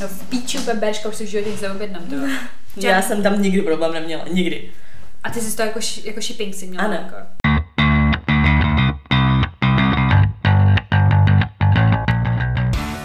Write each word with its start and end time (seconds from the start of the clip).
No 0.00 0.08
v 0.08 0.28
píči 0.28 0.58
úplně 0.58 0.80
berška, 0.80 1.08
už 1.08 1.16
si 1.16 1.24
v 1.26 1.28
životě 1.28 1.50
neobjednám, 1.62 2.02
to. 2.02 2.14
Já 2.86 3.02
jsem 3.02 3.22
tam 3.22 3.42
nikdy 3.42 3.62
problém 3.62 3.92
neměla, 3.92 4.24
nikdy. 4.32 4.70
A 5.24 5.30
ty 5.30 5.40
jsi 5.40 5.56
to 5.56 5.62
jako, 5.62 5.80
jako 6.04 6.20
shipping 6.20 6.54
si 6.54 6.66
měla 6.66 6.84
Ano. 6.84 6.94
Jako. 6.94 7.16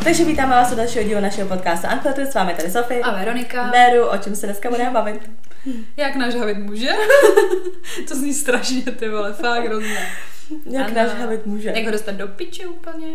Takže 0.03 0.25
vítáme 0.25 0.51
vás 0.51 0.71
u 0.71 0.75
dalšího 0.75 1.03
dílu 1.03 1.21
našeho 1.21 1.49
podcastu 1.49 1.87
Unfiltered, 1.93 2.31
s 2.31 2.35
vámi 2.35 2.53
tady 2.53 2.71
Sofie. 2.71 3.01
A 3.01 3.11
Veronika. 3.11 3.63
Beru, 3.71 4.05
o 4.07 4.17
čem 4.17 4.35
se 4.35 4.45
dneska 4.45 4.69
budeme 4.69 4.91
bavit. 4.91 5.29
Jak 5.97 6.15
náš 6.15 6.35
havit 6.35 6.57
může? 6.57 6.89
to 8.07 8.15
zní 8.15 8.33
strašně, 8.33 8.81
ty 8.81 9.09
vole, 9.09 9.33
fakt 9.33 9.65
hrozně. 9.65 10.07
Jak 10.71 10.85
Ano. 10.85 10.95
náš 10.95 11.19
havit 11.19 11.45
může. 11.45 11.69
Jak 11.69 11.85
ho 11.85 11.91
dostat 11.91 12.15
do 12.15 12.27
piči 12.27 12.65
úplně? 12.65 13.07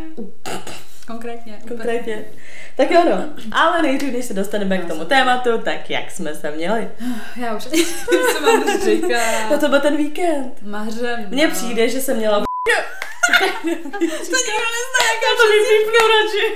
Konkrétně. 1.08 1.52
úplně. 1.56 1.68
Konkrétně. 1.68 2.24
Tak 2.76 2.90
jo, 2.90 3.04
no. 3.10 3.24
Ale 3.52 3.82
nejdřív, 3.82 4.12
než 4.12 4.24
se 4.24 4.34
dostaneme 4.34 4.78
k 4.78 4.88
tomu 4.88 5.04
tématu, 5.04 5.58
tak 5.58 5.90
jak 5.90 6.10
jsme 6.10 6.34
se 6.34 6.50
měli. 6.50 6.90
Já 7.36 7.56
už 7.56 7.64
nevím, 7.64 7.86
co 8.34 8.40
mám 8.40 8.80
říkat. 8.84 9.50
No 9.50 9.58
to 9.58 9.68
byl 9.68 9.80
ten 9.80 9.96
víkend. 9.96 10.62
Mařen. 10.62 11.26
Mně 11.28 11.46
no. 11.46 11.52
přijde, 11.52 11.88
že 11.88 12.00
jsem 12.00 12.16
měla... 12.16 12.42
To 13.28 14.36
nikdo 14.46 14.68
nezná, 14.76 15.00
jak 15.08 15.20
Já 15.24 15.32
to 15.38 15.44
vypípnu 15.52 16.00
radši. 16.14 16.46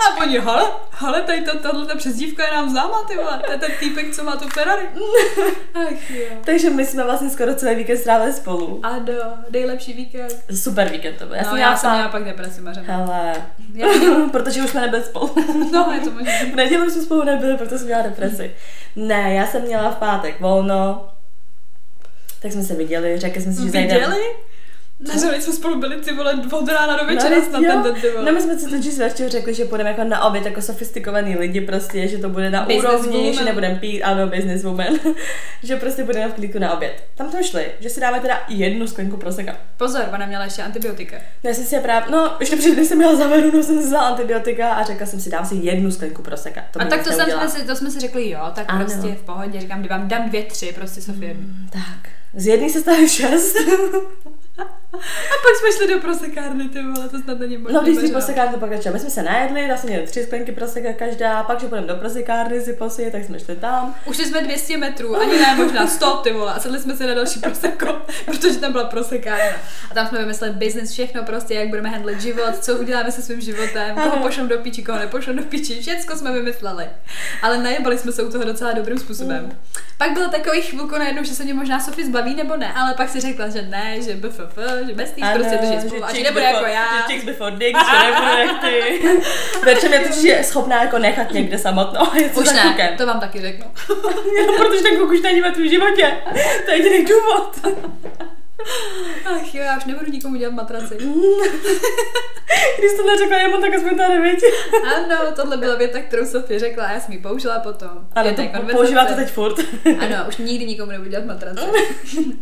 A 0.00 0.22
oni, 0.22 0.38
hele, 0.38 0.70
hele, 0.90 1.22
tady 1.22 1.42
to, 1.42 1.58
tohle 1.58 1.86
ta 1.86 1.96
přezdívka 1.96 2.44
je 2.44 2.50
nám 2.50 2.70
známá, 2.70 3.02
ty 3.08 3.16
vole. 3.16 3.42
To 3.46 3.52
je 3.52 3.58
ten 3.58 3.70
týpek, 3.80 4.14
co 4.14 4.24
má 4.24 4.36
tu 4.36 4.48
Ferrari. 4.48 4.88
Ach 5.74 6.10
jo. 6.10 6.26
Takže 6.44 6.70
my 6.70 6.86
jsme 6.86 7.04
vlastně 7.04 7.30
skoro 7.30 7.54
celý 7.54 7.74
víkend 7.74 7.98
strávili 7.98 8.32
spolu. 8.32 8.80
Ano, 8.82 9.12
nejlepší 9.50 9.92
víkend. 9.92 10.44
Super 10.62 10.88
víkend 10.88 11.18
to 11.18 11.26
byl. 11.26 11.36
Já 11.36 11.42
no, 11.42 11.48
jsem 11.48 11.58
já 11.58 11.76
jsem 11.76 11.90
měla 11.92 12.08
pak 12.08 12.24
depresi, 12.24 12.60
Mařen. 12.60 12.84
Hele, 12.86 13.34
Já, 13.74 13.86
protože 14.32 14.62
už 14.62 14.70
jsme 14.70 14.80
nebyli 14.80 15.02
spolu. 15.02 15.34
no, 15.72 15.92
je 15.94 16.00
to 16.00 16.10
možné. 16.10 16.50
V 16.52 16.56
neděli 16.56 16.90
jsme 16.90 17.02
spolu 17.02 17.24
nebyli, 17.24 17.56
protože 17.56 17.78
jsem 17.78 17.86
měla 17.86 18.02
depresi. 18.02 18.54
Ne, 18.96 19.34
já 19.34 19.46
jsem 19.46 19.62
měla 19.62 19.90
v 19.90 19.96
pátek 19.96 20.40
volno, 20.40 21.08
tak 22.46 22.52
jsme 22.52 22.62
se 22.62 22.74
viděli, 22.74 23.18
řekli 23.18 23.42
jsme 23.42 23.52
si, 23.52 23.62
že 23.62 23.70
zajdeme. 23.70 23.94
Viděli? 24.00 24.22
Neřeli 25.00 25.42
jsme 25.42 25.52
spolu 25.52 25.80
byli 25.80 25.96
ty 25.96 26.14
vole 26.14 26.40
od 26.52 26.68
rána 26.68 26.96
do 26.96 27.06
večera 27.06 27.36
No, 27.36 27.44
snad 27.44 27.82
ten 27.82 27.94
ty 28.00 28.10
vole. 28.10 28.24
No 28.24 28.32
my 28.32 28.40
jsme 28.42 28.58
si 28.58 28.70
totiž 28.70 28.94
s 28.94 29.14
řekli, 29.26 29.54
že 29.54 29.64
půjdeme 29.64 29.90
jako 29.90 30.04
na 30.04 30.24
oběd 30.24 30.44
jako 30.46 30.62
sofistikovaný 30.62 31.36
lidi 31.36 31.60
prostě, 31.60 32.08
že 32.08 32.18
to 32.18 32.28
bude 32.28 32.50
na 32.50 32.62
Business 32.64 32.84
úrovni, 32.84 33.16
woman. 33.18 33.32
že 33.34 33.44
nebudeme 33.44 33.74
pít, 33.74 34.02
ano, 34.02 34.26
business 34.26 34.62
woman, 34.62 34.86
že 35.62 35.76
prostě 35.76 36.04
budeme 36.04 36.28
v 36.28 36.34
klíku 36.34 36.58
na 36.58 36.72
oběd. 36.74 37.04
Tam 37.14 37.30
jsme 37.30 37.44
šli, 37.44 37.66
že 37.80 37.90
si 37.90 38.00
dáme 38.00 38.20
teda 38.20 38.42
jednu 38.48 38.86
sklenku 38.86 39.16
proseka. 39.16 39.56
Pozor, 39.76 40.02
ona 40.14 40.26
měla 40.26 40.44
ještě 40.44 40.62
antibiotika. 40.62 41.16
Já 41.42 41.54
jsem 41.54 41.64
si 41.64 41.74
je 41.74 41.80
právě, 41.80 42.10
no, 42.12 42.36
ještě 42.40 42.56
předtím 42.56 42.84
jsem 42.84 42.98
měla 42.98 43.16
zavedenou, 43.16 43.62
jsem 43.62 43.80
si 43.80 43.86
vzala 43.86 44.08
antibiotika 44.08 44.72
a 44.72 44.84
řekla 44.84 45.06
jsem 45.06 45.20
si, 45.20 45.30
dám 45.30 45.46
si 45.46 45.54
jednu 45.54 45.90
sklenku 45.90 46.22
proseka. 46.22 46.64
To 46.72 46.80
A 46.80 46.84
tak 46.84 47.02
to, 47.04 47.10
vlastně 47.10 47.32
jsem, 47.34 47.48
jsme 47.50 47.60
si, 47.60 47.66
to 47.66 47.76
jsme 47.76 47.90
si 47.90 48.00
řekli, 48.00 48.30
jo, 48.30 48.40
tak 48.54 48.64
Ano. 48.68 48.84
prostě 48.84 49.08
v 49.08 49.22
pohodě. 49.22 49.60
Říkám, 49.60 49.82
vám 49.82 50.08
dám 50.08 50.28
dvě, 50.28 50.42
tři, 50.42 50.72
prostě 50.74 51.00
Sofie. 51.00 51.36
Tak, 51.72 52.10
z 52.34 52.46
jedné 52.46 52.70
se 52.70 52.80
stane 52.80 53.08
šest. 53.08 53.56
A 54.94 55.36
pak 55.42 55.56
jsme 55.58 55.72
šli 55.76 55.94
do 55.94 56.00
prosekárny, 56.00 56.68
ty 56.68 56.82
vole, 56.82 57.08
to 57.08 57.18
snad 57.18 57.38
není 57.38 57.56
možné. 57.58 57.78
No, 57.78 57.82
když 57.82 57.94
si 57.94 58.00
Mařena. 58.02 58.18
prosekárny 58.18 58.54
to 58.54 58.60
pokračuje. 58.60 58.92
My 58.92 58.98
jsme 59.00 59.10
se 59.10 59.22
najedli, 59.22 59.68
dá 59.68 59.76
se 59.76 59.86
měli 59.86 60.06
tři 60.06 60.24
sklenky 60.24 60.52
proseka 60.52 60.92
každá, 60.92 61.42
pak, 61.42 61.60
že 61.60 61.66
půjdeme 61.66 61.86
do 61.88 61.96
prosekárny 61.96 62.60
si 62.60 62.72
posit, 62.72 63.10
tak 63.12 63.24
jsme 63.24 63.40
šli 63.40 63.56
tam. 63.56 63.94
Ušli 64.04 64.24
jsme 64.24 64.42
200 64.42 64.76
metrů, 64.76 65.16
ani 65.16 65.38
ne, 65.38 65.54
možná 65.56 65.86
100, 65.86 66.16
ty 66.16 66.32
vole, 66.32 66.54
a 66.54 66.60
sedli 66.60 66.78
jsme 66.78 66.96
si 66.96 67.06
na 67.06 67.14
další 67.14 67.40
proseko, 67.40 67.86
protože 68.24 68.58
tam 68.58 68.72
byla 68.72 68.84
prosekárna. 68.84 69.56
A 69.90 69.94
tam 69.94 70.06
jsme 70.08 70.18
vymysleli 70.18 70.52
business, 70.54 70.90
všechno 70.92 71.22
prostě, 71.22 71.54
jak 71.54 71.68
budeme 71.68 71.88
handlet 71.88 72.20
život, 72.20 72.56
co 72.60 72.76
uděláme 72.76 73.12
se 73.12 73.22
svým 73.22 73.40
životem, 73.40 73.94
koho 73.94 74.16
pošlem 74.16 74.48
do 74.48 74.58
píči, 74.58 74.82
koho 74.82 74.98
nepošlem 74.98 75.36
do 75.36 75.42
píči, 75.42 75.80
všecko 75.80 76.16
jsme 76.16 76.32
vymysleli. 76.32 76.86
Ale 77.42 77.58
najebali 77.58 77.98
jsme 77.98 78.12
se 78.12 78.22
u 78.22 78.30
toho 78.32 78.44
docela 78.44 78.72
dobrým 78.72 78.98
způsobem. 78.98 79.58
Pak 79.98 80.12
bylo 80.12 80.28
takový 80.28 80.60
chvilku 80.60 80.98
najednou, 80.98 81.24
že 81.24 81.34
se 81.34 81.44
mě 81.44 81.54
možná 81.54 81.80
Sofie 81.80 82.06
zbaví 82.06 82.34
nebo 82.34 82.56
ne, 82.56 82.72
ale 82.72 82.94
pak 82.94 83.08
si 83.08 83.20
řekla, 83.20 83.48
že 83.48 83.62
ne, 83.62 84.02
že 84.02 84.14
BFF, 84.14 84.58
že 84.84 84.94
bez 84.94 85.10
tý 85.10 85.22
prostě 85.34 85.56
drží 85.56 85.80
spolu 85.88 86.04
a 86.04 86.14
že 86.14 86.22
nebude 86.22 86.44
jako 86.44 86.66
já. 86.66 86.84
Že 86.96 87.12
chicks 87.12 87.24
before 87.24 87.56
dicks, 87.56 87.80
že 87.90 88.10
nebude 88.10 88.44
jak 88.44 88.60
ty. 88.60 89.00
Verče 89.64 89.88
mě 89.88 89.98
totiž 90.00 90.22
je 90.22 90.44
schopná 90.44 90.82
jako 90.82 90.98
nechat 90.98 91.30
někde 91.32 91.58
samotnou. 91.58 92.06
je 92.14 92.30
Už 92.30 92.52
ne, 92.52 92.62
klukem. 92.62 92.96
to 92.96 93.06
vám 93.06 93.20
taky 93.20 93.40
řeknu. 93.40 93.66
Jenom 94.36 94.56
protože 94.56 94.82
ten 94.82 94.96
kluk 94.96 95.10
už 95.10 95.20
není 95.20 95.40
ve 95.40 95.50
tvém 95.52 95.68
životě. 95.68 96.12
To 96.64 96.70
je 96.70 96.76
jediný 96.76 97.04
důvod. 97.04 97.76
Ach 99.34 99.54
jo, 99.54 99.62
já 99.62 99.76
už 99.76 99.84
nebudu 99.84 100.10
nikomu 100.10 100.36
dělat 100.36 100.54
matraci. 100.54 100.98
Když 102.78 102.92
to 102.96 103.06
neřekla 103.06 103.38
jemu, 103.38 103.60
tak 103.60 103.74
aspoň 103.74 103.96
to 103.96 104.08
nevíš. 104.08 104.40
Ano, 104.96 105.16
tohle 105.36 105.56
byla 105.56 105.76
věta, 105.76 105.98
kterou 106.00 106.26
Sofie 106.26 106.60
řekla 106.60 106.84
a 106.84 106.92
já 106.92 107.00
jsem 107.00 107.12
ji 107.12 107.18
použila 107.20 107.58
potom. 107.58 108.08
Ale 108.14 108.32
to 108.32 108.42
konverzace. 108.42 108.72
používá 108.72 109.04
to 109.04 109.14
teď 109.14 109.28
furt. 109.30 109.56
Ano, 110.00 110.24
už 110.28 110.36
nikdy 110.36 110.66
nikomu 110.66 110.90
nebudu 110.92 111.10
dělat 111.10 111.26
matraci. 111.26 111.60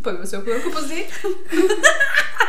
Pojďme 0.02 0.26
se 0.26 0.38
o 0.38 0.40
chvilku 0.40 0.70
později. 0.70 1.08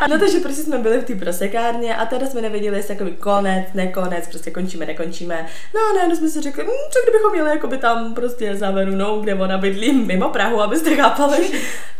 No 0.09 0.19
takže 0.19 0.40
prostě 0.40 0.62
jsme 0.63 0.78
byli 0.78 1.00
v 1.00 1.03
té 1.03 1.16
prosekárně 1.16 1.96
a 1.96 2.06
teda 2.06 2.28
jsme 2.28 2.41
nevěděli, 2.41 2.78
jestli 2.78 2.94
jakoby 2.94 3.12
konec, 3.12 3.66
nekonec, 3.73 4.28
prostě 4.28 4.52
končíme, 4.52 4.85
nekončíme. 4.85 5.46
No 5.75 5.81
a 5.91 5.94
najednou 5.96 6.16
jsme 6.16 6.29
si 6.29 6.41
řekli, 6.41 6.63
hm, 6.63 6.91
co 6.91 7.00
kdybychom 7.03 7.31
měli 7.31 7.50
jakoby 7.50 7.78
tam 7.78 8.13
prostě 8.13 8.56
za 8.56 8.72
Verunou, 8.72 9.22
kde 9.22 9.35
ona 9.35 9.57
bydlí, 9.57 9.94
mimo 9.94 10.29
Prahu, 10.29 10.62
abyste 10.62 10.96
chápali. 10.96 11.52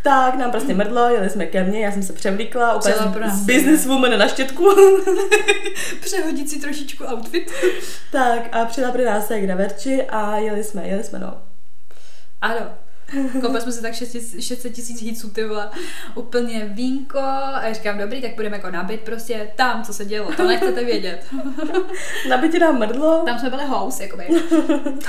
tak 0.03 0.35
nám 0.35 0.52
prostě 0.52 0.73
mrdlo, 0.73 1.09
jeli 1.09 1.29
jsme 1.29 1.46
ke 1.46 1.63
mně, 1.63 1.85
já 1.85 1.91
jsem 1.91 2.03
se 2.03 2.13
převlíkla, 2.25 2.75
úplně 2.75 2.96
businesswoman 3.46 4.18
na 4.18 4.28
štětku. 4.28 4.69
Přehodit 6.02 6.50
si 6.50 6.59
trošičku 6.59 7.03
outfit. 7.03 7.52
tak 8.12 8.56
a 8.56 8.66
přijela 8.66 8.91
pro 8.91 9.06
nás 9.06 9.31
jak 9.31 9.44
na 9.44 9.56
Verči 9.56 10.03
a 10.03 10.38
jeli 10.38 10.64
jsme, 10.64 10.88
jeli 10.88 11.03
jsme 11.03 11.19
no. 11.19 11.38
Ano. 12.41 12.84
Koupili 13.41 13.61
jsme 13.61 13.71
si 13.71 13.81
tak 13.81 13.93
600 13.93 14.41
600 14.43 14.73
tisíc 14.73 15.01
hiců, 15.01 15.29
ty 15.29 15.43
vole. 15.43 15.69
Úplně 16.16 16.66
vínko. 16.73 17.19
A 17.19 17.66
já 17.67 17.73
říkám, 17.73 17.97
dobrý, 17.97 18.21
tak 18.21 18.35
budeme 18.35 18.57
jako 18.57 18.69
nabit 18.71 19.01
prostě 19.01 19.47
tam, 19.55 19.83
co 19.83 19.93
se 19.93 20.05
dělo. 20.05 20.33
To 20.38 20.47
nechcete 20.47 20.83
vědět. 20.85 21.25
Na 22.29 22.38
bytě 22.38 22.59
nám 22.59 22.79
mrdlo. 22.79 23.23
Tam 23.25 23.39
jsme 23.39 23.49
byli 23.49 23.63
house, 23.66 24.03
jakoby. 24.03 24.23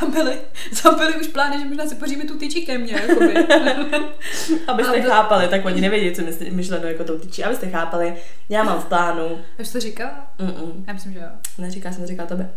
Tam 0.01 0.11
byly, 0.13 0.39
tam 0.83 0.95
byly 0.99 1.15
už 1.17 1.27
plány, 1.27 1.59
že 1.59 1.65
možná 1.69 1.87
si 1.87 1.95
poříme 1.95 2.25
tu 2.25 2.39
tyči 2.39 2.61
ke 2.67 2.79
mně, 2.79 2.93
jakoby. 3.09 3.35
Abyste 4.67 4.93
A 4.93 5.01
byl- 5.01 5.11
chápali, 5.11 5.49
tak 5.49 5.65
oni 5.65 5.81
nevědí, 5.81 6.17
co 6.17 6.23
myslí, 6.23 6.51
myšleno 6.51 6.87
jako 6.89 7.05
tou 7.05 7.19
tyčí. 7.19 7.45
Abyste 7.45 7.69
chápali, 7.71 8.15
já 8.49 8.63
mám 8.63 8.81
v 8.81 8.85
plánu. 8.85 9.39
Už 9.61 9.69
to 9.69 9.81
říkala? 9.81 10.27
Mm-mm. 10.41 10.85
Já 10.87 10.93
myslím, 10.93 11.13
že 11.13 11.19
jo. 11.19 11.27
Neříká 11.59 11.93
jsem, 11.93 12.07
říká 12.07 12.27
tobě. 12.27 12.51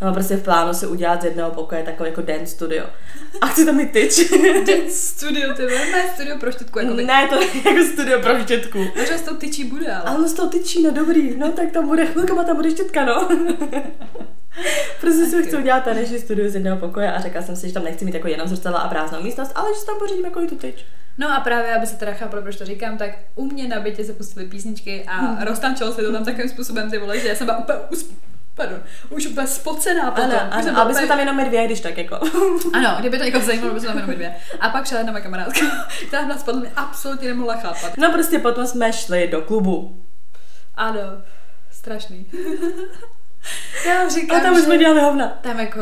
Já 0.00 0.06
mám 0.06 0.14
prostě 0.14 0.36
v 0.36 0.42
plánu 0.42 0.74
si 0.74 0.86
udělat 0.86 1.22
z 1.22 1.24
jednoho 1.24 1.50
pokoje 1.50 1.82
takový 1.82 2.08
jako 2.08 2.22
dance 2.22 2.46
studio. 2.46 2.84
A 3.40 3.46
chci 3.46 3.66
tam 3.66 3.76
mít 3.76 3.92
tyč. 3.92 4.30
Dance 4.66 4.90
studio, 4.90 5.54
ty 5.54 5.62
ne 5.66 6.10
studio 6.14 6.38
pro 6.38 6.52
štětku, 6.52 6.78
jakoby. 6.78 7.04
ne, 7.04 7.28
to 7.28 7.40
je 7.40 7.48
jako 7.64 7.92
studio 7.92 8.20
pro 8.20 8.42
štětku. 8.42 8.78
Možná 8.96 9.18
s 9.18 9.22
tou 9.22 9.36
tyčí 9.36 9.64
bude, 9.64 9.94
ale. 9.94 10.02
Ale 10.04 10.18
no 10.18 10.28
z 10.28 10.34
toho 10.34 10.48
tyčí, 10.48 10.82
no 10.82 10.90
dobrý, 10.90 11.36
no 11.36 11.52
tak 11.52 11.70
tam 11.70 11.86
bude 11.86 12.06
chvilkama, 12.06 12.44
tam 12.44 12.56
bude 12.56 12.70
štětka, 12.70 13.04
no. 13.04 13.28
prostě 15.00 15.26
si 15.26 15.42
chci 15.42 15.56
udělat 15.56 15.84
taneční 15.84 16.18
studio 16.18 16.50
z 16.50 16.54
jednoho 16.54 16.76
pokoje 16.76 17.12
a 17.12 17.20
řekla 17.20 17.42
jsem 17.42 17.56
si, 17.56 17.68
že 17.68 17.74
tam 17.74 17.84
nechci 17.84 18.04
mít 18.04 18.14
jako 18.14 18.28
jenom 18.28 18.48
zrcadla 18.48 18.80
a 18.80 18.88
prázdnou 18.88 19.22
místnost, 19.22 19.52
ale 19.54 19.74
že 19.74 19.80
si 19.80 19.86
tam 19.86 19.98
pořídím 19.98 20.24
jako 20.24 20.40
i 20.40 20.46
tu 20.46 20.56
tyč. 20.56 20.84
No 21.18 21.32
a 21.32 21.40
právě, 21.40 21.74
aby 21.74 21.86
se 21.86 21.96
teda 21.96 22.12
chápalo, 22.12 22.42
proč 22.42 22.56
to 22.56 22.64
říkám, 22.64 22.98
tak 22.98 23.10
u 23.34 23.44
mě 23.44 23.68
na 23.68 23.80
bytě 23.80 24.04
se 24.04 24.12
pustily 24.12 24.46
písničky 24.46 25.04
a 25.08 25.44
roztančilo 25.44 25.92
se 25.92 26.02
to 26.02 26.12
tam 26.12 26.24
takovým 26.24 26.48
způsobem, 26.48 26.90
ty 26.90 26.98
vole, 26.98 27.20
že 27.20 27.28
já 27.28 27.34
jsem 27.34 27.46
byla 27.46 27.58
úplně, 27.58 27.78
pardon, 28.54 28.80
už 29.10 29.26
úplně 29.26 29.46
spocená 29.46 30.10
potom. 30.10 30.30
Ano, 30.30 30.40
ano, 30.50 30.80
aby 30.80 30.90
úplně- 30.90 30.94
jsme 30.94 31.06
tam 31.08 31.18
jenom 31.18 31.36
my 31.36 31.44
dvě, 31.44 31.66
když 31.66 31.80
tak 31.80 31.98
jako. 31.98 32.20
Ano, 32.72 32.96
kdyby 33.00 33.18
to 33.18 33.24
někoho 33.24 33.44
zajímalo, 33.44 33.74
by 33.74 33.80
jsme 33.80 33.88
tam 33.88 33.96
jenom 33.96 34.08
my 34.10 34.14
dvě. 34.16 34.34
A 34.60 34.68
pak 34.68 34.86
šla 34.86 34.98
jedna 34.98 35.12
moje 35.12 35.22
kamarádka, 35.24 35.60
která 36.08 36.26
nás 36.26 36.42
podle 36.42 36.60
mě 36.60 36.70
absolutně 36.76 37.28
nemohla 37.28 37.56
chápat. 37.56 37.96
No 37.96 38.12
prostě 38.12 38.38
potom 38.38 38.66
jsme 38.66 38.92
šli 38.92 39.28
do 39.28 39.42
klubu. 39.42 40.04
Ano, 40.74 41.00
strašný. 41.72 42.26
já 43.86 44.08
říkám, 44.08 44.36
A 44.36 44.40
tam 44.40 44.54
už 44.54 44.60
jsme 44.62 44.78
dělali 44.78 45.00
hovna. 45.00 45.28
tam 45.28 45.60
jako, 45.60 45.80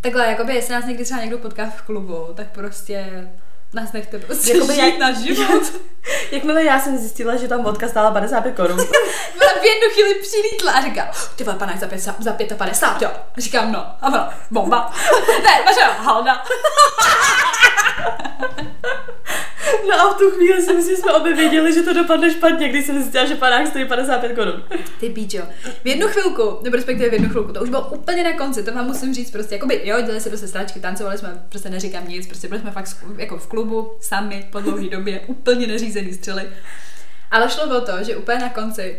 takhle, 0.00 0.26
jakoby, 0.26 0.54
jestli 0.54 0.74
nás 0.74 0.84
někdy 0.84 1.04
třeba 1.04 1.20
někdo 1.20 1.38
potká 1.38 1.66
v 1.70 1.82
klubu, 1.82 2.26
tak 2.34 2.46
prostě 2.50 3.28
nás 3.74 3.92
nechte 3.92 4.18
prostě 4.18 4.52
Jakoby 4.54 4.74
žít 4.74 4.80
jak- 4.80 4.98
náš 4.98 5.16
život. 5.16 5.62
Jakmile 6.30 6.64
já 6.64 6.80
jsem 6.80 6.98
zjistila, 6.98 7.36
že 7.36 7.48
tam 7.48 7.62
vodka 7.62 7.88
stála 7.88 8.10
55 8.10 8.56
korun, 8.56 8.80
Ona 9.40 9.52
v 9.62 9.64
jednu 9.64 9.88
chvíli 9.92 10.14
přilítla 10.14 10.72
a 10.72 10.82
říká, 10.82 11.10
ty 11.36 11.44
vole, 11.44 11.56
panák 11.58 11.78
za, 11.78 11.86
pět, 11.86 12.00
za 12.18 12.32
55, 12.56 13.02
jo. 13.08 13.14
A 13.36 13.40
říkám, 13.40 13.72
no. 13.72 13.78
A 14.00 14.06
ona, 14.06 14.34
bomba. 14.50 14.92
ne, 15.44 15.62
vaše 15.66 15.80
halda. 15.80 16.44
No 19.88 20.00
a 20.00 20.14
v 20.14 20.18
tu 20.18 20.30
chvíli 20.30 20.62
si 20.62 20.72
myslím, 20.72 20.96
že 20.96 21.02
jsme 21.02 21.12
obě 21.12 21.34
věděli, 21.34 21.74
že 21.74 21.82
to 21.82 21.92
dopadne 21.92 22.30
špatně, 22.30 22.68
když 22.68 22.86
jsem 22.86 23.00
zjistila, 23.00 23.24
že 23.24 23.34
panák 23.34 23.66
stojí 23.66 23.84
55 23.84 24.34
korun. 24.34 24.64
Ty 25.00 25.10
píčo. 25.10 25.42
V 25.84 25.86
jednu 25.86 26.08
chvilku, 26.08 26.58
nebo 26.62 26.76
respektive 26.76 27.10
v 27.10 27.12
jednu 27.12 27.28
chvilku, 27.28 27.52
to 27.52 27.60
už 27.60 27.68
bylo 27.68 27.88
úplně 27.88 28.24
na 28.24 28.32
konci, 28.32 28.62
to 28.62 28.72
vám 28.72 28.86
musím 28.86 29.14
říct 29.14 29.30
prostě, 29.30 29.54
jakoby, 29.54 29.80
jo, 29.84 30.00
dělali 30.00 30.20
se 30.20 30.28
prostě 30.28 30.48
stráčky, 30.48 30.80
tancovali 30.80 31.18
jsme, 31.18 31.46
prostě 31.48 31.70
neříkám 31.70 32.08
nic, 32.08 32.26
prostě 32.26 32.48
byli 32.48 32.60
jsme 32.60 32.70
fakt 32.70 32.96
jako 33.16 33.38
v 33.38 33.46
klubu, 33.46 33.92
sami, 34.00 34.48
po 34.52 34.60
dlouhé 34.60 34.88
době, 34.88 35.20
úplně 35.26 35.66
neřízený 35.66 36.12
střely. 36.12 36.48
Ale 37.30 37.50
šlo 37.50 37.78
o 37.78 37.80
to, 37.80 37.92
že 38.04 38.16
úplně 38.16 38.38
na 38.38 38.48
konci 38.48 38.98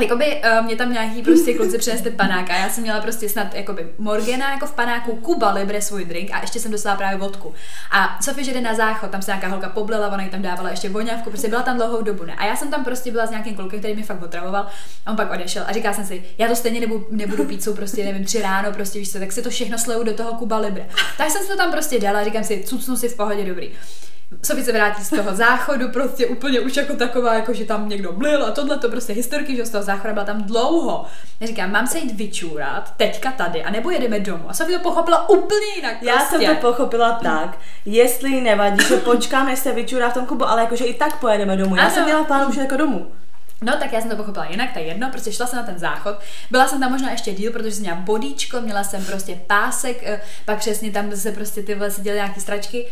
Jakoby 0.00 0.42
uh, 0.44 0.66
mě 0.66 0.76
tam 0.76 0.92
nějaký 0.92 1.22
prostě 1.22 1.54
kluci 1.54 1.78
přinesli 1.78 2.10
panák 2.10 2.50
a 2.50 2.56
já 2.56 2.68
jsem 2.68 2.82
měla 2.82 3.00
prostě 3.00 3.28
snad 3.28 3.54
jakoby 3.54 3.86
Morgana 3.98 4.52
jako 4.52 4.66
v 4.66 4.72
panáku, 4.72 5.16
Kuba 5.16 5.52
Libre 5.52 5.82
svůj 5.82 6.04
drink 6.04 6.30
a 6.32 6.40
ještě 6.40 6.60
jsem 6.60 6.70
dostala 6.70 6.96
právě 6.96 7.18
vodku. 7.18 7.54
A 7.90 8.18
Sofie, 8.22 8.44
že 8.44 8.52
jde 8.52 8.60
na 8.60 8.74
záchod, 8.74 9.10
tam 9.10 9.22
se 9.22 9.30
nějaká 9.30 9.48
holka 9.48 9.68
poblela, 9.68 10.08
ona 10.08 10.22
jí 10.22 10.30
tam 10.30 10.42
dávala 10.42 10.70
ještě 10.70 10.88
voňavku, 10.88 11.30
prostě 11.30 11.48
byla 11.48 11.62
tam 11.62 11.76
dlouhou 11.76 12.02
dobu, 12.02 12.24
ne? 12.24 12.34
A 12.34 12.44
já 12.44 12.56
jsem 12.56 12.70
tam 12.70 12.84
prostě 12.84 13.10
byla 13.10 13.26
s 13.26 13.30
nějakým 13.30 13.54
klukem, 13.54 13.78
který 13.78 13.96
mi 13.96 14.02
fakt 14.02 14.22
otravoval 14.22 14.66
a 15.06 15.10
on 15.10 15.16
pak 15.16 15.30
odešel 15.30 15.64
a 15.66 15.72
říkala 15.72 15.94
jsem 15.94 16.06
si, 16.06 16.22
já 16.38 16.48
to 16.48 16.56
stejně 16.56 16.80
nebudu, 16.80 17.06
nebudu 17.10 17.44
pít, 17.44 17.62
jsou 17.62 17.74
prostě, 17.74 18.04
nevím, 18.04 18.24
tři 18.24 18.42
ráno, 18.42 18.72
prostě 18.72 18.98
víš 18.98 19.12
co, 19.12 19.18
tak 19.18 19.32
si 19.32 19.42
to 19.42 19.50
všechno 19.50 19.78
sleju 19.78 20.02
do 20.02 20.14
toho 20.14 20.32
Kuba 20.32 20.58
Libre. 20.58 20.88
Tak 21.18 21.30
jsem 21.30 21.42
si 21.42 21.48
to 21.48 21.56
tam 21.56 21.72
prostě 21.72 22.00
dala, 22.00 22.24
říkám 22.24 22.44
si, 22.44 22.64
cucnu 22.66 22.96
si 22.96 23.08
v 23.08 23.16
pohodě 23.16 23.44
dobrý. 23.44 23.70
Sofie 24.42 24.64
se 24.64 24.72
vrátí 24.72 25.04
z 25.04 25.10
toho 25.10 25.34
záchodu, 25.36 25.88
prostě 25.88 26.26
úplně 26.26 26.60
už 26.60 26.76
jako 26.76 26.96
taková, 26.96 27.34
jako 27.34 27.52
že 27.52 27.64
tam 27.64 27.88
někdo 27.88 28.12
blil 28.12 28.44
a 28.44 28.50
tohle 28.50 28.78
to 28.78 28.88
prostě 28.90 29.12
historky, 29.12 29.56
že 29.56 29.66
z 29.66 29.70
toho 29.70 29.84
záchoda 29.84 30.12
byla 30.12 30.24
tam 30.24 30.42
dlouho. 30.42 31.04
Já 31.40 31.46
říkám, 31.46 31.72
mám 31.72 31.86
se 31.86 31.98
jít 31.98 32.16
vyčůrat 32.16 32.94
teďka 32.96 33.32
tady, 33.32 33.62
a 33.64 33.70
nebo 33.70 33.90
jedeme 33.90 34.20
domů. 34.20 34.44
A 34.48 34.54
Sofie 34.54 34.78
to 34.78 34.82
pochopila 34.88 35.28
úplně 35.28 35.66
jinak. 35.76 35.92
Prostě. 35.92 36.08
Já 36.08 36.20
jsem 36.20 36.56
to 36.56 36.72
pochopila 36.72 37.12
tak, 37.22 37.58
jestli 37.84 38.40
nevadí, 38.40 38.84
že 38.88 38.96
počkám, 38.96 39.46
než 39.46 39.58
se 39.58 39.72
vyčůrá 39.72 40.10
v 40.10 40.14
tom 40.14 40.26
klubu, 40.26 40.44
ale 40.48 40.60
jakože 40.62 40.84
i 40.84 40.94
tak 40.94 41.20
pojedeme 41.20 41.56
domů. 41.56 41.76
Já 41.76 41.82
Ano. 41.82 41.94
jsem 41.94 42.04
měla 42.04 42.24
plán 42.24 42.48
už 42.48 42.56
jako 42.56 42.76
domů. 42.76 43.12
No, 43.62 43.72
tak 43.80 43.92
já 43.92 44.00
jsem 44.00 44.10
to 44.10 44.16
pochopila 44.16 44.44
jinak, 44.46 44.72
to 44.72 44.78
je 44.78 44.84
jedno, 44.84 45.08
prostě 45.10 45.32
šla 45.32 45.46
jsem 45.46 45.58
na 45.58 45.62
ten 45.66 45.78
záchod. 45.78 46.16
Byla 46.50 46.68
jsem 46.68 46.80
tam 46.80 46.92
možná 46.92 47.10
ještě 47.10 47.32
díl, 47.32 47.52
protože 47.52 47.72
jsem 47.72 47.82
měla 47.82 47.96
bodíčko, 47.96 48.60
měla 48.60 48.84
jsem 48.84 49.04
prostě 49.04 49.40
pásek, 49.46 49.96
eh, 50.02 50.20
pak 50.44 50.58
přesně 50.58 50.90
tam 50.90 51.16
se 51.16 51.32
prostě 51.32 51.62
ty 51.62 51.74
vole 51.74 51.90
si 51.90 52.00
dělaly 52.00 52.18
nějaký 52.20 52.40
stračky. 52.40 52.86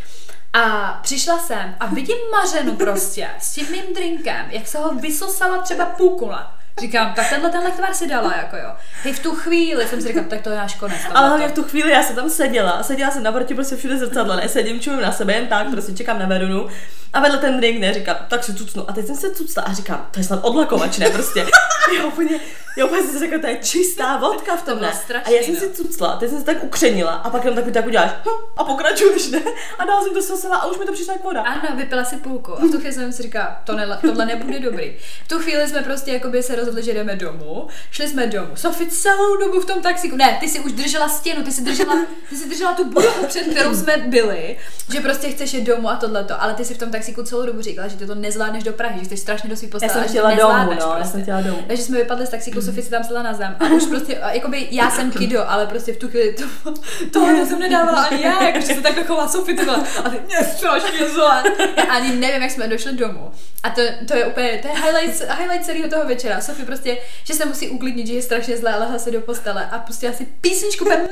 A 0.52 0.98
přišla 1.02 1.38
jsem 1.38 1.74
a 1.80 1.86
vidím 1.86 2.16
Mařenu 2.32 2.76
prostě 2.76 3.28
s 3.38 3.54
tím 3.54 3.70
mým 3.70 3.94
drinkem, 3.94 4.46
jak 4.50 4.66
se 4.66 4.78
ho 4.78 4.94
vysosala 4.94 5.62
třeba 5.62 5.84
půkula. 5.84 6.52
Říkám, 6.80 7.12
tak 7.14 7.28
tenhle 7.28 7.50
tenhle 7.50 7.70
tvar 7.70 7.94
si 7.94 8.08
dala, 8.08 8.36
jako 8.36 8.56
jo. 8.56 8.72
Hej, 9.02 9.12
v 9.12 9.18
tu 9.18 9.34
chvíli 9.34 9.86
jsem 9.86 10.00
si 10.00 10.08
říkala, 10.08 10.26
tak 10.30 10.40
to 10.42 10.50
je 10.50 10.56
náš 10.56 10.74
konec. 10.74 10.98
Ale 11.14 11.28
hlavně 11.28 11.48
v 11.48 11.52
tu 11.52 11.62
chvíli 11.62 11.92
já 11.92 12.02
jsem 12.02 12.16
tam 12.16 12.30
seděla, 12.30 12.82
seděla 12.82 13.10
jsem 13.10 13.22
naproti 13.22 13.54
prostě 13.54 13.76
všude 13.76 13.98
zrcadlo, 13.98 14.36
nesedím, 14.36 14.80
čumím 14.80 15.00
na 15.00 15.12
sebe, 15.12 15.32
jen 15.32 15.46
tak, 15.46 15.70
prostě 15.70 15.92
čekám 15.92 16.18
na 16.18 16.26
Verunu 16.26 16.68
a 17.12 17.20
vedle 17.20 17.38
ten 17.38 17.56
drink, 17.56 17.80
ne, 17.80 17.94
říkám, 17.94 18.16
tak 18.28 18.44
si 18.44 18.54
cucnu. 18.54 18.90
A 18.90 18.92
teď 18.92 19.06
jsem 19.06 19.16
se 19.16 19.30
cucla 19.30 19.62
a 19.62 19.72
říkám, 19.72 20.08
to 20.10 20.20
je 20.20 20.24
snad 20.24 20.40
odlakovač, 20.42 20.98
ne, 20.98 21.10
prostě. 21.10 21.46
Já 21.98 22.04
úplně, 22.04 22.40
já 22.76 22.86
úplně 22.86 23.02
jsem 23.02 23.12
si 23.12 23.18
řekla, 23.18 23.38
to 23.38 23.46
je 23.46 23.56
čistá 23.56 24.16
vodka 24.16 24.56
v 24.56 24.62
tom, 24.62 24.80
ne. 24.80 24.92
strašný, 25.04 25.34
A 25.34 25.36
já 25.36 25.42
jsem 25.46 25.54
no. 25.54 25.60
si 25.60 25.70
cucla, 25.70 26.16
teď 26.16 26.30
jsem 26.30 26.38
se 26.38 26.44
tak 26.44 26.64
ukřenila 26.64 27.12
a 27.12 27.30
pak 27.30 27.44
jenom 27.44 27.56
takový 27.56 27.72
tak 27.72 27.86
uděláš, 27.86 28.10
hm, 28.24 28.30
a 28.56 28.64
pokračuješ, 28.64 29.30
ne. 29.30 29.42
A 29.78 29.84
dál 29.84 30.02
jsem 30.04 30.14
to 30.14 30.22
sosila 30.22 30.56
a 30.56 30.66
už 30.66 30.78
mi 30.78 30.84
to 30.84 30.92
přišlo 30.92 31.12
jak 31.12 31.24
voda. 31.24 31.42
Ano, 31.42 31.76
vypila 31.76 32.04
si 32.04 32.16
půlku. 32.16 32.52
A 32.52 32.56
v 32.56 32.70
tu 32.70 32.78
chvíli 32.78 32.92
jsem 32.92 33.12
si 33.12 33.22
říkala, 33.22 33.60
to 33.64 33.72
ne, 33.72 33.98
tohle 34.00 34.26
nebude 34.26 34.58
dobrý. 34.60 34.96
V 35.24 35.28
tu 35.28 35.38
chvíli 35.38 35.68
jsme 35.68 35.82
prostě 35.82 36.12
jakoby 36.12 36.42
se 36.42 36.56
rozhodli, 36.56 36.82
že 36.82 36.94
jdeme 36.94 37.16
domů. 37.16 37.66
Šli 37.90 38.08
jsme 38.08 38.26
domů. 38.26 38.48
Sofie 38.54 38.90
celou 38.90 39.36
dobu 39.36 39.60
v 39.60 39.64
tom 39.64 39.82
taxiku. 39.82 40.16
Ne, 40.16 40.36
ty 40.40 40.48
si 40.48 40.60
už 40.60 40.72
držela 40.72 41.08
stěnu, 41.08 41.42
ty 41.42 41.52
si 41.52 41.62
držela, 41.62 41.94
ty 42.28 42.36
si 42.36 42.48
držela 42.48 42.72
tu 42.74 42.84
budovu, 42.84 43.26
před 43.26 43.40
kterou 43.40 43.74
jsme 43.74 43.96
byli, 43.96 44.56
že 44.92 45.00
prostě 45.00 45.28
chceš 45.28 45.54
jít 45.54 45.64
domů 45.64 45.90
a 45.90 45.96
tohleto. 45.96 46.42
Ale 46.42 46.54
ty 46.54 46.64
si 46.64 46.74
v 46.74 46.78
tom 46.78 46.90
taxiku 46.90 47.22
celou 47.22 47.46
dobu 47.46 47.62
říkala, 47.62 47.88
že 47.88 47.96
ty 47.96 48.06
to 48.06 48.14
nezvládneš 48.14 48.64
do 48.64 48.72
Prahy, 48.72 48.98
že 48.98 49.04
chceš 49.04 49.20
strašně 49.20 49.50
do 49.50 49.56
svý 49.56 49.70
Já 49.82 49.88
jsem 49.88 50.08
chtěla 50.08 50.30
to 50.30 50.36
domů, 50.36 50.54
no, 50.64 50.70
já 50.72 50.94
prostě. 50.96 51.12
jsem 51.12 51.22
chtěla 51.22 51.40
domů. 51.40 51.64
Takže 51.66 51.82
jsme 51.82 51.98
vypadli 51.98 52.26
z 52.26 52.30
taxíku, 52.30 52.62
Sofie 52.66 52.82
si 52.82 52.90
tam 52.90 53.04
sedla 53.04 53.22
na 53.22 53.34
zem 53.34 53.56
a 53.60 53.64
už 53.64 53.86
prostě, 53.86 54.18
a 54.18 54.32
jakoby 54.32 54.68
já 54.70 54.90
jsem 54.90 55.10
kido, 55.10 55.50
ale 55.50 55.66
prostě 55.66 55.92
v 55.92 55.96
tu 55.96 56.08
chvíli 56.08 56.32
to, 56.32 56.74
tohle 57.12 57.46
jsem 57.46 57.58
nedávala 57.58 58.02
ani 58.02 58.22
já, 58.22 58.42
jakože 58.42 58.66
se 58.66 58.80
takhle 58.80 59.04
chová 59.04 59.28
Sofie, 59.28 59.64
vole. 59.64 59.84
a 60.04 60.10
ty 60.10 60.20
mě 60.26 60.36
strašně 60.56 61.08
zle. 61.08 61.42
Ani 61.88 62.16
nevím, 62.16 62.42
jak 62.42 62.50
jsme 62.50 62.68
došli 62.68 62.92
domů. 62.92 63.30
A 63.62 63.70
to, 63.70 63.82
to 64.08 64.16
je 64.16 64.26
úplně, 64.26 64.58
to 64.62 64.68
je 64.68 64.74
highlight, 64.74 65.20
highlight 65.38 65.64
celého 65.64 65.88
toho 65.88 66.04
večera. 66.04 66.40
Sofie 66.40 66.66
prostě, 66.66 66.98
že 67.24 67.34
se 67.34 67.44
musí 67.44 67.68
uklidnit, 67.68 68.06
že 68.06 68.12
je 68.12 68.22
strašně 68.22 68.56
zlé, 68.56 68.76
lehla 68.78 68.98
se 68.98 69.10
do 69.10 69.20
postele 69.20 69.68
a 69.70 69.78
pustila 69.78 70.12
si 70.12 70.26
písničku 70.40 70.84
úplně 70.84 71.08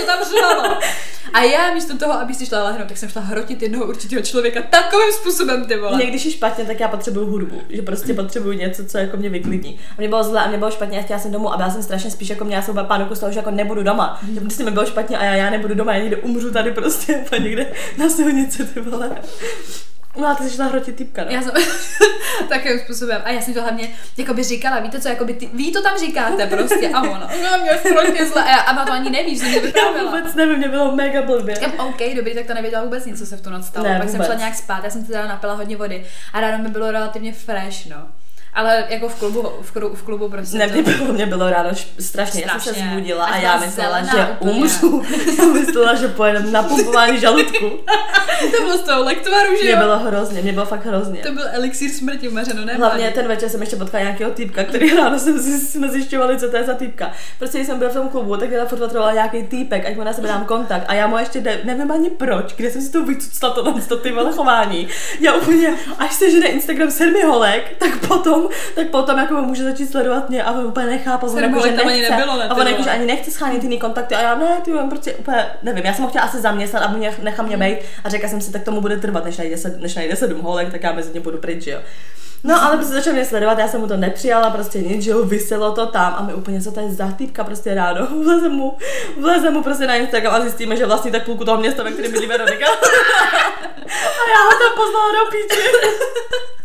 to 0.00 0.06
tam 0.06 0.18
řvalo. 0.24 0.78
A 1.32 1.42
já 1.42 1.74
místo 1.74 1.98
toho, 1.98 2.12
aby 2.12 2.34
si 2.34 2.46
šla 2.46 2.64
lehnout, 2.64 2.88
tak 2.88 2.96
jsem 2.96 3.08
šla 3.08 3.22
hrotit 3.22 3.62
jednoho 3.62 3.86
určitého 3.86 4.22
člověka 4.22 4.62
takovým 4.62 5.12
způsobem, 5.12 5.64
ty 5.64 5.76
vole. 5.76 5.96
Mě 5.96 6.06
když 6.06 6.24
je 6.24 6.30
špatně, 6.30 6.64
tak 6.64 6.80
já 6.80 6.88
potřebuju 6.88 7.26
hudbu, 7.26 7.62
že 7.68 7.82
prostě 7.82 8.14
potřebuju 8.14 8.58
něco, 8.58 8.84
co 8.84 8.98
jako 8.98 9.16
mě 9.16 9.30
vyklidní. 9.30 9.80
A 9.90 9.94
mě 9.98 10.08
bylo 10.08 10.24
zle 10.24 10.40
a 10.40 10.48
mě 10.48 10.58
bylo 10.58 10.70
špatně, 10.70 10.97
a 10.98 11.02
chtěla 11.02 11.18
jsem 11.20 11.32
domů 11.32 11.52
a 11.52 11.56
byla 11.56 11.70
jsem 11.70 11.82
strašně 11.82 12.10
spíš 12.10 12.28
jako 12.30 12.44
měla 12.44 12.62
jsem 12.62 12.86
pániku 12.88 13.14
z 13.14 13.20
toho, 13.20 13.32
že 13.32 13.38
jako 13.38 13.50
nebudu 13.50 13.82
doma. 13.82 14.20
Že 14.34 14.40
prostě 14.40 14.64
mi 14.64 14.70
bylo 14.70 14.86
špatně 14.86 15.18
a 15.18 15.24
já, 15.24 15.34
já 15.34 15.50
nebudu 15.50 15.74
doma, 15.74 15.94
já 15.94 16.00
někde 16.00 16.16
umřu 16.16 16.50
tady 16.52 16.72
prostě 16.72 17.16
úplně 17.26 17.44
někde 17.44 17.66
na 17.98 18.08
silnici, 18.08 18.64
ty 18.66 18.80
vole. 18.80 19.10
No 20.16 20.28
a 20.28 20.34
ty 20.34 20.44
jsi 20.44 20.50
šla 20.56 20.64
hrotit 20.64 20.96
typka, 20.96 21.24
no. 21.24 21.30
Já 21.30 21.42
jsem 21.42 21.52
takovým 22.48 22.78
způsobem. 22.78 23.22
A 23.24 23.30
já 23.30 23.40
jsem 23.40 23.54
to 23.54 23.62
hlavně 23.62 23.90
jakoby 24.16 24.42
říkala, 24.44 24.80
víte 24.80 25.00
co, 25.00 25.08
jakoby 25.08 25.34
ty, 25.34 25.50
vy 25.54 25.70
to 25.70 25.82
tam 25.82 25.98
říkáte 25.98 26.46
prostě. 26.46 26.88
A 26.94 27.02
ona, 27.02 27.30
no 27.42 27.62
mě 27.62 27.70
strašně 27.78 28.26
zle. 28.26 28.44
A, 28.44 28.48
já, 28.50 28.56
a 28.56 28.86
to 28.86 28.92
ani 28.92 29.10
neví, 29.10 29.34
že 29.34 29.40
jsem 29.40 29.48
mě 29.48 29.56
Já 29.60 29.66
vyprávěla. 29.66 30.10
vůbec 30.10 30.34
nevím, 30.34 30.58
mě 30.58 30.68
bylo 30.68 30.96
mega 30.96 31.22
blbě. 31.22 31.54
Říkám, 31.54 31.72
OK, 31.88 32.14
dobrý, 32.16 32.34
tak 32.34 32.46
to 32.46 32.54
nevěděla 32.54 32.84
vůbec 32.84 33.04
nic, 33.04 33.18
co 33.18 33.26
se 33.26 33.36
v 33.36 33.40
tu 33.40 33.50
noc 33.50 33.66
stalo. 33.66 33.88
Ne, 33.88 33.98
Pak 33.98 34.08
jsem 34.08 34.12
vůbec. 34.12 34.26
šla 34.26 34.34
nějak 34.34 34.54
spát, 34.54 34.84
já 34.84 34.90
jsem 34.90 35.02
si 35.02 35.08
teda 35.08 35.26
napila 35.26 35.54
hodně 35.54 35.76
vody 35.76 36.04
a 36.32 36.40
ráno 36.40 36.62
mi 36.62 36.68
bylo 36.68 36.90
relativně 36.90 37.32
fresh, 37.32 37.86
no. 37.86 37.96
Ale 38.54 38.84
jako 38.88 39.08
v 39.08 39.14
klubu, 39.14 39.48
v, 39.62 39.70
kru, 39.72 39.94
v 39.94 40.02
klubu 40.02 40.28
prostě 40.28 40.58
Ne, 40.58 40.68
to- 40.68 40.72
mě 40.72 40.82
bylo, 40.82 41.12
mě 41.12 41.50
ráno 41.50 41.70
š- 41.70 41.88
strašně, 42.00 42.42
já 42.46 42.48
jsem 42.50 42.60
se 42.60 42.70
Strašně. 42.70 42.90
zbudila 42.92 43.24
A 43.24 43.36
já 43.40 43.56
myslela, 43.58 44.02
že 44.02 44.26
úplně. 44.40 44.52
umřu. 44.52 45.02
Já 45.38 45.44
myslela, 45.44 45.94
že 45.94 46.08
pojedem 46.08 46.52
na 46.52 46.62
pumpování 46.62 47.20
žaludku. 47.20 47.70
to 48.56 48.62
bylo 48.62 48.78
z 48.78 48.80
toho 48.80 49.04
lektvaru, 49.04 49.56
že 49.56 49.62
Mě 49.62 49.70
jo? 49.72 49.78
bylo 49.78 49.98
hrozně, 49.98 50.42
mě 50.42 50.52
bylo 50.52 50.66
fakt 50.66 50.86
hrozně. 50.86 51.20
To 51.22 51.32
byl 51.32 51.44
elixír 51.52 51.90
smrti, 51.90 52.28
Mařeno, 52.28 52.64
ne? 52.64 52.74
Hlavně 52.74 53.10
ten 53.10 53.28
večer 53.28 53.48
jsem 53.48 53.60
ještě 53.60 53.76
potkala 53.76 54.02
nějakého 54.04 54.30
týpka, 54.30 54.64
který 54.64 54.94
ráno 54.96 55.18
jsem 55.18 55.42
si, 55.42 55.60
jsme 55.60 55.88
zjišťovali, 55.88 56.38
co 56.38 56.50
to 56.50 56.56
je 56.56 56.64
za 56.64 56.74
týpka. 56.74 57.12
Prostě 57.38 57.64
jsem 57.64 57.78
byla 57.78 57.90
v 57.90 57.94
tom 57.94 58.08
klubu, 58.08 58.36
tak 58.36 58.48
mě 58.48 58.58
tam 58.58 58.66
furt 58.66 58.92
nějaký 59.12 59.42
týpek, 59.42 59.86
ať 59.86 59.96
mu 59.96 60.04
na 60.04 60.12
sebe 60.12 60.28
dám 60.28 60.44
kontakt. 60.44 60.84
A 60.88 60.94
já 60.94 61.06
mu 61.06 61.18
ještě 61.18 61.40
de, 61.40 61.60
nevím 61.64 61.90
ani 61.92 62.10
proč, 62.10 62.54
kde 62.56 62.70
jsem 62.70 62.82
si 62.82 62.92
to 62.92 63.02
vycucla 63.04 63.50
tohle 63.50 63.82
to 63.88 63.96
ty 63.96 64.10
chování. 64.32 64.88
Já 65.20 65.34
úplně, 65.34 65.74
až 65.98 66.14
se 66.14 66.30
žene 66.30 66.46
Instagram 66.46 66.90
sedmi 66.90 67.22
holek, 67.22 67.76
tak 67.78 68.06
potom, 68.08 68.37
tak 68.74 68.88
potom 68.88 69.18
jako 69.18 69.34
může 69.34 69.64
začít 69.64 69.90
sledovat 69.90 70.28
mě 70.28 70.42
a 70.42 70.52
on 70.52 70.66
úplně 70.66 70.86
nechápe, 70.86 71.26
on 71.26 71.38
jako, 71.38 71.66
že 71.66 71.72
tam 71.72 71.88
ani 71.88 71.98
nechce, 71.98 72.16
nebylo, 72.16 72.38
ne, 72.38 72.44
a 72.44 72.54
on 72.54 72.66
jako, 72.66 72.82
že 72.82 72.90
ani 72.90 73.06
nechce 73.06 73.30
schánit 73.30 73.62
jiný 73.62 73.78
kontakty 73.78 74.14
a 74.14 74.22
já 74.22 74.34
ne, 74.34 74.60
ty 74.64 74.72
vole, 74.72 74.88
prostě 74.88 75.14
úplně, 75.14 75.46
nevím, 75.62 75.84
já 75.84 75.94
jsem 75.94 76.04
ho 76.04 76.10
chtěla 76.10 76.24
asi 76.24 76.40
zaměstnat, 76.40 76.96
mě 76.96 77.14
nechal 77.22 77.46
mě 77.46 77.56
být 77.56 77.78
a 78.04 78.08
řekla 78.08 78.28
jsem 78.28 78.40
si, 78.40 78.52
tak 78.52 78.62
tomu 78.62 78.80
bude 78.80 78.96
trvat, 78.96 79.24
než 79.24 79.36
najde, 79.36 79.56
sed, 79.56 79.80
než 79.80 79.94
najde 79.94 80.16
sedm 80.16 80.40
holek, 80.40 80.70
tak 80.70 80.82
já 80.82 80.92
mezi 80.92 81.14
ně 81.14 81.20
budu 81.20 81.38
pryč, 81.38 81.62
že 81.62 81.70
jo. 81.70 81.80
No, 82.44 82.62
ale 82.62 82.76
prostě 82.76 82.94
začal 82.94 83.12
mě 83.12 83.24
sledovat, 83.24 83.58
já 83.58 83.68
jsem 83.68 83.80
mu 83.80 83.86
to 83.86 83.96
nepřijala, 83.96 84.50
prostě 84.50 84.78
nic, 84.78 85.02
že 85.02 85.10
jo, 85.10 85.24
vyselo 85.24 85.72
to 85.72 85.86
tam 85.86 86.14
a 86.18 86.22
my 86.22 86.34
úplně, 86.34 86.60
co 86.60 86.72
to 86.72 86.80
je 86.80 86.90
za 86.90 87.12
týpka 87.12 87.44
prostě 87.44 87.74
ráno, 87.74 88.06
vlezem 88.24 88.52
mu, 88.52 88.78
vlezem 89.20 89.54
mu 89.54 89.62
prostě 89.62 89.86
na 89.86 89.94
Instagram 89.94 90.34
a 90.34 90.40
zjistíme, 90.40 90.76
že 90.76 90.86
vlastně 90.86 91.10
tak 91.10 91.24
půlku 91.24 91.44
toho 91.44 91.58
města, 91.58 91.82
ve 91.82 91.90
kterém 91.90 92.12
bydlí 92.12 92.26
Veronika. 92.26 92.66
a 93.86 94.24
já 94.30 94.44
ho 94.44 94.50
tam 94.50 94.76
poznala 94.76 95.12
do 95.12 95.30
píči. 95.30 95.60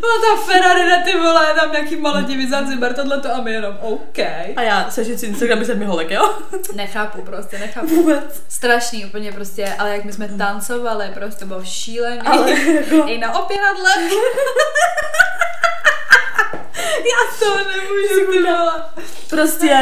Byla 0.00 0.12
ta 0.20 0.42
Ferrari 0.52 0.90
na 0.90 1.02
ty 1.04 1.18
vole, 1.18 1.54
tam 1.60 1.72
nějaký 1.72 1.96
Maledivy, 1.96 2.48
Zanzibar, 2.48 2.92
tohleto 2.94 3.34
a 3.34 3.40
my 3.40 3.52
jenom 3.52 3.78
OK. 3.80 4.18
A 4.56 4.62
já 4.62 4.90
sežit 4.90 5.20
si 5.20 5.26
Instagram 5.26 5.58
by 5.58 5.64
sedmi 5.64 5.84
holek, 5.84 6.10
jo? 6.10 6.34
Nechápu 6.74 7.22
prostě, 7.22 7.58
nechápu. 7.58 7.86
Vůbec. 7.86 8.42
Strašný 8.48 9.04
úplně 9.06 9.32
prostě, 9.32 9.74
ale 9.78 9.90
jak 9.90 10.04
my 10.04 10.12
jsme 10.12 10.28
tancovali, 10.28 11.10
prostě 11.14 11.40
to 11.40 11.46
bylo 11.46 11.64
šílený. 11.64 12.20
Ale 12.20 12.50
jako- 12.50 13.04
I 13.08 13.18
na 13.18 13.38
opěradle. 13.38 13.90
Já 17.14 17.38
to 17.38 17.56
nemůžu, 17.56 18.32
ty 18.32 18.42
vole. 18.42 18.72
Prostě 19.30 19.76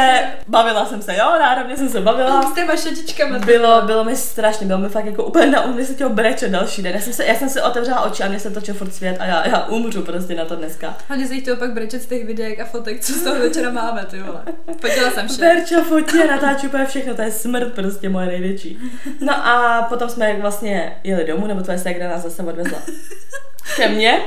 bavila 0.49 0.87
jsem 0.87 1.03
se, 1.03 1.17
jo, 1.17 1.25
náravně 1.41 1.77
jsem 1.77 1.89
se 1.89 2.01
bavila. 2.01 2.43
S 2.43 2.55
těma 2.55 2.77
šetičkama. 2.77 3.39
Bylo, 3.39 3.83
bylo 3.83 4.05
mi 4.05 4.17
strašně, 4.17 4.67
bylo 4.67 4.79
mi 4.79 4.89
fakt 4.89 5.05
jako 5.05 5.25
úplně 5.25 5.47
na 5.47 5.67
mě 5.67 5.85
se 5.85 5.95
chtělo 5.95 6.11
brečet 6.11 6.51
další 6.51 6.83
den. 6.83 6.95
Já 6.95 7.01
jsem, 7.01 7.13
se, 7.13 7.25
já 7.25 7.35
jsem 7.35 7.49
si 7.49 7.61
otevřela 7.63 8.01
oči 8.01 8.23
a 8.23 8.29
mě 8.29 8.41
se 8.41 8.51
točil 8.51 8.75
furt 8.75 8.95
svět 8.95 9.17
a 9.21 9.25
já, 9.25 9.49
já 9.49 9.67
umřu 9.67 10.03
prostě 10.03 10.35
na 10.35 10.45
to 10.45 10.57
dneska. 10.57 10.97
Hlavně 11.09 11.29
se 11.29 11.35
jich 11.35 11.45
to 11.45 11.57
pak 11.57 11.73
brečet 11.73 12.03
z 12.03 12.07
těch 12.07 12.27
videek 12.27 12.61
a 12.61 12.65
fotek, 12.65 13.01
co 13.01 13.13
z 13.13 13.23
toho 13.23 13.39
večera 13.39 13.71
máme, 13.71 14.07
ty 14.11 14.23
vole. 14.23 14.43
Poděla 14.81 15.11
jsem 15.11 15.29
vše. 15.29 15.41
Berča 15.41 15.83
fotí 15.83 16.19
a 16.23 16.27
natáčí 16.27 16.67
úplně 16.67 16.87
všechno, 16.87 17.15
to 17.15 17.23
je 17.23 17.31
smrt 17.33 17.75
prostě 17.75 18.09
moje 18.09 18.27
největší. 18.27 18.79
No 19.21 19.47
a 19.47 19.83
potom 19.89 20.09
jsme 20.09 20.37
vlastně 20.41 21.01
jeli 21.05 21.25
domů, 21.25 21.47
nebo 21.47 21.61
tvoje 21.61 21.79
ségra 21.79 22.09
nás 22.09 22.23
zase 22.23 22.43
odvezla 22.43 22.79
ke 23.77 23.89
mně. 23.89 24.21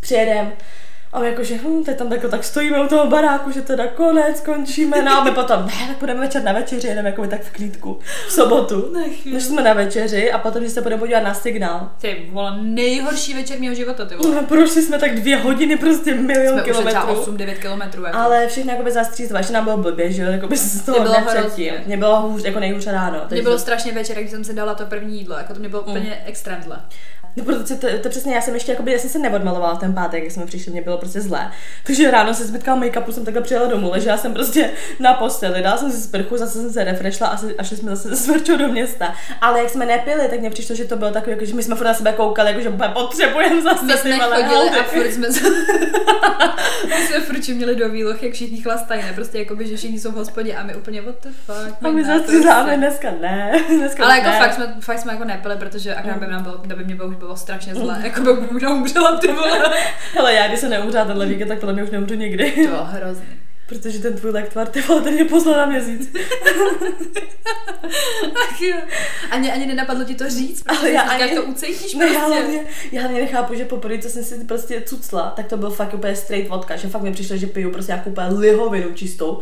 Přijedem, 0.00 0.52
a 1.16 1.20
my 1.20 1.26
jakože, 1.26 1.54
hm, 1.56 1.84
teď 1.84 1.96
tam 1.98 2.08
tako, 2.08 2.28
tak 2.28 2.44
stojíme 2.44 2.84
u 2.84 2.88
toho 2.88 3.06
baráku, 3.06 3.50
že 3.50 3.62
teda 3.62 3.86
konec, 3.86 4.40
končíme, 4.40 5.02
no 5.02 5.12
a 5.20 5.24
my 5.24 5.30
potom, 5.30 5.66
ne, 5.66 5.72
tak 5.88 5.96
půjdeme 5.96 6.20
večer 6.20 6.42
na 6.42 6.52
večeři, 6.52 6.88
jedeme 6.88 7.08
jako 7.08 7.26
tak 7.26 7.42
v 7.42 7.52
klídku, 7.52 7.98
v 8.28 8.32
sobotu. 8.32 8.92
Nech, 8.92 9.26
Než 9.26 9.44
jsme 9.44 9.62
na 9.62 9.72
večeři 9.72 10.32
a 10.32 10.38
potom, 10.38 10.64
že 10.64 10.70
se 10.70 10.82
půjdeme 10.82 11.00
podívat 11.00 11.20
na 11.20 11.34
signál. 11.34 11.90
Ty 12.00 12.26
vole, 12.32 12.58
nejhorší 12.62 13.34
večer 13.34 13.60
mého 13.60 13.74
života, 13.74 14.04
ty 14.04 14.14
vole. 14.16 14.34
No, 14.34 14.42
prošli 14.42 14.82
jsme 14.82 14.98
tak 14.98 15.14
dvě 15.14 15.36
hodiny, 15.36 15.76
prostě 15.76 16.14
milion 16.14 16.52
Jsme 16.54 16.62
kilometrů. 16.62 17.00
8-9 17.00 17.54
kilometrů. 17.54 18.04
Jako. 18.04 18.18
Ale 18.18 18.46
všechno 18.48 18.72
jakoby 18.72 18.90
zastřízlo, 18.92 19.42
že 19.42 19.52
nám 19.52 19.64
bylo 19.64 19.76
blbě, 19.76 20.12
že 20.12 20.22
jo, 20.22 20.30
jakoby 20.30 20.56
z 20.56 20.82
toho 20.82 20.98
Mě 20.98 21.02
bylo 21.08 21.14
dne 21.14 21.26
předtím. 21.26 21.42
hrozně. 21.70 21.84
Mě 21.86 21.96
bylo 21.96 22.20
hůř, 22.20 22.44
jako 22.44 22.60
nejhůř 22.60 22.86
ráno. 22.86 23.20
Mě 23.30 23.42
bylo 23.42 23.58
strašně 23.58 23.92
večer, 23.92 24.16
když 24.16 24.30
jsem 24.30 24.44
si 24.44 24.54
dala 24.54 24.74
to 24.74 24.86
první 24.86 25.18
jídlo, 25.18 25.36
jako 25.38 25.54
to 25.54 25.60
mě 25.60 25.68
bylo 25.68 25.82
úplně 25.82 26.22
extrém 26.26 26.62
zle. 26.62 26.80
No, 27.36 27.44
protože 27.44 27.74
to, 27.74 27.86
to, 28.02 28.08
přesně, 28.08 28.34
já 28.34 28.40
jsem 28.40 28.54
ještě, 28.54 28.72
jakoby, 28.72 28.92
já 28.92 28.98
jsem 28.98 29.10
se 29.10 29.18
neodmalovala 29.18 29.76
ten 29.76 29.94
pátek, 29.94 30.22
jak 30.22 30.32
jsme 30.32 30.46
přišli, 30.46 30.72
mě 30.72 30.82
bylo 30.82 30.98
prostě 30.98 31.20
zlé. 31.20 31.50
Takže 31.84 32.10
ráno 32.10 32.34
se 32.34 32.46
zbytkala 32.46 32.80
make-upu, 32.80 33.10
jsem 33.10 33.24
takhle 33.24 33.42
přijela 33.42 33.66
domů, 33.66 33.90
ležela 33.90 34.16
jsem 34.16 34.34
prostě 34.34 34.70
na 35.00 35.14
posteli, 35.14 35.62
dala 35.62 35.76
jsem 35.76 35.92
si 35.92 36.00
sprchu, 36.00 36.36
zase 36.36 36.58
jsem 36.58 36.72
se 36.72 36.84
refreshla 36.84 37.26
a, 37.26 37.38
a 37.58 37.62
šli 37.62 37.76
jsme 37.76 37.96
zase 37.96 38.16
s 38.16 38.28
Verčou 38.28 38.56
do 38.56 38.68
města. 38.68 39.14
Ale 39.40 39.60
jak 39.60 39.70
jsme 39.70 39.86
nepili, 39.86 40.28
tak 40.28 40.40
mně 40.40 40.50
přišlo, 40.50 40.74
že 40.74 40.84
to 40.84 40.96
bylo 40.96 41.10
takové, 41.10 41.32
jako, 41.32 41.44
že 41.44 41.54
my 41.54 41.62
jsme 41.62 41.76
furt 41.76 41.86
na 41.86 41.94
sebe 41.94 42.12
koukali, 42.12 42.48
jako, 42.50 42.60
že 42.60 42.70
potřebujeme 42.92 43.62
zase 43.62 43.84
My 43.84 43.92
jsme 43.92 44.18
chodili 44.18 44.80
a 44.80 44.82
furt 44.82 45.12
jsme 45.12 45.32
se... 45.32 45.50
my 46.86 47.06
jsme 47.06 47.20
furt 47.20 47.48
měli 47.48 47.76
do 47.76 47.88
výloh, 47.88 48.22
jak 48.22 48.32
všichni 48.32 48.62
chlastají, 48.62 49.02
ne? 49.02 49.12
Prostě 49.14 49.38
jako 49.38 49.56
by, 49.56 49.66
že 49.66 49.76
všichni 49.76 50.00
jsou 50.00 50.10
v 50.10 50.14
hospodě 50.14 50.54
a 50.54 50.62
my 50.62 50.74
úplně 50.74 51.02
what 51.02 51.14
the 51.22 51.28
fuck. 51.46 51.76
A 51.82 51.90
my 51.90 52.04
zase 52.04 52.20
prostě. 52.20 52.76
dneska 52.76 53.10
ne, 53.20 53.64
dneska 53.76 54.04
Ale 54.04 54.18
jako 54.18 54.30
ne. 54.30 54.38
fakt 54.38 54.54
jsme, 54.54 54.76
fakt 54.80 54.98
jsme 54.98 55.12
jako 55.12 55.24
nepili, 55.24 55.56
protože 55.56 55.94
akorát 55.94 56.18
by 56.18 56.26
nám 56.26 56.42
bylo, 56.42 56.58
by 56.58 56.84
mě 56.84 56.94
bylo, 56.94 57.08
už 57.08 57.16
bylo 57.16 57.25
strašně 57.34 57.74
zle, 57.74 58.00
jako 58.04 58.20
by 58.20 58.32
možná 58.52 58.74
umřela 58.74 59.16
ty 59.18 59.32
vole. 59.32 59.62
Hele, 60.14 60.34
já 60.34 60.48
když 60.48 60.60
se 60.60 60.68
neumřela 60.68 61.04
tenhle 61.04 61.26
víkend, 61.26 61.48
tak 61.48 61.58
podle 61.58 61.72
mě 61.74 61.84
už 61.84 61.90
neumřu 61.90 62.14
nikdy. 62.14 62.50
To 62.52 62.60
bylo 62.68 62.84
hrozný. 62.84 63.26
Protože 63.68 63.98
ten 63.98 64.14
tvůj 64.16 64.30
lektvar, 64.30 64.66
ty 64.68 64.80
vole, 64.82 65.02
ten 65.02 65.14
mě 65.14 65.24
poslal 65.24 65.56
na 65.56 65.66
měsíc. 65.66 66.12
Ach 68.48 68.60
jo. 68.60 68.76
Ani, 69.30 69.52
ani 69.52 69.66
nenapadlo 69.66 70.04
ti 70.04 70.14
to 70.14 70.30
říct, 70.30 70.62
protože 70.62 70.78
Ale 70.78 70.90
já 70.90 71.14
já, 71.18 71.24
ani- 71.24 71.34
to 71.34 71.42
ucítíš 71.42 71.94
Ne, 71.94 72.06
já 72.06 72.12
prostě. 72.20 72.34
hlavně, 72.40 72.60
já 72.92 73.00
hlavně 73.02 73.20
nechápu, 73.20 73.54
že 73.54 73.64
poprvé, 73.64 73.98
co 73.98 74.08
jsem 74.08 74.24
si 74.24 74.44
prostě 74.44 74.80
cucla, 74.86 75.32
tak 75.36 75.46
to 75.46 75.56
byl 75.56 75.70
fakt 75.70 75.94
úplně 75.94 76.16
straight 76.16 76.50
vodka, 76.50 76.76
že 76.76 76.88
fakt 76.88 77.02
mi 77.02 77.12
přišlo, 77.12 77.36
že 77.36 77.46
piju 77.46 77.70
prostě 77.72 77.92
nějakou 77.92 78.10
úplně 78.10 78.28
lihovinu 78.28 78.92
čistou. 78.94 79.40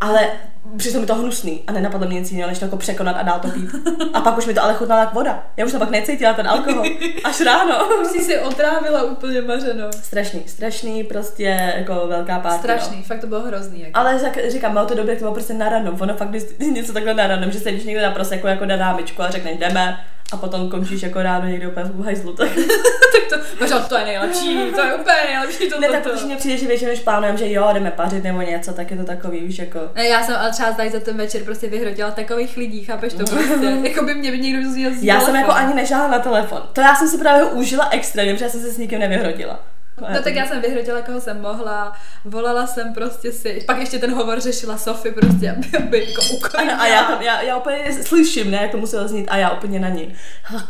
Ale 0.00 0.28
přišlo 0.76 1.00
mi 1.00 1.06
to 1.06 1.14
hnusný 1.14 1.62
a 1.66 1.72
nenapadlo 1.72 2.06
mě 2.06 2.20
nic 2.20 2.30
jiného, 2.32 2.48
než 2.48 2.58
to 2.58 2.64
jako 2.64 2.76
překonat 2.76 3.16
a 3.16 3.22
dál 3.22 3.38
to 3.40 3.48
pít. 3.48 3.70
A 4.14 4.20
pak 4.20 4.38
už 4.38 4.46
mi 4.46 4.54
to 4.54 4.62
ale 4.62 4.74
chutnalo 4.74 5.00
jak 5.00 5.14
voda. 5.14 5.42
Já 5.56 5.66
už 5.66 5.72
to 5.72 5.78
pak 5.78 5.90
necítila 5.90 6.32
ten 6.32 6.48
alkohol. 6.48 6.84
Až 7.24 7.40
ráno. 7.40 7.88
Už 8.02 8.06
jsi 8.08 8.24
si 8.24 8.38
otrávila 8.38 9.02
úplně 9.02 9.42
mařeno. 9.42 9.92
Strašný, 9.92 10.42
strašný, 10.46 11.04
prostě 11.04 11.72
jako 11.76 12.06
velká 12.06 12.38
párty. 12.38 12.58
Strašný, 12.58 12.96
No. 12.96 13.02
fakt 13.02 13.20
to 13.20 13.26
bylo 13.26 13.40
hrozný. 13.40 13.80
Jako. 13.80 13.98
Ale 13.98 14.20
jak 14.22 14.50
říkám, 14.50 14.72
bylo 14.72 14.86
to 14.86 14.94
dobře, 14.94 15.12
to 15.14 15.18
bylo 15.20 15.32
prostě 15.32 15.54
na 15.54 15.68
random. 15.68 15.96
Ono 16.00 16.14
fakt 16.14 16.28
když 16.28 16.42
něco 16.58 16.92
takhle 16.92 17.14
na 17.14 17.26
random, 17.26 17.50
že 17.50 17.60
sedíš 17.60 17.84
někde 17.84 18.02
na 18.02 18.10
proseku 18.10 18.46
jako 18.46 18.64
na 18.64 18.76
námičku 18.76 19.22
a 19.22 19.30
řekneš 19.30 19.58
jdeme 19.58 20.00
a 20.32 20.36
potom 20.36 20.70
končíš 20.70 21.02
jako 21.02 21.22
ráno 21.22 21.46
někde 21.46 21.68
úplně 21.68 21.86
v 21.94 22.04
hajzlu. 22.04 22.32
Tak, 22.32 22.48
tak 23.12 23.22
to, 23.30 23.36
možná 23.60 23.80
to 23.80 23.98
je 23.98 24.04
nejlepší, 24.04 24.58
to 24.74 24.80
je 24.80 24.94
úplně 24.94 25.16
nejlepší 25.28 25.70
to 25.70 25.80
ne, 25.80 25.88
tak 25.88 26.06
když 26.06 26.24
mě 26.24 26.36
přijde, 26.36 26.56
že 26.58 26.66
většinou, 26.66 26.90
když 26.90 27.00
plánujeme, 27.02 27.38
že 27.38 27.52
jo, 27.52 27.68
jdeme 27.72 27.90
pařit 27.90 28.24
nebo 28.24 28.40
něco, 28.42 28.72
tak 28.72 28.90
je 28.90 28.96
to 28.96 29.04
takový, 29.04 29.40
víš, 29.40 29.58
jako... 29.58 29.80
Ne, 29.94 30.06
já 30.08 30.22
jsem 30.22 30.36
ale 30.36 30.50
třeba 30.50 30.72
tady 30.72 30.90
za 30.90 31.00
ten 31.00 31.16
večer 31.16 31.42
prostě 31.44 31.68
vyhrotila 31.68 32.10
takových 32.10 32.56
lidí, 32.56 32.84
chápeš 32.84 33.12
to 33.12 33.24
prostě, 33.24 33.78
jako 33.88 34.04
by 34.04 34.14
mě 34.14 34.30
by 34.30 34.38
někdo 34.38 34.70
vzal 34.70 34.92
z 34.92 35.02
Já 35.02 35.14
jsem 35.14 35.26
telefonu. 35.26 35.36
jako 35.36 35.52
ani 35.52 35.74
nežála 35.74 36.08
na 36.08 36.18
telefon. 36.18 36.62
To 36.72 36.80
já 36.80 36.94
jsem 36.94 37.08
si 37.08 37.18
právě 37.18 37.44
užila 37.44 37.88
extrémně, 37.90 38.32
protože 38.32 38.44
já 38.44 38.50
jsem 38.50 38.60
se 38.60 38.70
s 38.72 38.78
nikým 38.78 38.98
nevyhrotila. 38.98 39.60
No 40.00 40.22
tak 40.22 40.34
já 40.34 40.46
jsem 40.46 40.60
vyhrotila, 40.60 41.02
koho 41.02 41.20
jsem 41.20 41.40
mohla, 41.40 41.92
volala 42.24 42.66
jsem 42.66 42.94
prostě 42.94 43.32
si, 43.32 43.62
pak 43.66 43.78
ještě 43.78 43.98
ten 43.98 44.14
hovor 44.14 44.40
řešila 44.40 44.78
Sofie 44.78 45.14
prostě, 45.14 45.50
aby, 45.50 45.66
aby 45.78 46.06
jako 46.08 46.22
uklidnila. 46.34 46.74
Ano, 46.74 46.82
a 46.82 46.86
já, 46.86 47.02
tam, 47.02 47.22
já, 47.22 47.42
já 47.42 47.56
úplně 47.56 47.92
slyším, 48.02 48.50
ne, 48.50 48.58
jak 48.62 48.70
to 48.70 48.78
muselo 48.78 49.08
znít, 49.08 49.28
a 49.30 49.36
já 49.36 49.50
úplně 49.50 49.80
na 49.80 49.88
ní. 49.88 50.14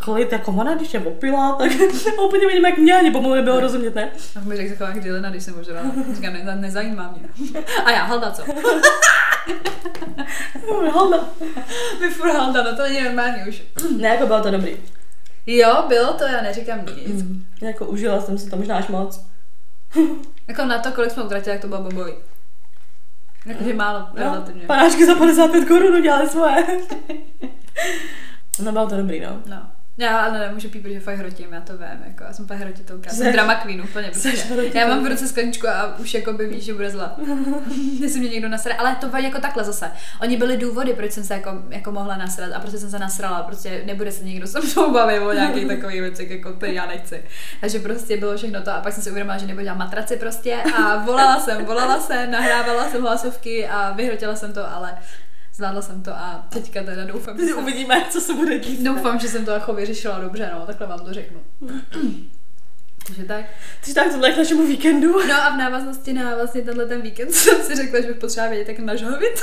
Kolik, 0.04 0.32
jako 0.32 0.52
ona, 0.52 0.74
když 0.74 0.94
je 0.94 1.00
opila, 1.00 1.52
tak 1.52 1.72
úplně 2.26 2.46
vidím, 2.46 2.66
jak 2.66 2.78
mě 2.78 2.98
ani 2.98 3.10
pomalu 3.10 3.34
nebylo 3.34 3.60
rozumět, 3.60 3.94
ne? 3.94 4.10
A 4.36 4.40
mi 4.40 4.56
řekl 4.56 4.70
taková 4.70 4.90
jak 4.90 5.00
Dylena, 5.00 5.30
když 5.30 5.42
jsem 5.42 5.60
ožrala. 5.60 5.90
Říkám, 6.14 6.32
ne, 6.32 6.56
nezajímá 6.56 7.14
mě. 7.16 7.50
A 7.84 7.90
já, 7.90 8.04
Halda 8.04 8.30
co? 8.30 8.42
Halda. 10.92 11.28
My 12.00 12.10
furt 12.10 12.32
Halda, 12.32 12.62
no 12.62 12.76
to 12.76 12.82
není 12.82 13.04
normální 13.04 13.48
už. 13.48 13.62
Ne, 13.96 14.08
jako 14.08 14.26
bylo 14.26 14.40
to 14.40 14.50
dobrý. 14.50 14.76
Jo, 15.50 15.84
bylo 15.88 16.12
to, 16.12 16.24
já 16.24 16.42
neříkám 16.42 16.78
nic. 16.96 17.22
Mm. 17.22 17.44
Jako 17.62 17.86
užila 17.86 18.20
jsem 18.20 18.38
si 18.38 18.50
to 18.50 18.56
možná 18.56 18.76
až 18.76 18.88
moc. 18.88 19.26
Jako 20.48 20.64
na 20.64 20.78
to, 20.78 20.92
kolik 20.92 21.10
jsme 21.10 21.22
utratili, 21.22 21.52
jak 21.54 21.60
to 21.62 21.68
bylo 21.68 21.82
boboj. 21.82 22.14
Jakože 23.46 23.74
málo, 23.74 23.98
No, 23.98 24.06
relativně. 24.14 24.66
panáčky 24.66 25.06
za 25.06 25.14
55 25.14 25.68
korun 25.68 25.94
udělali 25.94 26.28
svoje. 26.28 26.66
no 28.62 28.72
bylo 28.72 28.86
to 28.88 28.96
dobrý, 28.96 29.20
no. 29.20 29.42
No. 29.46 29.70
Já 29.98 30.18
ale 30.18 30.38
nemůžu 30.38 30.68
pít, 30.68 30.82
protože 30.82 31.00
fakt 31.00 31.16
hrotím, 31.16 31.52
já 31.52 31.60
to 31.60 31.72
vím, 31.72 32.02
jako 32.06 32.24
já 32.24 32.32
jsem 32.32 32.46
fakt 32.46 32.58
hrotitelka. 32.58 33.10
Jsem 33.10 33.32
drama 33.32 33.54
queen 33.54 33.80
úplně 33.80 34.10
prostě. 34.10 34.32
Já 34.74 34.88
mám 34.88 35.04
v 35.04 35.06
ruce 35.06 35.28
skleničku 35.28 35.68
a 35.68 35.98
už 35.98 36.14
jako 36.14 36.32
by 36.32 36.46
víš, 36.46 36.64
že 36.64 36.74
bude 36.74 36.90
zle. 36.90 37.10
Jestli 38.00 38.20
mě 38.20 38.28
někdo 38.28 38.48
nasere, 38.48 38.74
ale 38.74 38.96
to 39.00 39.16
jako 39.16 39.40
takhle 39.40 39.64
zase. 39.64 39.90
Oni 40.20 40.36
byli 40.36 40.56
důvody, 40.56 40.92
proč 40.92 41.12
jsem 41.12 41.24
se 41.24 41.34
jako, 41.34 41.50
jako 41.70 41.92
mohla 41.92 42.16
nasrat 42.16 42.52
a 42.52 42.60
prostě 42.60 42.78
jsem 42.78 42.90
se 42.90 42.98
nasrala, 42.98 43.42
prostě 43.42 43.82
nebude 43.86 44.12
se 44.12 44.24
někdo 44.24 44.46
se 44.46 44.58
mnou 44.60 44.92
bavit 44.92 45.20
o 45.20 45.32
nějakých 45.32 45.66
takových 45.68 46.00
věcech, 46.00 46.30
jako 46.30 46.52
ty 46.52 46.74
já 46.74 46.86
nechci. 46.86 47.22
Takže 47.60 47.78
prostě 47.78 48.16
bylo 48.16 48.36
všechno 48.36 48.62
to 48.62 48.70
a 48.72 48.80
pak 48.80 48.92
jsem 48.92 49.02
si 49.02 49.10
uvědomila, 49.10 49.38
že 49.38 49.46
nebudu 49.46 49.64
dělat 49.64 49.78
matraci 49.78 50.16
prostě 50.16 50.56
a 50.56 50.96
volala 50.96 51.40
jsem, 51.40 51.64
volala 51.64 52.00
jsem, 52.00 52.30
nahrávala 52.30 52.90
jsem 52.90 53.02
hlasovky 53.02 53.68
a 53.68 53.92
vyhrotila 53.92 54.36
jsem 54.36 54.52
to, 54.52 54.72
ale 54.74 54.98
zvládla 55.58 55.82
jsem 55.82 56.02
to 56.02 56.10
a 56.10 56.46
teďka 56.48 56.82
teda 56.82 57.04
doufám, 57.04 57.38
že 57.38 57.46
jsem 57.46 57.58
uvidíme, 57.58 58.04
co 58.10 58.20
se 58.20 58.34
bude 58.34 58.58
dít. 58.58 58.82
Doufám, 58.82 59.18
že 59.18 59.28
jsem 59.28 59.44
to 59.44 59.50
jako 59.50 59.74
vyřešila 59.74 60.18
dobře, 60.18 60.50
no, 60.54 60.66
takhle 60.66 60.86
vám 60.86 61.00
to 61.00 61.14
řeknu. 61.14 61.40
Takže 63.06 63.24
tak. 63.24 63.44
Takže 63.80 63.94
tak 63.94 64.10
tohle 64.10 64.32
k 64.32 64.36
našemu 64.36 64.66
víkendu. 64.66 65.26
No 65.26 65.34
a 65.34 65.48
v 65.48 65.56
návaznosti 65.56 66.12
na 66.12 66.34
vlastně 66.34 66.62
tenhle 66.62 66.86
ten 66.86 67.02
víkend 67.02 67.32
jsem 67.34 67.62
si 67.62 67.74
řekla, 67.74 68.00
že 68.00 68.06
bych 68.06 68.16
potřeba 68.16 68.48
vědět, 68.48 68.68
jak 68.68 68.78
nažhavit. 68.78 69.40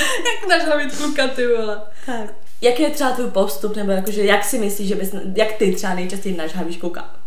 jak 0.00 0.48
nažhavit 0.48 0.96
kluka, 0.96 1.28
ty 1.28 1.46
vole. 1.46 1.80
Tak. 2.06 2.34
Jaký 2.60 2.82
je 2.82 2.90
třeba 2.90 3.10
tvůj 3.10 3.30
postup, 3.30 3.76
nebo 3.76 3.90
jakože, 3.90 4.24
jak 4.24 4.44
si 4.44 4.58
myslíš, 4.58 4.88
že 4.88 4.94
bys, 4.94 5.14
jak 5.36 5.52
ty 5.52 5.74
třeba 5.74 5.94
nejčastěji 5.94 6.36
nažhavíš 6.36 6.76
kluka? 6.76 7.21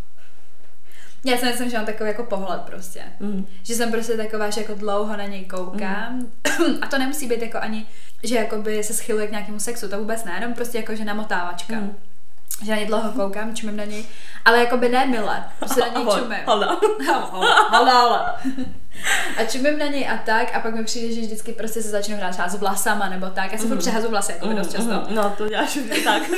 Já 1.26 1.36
si 1.36 1.46
myslím, 1.46 1.70
že 1.70 1.76
mám 1.76 1.86
takový 1.86 2.08
jako 2.08 2.24
pohled 2.24 2.60
prostě. 2.60 3.02
Mm. 3.20 3.46
Že 3.62 3.74
jsem 3.74 3.90
prostě 3.92 4.16
taková, 4.16 4.50
že 4.50 4.60
jako 4.60 4.74
dlouho 4.74 5.16
na 5.16 5.24
něj 5.24 5.44
koukám. 5.44 6.26
a 6.80 6.86
to 6.86 6.98
nemusí 6.98 7.28
být 7.28 7.42
jako 7.42 7.58
ani, 7.58 7.86
že 8.22 8.36
jakoby 8.36 8.84
se 8.84 8.94
schyluje 8.94 9.26
k 9.26 9.30
nějakému 9.30 9.60
sexu, 9.60 9.88
to 9.88 9.98
vůbec 9.98 10.24
ne, 10.24 10.32
jenom 10.34 10.54
prostě 10.54 10.78
jako, 10.78 10.96
že 10.96 11.04
namotávačka. 11.04 11.74
Mm. 11.74 11.96
Že 12.64 12.76
na 12.76 12.84
dlouho 12.84 13.12
koukám, 13.12 13.54
čumím 13.56 13.76
na 13.76 13.84
něj, 13.84 14.04
ale 14.44 14.58
jakoby 14.58 14.88
ne 14.88 15.06
mile, 15.06 15.44
prostě 15.58 15.80
na 15.80 15.86
něj 15.88 16.06
čumím. 16.18 16.38
Hala. 16.46 16.80
Ale, 17.70 17.92
ale. 17.92 18.32
A 19.36 19.44
čumím 19.44 19.78
na 19.78 19.86
něj 19.86 20.08
a 20.08 20.16
tak 20.16 20.54
a 20.54 20.60
pak 20.60 20.74
mi 20.74 20.84
přijde, 20.84 21.14
že 21.14 21.20
vždycky 21.20 21.52
prostě 21.52 21.82
se 21.82 21.88
začnu 21.88 22.16
hrát 22.16 22.30
třeba 22.30 22.48
s 22.48 22.54
vlasama 22.54 23.08
nebo 23.08 23.26
tak. 23.26 23.52
Já 23.52 23.58
si 23.58 23.66
furt 23.68 23.78
přehazu 23.78 24.08
vlasy 24.10 24.32
jako 24.32 24.48
dost 24.52 24.72
často. 24.72 25.06
No, 25.08 25.34
to 25.38 25.48
děláš 25.48 25.76
vždy 25.76 26.00
tak. 26.02 26.22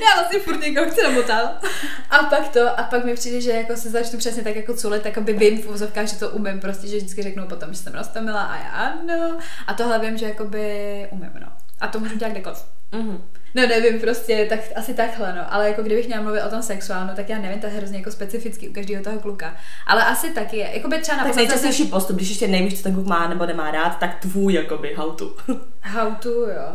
Já 0.00 0.14
vlastně 0.16 0.40
furt 0.40 0.60
někoho 0.60 0.90
chci 0.90 1.02
namotat. 1.02 1.64
A 2.10 2.18
pak 2.18 2.48
to, 2.48 2.80
a 2.80 2.82
pak 2.82 3.04
mi 3.04 3.14
přijde, 3.14 3.40
že 3.40 3.50
jako 3.50 3.76
se 3.76 3.90
začnu 3.90 4.18
přesně 4.18 4.42
tak 4.42 4.56
jako 4.56 4.74
culit, 4.74 5.02
tak 5.02 5.18
by 5.18 5.32
vím 5.32 5.62
v 5.62 5.68
úzovkách, 5.68 6.06
že 6.06 6.16
to 6.16 6.30
umím, 6.30 6.60
prostě, 6.60 6.86
že 6.88 6.96
vždycky 6.96 7.22
řeknu 7.22 7.46
potom, 7.48 7.72
že 7.72 7.78
jsem 7.78 7.94
roztomila 7.94 8.42
a 8.42 8.56
já 8.56 8.70
ano. 8.70 9.38
A 9.66 9.74
tohle 9.74 9.98
vím, 9.98 10.18
že 10.18 10.26
jakoby 10.26 11.08
umím, 11.10 11.30
no. 11.40 11.46
A 11.80 11.88
to 11.88 12.00
můžu 12.00 12.16
dělat 12.16 12.30
kdekoliv. 12.30 12.58
Mhm. 12.92 13.22
No 13.54 13.66
nevím, 13.66 14.00
prostě 14.00 14.46
tak, 14.48 14.60
asi 14.76 14.94
takhle, 14.94 15.34
no. 15.36 15.54
Ale 15.54 15.68
jako 15.68 15.82
kdybych 15.82 16.06
měla 16.06 16.22
mluvit 16.22 16.42
o 16.42 16.48
tom 16.50 16.62
sexuálnu, 16.62 17.12
tak 17.16 17.28
já 17.28 17.38
nevím, 17.38 17.60
to 17.60 17.66
je 17.66 17.72
hrozně 17.72 17.98
jako 17.98 18.10
specifický 18.10 18.68
u 18.68 18.72
každého 18.72 19.04
toho 19.04 19.18
kluka. 19.20 19.54
Ale 19.86 20.04
asi 20.04 20.30
taky 20.30 20.56
je. 20.56 20.70
Jakoby 20.74 20.98
třeba 20.98 21.18
na 21.18 21.24
Tak 21.24 21.36
nejčastější 21.36 21.84
postup, 21.84 22.16
když 22.16 22.28
ještě 22.28 22.48
nevíš, 22.48 22.76
co 22.76 22.82
ten 22.82 22.94
kluk 22.94 23.06
má 23.06 23.28
nebo 23.28 23.46
nemá 23.46 23.70
rád, 23.70 23.98
tak 23.98 24.20
tvůj 24.20 24.54
jakoby 24.54 24.94
how 24.94 25.12
to. 25.12 25.34
How 25.82 26.14
to, 26.14 26.28
jo. 26.30 26.68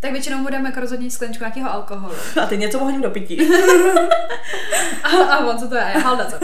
Tak 0.00 0.12
většinou 0.12 0.38
mu 0.38 0.50
dáme 0.50 0.68
jako 0.68 0.80
rozhodně 0.80 1.10
skleničku 1.10 1.44
nějakého 1.44 1.72
alkoholu. 1.72 2.14
A 2.42 2.46
ty 2.46 2.56
něco 2.58 2.78
hodím 2.78 3.02
do 3.02 3.10
pití. 3.10 3.38
A, 5.02 5.08
a 5.08 5.46
on 5.46 5.58
co 5.58 5.68
to 5.68 5.74
je? 5.74 5.82
Halda 5.82 6.24
co? 6.24 6.36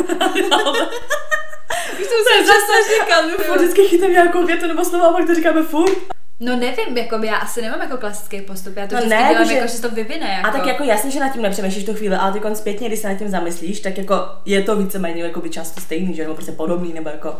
Už 1.93 2.07
to 2.09 2.15
musím 2.15 2.43
přestat 2.43 2.83
říkat. 2.95 3.45
Furt 3.47 3.59
vždycky 3.59 3.83
chytám 3.89 4.11
nějakou 4.11 4.47
větu 4.47 4.67
nebo 4.67 4.85
slovo 4.85 5.05
a 5.05 5.13
pak 5.13 5.27
to 5.27 5.35
říkáme 5.35 5.63
furt. 5.63 5.99
No 6.41 6.57
nevím, 6.57 6.97
jako 6.97 7.17
já 7.25 7.37
asi 7.37 7.63
nemám 7.63 7.81
jako 7.83 7.97
klasický 7.97 8.41
postup, 8.41 8.77
já 8.77 8.87
to 8.87 8.95
No 8.95 9.01
ne, 9.01 9.07
dělám, 9.09 9.33
jakože- 9.33 9.55
jako, 9.55 9.67
že 9.67 9.73
se 9.73 9.83
to 9.83 9.91
vyvine. 9.91 10.27
Jako. 10.29 10.49
A 10.49 10.53
tak 10.53 10.67
jako 10.67 10.85
jasně, 10.85 11.11
že 11.11 11.21
nad 11.21 11.33
tím 11.33 11.43
nepřemýšlíš 11.43 11.85
tu 11.85 11.95
chvíli, 11.95 12.17
ale 12.17 12.33
ty 12.33 12.41
zpětně, 12.55 12.89
když 12.89 13.01
se 13.01 13.09
nad 13.09 13.15
tím 13.19 13.29
zamyslíš, 13.29 13.81
tak 13.81 13.99
jako 13.99 14.15
je 14.45 14.63
to 14.63 14.77
víceméně 14.77 15.23
jako 15.23 15.41
by 15.41 15.51
často 15.51 15.81
stejný, 15.81 16.15
že 16.15 16.23
nebo 16.23 16.35
prostě 16.35 16.53
podobný, 16.53 16.93
nebo 16.93 17.11
jako 17.11 17.37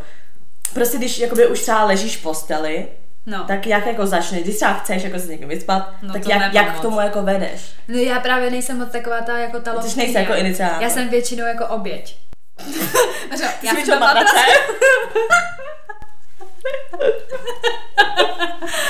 Prostě 0.75 0.99
když 0.99 1.19
jakoby 1.19 1.47
už 1.47 1.61
třeba 1.63 1.85
ležíš 1.85 2.17
v 2.17 2.23
posteli, 2.23 2.87
No. 3.27 3.45
tak 3.45 3.67
jak 3.67 3.87
jako 3.87 4.07
začneš, 4.07 4.43
když 4.43 4.57
třeba 4.57 4.73
chceš 4.73 5.03
jako 5.03 5.19
se 5.19 5.25
s 5.25 5.29
někým 5.29 5.49
vyspat, 5.49 5.91
No 6.03 6.13
tak 6.13 6.29
jak, 6.29 6.55
jak 6.55 6.79
k 6.79 6.81
tomu 6.81 7.01
jako 7.01 7.23
vedeš? 7.23 7.61
no 7.89 7.99
já 7.99 8.21
právě 8.21 8.51
nejsem 8.51 8.79
moc 8.79 8.89
taková 8.89 9.21
ta 9.21 9.39
jako 9.39 9.61
ta 9.61 9.71
Ty 9.71 9.77
lovkyně. 9.77 9.97
nejsi 10.05 10.19
jako 10.19 10.35
iniciátor. 10.35 10.83
Já 10.83 10.91
jsem 10.91 11.09
většinou 11.09 11.47
jako 11.47 11.67
oběť. 11.67 12.17
Já 13.31 13.37
jsem 13.37 13.49
většinou 13.77 13.99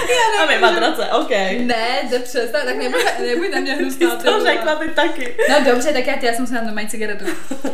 to 0.09 0.39
matrace. 0.39 0.43
A 0.43 0.47
my 0.47 0.59
matrace, 0.59 1.13
OK. 1.13 1.31
Ne, 1.67 1.99
jde 2.11 2.19
přestat, 2.19 2.65
tak 2.65 2.77
nebuď, 2.77 3.01
nebuď 3.21 3.51
na 3.55 3.61
mě 3.61 3.77
Ty 3.77 3.83
hnusná. 3.83 4.17
ty 4.17 4.23
to 4.25 4.41
řekla 4.45 4.75
ty 4.75 4.89
taky. 4.89 5.37
No 5.51 5.65
dobře, 5.73 5.93
tak 5.93 6.07
já, 6.07 6.15
já 6.23 6.33
jsem 6.33 6.47
si 6.47 6.53
na 6.55 6.61
to 6.61 6.75
mají 6.75 6.89
cigaretu. 6.89 7.25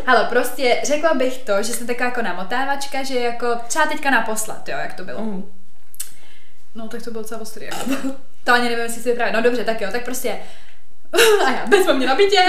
Hele, 0.06 0.26
prostě 0.30 0.80
řekla 0.84 1.14
bych 1.14 1.38
to, 1.38 1.62
že 1.62 1.72
jsem 1.72 1.86
taková 1.86 2.04
jako 2.08 2.22
namotávačka, 2.22 3.02
že 3.02 3.18
jako 3.18 3.56
třeba 3.68 3.86
teďka 3.86 4.10
naposled, 4.10 4.68
jo, 4.68 4.76
jak 4.78 4.94
to 4.94 5.04
bylo. 5.04 5.20
Mm. 5.20 5.52
No 6.74 6.88
tak 6.88 7.02
to 7.02 7.10
bylo 7.10 7.22
docela 7.22 7.40
ostrý. 7.40 7.66
Jako. 7.66 7.84
To 8.44 8.52
ani 8.52 8.62
nevím, 8.68 8.78
jestli 8.84 9.02
si 9.02 9.08
vyprávět. 9.10 9.36
No 9.36 9.42
dobře, 9.42 9.64
tak 9.64 9.80
jo, 9.80 9.88
tak 9.92 10.04
prostě 10.04 10.36
a 11.46 11.50
já 11.52 11.66
bez 11.66 11.86
mě 11.96 12.06
na 12.06 12.14
bytě. 12.14 12.40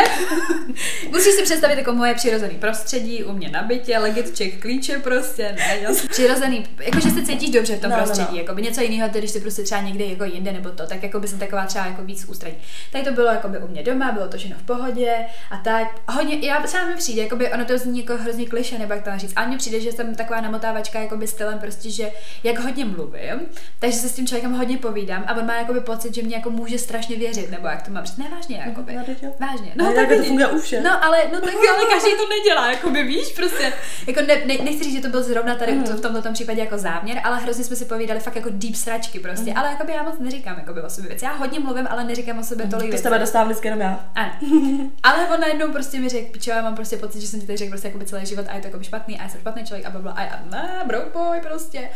Musíš 1.11 1.33
si 1.33 1.43
představit 1.43 1.77
jako 1.77 1.93
moje 1.93 2.13
přirozený 2.13 2.55
prostředí, 2.55 3.23
u 3.23 3.33
mě 3.33 3.49
na 3.49 3.63
bytě, 3.63 3.97
legit 3.97 4.37
check 4.37 4.61
klíče 4.61 4.99
prostě, 4.99 5.55
ne, 5.57 5.77
já 5.81 5.93
jsem 5.93 6.07
přirozený, 6.11 6.65
jakože 6.79 7.09
se 7.09 7.25
cítíš 7.25 7.49
dobře 7.49 7.75
v 7.75 7.81
tom 7.81 7.89
No, 7.89 7.97
no, 7.97 8.03
prostředí, 8.03 8.31
no. 8.31 8.37
jako 8.37 8.53
by 8.55 8.61
něco 8.61 8.81
jiného, 8.81 9.09
když 9.09 9.31
ty 9.31 9.39
prostě 9.39 9.63
třeba 9.63 9.81
někde 9.81 10.05
jako 10.05 10.23
jinde 10.23 10.51
nebo 10.51 10.69
to, 10.69 10.87
tak 10.87 11.03
jako 11.03 11.19
by 11.19 11.27
jsem 11.27 11.39
taková 11.39 11.65
třeba 11.65 11.85
jako 11.85 12.03
víc 12.03 12.25
ústřední. 12.25 12.57
Tady 12.91 13.03
to 13.05 13.11
bylo 13.11 13.27
jako 13.27 13.47
by 13.47 13.57
u 13.57 13.67
mě 13.67 13.83
doma, 13.83 14.11
bylo 14.11 14.27
to 14.27 14.37
všechno 14.37 14.57
v 14.57 14.63
pohodě 14.63 15.15
a 15.51 15.57
tak. 15.57 15.87
Hodně, 16.07 16.47
já 16.47 16.61
třeba 16.61 16.85
mi 16.85 16.95
přijde, 16.95 17.21
jako 17.21 17.35
by 17.35 17.51
ono 17.51 17.65
to 17.65 17.77
zní 17.77 17.99
jako 17.99 18.17
hrozně 18.17 18.45
kliše, 18.45 18.79
nebo 18.79 18.93
jak 18.93 19.03
to 19.03 19.11
říct, 19.15 19.33
ale 19.35 19.47
mně 19.47 19.57
přijde, 19.57 19.79
že 19.79 19.91
jsem 19.91 20.15
taková 20.15 20.41
namotávačka 20.41 20.99
jako 20.99 21.17
by 21.17 21.27
stylem 21.27 21.59
prostě, 21.59 21.89
že 21.89 22.11
jak 22.43 22.59
hodně 22.59 22.85
mluvím, 22.85 23.39
takže 23.79 23.97
se 23.97 24.09
s 24.09 24.13
tím 24.13 24.27
člověkem 24.27 24.53
hodně 24.53 24.77
povídám 24.77 25.23
a 25.27 25.35
on 25.35 25.45
má 25.45 25.55
jako 25.55 25.73
by 25.73 25.79
pocit, 25.79 26.15
že 26.15 26.21
mě 26.23 26.35
jako 26.35 26.49
může 26.49 26.79
strašně 26.79 27.15
věřit, 27.15 27.51
nebo 27.51 27.67
jak 27.67 27.81
to 27.81 27.91
mám 27.91 28.05
říct, 28.05 28.17
ne 28.17 28.25
vážně, 28.35 28.54
jako 28.65 28.81
by. 28.81 28.97
Vážně. 29.39 29.71
No, 29.75 29.93
tak 29.93 30.09
to 30.09 30.23
funguje 30.23 30.47
u 30.47 30.59
všech. 30.59 30.83
No, 30.83 31.03
ale, 31.05 31.17
no, 31.33 31.41
tak, 31.41 31.53
ale 31.53 31.85
každý 31.93 32.11
to 32.11 32.29
nedělá, 32.29 32.71
jako 32.71 32.89
by 32.89 33.03
víš, 33.03 33.31
prostě. 33.35 33.73
Jako 34.07 34.21
ne, 34.21 34.35
ne, 34.45 34.57
nechci 34.63 34.83
říct, 34.83 34.93
že 34.93 35.01
to 35.01 35.09
byl 35.09 35.23
zrovna 35.23 35.55
tady 35.55 35.71
Mhm. 35.71 35.89
mm. 35.89 35.97
v 35.97 36.01
tomto 36.01 36.21
tom 36.21 36.33
případě 36.33 36.59
jako 36.61 36.77
záměr, 36.77 37.21
ale 37.23 37.37
hrozně 37.37 37.63
jsme 37.63 37.75
si 37.75 37.85
povídali 37.85 38.19
fakt 38.19 38.35
jako 38.35 38.49
deep 38.51 38.75
sračky 38.75 39.19
prostě. 39.19 39.49
Mhm. 39.49 39.57
Ale 39.57 39.69
jako 39.69 39.83
by 39.85 39.91
já 39.93 40.03
moc 40.03 40.19
neříkám 40.19 40.57
jako 40.57 40.73
by 40.73 40.81
o 40.81 40.89
sobě 40.89 41.09
věci. 41.09 41.25
Já 41.25 41.31
hodně 41.33 41.59
mluvím, 41.59 41.87
ale 41.89 42.03
neříkám 42.03 42.39
o 42.39 42.43
sobě 42.43 42.67
tolik 42.67 42.91
To 42.91 42.97
z 42.97 43.01
tebe 43.01 43.19
dostávám 43.19 43.47
vždycky 43.47 43.67
jenom 43.67 43.81
já. 43.81 44.05
Ano. 44.15 44.31
Ale 45.03 45.27
on 45.33 45.39
najednou 45.39 45.71
prostě 45.71 45.99
mi 45.99 46.09
řekl, 46.09 46.31
pičo, 46.31 46.51
já 46.51 46.61
mám 46.61 46.75
prostě 46.75 46.97
pocit, 46.97 47.21
že 47.21 47.27
jsem 47.27 47.39
ti 47.41 47.45
tady 47.47 47.57
řekl 47.57 47.69
prostě 47.71 47.87
jako 47.87 47.99
celý 48.05 48.25
život 48.25 48.45
a 48.49 48.55
je 48.55 48.61
to 48.61 48.67
jako 48.67 48.83
špatný 48.83 49.19
a 49.19 49.23
já 49.23 49.29
jsem 49.29 49.39
špatný 49.39 49.65
člověk 49.65 49.85
a 49.87 49.89
bla, 49.89 50.01
bla, 50.01 50.11
a 50.11 50.21
já, 50.23 50.39
ne, 50.51 50.69
broke 50.85 51.09
boy 51.13 51.41
prostě. 51.41 51.89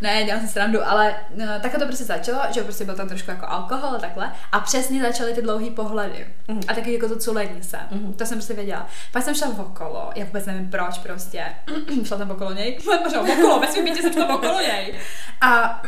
Ne, 0.00 0.24
dělám 0.24 0.40
si 0.40 0.48
srandu, 0.48 0.78
ale 0.88 1.16
no, 1.36 1.44
takhle 1.62 1.80
to 1.80 1.86
prostě 1.86 2.04
začalo, 2.04 2.40
že 2.54 2.62
prostě 2.62 2.84
byl 2.84 2.94
tam 2.94 3.08
trošku 3.08 3.30
jako 3.30 3.46
alkohol 3.48 3.90
a 3.96 3.98
takhle. 3.98 4.32
A 4.52 4.60
přesně 4.60 5.02
začaly 5.02 5.34
ty 5.34 5.42
dlouhý 5.42 5.70
pohledy. 5.70 6.05
Mhm. 6.48 6.60
A 6.68 6.74
taky 6.74 6.92
jako 6.92 7.08
to 7.08 7.16
culení 7.16 7.62
se. 7.62 7.78
To 8.16 8.26
jsem 8.26 8.38
prostě 8.38 8.54
věděla. 8.54 8.86
Pak 9.12 9.22
jsem 9.22 9.34
šla 9.34 9.48
okolo, 9.58 10.10
já 10.14 10.24
vůbec 10.24 10.46
nevím 10.46 10.70
proč 10.70 10.98
prostě. 10.98 11.44
šla 12.04 12.18
tam 12.18 12.30
okolo 12.30 12.52
něj. 12.52 12.78
Možná 13.04 13.20
okolo, 13.20 13.60
ve 13.60 13.66
svém 13.66 13.84
bytě 13.84 14.02
jsem 14.02 14.12
šla 14.12 14.34
okolo 14.34 14.60
něj. 14.60 14.94
A 15.40 15.82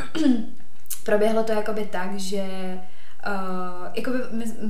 proběhlo 1.05 1.43
to 1.43 1.53
jakoby 1.53 1.85
tak, 1.85 2.19
že 2.19 2.45
Uh, 3.27 3.89
jakoby, 3.95 4.19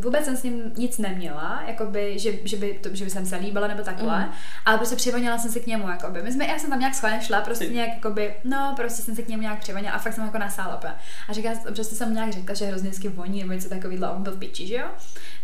vůbec 0.03 0.25
jsem 0.25 0.37
s 0.37 0.43
ním 0.43 0.73
nic 0.77 0.99
neměla, 0.99 1.63
jakoby, 1.67 2.19
že, 2.19 2.33
že, 2.45 2.57
by, 2.57 2.79
to, 2.83 2.89
že 2.93 3.05
by 3.05 3.11
jsem 3.11 3.27
se 3.27 3.37
líbila 3.37 3.69
nebo 3.69 3.83
takhle, 3.83 4.19
Mhm. 4.21 4.31
ale 4.67 4.77
prostě 4.79 4.97
přivonila 4.97 5.39
jsem 5.39 5.51
si 5.51 5.61
k 5.61 5.67
němu, 5.67 5.89
jakoby. 5.89 6.23
My 6.23 6.33
jsme, 6.33 6.47
já 6.47 6.59
jsem 6.59 6.71
tam 6.71 6.79
nějak 6.79 6.95
schválně 6.95 7.21
šla, 7.21 7.41
prostě 7.41 7.67
nějak, 7.67 7.89
jakoby, 7.95 8.35
no, 8.45 8.73
prostě 8.77 9.03
jsem 9.03 9.15
si 9.15 9.23
k 9.23 9.29
němu 9.29 9.43
nějak 9.43 9.59
přivonila 9.59 9.93
a 9.93 9.99
fakt 9.99 10.13
jsem 10.13 10.25
jako 10.25 10.39
nasála 10.39 10.77
úplně. 10.77 10.93
A 11.29 11.33
říká, 11.33 11.51
prostě 11.75 11.95
jsem 11.97 12.15
nějak 12.15 12.33
řekla, 12.33 12.55
že 12.55 12.65
hrozně 12.67 12.89
hezky 12.89 13.09
voní 13.09 13.41
nebo 13.41 13.53
něco 13.53 13.69
takového, 13.69 14.13
on 14.13 14.23
byl 14.23 14.33
v 14.33 14.39
piči, 14.39 14.67
že 14.67 14.75
jo? 14.77 14.87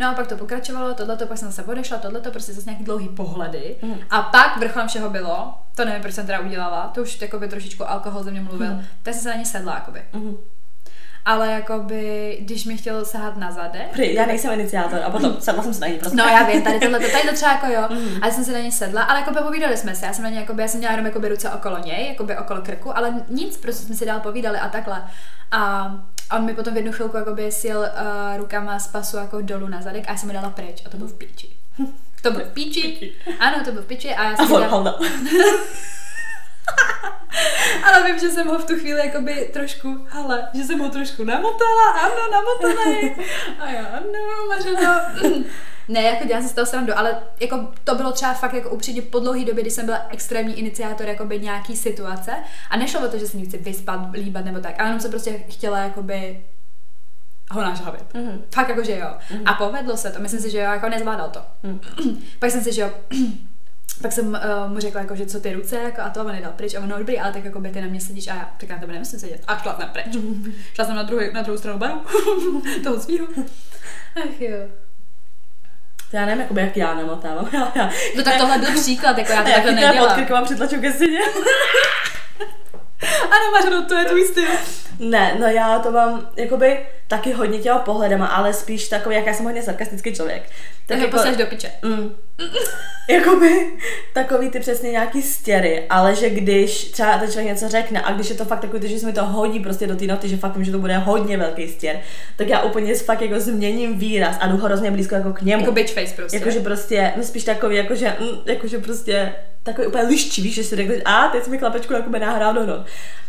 No 0.00 0.08
a 0.10 0.14
pak 0.14 0.26
to 0.26 0.36
pokračovalo, 0.36 0.94
tohleto, 0.94 1.26
pak 1.26 1.38
jsem 1.38 1.48
zase 1.48 1.62
odešla, 1.64 1.98
tohleto, 1.98 2.30
prostě 2.30 2.52
zase 2.52 2.70
nějaký 2.70 2.84
dlouhý 2.84 3.08
pohledy. 3.08 3.76
Mhm. 3.82 3.98
A 4.10 4.22
pak 4.22 4.56
vrcholem 4.56 4.88
všeho 4.88 5.10
bylo, 5.10 5.54
to 5.74 5.84
nevím, 5.84 6.02
proč 6.02 6.14
jsem 6.14 6.26
teda 6.26 6.40
udělala, 6.40 6.90
to 6.94 7.02
už 7.02 7.20
jakoby 7.20 7.48
trošičku 7.48 7.90
alkohol 7.90 8.22
ze 8.22 8.30
mě 8.30 8.40
mluvil, 8.40 8.70
Mhm. 8.70 8.84
tak 9.02 9.14
jsem 9.14 9.22
se 9.22 9.28
na 9.28 9.34
ní 9.36 9.44
sedla, 9.44 9.74
jakoby. 9.74 10.02
Mhm. 10.12 10.36
Ale 11.26 11.50
jakoby, 11.52 12.36
když 12.40 12.64
mi 12.64 12.76
chtěl 12.76 13.04
sahat 13.04 13.36
na 13.36 13.52
zadek, 13.52 13.88
Prý, 13.92 14.14
já 14.14 14.26
nejsem 14.26 14.52
iniciátor 14.52 15.00
a 15.04 15.10
potom 15.10 15.36
sedla 15.40 15.62
jsem 15.62 15.74
se 15.74 15.80
na 15.80 15.86
ní 15.86 15.98
prostě. 15.98 16.16
No 16.16 16.24
já 16.24 16.42
vím, 16.42 16.62
tady 16.62 16.80
tohle, 16.80 16.98
tady 17.00 17.28
to 17.28 17.34
třeba 17.34 17.52
jako 17.52 17.66
jo, 17.66 17.82
Mhm. 17.90 18.18
ale 18.22 18.32
jsem 18.32 18.44
se 18.44 18.52
na 18.52 18.58
něj 18.58 18.72
sedla, 18.72 19.02
ale 19.02 19.20
jako 19.20 19.42
povídali 19.44 19.76
jsme 19.76 19.94
se, 19.94 20.06
já 20.06 20.12
jsem 20.12 20.24
na 20.24 20.30
něj, 20.30 20.40
jakoby, 20.40 20.62
já 20.62 20.68
jsem 20.68 20.78
měla 20.78 20.92
jenom 20.92 21.06
jakoby 21.06 21.28
ruce 21.28 21.50
okolo 21.50 21.78
něj, 21.78 22.08
jakoby 22.08 22.36
okolo 22.36 22.60
krku, 22.62 22.96
ale 22.98 23.14
nic, 23.28 23.56
prostě 23.56 23.86
jsme 23.86 23.94
si 23.94 24.06
dál 24.06 24.20
povídali 24.20 24.58
a 24.58 24.68
takhle. 24.68 25.02
A 25.52 25.92
on 26.36 26.44
mi 26.44 26.54
potom 26.54 26.74
v 26.74 26.76
jednu 26.76 26.92
chvilku 26.92 27.16
jakoby 27.16 27.52
sjel 27.52 27.78
uh, 27.80 28.36
rukama 28.36 28.78
z 28.78 28.86
pasu 28.88 29.16
jako 29.16 29.40
dolů 29.40 29.68
na 29.68 29.82
zadek 29.82 30.04
a 30.08 30.12
já 30.12 30.16
jsem 30.18 30.26
mi 30.28 30.34
dala 30.34 30.50
pryč 30.50 30.82
a 30.86 30.88
to 30.88 30.96
byl 30.96 31.06
v 31.06 31.12
píči. 31.18 31.48
To 32.22 32.30
byl 32.30 32.40
v 32.44 32.52
píči, 32.52 33.12
ano, 33.40 33.56
to 33.64 33.72
byl 33.72 33.82
v 33.82 33.86
píči 33.86 34.14
a 34.14 34.24
já 34.24 34.32
A 34.32 34.36
jsem 34.36 34.62
hold 34.70 34.86
up. 34.86 35.06
ale 37.84 38.06
vím, 38.06 38.18
že 38.18 38.30
jsem 38.30 38.46
ho 38.46 38.58
v 38.58 38.64
tu 38.64 38.74
chvíli 38.74 39.06
jakoby 39.06 39.50
trošku, 39.52 40.06
hele, 40.08 40.48
že 40.54 40.64
jsem 40.64 40.78
ho 40.78 40.88
trošku 40.88 41.24
namotala, 41.24 41.90
ano, 41.90 42.14
namotanej. 42.32 43.16
A 43.60 43.70
já, 43.70 43.84
ano, 43.86 44.46
Mařeno. 44.48 45.00
Ne, 45.88 46.02
jako 46.02 46.26
dělám 46.26 46.42
si 46.42 46.48
z 46.48 46.52
toho 46.52 46.66
srandu, 46.66 46.98
ale 46.98 47.22
jako 47.40 47.68
to 47.84 47.94
bylo 47.94 48.12
třeba 48.12 48.34
fakt 48.34 48.54
jako 48.54 48.70
upřímně 48.70 49.02
po 49.02 49.18
dlouhý 49.18 49.44
době, 49.44 49.62
kdy 49.62 49.70
jsem 49.70 49.84
byla 49.84 50.06
extrémní 50.10 50.58
iniciátor 50.58 51.06
jakoby 51.06 51.40
nějaký 51.40 51.76
situace 51.76 52.32
a 52.70 52.76
nešlo 52.76 53.06
o 53.06 53.08
to, 53.08 53.18
že 53.18 53.26
se 53.26 53.36
ní 53.36 53.44
chci 53.44 53.58
vyspat, 53.58 54.00
líbat 54.12 54.44
nebo 54.44 54.60
tak, 54.60 54.74
ale 54.78 54.88
jenom 54.88 55.00
se 55.00 55.08
prostě 55.08 55.44
chtěla 55.48 55.78
jakoby 55.78 56.44
ho 57.50 57.60
nažhavit. 57.62 58.14
Mhm. 58.14 58.44
Fakt 58.54 58.68
jako, 58.68 58.84
že 58.84 58.98
jo. 58.98 59.08
A 59.44 59.54
povedlo 59.54 59.96
se 59.96 60.10
to, 60.10 60.20
myslím 60.20 60.40
si, 60.40 60.50
že 60.50 60.58
jo, 60.58 60.64
jako 60.64 60.88
nezvládal 60.88 61.30
to. 61.30 61.40
Mhm. 61.62 61.80
Pak 62.38 62.50
jsem 62.50 62.64
si, 62.64 62.72
že 62.72 62.80
jo, 62.80 62.90
pak 64.02 64.12
jsem 64.12 64.26
uh, 64.28 64.72
mu 64.72 64.80
řekla, 64.80 65.00
jako, 65.00 65.16
že 65.16 65.26
co 65.26 65.40
ty 65.40 65.52
ruce, 65.52 65.76
jako, 65.76 66.00
a 66.00 66.10
to 66.10 66.20
on 66.20 66.26
nedal 66.26 66.52
pryč, 66.56 66.74
a 66.74 66.80
ono 66.80 66.98
dobrý, 66.98 67.18
ale 67.20 67.32
tak 67.32 67.44
jako 67.44 67.60
by 67.60 67.70
ty 67.70 67.80
na 67.80 67.86
mě 67.86 68.00
sedíš 68.00 68.28
a 68.28 68.34
já 68.34 68.50
říkám, 68.60 68.80
tebe 68.80 68.92
nemusím 68.92 69.18
sedět. 69.18 69.40
A 69.46 69.58
šla 69.58 69.76
jsem 69.76 69.88
pryč. 69.88 70.16
šla 70.74 70.84
jsem 70.84 70.96
na, 70.96 71.02
druhý, 71.02 71.32
na 71.32 71.42
druhou 71.42 71.58
stranu 71.58 71.78
baru, 71.78 72.02
toho 72.84 73.00
svýho. 73.00 73.26
Ach 74.16 74.40
jo. 74.40 74.58
To 76.10 76.16
já 76.16 76.26
nevím, 76.26 76.40
jakoby, 76.40 76.60
jak 76.60 76.76
já 76.76 76.94
namotávám. 76.94 77.48
Já, 77.52 77.72
já, 77.74 77.90
No 78.16 78.22
tak 78.24 78.36
tohle 78.38 78.58
byl 78.58 78.74
příklad, 78.80 79.18
jako 79.18 79.32
já 79.32 79.42
to 79.42 79.48
já 79.48 79.54
takhle 79.54 79.72
pod 79.72 79.80
nedělám. 79.80 80.14
krkem 80.16 80.36
a 80.36 80.42
přitlaču 80.42 80.80
ke 80.80 80.92
stěně. 80.92 81.18
Ano, 83.24 83.50
Mařeno, 83.52 83.84
to 83.86 83.94
je 83.94 84.04
tvůj 84.04 84.24
styl. 84.26 84.48
Ne, 84.98 85.36
no 85.40 85.46
já 85.46 85.78
to 85.78 85.90
mám 85.92 86.28
jakoby 86.36 86.86
taky 87.08 87.32
hodně 87.32 87.58
těma 87.58 87.78
pohledama, 87.78 88.26
ale 88.26 88.52
spíš 88.52 88.88
takový, 88.88 89.14
jak 89.16 89.26
já 89.26 89.34
jsem 89.34 89.44
hodně 89.44 89.62
sarkastický 89.62 90.14
člověk. 90.14 90.50
Tak 90.86 90.98
jako 90.98 91.10
posaž 91.10 91.36
do 91.36 91.46
piče. 91.46 91.72
Mm. 91.82 92.14
Jakoby 93.08 93.66
takový 94.14 94.50
ty 94.50 94.60
přesně 94.60 94.90
nějaký 94.90 95.22
stěry, 95.22 95.86
ale 95.90 96.14
že 96.14 96.30
když 96.30 96.84
třeba 96.84 97.18
ten 97.18 97.30
člověk 97.30 97.52
něco 97.52 97.68
řekne 97.68 98.02
a 98.02 98.12
když 98.12 98.30
je 98.30 98.36
to 98.36 98.44
fakt 98.44 98.60
takový, 98.60 98.88
že 98.88 98.98
se 98.98 99.06
mi 99.06 99.12
to 99.12 99.24
hodí 99.24 99.60
prostě 99.60 99.86
do 99.86 99.96
té 99.96 100.04
noty, 100.04 100.28
že 100.28 100.36
fakt 100.36 100.56
vím, 100.56 100.64
že 100.64 100.72
to 100.72 100.78
bude 100.78 100.98
hodně 100.98 101.36
velký 101.36 101.68
stěr, 101.68 102.00
tak 102.36 102.48
já 102.48 102.62
úplně 102.62 102.94
fakt 102.94 103.20
jako 103.20 103.40
změním 103.40 103.98
výraz 103.98 104.36
a 104.40 104.46
jdu 104.46 104.56
hrozně 104.56 104.90
blízko 104.90 105.14
jako 105.14 105.32
k 105.32 105.42
němu. 105.42 105.62
Jako 105.62 105.72
bitch 105.72 105.94
face 105.94 106.14
prostě. 106.16 106.36
Jakože 106.36 106.60
prostě, 106.60 107.12
no 107.16 107.22
spíš 107.22 107.44
takový, 107.44 107.76
jakože, 107.76 108.16
mm, 108.20 108.38
jakože 108.46 108.78
prostě 108.78 109.32
takový 109.62 109.86
úplně 109.86 110.04
liščí, 110.04 110.42
víš, 110.42 110.54
že 110.54 110.64
si 110.64 110.76
řekl, 110.76 110.92
a 111.04 111.28
teď 111.28 111.44
jsi 111.44 111.50
mi 111.50 111.58
klapečku 111.58 111.92
jakoby 111.92 112.18
nahrál 112.18 112.54
do 112.54 112.66
not. 112.66 112.86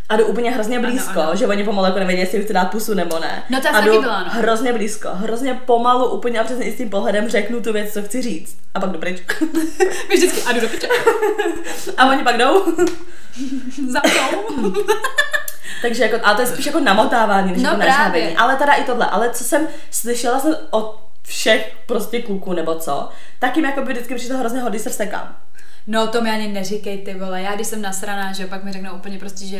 A 0.10 0.15
jdu 0.15 0.26
úplně 0.26 0.52
hrozně 0.52 0.78
Ano, 0.78 0.89
blízko, 0.89 1.22
ano. 1.22 1.36
že 1.36 1.48
oni 1.48 1.63
pomalu 1.63 1.86
jako 1.88 2.00
nevědí, 2.00 2.22
jestli 2.22 2.44
chci 2.44 2.54
dát 2.54 2.65
pusu 2.72 2.94
nebo 2.94 3.20
ne. 3.20 3.44
No 3.50 3.62
to 3.62 3.70
a 3.70 3.72
taky 3.72 3.86
jdu 3.88 4.02
byla, 4.02 4.24
no. 4.24 4.30
hrozně 4.30 4.74
blízko, 4.74 5.10
hrozně 5.13 5.54
pomalu, 5.65 6.06
úplně 6.10 6.39
a 6.39 6.44
přesně 6.44 6.72
s 6.72 6.78
tím 6.78 6.89
pohledem 6.89 7.30
řeknu 7.30 7.62
tu 7.62 7.74
věc, 7.74 7.94
co 7.94 8.02
chci 8.04 8.22
říct. 8.22 8.58
A 8.74 8.80
pak 8.80 8.89
jdu 8.91 9.00
pryč. 9.00 9.22
Víš 10.10 10.20
vždycky, 10.20 10.41
a 10.41 10.52
jdu 10.52 10.62
do 10.62 10.68
piče. 10.68 10.88
a 11.98 12.10
oni 12.10 12.24
pak 12.24 12.38
jdou. 12.38 12.63
Za. 13.89 14.02
Takže 15.82 16.04
jako, 16.04 16.18
ale 16.24 16.36
to 16.36 16.41
je 16.41 16.48
spíš 16.48 16.65
jako 16.65 16.80
namotávání, 16.80 17.52
než 17.52 17.62
No 17.62 17.70
jako 17.70 17.82
právě. 17.82 18.34
Ale 18.38 18.56
teda 18.56 18.74
i 18.74 18.84
tohle. 18.84 19.06
Ale 19.06 19.30
co 19.30 19.44
jsem 19.44 19.68
slyšela 19.91 20.39
jsem 20.39 20.56
od 20.72 21.00
všech 21.24 21.74
prostě 21.86 22.22
kluků 22.22 22.54
nebo 22.54 22.76
co, 22.76 23.10
tak 23.39 23.56
jim 23.56 23.65
jako 23.65 23.82
by 23.82 23.94
vždycky 23.94 24.15
přišlo 24.15 24.38
hrozně 24.38 24.62
hodně 24.62 24.80
se 24.80 24.89
vstekám. 24.89 25.36
No 25.88 26.08
to 26.08 26.22
mi 26.22 26.30
ani 26.32 26.48
neříkej 26.48 26.98
ty 26.98 27.13
vole, 27.13 27.41
já 27.41 27.56
když 27.56 27.68
jsem 27.68 27.82
nasraná, 27.82 28.34
že 28.34 28.48
pak 28.48 28.63
mi 28.63 28.72
řeknou 28.72 28.94
úplně 28.96 29.18
prostě, 29.20 29.46
že 29.46 29.60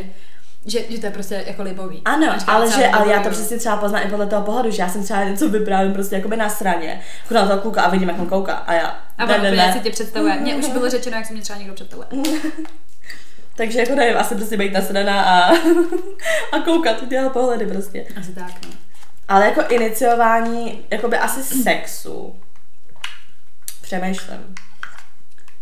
že, 0.66 0.80
že 0.90 1.00
to 1.00 1.06
je 1.06 1.12
prostě 1.12 1.44
jako 1.48 1.64
libový. 1.64 2.02
Ano, 2.06 2.32
A 2.32 2.38
říkám, 2.38 2.56
ale, 2.56 2.72
že, 2.72 2.88
ale 2.88 3.12
já 3.12 3.24
to 3.24 3.30
přesně 3.30 3.58
třeba 3.58 3.78
poznám 3.78 4.02
i 4.06 4.10
podle 4.10 4.28
toho 4.28 4.42
pohledu, 4.42 4.72
že 4.72 4.82
já 4.82 4.90
jsem 4.90 5.04
třeba 5.04 5.24
něco 5.24 5.50
vyprávím 5.50 5.94
prostě 5.94 6.16
jakoby 6.16 6.38
na 6.38 6.50
straně, 6.50 7.02
chodím 7.28 7.42
na 7.42 7.48
toho 7.48 7.62
kluka 7.62 7.82
a 7.82 7.90
vidím, 7.90 8.10
jak 8.10 8.20
on 8.20 8.28
kouká 8.28 8.54
a 8.54 8.74
já, 8.74 9.00
A 9.18 9.26
ne, 9.26 9.38
ne, 9.38 9.52
ne. 9.52 9.74
si 9.74 9.80
tě 9.80 9.92
představuje. 9.92 10.36
Mně 10.36 10.56
už 10.56 10.68
bylo 10.68 10.90
řečeno, 10.90 11.18
jak 11.18 11.26
se 11.26 11.34
mě 11.34 11.42
třeba 11.42 11.60
někdo 11.60 11.74
představuje. 11.74 12.08
Takže 13.56 13.80
jako 13.80 13.96
nevím, 13.96 14.18
asi 14.18 14.36
prostě 14.36 14.58
být 14.58 14.74
nasraná 14.74 15.24
a, 15.24 15.52
a 16.52 16.60
koukat, 16.66 17.08
dělat 17.08 17.34
pohledy 17.34 17.66
prostě. 17.66 18.06
Asi 18.20 18.32
tak, 18.32 18.52
no. 18.66 18.72
Ale 19.28 19.46
jako 19.46 19.62
iniciování, 19.74 20.86
jakoby 20.92 21.18
asi 21.18 21.44
sexu, 21.64 22.36
přemýšlím. 23.82 24.56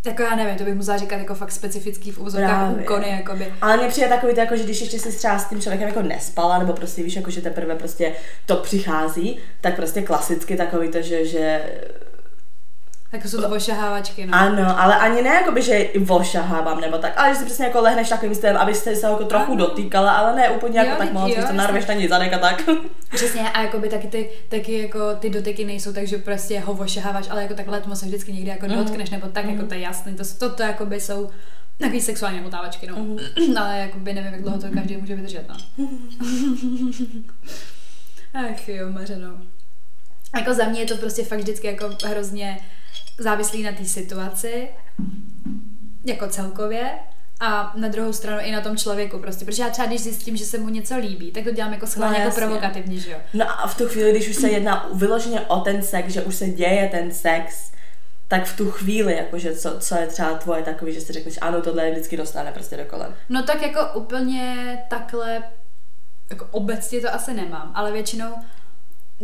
Jako 0.04 0.22
já 0.22 0.36
nevím, 0.36 0.56
to 0.56 0.64
bych 0.64 0.74
musela 0.74 0.96
říkat 0.96 1.16
jako 1.16 1.34
fakt 1.34 1.52
specifický 1.52 2.10
v 2.10 2.32
Právě. 2.34 2.82
úkony, 2.82 3.08
jakoby. 3.10 3.54
Ale 3.60 3.76
mně 3.76 3.88
přijde 3.88 4.08
takový 4.08 4.34
to, 4.34 4.40
jako, 4.40 4.56
že 4.56 4.64
když 4.64 4.80
ještě 4.80 4.98
si 4.98 5.12
třeba 5.18 5.38
s 5.38 5.48
tím 5.48 5.60
člověkem 5.60 5.88
jako 5.88 6.02
nespala, 6.02 6.58
nebo 6.58 6.72
prostě 6.72 7.02
víš, 7.02 7.16
jako, 7.16 7.30
že 7.30 7.40
teprve 7.40 7.74
prostě 7.74 8.12
to 8.46 8.56
přichází, 8.56 9.38
tak 9.60 9.76
prostě 9.76 10.02
klasicky 10.02 10.56
takový 10.56 10.88
to, 10.88 11.02
že, 11.02 11.26
že 11.26 11.62
Jako 13.14 13.28
jsou 13.28 13.40
to 13.40 13.48
ošahávačky, 13.48 14.26
no. 14.26 14.34
ano, 14.38 14.80
ale 14.80 14.96
ani 14.96 15.22
ne 15.22 15.28
jakoby, 15.30 15.62
že 15.62 15.74
i 15.78 15.98
vošahávám 15.98 16.80
nebo 16.80 16.98
tak, 16.98 17.12
ale 17.16 17.28
že 17.28 17.34
si 17.38 17.44
přesně 17.44 17.64
jako 17.64 17.80
lehneš 17.80 18.08
takovým 18.08 18.34
stylem, 18.34 18.56
abyste 18.56 18.96
se 18.96 19.06
jako 19.06 19.24
trochu 19.24 19.52
Ano. 19.52 19.56
dotýkala, 19.66 20.12
ale 20.12 20.36
ne 20.36 20.50
úplně 20.50 20.78
jako 20.78 20.90
Jo, 20.90 20.96
tak 20.98 21.06
teď 21.08 21.14
moc, 21.14 21.34
že 21.34 21.42
to 21.42 21.52
narveš 21.52 21.86
na 21.86 21.94
ní 21.94 22.08
zadek 22.08 22.32
a 22.32 22.38
tak. 22.38 22.62
Přesně, 23.14 23.50
a 23.50 23.62
jakoby 23.62 23.88
taky 23.88 24.08
ty, 24.08 24.30
taky 24.48 24.78
jako 24.82 25.14
ty 25.18 25.30
dotyky 25.30 25.64
nejsou 25.64 25.92
tak, 25.92 26.06
že 26.06 26.18
prostě 26.18 26.60
ho 26.60 26.72
ošaháváš, 26.72 27.26
ale 27.30 27.42
jako 27.42 27.54
takhle 27.54 27.80
tomu 27.80 27.96
se 27.96 28.06
vždycky 28.06 28.32
někdy 28.32 28.50
jako 28.50 28.66
Mhm. 28.66 28.76
dotkneš, 28.78 29.10
nebo 29.10 29.26
tak, 29.28 29.44
jako 29.44 29.66
to 29.66 29.74
je 29.74 29.80
jasný, 29.80 30.14
to, 30.14 30.22
to, 30.38 30.50
to 30.50 30.62
jakoby 30.62 31.00
jsou 31.00 31.30
takový 31.78 32.00
sexuální 32.00 32.40
motávačky, 32.40 32.86
no. 32.86 32.96
Mhm. 32.96 33.18
ale 33.60 33.78
jakoby 33.78 34.12
nevím, 34.14 34.32
jak 34.32 34.42
dlouho 34.42 34.58
to 34.58 34.66
každý 34.74 34.96
může 34.96 35.14
vydržet, 35.16 35.44
no. 35.48 35.56
Ach 38.34 38.68
jo, 38.68 38.90
Mařeno. 38.90 39.28
Jako 40.36 40.54
za 40.54 40.64
mě 40.64 40.80
je 40.80 40.86
to 40.86 40.96
prostě 40.96 41.24
fakt 41.24 41.38
vždycky 41.38 41.66
jako 41.66 41.90
hrozně 42.04 42.58
závislý 43.18 43.62
na 43.62 43.72
té 43.72 43.84
situaci, 43.84 44.68
jako 46.04 46.28
celkově, 46.28 46.90
a 47.40 47.72
na 47.76 47.88
druhou 47.88 48.12
stranu 48.12 48.38
i 48.42 48.52
na 48.52 48.60
tom 48.60 48.76
člověku 48.76 49.18
prostě, 49.18 49.44
protože 49.44 49.62
já 49.62 49.70
třeba 49.70 49.88
když 49.88 50.00
zjistím, 50.00 50.36
že 50.36 50.44
se 50.44 50.58
mu 50.58 50.68
něco 50.68 50.96
líbí, 50.98 51.32
tak 51.32 51.44
to 51.44 51.50
dělám 51.50 51.72
jako 51.72 51.86
schválně 51.86 52.18
No, 52.18 52.24
jako 52.24 52.36
provokativně, 52.36 52.98
že 52.98 53.10
jo. 53.10 53.18
No 53.34 53.50
a 53.50 53.66
v 53.66 53.76
tu 53.76 53.88
chvíli, 53.88 54.10
když 54.10 54.28
už 54.28 54.36
se 54.36 54.48
jedná 54.48 54.88
vyloženě 54.94 55.40
o 55.40 55.60
ten 55.60 55.82
sex, 55.82 56.12
že 56.12 56.22
už 56.22 56.34
se 56.34 56.46
děje 56.48 56.88
ten 56.88 57.12
sex, 57.12 57.72
tak 58.28 58.44
v 58.44 58.56
tu 58.56 58.70
chvíli, 58.70 59.16
jakože 59.16 59.54
co, 59.54 59.78
co 59.78 59.94
je 59.94 60.06
třeba 60.06 60.34
tvoje 60.34 60.62
takový, 60.62 60.94
že 60.94 61.00
si 61.00 61.12
řekneš, 61.12 61.38
ano, 61.40 61.62
tohle 61.62 61.90
vždycky 61.90 62.16
dostane 62.16 62.52
prostě 62.52 62.76
do 62.76 62.84
kolem. 62.84 63.14
No 63.28 63.42
tak 63.42 63.62
jako 63.62 63.98
úplně 64.00 64.78
takhle, 64.90 65.42
jako 66.30 66.48
obecně 66.50 67.00
to 67.00 67.14
asi 67.14 67.34
nemám, 67.34 67.72
ale 67.74 67.92
většinou 67.92 68.34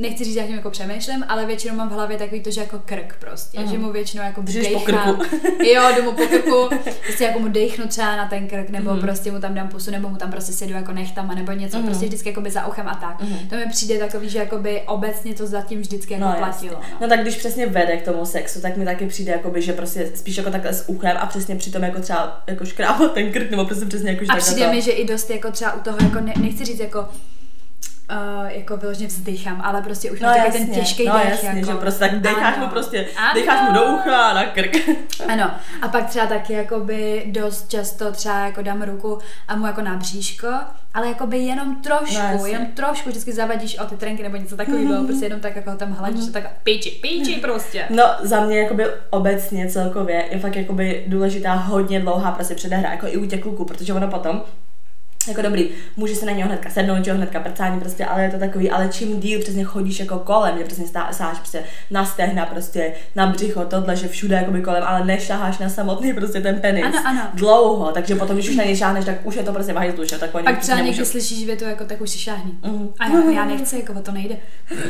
nechci 0.00 0.24
říct, 0.24 0.36
jak 0.36 0.46
tím 0.46 0.56
jako 0.56 0.70
přemýšlím, 0.70 1.24
ale 1.28 1.46
většinou 1.46 1.74
mám 1.74 1.88
v 1.88 1.92
hlavě 1.92 2.18
takový 2.18 2.40
to, 2.40 2.50
že 2.50 2.60
jako 2.60 2.78
krk 2.84 3.16
prostě, 3.20 3.60
Mhm. 3.60 3.70
že 3.70 3.78
mu 3.78 3.92
většinou 3.92 4.22
jako 4.24 4.42
po 4.42 4.52
dejchám. 4.52 4.82
krku. 4.82 5.22
jo, 5.74 5.82
jdu 5.96 6.02
mu 6.02 6.12
po 6.12 6.26
krku, 6.26 6.68
prostě 7.06 7.24
jako 7.24 7.38
mu 7.38 7.48
dejchnu 7.48 7.88
třeba 7.88 8.16
na 8.16 8.28
ten 8.28 8.48
krk, 8.48 8.70
nebo 8.70 8.90
Mhm. 8.90 9.00
prostě 9.00 9.32
mu 9.32 9.40
tam 9.40 9.54
dám 9.54 9.68
pusu, 9.68 9.90
nebo 9.90 10.08
mu 10.08 10.16
tam 10.16 10.30
prostě 10.30 10.52
sedu 10.52 10.72
jako 10.72 10.92
nechtama, 10.92 11.34
nebo 11.34 11.52
něco, 11.52 11.76
Mhm. 11.76 11.86
prostě 11.86 12.06
vždycky 12.06 12.28
jako 12.28 12.40
by 12.40 12.50
za 12.50 12.66
uchem 12.66 12.88
a 12.88 12.94
tak. 12.94 13.20
Mhm. 13.22 13.48
To 13.48 13.56
mi 13.56 13.66
přijde 13.70 13.98
takový, 13.98 14.28
že 14.28 14.38
jako 14.38 14.58
by 14.58 14.80
obecně 14.86 15.34
to 15.34 15.46
zatím 15.46 15.80
vždycky 15.80 16.14
jako 16.14 16.24
No, 16.26 16.34
platilo. 16.38 16.74
No. 16.74 16.96
no 17.00 17.08
tak 17.08 17.20
když 17.22 17.36
přesně 17.36 17.66
vede 17.66 17.96
k 17.96 18.04
tomu 18.04 18.26
sexu, 18.26 18.60
tak 18.60 18.76
mi 18.76 18.84
taky 18.84 19.06
přijde, 19.06 19.32
jakoby, 19.32 19.62
že 19.62 19.72
prostě 19.72 20.10
spíš 20.14 20.36
jako 20.36 20.50
takhle 20.50 20.72
s 20.74 20.88
uchem 20.88 21.16
a 21.20 21.26
přesně 21.26 21.56
přitom 21.56 21.82
jako 21.82 22.00
třeba 22.00 22.42
jako 22.46 22.64
škrábat 22.64 23.12
ten 23.14 23.32
krk, 23.32 23.50
nebo 23.50 23.64
prostě 23.64 23.86
přesně 23.86 24.10
jako, 24.10 24.24
že 24.24 24.30
A 24.32 24.36
přijde 24.36 24.64
to... 24.66 24.70
mi, 24.72 24.82
že 24.82 24.90
i 24.90 25.06
dost 25.06 25.30
jako 25.30 25.50
třeba 25.50 25.72
u 25.72 25.80
toho, 25.80 25.96
jako 26.02 26.20
ne, 26.20 26.32
nechci 26.40 26.64
říct 26.64 26.80
jako 26.80 27.08
Uh, 28.10 28.46
jako 28.50 28.76
vyloženě 28.76 29.06
vzdychám, 29.08 29.60
ale 29.64 29.82
prostě 29.82 30.10
už 30.10 30.20
No 30.20 30.28
jasně, 30.28 30.66
ten 30.66 30.74
těžký 30.74 31.06
no 31.06 31.12
dech. 31.18 31.28
jasně, 31.30 31.48
jako. 31.48 31.66
že 31.72 31.74
prostě 31.74 31.98
tak 32.00 32.20
decháš 32.20 32.56
Ano. 32.56 32.66
mu 32.66 32.72
prostě, 32.72 33.06
Ano. 33.16 33.34
decháš 33.40 33.68
mu 33.68 33.74
do 33.74 33.82
ucha 33.84 34.16
a 34.30 34.34
na 34.34 34.44
krk. 34.44 34.76
Ano, 35.28 35.50
a 35.82 35.88
pak 35.88 36.06
třeba 36.06 36.26
taky 36.26 36.52
jakoby 36.52 37.22
dost 37.26 37.68
často 37.70 38.12
třeba 38.12 38.38
jako 38.46 38.62
dám 38.62 38.82
ruku 38.82 39.18
a 39.48 39.56
mu 39.56 39.66
jako 39.66 39.80
na 39.82 39.96
bříško, 39.96 40.48
ale 40.94 41.08
jakoby 41.08 41.38
jenom 41.38 41.82
trošku, 41.82 42.14
No, 42.14 42.20
jasně. 42.32 42.50
jenom 42.50 42.66
trošku, 42.66 43.10
vždycky 43.10 43.32
zavadíš 43.32 43.78
o 43.78 43.84
ty 43.84 43.96
trenky 43.96 44.22
nebo 44.22 44.36
něco 44.36 44.56
takového, 44.56 45.04
prostě 45.04 45.26
jenom 45.26 45.40
tak 45.40 45.56
jako 45.56 45.70
ho 45.70 45.76
tam 45.76 45.92
hladíš, 45.92 46.24
Mhm. 46.24 46.32
tak 46.32 46.44
píči, 46.62 46.90
píči 46.90 47.34
prostě. 47.34 47.84
No, 47.90 48.04
za 48.22 48.40
mě 48.40 48.58
jakoby 48.60 48.84
obecně 49.10 49.68
celkově 49.70 50.24
je 50.30 50.38
fakt 50.38 50.56
jakoby 50.56 51.04
důležitá 51.06 51.52
hodně 51.52 52.00
dlouhá 52.00 52.32
prostě 52.32 52.54
předehra, 52.54 52.90
jako 52.90 53.06
i 53.06 53.16
u 53.16 53.26
těch 53.26 53.40
kluků, 53.40 53.64
protože 53.64 53.92
ono 53.92 54.08
potom 54.08 54.42
jako 55.28 55.42
dobrý, 55.42 55.68
může 55.96 56.14
se 56.14 56.26
na 56.26 56.32
něho 56.32 56.48
hnedka 56.48 56.70
sednout, 56.70 57.04
že 57.04 57.12
hnedka 57.12 57.40
prcání 57.40 57.80
prostě, 57.80 58.04
ale 58.04 58.22
je 58.22 58.30
to 58.30 58.38
takový, 58.38 58.70
ale 58.70 58.88
čím 58.88 59.20
díl 59.20 59.40
přesně 59.40 59.64
chodíš 59.64 60.00
jako 60.00 60.18
kolem, 60.18 60.58
že 60.58 60.64
přesně 60.64 60.86
stá, 60.86 61.12
sáš 61.12 61.38
prostě 61.38 61.62
na 61.90 62.04
stehna, 62.04 62.46
prostě 62.46 62.92
na 63.16 63.26
břicho, 63.26 63.64
tohle, 63.64 63.96
že 63.96 64.08
všude 64.08 64.36
jakoby 64.36 64.62
kolem, 64.62 64.82
ale 64.86 65.04
nešaháš 65.04 65.58
na 65.58 65.68
samotný 65.68 66.12
prostě 66.12 66.40
ten 66.40 66.60
penis. 66.60 66.84
Ano, 66.84 66.98
ano. 67.04 67.22
Dlouho, 67.34 67.92
takže 67.92 68.14
potom, 68.14 68.36
když 68.36 68.48
už 68.48 68.56
na 68.56 68.64
něj 68.64 68.76
šáhneš, 68.76 69.04
tak 69.04 69.26
už 69.26 69.34
je 69.34 69.42
to 69.42 69.52
prostě 69.52 69.72
v 69.72 69.76
hajzlu, 69.76 70.04
že 70.04 70.14
jo, 70.14 70.20
tak 70.20 70.30
Pak 70.30 70.58
třeba 70.58 70.80
někdy 70.80 71.06
slyšíš 71.06 71.46
větu 71.46 71.64
jako 71.64 71.84
tak 71.84 72.00
už 72.00 72.10
si 72.10 72.18
šáhni. 72.18 72.52
Mhm. 72.62 72.88
A 72.98 73.08
já, 73.08 73.30
já 73.30 73.44
nechci, 73.44 73.76
jako 73.76 74.00
to 74.00 74.12
nejde. 74.12 74.36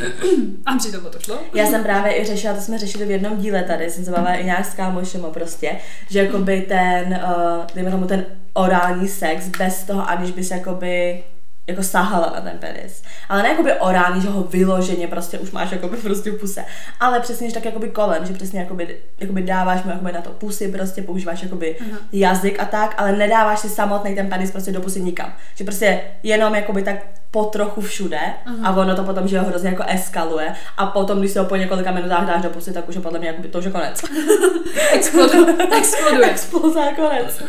A 0.67 0.77
přitom 0.77 1.01
to 1.13 1.19
šlo. 1.19 1.39
Já 1.55 1.67
jsem 1.67 1.83
právě 1.83 2.21
i 2.21 2.25
řešila, 2.25 2.55
to 2.55 2.61
jsme 2.61 2.79
řešili 2.79 3.05
v 3.05 3.11
jednom 3.11 3.37
díle 3.37 3.63
tady, 3.63 3.91
jsem 3.91 4.05
se 4.05 4.11
bavila 4.11 4.35
i 4.35 4.45
nějak 4.45 4.67
s 4.67 4.75
kámošem 4.75 5.25
prostě, 5.31 5.77
že 6.11 6.19
jakoby 6.19 6.61
ten, 6.69 7.21
uh, 7.25 7.65
dejme 7.75 7.91
tomu 7.91 8.07
ten 8.07 8.25
orální 8.55 9.09
sex 9.09 9.49
bez 9.49 9.85
toho, 9.85 10.09
aniž 10.09 10.31
bys 10.31 10.51
jakoby 10.51 11.23
jako 11.71 11.83
sahala 11.83 12.33
na 12.35 12.41
ten 12.41 12.59
penis. 12.59 13.03
Ale 13.29 13.43
ne 13.43 13.49
jakoby 13.49 13.73
orální, 13.73 14.21
že 14.21 14.29
ho 14.29 14.43
vyloženě 14.43 15.09
prostě 15.09 15.39
už 15.39 15.51
máš 15.51 15.73
jakoby 15.73 15.97
prostě 15.97 16.31
v 16.31 16.41
puse. 16.41 16.65
Ale 17.01 17.21
přesně, 17.21 17.49
že 17.49 17.55
tak 17.55 17.65
jakoby 17.65 17.89
kolem, 17.89 18.27
že 18.27 18.33
přesně 18.33 18.61
jakoby, 18.61 18.97
jakoby 19.21 19.43
dáváš 19.43 19.85
mu 19.85 19.91
jakoby 19.91 20.13
na 20.13 20.21
to 20.21 20.31
pusy, 20.31 20.69
prostě 20.69 21.03
používáš 21.03 21.43
jakoby 21.43 21.77
Aha. 21.81 21.99
jazyk 22.13 22.61
a 22.61 22.65
tak, 22.65 22.95
ale 22.99 23.13
nedáváš 23.13 23.59
si 23.59 23.69
samotný 23.69 24.15
ten 24.15 24.29
penis 24.29 24.51
prostě 24.51 24.73
do 24.73 24.81
pusy 24.81 25.01
nikam. 25.01 25.33
Že 25.55 25.65
prostě 25.65 26.01
jenom 26.23 26.55
jakoby 26.55 26.83
tak 26.83 26.97
po 27.31 27.45
trochu 27.45 27.81
všude 27.81 28.21
a 28.65 28.77
ono 28.77 28.97
to 28.97 29.05
potom, 29.05 29.29
že 29.29 29.39
ho 29.39 29.47
hrozně 29.47 29.69
jako 29.69 29.85
eskaluje 29.87 30.55
a 30.77 30.87
potom, 30.87 31.19
když 31.19 31.31
se 31.31 31.41
ho 31.41 31.47
po 31.47 31.57
několika 31.57 31.93
minutách 31.93 32.27
dáš 32.27 32.43
do 32.43 32.51
pusy, 32.51 32.73
tak 32.73 32.89
už 32.89 32.95
je 32.95 33.01
podle 33.01 33.19
mě 33.19 33.29
jakoby 33.29 33.49
to 33.49 33.59
už 33.59 33.65
je 33.65 33.71
konec. 33.71 34.03
Exploduje. 34.93 35.55
Exploduje. 35.79 36.31
Exploze 36.31 36.81
a 36.81 36.95
konec. 36.95 37.43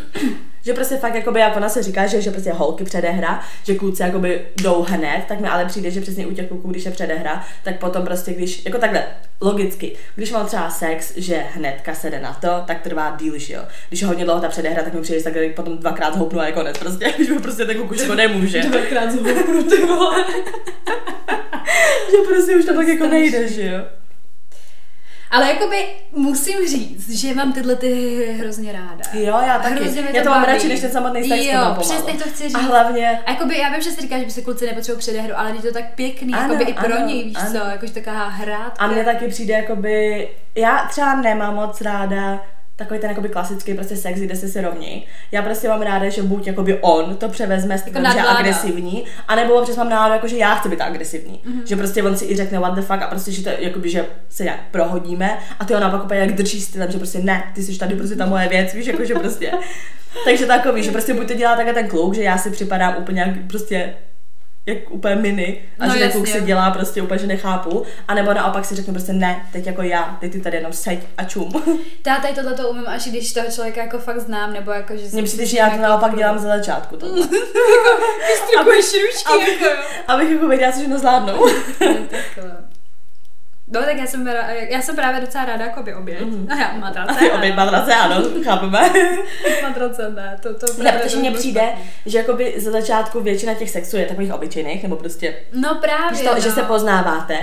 Že 0.64 0.74
prostě 0.74 0.98
fakt, 0.98 1.16
jakoby, 1.16 1.40
jak 1.40 1.58
ona 1.58 1.70
se 1.70 1.84
říká, 1.84 2.08
že, 2.08 2.22
že 2.22 2.32
prostě 2.32 2.52
holky 2.52 2.84
předehra, 2.84 3.42
že 3.64 3.76
kluci 3.76 4.04
jakoby 4.04 4.48
jdou 4.62 4.86
hned, 4.90 5.24
tak 5.28 5.40
mi 5.40 5.48
ale 5.48 5.66
přijde, 5.66 5.92
že 5.92 6.02
přesně 6.02 6.28
u 6.28 6.34
těch 6.34 6.48
kluků, 6.48 6.68
když 6.68 6.86
je 6.86 6.92
předehra, 6.92 7.46
tak 7.64 7.80
potom 7.80 8.06
prostě, 8.06 8.34
když, 8.34 8.66
jako 8.66 8.78
takhle, 8.78 9.04
logicky, 9.42 9.96
když 10.16 10.32
mám 10.32 10.46
třeba 10.46 10.70
sex, 10.70 11.14
že 11.16 11.36
hnedka 11.54 11.94
se 11.94 12.10
jde 12.10 12.20
na 12.20 12.34
to, 12.34 12.64
tak 12.68 12.82
trvá 12.82 13.18
díl, 13.20 13.38
že 13.38 13.54
jo. 13.54 13.62
Když 13.90 14.02
je 14.02 14.08
hodně 14.08 14.26
dlouho 14.26 14.42
ta 14.42 14.50
předehra, 14.50 14.84
tak 14.84 14.94
mi 14.94 15.02
přijde, 15.02 15.24
tak 15.24 15.34
potom 15.56 15.78
dvakrát 15.78 16.14
zhoupnu 16.14 16.40
a 16.40 16.46
je 16.46 16.52
konec, 16.52 16.78
prostě, 16.78 17.14
když 17.16 17.30
mi 17.30 17.40
prostě 17.40 17.66
ten 17.66 17.78
kluk 17.78 17.92
už 17.92 18.00
jako 18.00 18.16
nemůže. 18.16 18.62
Dvakrát 18.70 19.12
zhoupnu, 19.12 19.64
ty 19.64 19.86
vole. 19.86 20.26
že 22.12 22.18
prostě 22.28 22.56
už 22.56 22.66
to 22.66 22.74
pak 22.74 22.88
jako 22.88 23.08
nejde, 23.08 23.48
že 23.48 23.66
jo. 23.66 24.01
Ale 25.32 25.48
jakoby 25.48 25.86
musím 26.12 26.68
říct, 26.68 27.10
že 27.10 27.34
mám 27.36 27.54
tyhle 27.54 27.76
ty 27.76 28.16
hry 28.16 28.34
hrozně 28.40 28.72
ráda. 28.72 29.04
Jo, 29.14 29.40
já 29.48 29.60
taky. 29.60 29.76
Hrozně 29.76 30.04
já 30.14 30.24
to 30.24 30.30
mám 30.30 30.44
radši, 30.44 30.68
než 30.68 30.80
ten 30.80 30.92
samotný 30.92 31.30
sex 31.30 31.44
Jo, 31.46 31.76
přesně 31.80 32.14
to 32.14 32.30
chci 32.30 32.44
říct. 32.44 32.56
A 32.56 32.60
hlavně, 32.60 33.20
A 33.26 33.32
jakoby, 33.32 33.58
já 33.58 33.70
vím, 33.70 33.82
že 33.82 33.92
si 33.92 34.02
říká, 34.02 34.20
že 34.20 34.26
by 34.26 34.32
se 34.32 34.42
kluci 34.42 34.66
nepotřebují 34.66 35.00
předehru, 35.00 35.34
ale 35.36 35.56
je 35.56 35.62
to 35.62 35.72
tak 35.74 35.96
pěkný, 35.96 36.34
Ano, 36.34 36.54
jakoby 36.54 36.72
i 36.72 36.74
pro 36.74 36.96
ano, 36.96 37.08
něj, 37.08 37.24
víš 37.24 37.38
ano. 37.40 37.52
co, 37.52 37.58
jakože 37.70 37.94
taková 37.94 38.28
hrátka. 38.28 38.84
A 38.86 38.88
mně 38.88 39.04
taky 39.04 39.28
přijde 39.28 39.54
jakoby, 39.54 40.30
já 40.56 40.88
třeba 40.90 41.16
nemám 41.16 41.56
moc 41.56 41.82
ráda 41.82 42.42
takový 42.84 43.00
ten 43.00 43.10
jakoby 43.10 43.30
klasický 43.30 43.74
prostě 43.74 43.96
sex, 43.96 44.20
kde 44.20 44.36
se 44.36 44.48
si 44.48 44.62
rovní. 44.62 45.06
Já 45.32 45.42
prostě 45.42 45.68
mám 45.68 45.82
ráda, 45.82 46.10
že 46.10 46.24
buď 46.24 46.48
jakoby 46.48 46.80
on 46.82 47.16
to 47.16 47.30
převezme 47.30 47.78
s 47.78 47.84
tím, 47.84 47.94
že 47.94 48.18
je 48.18 48.24
agresivní, 48.24 49.06
anebo 49.28 49.54
občas 49.54 49.78
mám 49.78 49.90
náladu, 49.90 50.14
jako, 50.14 50.28
že 50.28 50.38
já 50.38 50.56
chci 50.56 50.70
být 50.70 50.82
agresivní. 50.82 51.42
Mhm. 51.46 51.60
Mm-hmm. 51.60 51.68
Že 51.68 51.76
prostě 51.76 52.04
on 52.04 52.18
si 52.18 52.26
i 52.26 52.36
řekne 52.36 52.60
what 52.60 52.76
the 52.76 52.82
fuck 52.82 53.02
a 53.02 53.08
prostě, 53.08 53.32
že, 53.32 53.44
to, 53.44 53.50
jakoby, 53.60 53.90
že 53.90 54.06
se 54.30 54.44
nějak 54.44 54.60
prohodíme 54.72 55.38
a 55.60 55.66
ty 55.66 55.76
ona 55.76 55.90
pak 55.90 56.04
úplně 56.04 56.20
jak 56.20 56.32
drží 56.32 56.62
stylem, 56.62 56.92
že 56.92 56.98
prostě 56.98 57.20
ne, 57.20 57.44
ty 57.56 57.64
jsi 57.64 57.80
tady 57.80 57.96
prostě 57.96 58.16
ta 58.16 58.26
moje 58.26 58.48
věc, 58.48 58.74
víš, 58.74 58.88
jako 58.88 59.06
že 59.06 59.16
prostě. 59.16 59.52
Takže 60.26 60.46
takový, 60.46 60.84
že 60.84 60.92
prostě 60.92 61.14
buď 61.14 61.28
to 61.28 61.34
dělá 61.34 61.56
takhle 61.56 61.74
ten 61.74 61.88
kluk, 61.88 62.14
že 62.14 62.24
já 62.24 62.38
si 62.38 62.52
připadám 62.52 62.96
úplně 63.00 63.22
jak 63.22 63.30
prostě 63.48 63.94
jak 64.66 64.92
úplně 64.92 65.16
mini 65.16 65.62
a 65.80 65.88
No 65.88 65.94
že 65.94 66.00
ten 66.00 66.12
kluk 66.12 66.28
si 66.28 66.42
dělá 66.42 66.72
prostě 66.72 67.02
úplně, 67.02 67.20
že 67.20 67.28
nechápu. 67.28 67.86
A 68.08 68.14
nebo 68.14 68.34
naopak 68.34 68.66
si 68.66 68.76
řeknu 68.76 68.94
prostě 68.94 69.14
ne, 69.14 69.50
teď 69.52 69.68
jako 69.68 69.82
já, 69.82 70.18
teď 70.22 70.32
ty 70.32 70.40
tady 70.42 70.58
jenom 70.58 70.74
seď 70.74 71.00
a 71.18 71.24
čum. 71.24 71.52
Já 72.08 72.16
tady 72.20 72.34
tohle 72.34 72.54
to 72.54 72.70
umím, 72.70 72.84
až 72.88 73.08
když 73.08 73.34
toho 73.34 73.48
člověka 73.52 73.82
jako 73.82 74.00
fakt 74.00 74.20
znám, 74.20 74.54
nebo 74.54 74.72
jako, 74.72 74.98
že 74.98 75.04
Mně 75.12 75.24
přijde, 75.24 75.46
že 75.46 75.58
já 75.58 75.66
to 75.66 75.72
jako 75.72 75.84
naopak 75.84 76.16
dělám 76.16 76.40
za 76.40 76.48
začátku. 76.48 76.98
Tohle. 76.98 77.28
Vystřikuješ 78.28 78.86
ručky, 78.86 79.34
abych- 79.34 79.62
jako 79.62 79.66
jo. 79.66 79.82
Abych 80.08 80.30
jako 80.32 80.48
věděla, 80.48 80.72
co 80.72 80.78
všechno 80.80 81.00
zvládnu. 81.00 81.34
No 83.72 83.82
tak 83.82 83.98
já 83.98 84.08
jsem, 84.08 84.28
já 84.70 84.82
jsem 84.82 84.96
právě 84.96 85.22
docela 85.22 85.46
ráda 85.46 85.66
jako 85.66 85.84
by 85.84 85.96
oběť. 85.96 86.22
Mhm. 86.22 86.48
A 86.52 86.56
já 86.56 86.74
matrace. 86.74 87.32
Oběť 87.32 87.56
matrace, 87.56 87.94
ano, 87.96 88.24
chápeme. 88.44 88.80
Matrace 89.64 90.10
ne, 90.10 90.38
to, 90.42 90.54
to 90.54 90.84
Ne, 90.84 90.92
protože 90.92 91.16
to 91.16 91.20
mně 91.20 91.32
přijde, 91.32 91.74
že 92.06 92.18
jakoby 92.18 92.54
za 92.58 92.72
začátku 92.72 93.20
většina 93.22 93.54
těch 93.54 93.70
sexů 93.70 93.98
je 93.98 94.06
takových 94.06 94.34
obyčejných, 94.34 94.84
nebo 94.84 94.96
prostě, 94.96 95.36
No 95.54 95.76
právě, 95.76 96.18
že, 96.18 96.24
to, 96.24 96.36
no. 96.36 96.42
že 96.42 96.52
se 96.52 96.64
poznáváte. 96.64 97.38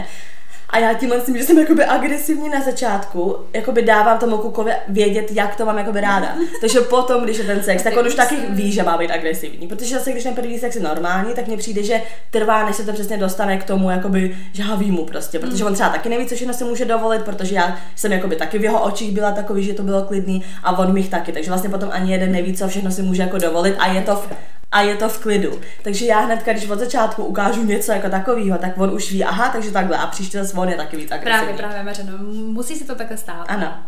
A 0.70 0.78
já 0.78 0.94
tím 0.94 1.10
myslím, 1.10 1.38
že 1.38 1.44
jsem 1.44 1.58
jakoby 1.58 1.84
agresivní 1.84 2.48
na 2.48 2.60
začátku, 2.60 3.36
jakoby 3.52 3.82
dávám 3.82 4.18
tomu 4.18 4.38
klukovi 4.38 4.72
vědět, 4.88 5.32
jak 5.32 5.56
to 5.56 5.66
mám 5.66 5.78
jakoby 5.78 6.00
ráda. 6.00 6.34
Takže 6.60 6.80
potom, 6.80 7.24
když 7.24 7.38
je 7.38 7.44
ten 7.44 7.62
sex, 7.62 7.82
tak 7.82 7.96
on 7.96 8.06
už 8.06 8.14
taky 8.14 8.36
ví, 8.48 8.72
že 8.72 8.82
má 8.82 8.98
být 8.98 9.10
agresivní. 9.10 9.68
Protože 9.68 9.94
zase, 9.94 10.12
když 10.12 10.24
ten 10.24 10.34
první 10.34 10.58
sex 10.58 10.76
je 10.76 10.82
normální, 10.82 11.34
tak 11.34 11.46
mně 11.46 11.56
přijde, 11.56 11.82
že 11.82 12.02
trvá, 12.30 12.66
než 12.66 12.76
se 12.76 12.84
to 12.84 12.92
přesně 12.92 13.16
dostane 13.16 13.58
k 13.58 13.64
tomu, 13.64 13.90
jakoby 13.90 14.36
žhaví 14.52 14.90
mu 14.90 15.04
prostě. 15.04 15.38
Protože 15.38 15.64
on 15.64 15.74
třeba 15.74 15.88
taky 15.88 16.08
neví, 16.08 16.26
co 16.26 16.34
všechno 16.34 16.54
si 16.54 16.64
může 16.64 16.84
dovolit, 16.84 17.22
protože 17.22 17.54
já 17.54 17.78
jsem 17.96 18.12
jakoby 18.12 18.36
taky 18.36 18.58
v 18.58 18.64
jeho 18.64 18.82
očích 18.82 19.12
byla 19.12 19.32
takový, 19.32 19.64
že 19.64 19.74
to 19.74 19.82
bylo 19.82 20.02
klidný 20.02 20.44
a 20.62 20.78
on 20.78 20.92
mých 20.92 21.08
taky. 21.08 21.32
Takže 21.32 21.50
vlastně 21.50 21.70
potom 21.70 21.88
ani 21.92 22.12
jeden 22.12 22.32
neví, 22.32 22.56
co 22.56 22.68
všechno 22.68 22.90
si 22.90 23.02
může 23.02 23.22
jako 23.22 23.38
dovolit 23.38 23.74
a 23.78 23.86
je 23.86 24.02
to 24.02 24.16
v, 24.16 24.28
a 24.72 24.80
je 24.82 24.96
to 24.96 25.08
v 25.08 25.18
klidu. 25.18 25.60
Takže 25.82 26.06
já 26.06 26.20
hnedka, 26.20 26.52
když 26.52 26.68
od 26.70 26.78
začátku 26.78 27.24
ukážu 27.24 27.64
něco 27.64 27.92
jako 27.92 28.08
takového, 28.08 28.58
tak 28.58 28.78
on 28.78 28.90
už 28.90 29.12
ví, 29.12 29.24
aha, 29.24 29.48
takže 29.48 29.70
takhle 29.70 29.98
a 29.98 30.06
příště 30.06 30.38
zase 30.38 30.56
on 30.56 30.68
je 30.68 30.76
taky 30.76 30.96
víc 30.96 31.10
agresivní. 31.12 31.38
Právě, 31.38 31.54
právě, 31.56 31.82
Mařeno, 31.82 32.18
musí 32.52 32.76
si 32.76 32.84
to 32.84 32.94
takhle 32.94 33.16
stát. 33.16 33.44
Ano. 33.48 33.78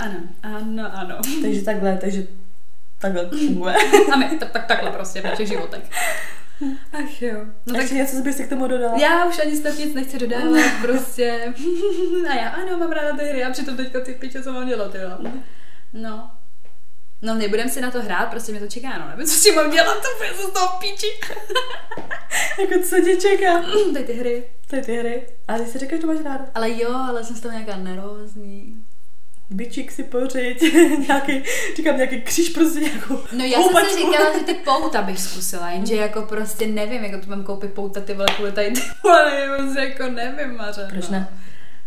Ano, 0.00 0.16
ano, 0.42 0.90
ano. 0.94 1.16
Takže 1.42 1.62
takhle, 1.62 1.96
takže 1.96 2.26
takhle 2.98 3.28
funguje. 3.30 3.74
A 4.12 4.16
my, 4.16 4.38
tak, 4.38 4.50
tak, 4.50 4.66
takhle 4.66 4.90
prostě 4.90 5.20
v 5.20 5.24
našich 5.24 5.48
životech. 5.48 5.82
Ach 6.92 7.22
jo. 7.22 7.34
No 7.38 7.46
No 7.66 7.74
tak 7.74 7.82
tak 7.82 7.90
něco 7.90 8.16
bys 8.16 8.36
si 8.36 8.44
k 8.44 8.48
tomu 8.48 8.68
dodala? 8.68 8.98
já 8.98 9.24
už 9.24 9.38
ani 9.38 9.56
snad 9.56 9.78
nic 9.78 9.94
nechci 9.94 10.18
dodávat, 10.18 10.70
prostě. 10.82 11.54
A 12.30 12.34
já 12.34 12.48
ano, 12.48 12.78
mám 12.78 12.92
ráda 12.92 13.16
ty 13.16 13.24
hry 13.24 13.44
a 13.44 13.50
přitom 13.50 13.76
teďka 13.76 14.00
ty 14.00 14.12
piče, 14.14 14.42
co 14.42 14.52
mám 14.52 14.68
dělat, 14.68 14.94
jo. 14.94 15.30
No. 15.92 16.30
No, 17.22 17.34
nebudem 17.34 17.68
si 17.68 17.80
na 17.80 17.90
to 17.90 18.02
hrát, 18.02 18.26
prostě 18.30 18.52
mě 18.52 18.60
to 18.60 18.66
čeká, 18.66 18.98
no, 18.98 19.08
nevím, 19.08 19.26
co 19.26 19.34
si 19.34 19.52
mám 19.52 19.70
dělat, 19.70 19.94
to 19.94 20.08
bude 20.18 20.48
z 20.48 20.50
toho 20.50 20.78
píči. 20.80 21.06
jako 22.60 22.86
co 22.88 23.00
tě 23.04 23.16
čeká? 23.16 23.62
Tady 23.92 24.04
ty 24.04 24.12
hry. 24.12 24.44
Je 24.72 24.82
ty 24.82 24.96
hry. 24.96 25.26
A 25.48 25.58
ty 25.58 25.66
si 25.66 25.78
říkáš, 25.78 26.00
že 26.00 26.06
máš 26.06 26.20
ráda. 26.24 26.46
Ale 26.54 26.70
jo, 26.70 26.94
ale 27.08 27.24
jsem 27.24 27.36
z 27.36 27.40
toho 27.40 27.52
nějaká 27.52 27.76
nervózní. 27.76 28.84
Bičík 29.50 29.92
si 29.92 30.02
pořiď, 30.02 30.74
nějaký, 31.08 31.42
říkám 31.76 31.96
nějaký 31.96 32.20
kříž 32.20 32.48
prostě 32.48 32.80
nějakou 32.80 33.20
No 33.32 33.44
já 33.44 33.62
jsem 33.62 33.86
si 33.86 33.96
říkala, 33.96 34.38
že 34.38 34.44
ty 34.44 34.54
pouta 34.54 35.02
bych 35.02 35.20
zkusila, 35.20 35.70
jenže 35.70 35.96
jako 35.96 36.22
prostě 36.22 36.66
nevím, 36.66 37.04
jako 37.04 37.24
to 37.24 37.30
mám 37.30 37.44
koupit 37.44 37.72
pouta 37.72 38.00
ty 38.00 38.14
vole 38.14 38.26
kvůli 38.36 38.52
tady 38.52 38.70
ty 38.70 38.80
vole, 39.02 39.48
prostě 39.56 39.80
jako 39.80 40.08
nevím, 40.08 40.56
Maře. 40.56 40.88
Proč 40.90 41.08
no. 41.08 41.12
ne? 41.12 41.28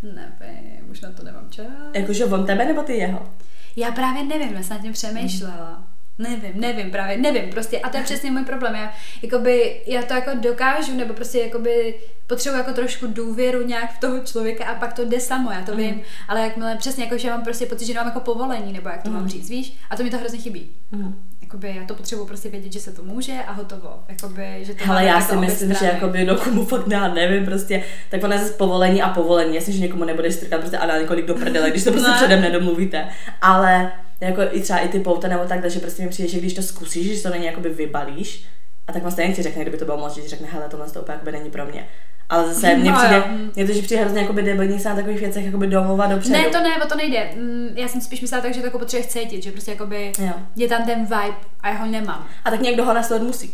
Nevím, 0.03 0.89
už 0.89 1.01
na 1.01 1.11
to 1.11 1.23
nemám 1.23 1.49
čas. 1.49 1.65
Jakože 1.93 2.25
on 2.25 2.45
tebe 2.45 2.65
nebo 2.65 2.83
ty 2.83 2.93
jeho? 2.93 3.33
Já 3.75 3.91
právě 3.91 4.23
nevím, 4.23 4.53
já 4.53 4.63
jsem 4.63 4.77
nad 4.77 4.83
tím 4.83 4.93
přemýšlela. 4.93 5.83
Nevím, 6.17 6.51
nevím, 6.61 6.91
právě 6.91 7.17
nevím, 7.17 7.49
prostě 7.49 7.79
a 7.79 7.89
to 7.89 7.97
je 7.97 8.03
přesně 8.03 8.31
můj 8.31 8.45
problém, 8.45 8.75
já, 8.75 8.93
jakoby, 9.21 9.81
já 9.87 10.03
to 10.03 10.13
jako 10.13 10.29
dokážu, 10.39 10.97
nebo 10.97 11.13
prostě 11.13 11.39
jakoby 11.39 11.95
potřebuji 12.27 12.57
jako 12.57 12.73
trošku 12.73 13.07
důvěru 13.07 13.67
nějak 13.67 13.95
v 13.95 13.99
toho 13.99 14.19
člověka 14.19 14.65
a 14.65 14.75
pak 14.75 14.93
to 14.93 15.05
jde 15.05 15.19
samo, 15.19 15.51
já 15.51 15.61
to 15.61 15.75
vím, 15.75 16.01
ale 16.27 16.41
jakmile 16.41 16.75
přesně 16.75 17.03
jako, 17.03 17.17
že 17.17 17.29
mám 17.29 17.43
prostě 17.43 17.65
pocit, 17.65 17.85
že 17.85 17.93
nemám 17.93 18.07
jako 18.07 18.19
povolení, 18.19 18.73
nebo 18.73 18.89
jak 18.89 19.03
to 19.03 19.09
mám 19.09 19.29
říct, 19.29 19.49
víš, 19.49 19.77
a 19.89 19.95
to 19.95 20.03
mi 20.03 20.09
to 20.09 20.17
hrozně 20.17 20.39
chybí. 20.39 20.69
Mhm. 20.91 21.23
Jakoby 21.53 21.75
já 21.75 21.85
to 21.85 21.95
potřebuji 21.95 22.25
prostě 22.25 22.49
vědět, 22.49 22.73
že 22.73 22.79
se 22.79 22.91
to 22.91 23.03
může 23.03 23.33
a 23.47 23.51
hotovo. 23.51 23.89
Jakoby, 24.09 24.59
že 24.61 24.73
to 24.73 24.85
Hele, 24.85 25.05
já 25.05 25.19
jako 25.19 25.33
si 25.33 25.35
myslím, 25.35 25.73
že 25.73 25.85
jakoby, 25.85 26.25
no 26.25 26.35
komu 26.35 26.65
fakt 26.65 26.87
já 26.87 27.07
nevím, 27.13 27.45
prostě, 27.45 27.83
tak 28.09 28.23
ona 28.23 28.35
je 28.35 28.41
zase 28.41 28.53
povolení 28.53 29.01
a 29.01 29.09
povolení. 29.09 29.55
Jasně, 29.55 29.73
že 29.73 29.79
někomu 29.79 30.03
nebudeš 30.03 30.33
strkat 30.33 30.59
prostě 30.61 30.77
a 30.77 30.85
dát 30.85 30.97
několik 30.97 31.25
do 31.25 31.35
prdele, 31.35 31.71
když 31.71 31.83
to 31.83 31.91
prostě 31.91 32.09
Ne. 32.09 32.15
předem 32.17 32.41
nedomluvíte. 32.41 33.07
Ale 33.41 33.91
jako 34.21 34.41
i 34.51 34.61
třeba 34.61 34.79
i 34.79 34.87
ty 34.87 34.99
pouta 34.99 35.27
nebo 35.27 35.43
tak, 35.45 35.61
takže 35.61 35.79
prostě 35.79 36.03
mi 36.03 36.09
přijde, 36.09 36.29
že 36.29 36.39
když 36.39 36.53
to 36.53 36.61
zkusíš, 36.61 37.17
že 37.17 37.23
to 37.23 37.29
není 37.29 37.45
jakoby 37.45 37.69
vybalíš, 37.69 38.45
a 38.87 38.93
tak 38.93 39.01
vlastně 39.01 39.23
jen 39.23 39.33
ti 39.33 39.43
řekne, 39.43 39.61
kdyby 39.61 39.77
to 39.77 39.85
bylo 39.85 39.97
moc, 39.97 40.15
že 40.15 40.29
řekne, 40.29 40.47
hele, 40.51 40.65
tohle 40.69 40.89
to 40.89 41.01
úplně 41.01 41.13
jakoby 41.13 41.31
není 41.31 41.49
pro 41.49 41.65
mě. 41.65 41.87
Ale 42.33 42.53
zase 42.53 42.75
mně 42.75 42.91
No 42.91 42.97
přijde, 42.97 43.23
mně 43.55 43.65
to, 43.67 43.73
že 43.73 43.81
přijde 43.81 44.01
hrozně 44.01 44.21
jakoby 44.21 44.43
debilní 44.43 44.79
se 44.79 44.89
na 44.89 44.95
takových 44.95 45.19
věcech 45.19 45.45
jakoby 45.45 45.67
domluvat 45.67 46.11
dopředu. 46.11 46.33
Ne, 46.33 46.43
to 46.49 46.59
ne, 46.61 46.83
o 46.83 46.87
to 46.87 46.95
nejde. 46.95 47.29
Mm, 47.35 47.69
Já 47.75 47.87
jsem 47.87 48.01
spíš 48.01 48.21
myslela 48.21 48.41
tak, 48.41 48.53
že 48.53 48.59
to 48.59 48.65
jako 48.67 48.79
potřebuje 48.79 49.07
cítit, 49.09 49.43
že 49.43 49.51
prostě 49.51 49.71
jakoby 49.71 50.11
Jo. 50.19 50.31
je 50.55 50.67
tam 50.67 50.85
ten 50.85 51.01
vibe 51.03 51.35
a 51.61 51.69
já 51.69 51.75
ho 51.75 51.85
nemám. 51.85 52.27
A 52.45 52.51
tak 52.51 52.61
někdo 52.61 52.85
ho 52.85 52.93
nasledovat 52.93 53.27
musí. 53.27 53.53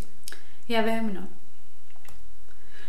Já 0.70 0.82
vím, 0.82 1.12
no. 1.14 1.22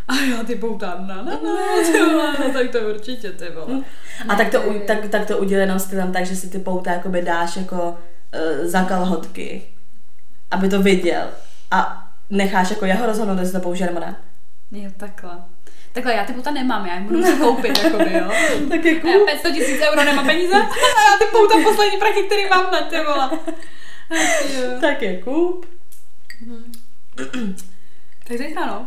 A 0.09 0.14
já 0.37 0.44
ty 0.44 0.55
poutám, 0.55 1.07
na, 1.07 1.16
na, 1.16 1.22
na, 1.24 2.33
no, 2.33 2.53
tak 2.53 2.70
to 2.72 2.79
určitě, 2.94 3.33
ty 3.33 3.44
vole. 3.50 3.83
A 4.29 4.35
tak 4.37 4.50
to, 4.50 4.62
tak, 4.87 5.09
tak 5.09 5.26
to 5.26 5.38
udělej 5.38 5.62
jenom 5.62 5.79
stylem 5.79 6.12
tak, 6.12 6.26
že 6.26 6.37
si 6.37 6.50
ty 6.50 6.59
pouta 6.59 6.92
jakoby 6.92 7.22
dáš 7.22 7.57
jako 7.57 7.83
uh, 7.83 8.66
za 8.66 8.85
kalhotky, 8.85 9.62
aby 10.50 10.68
to 10.68 10.83
viděl 10.83 11.26
a 11.70 12.07
necháš 12.31 12.70
jako 12.70 12.85
jeho 12.87 13.07
rozhodnout, 13.07 13.38
jestli 13.38 13.53
to 13.53 13.61
použije 13.61 13.87
nebo 13.87 14.00
ne. 14.00 14.16
Jo, 14.72 14.90
takhle. 14.96 15.42
Takhle, 15.92 16.14
já 16.14 16.24
ty 16.24 16.33
pouta 16.33 16.50
nemám, 16.50 16.87
já 16.87 16.94
je 16.94 17.00
budu 17.00 17.18
muset 17.18 17.38
koupit, 17.38 17.83
jakoby, 17.83 18.12
jo. 18.12 18.30
Tak 18.68 18.85
jako... 18.85 19.09
Já 19.09 19.24
500 19.26 19.54
tisíc 19.54 19.80
euro 19.80 20.04
nemám 20.04 20.26
peníze 20.26 20.54
a 20.96 21.02
já 21.11 21.18
ty 21.18 21.24
pouta 21.33 21.54
poslední 21.64 21.98
prachy, 21.98 22.22
který 22.22 22.48
mám 22.48 22.72
na 22.72 22.80
ty 22.80 22.96
vole. 22.96 23.30
Tak 24.80 25.02
je 25.02 25.22
kup. 25.22 25.66
Tak 28.28 28.38
zítra, 28.38 28.66
no. 28.66 28.87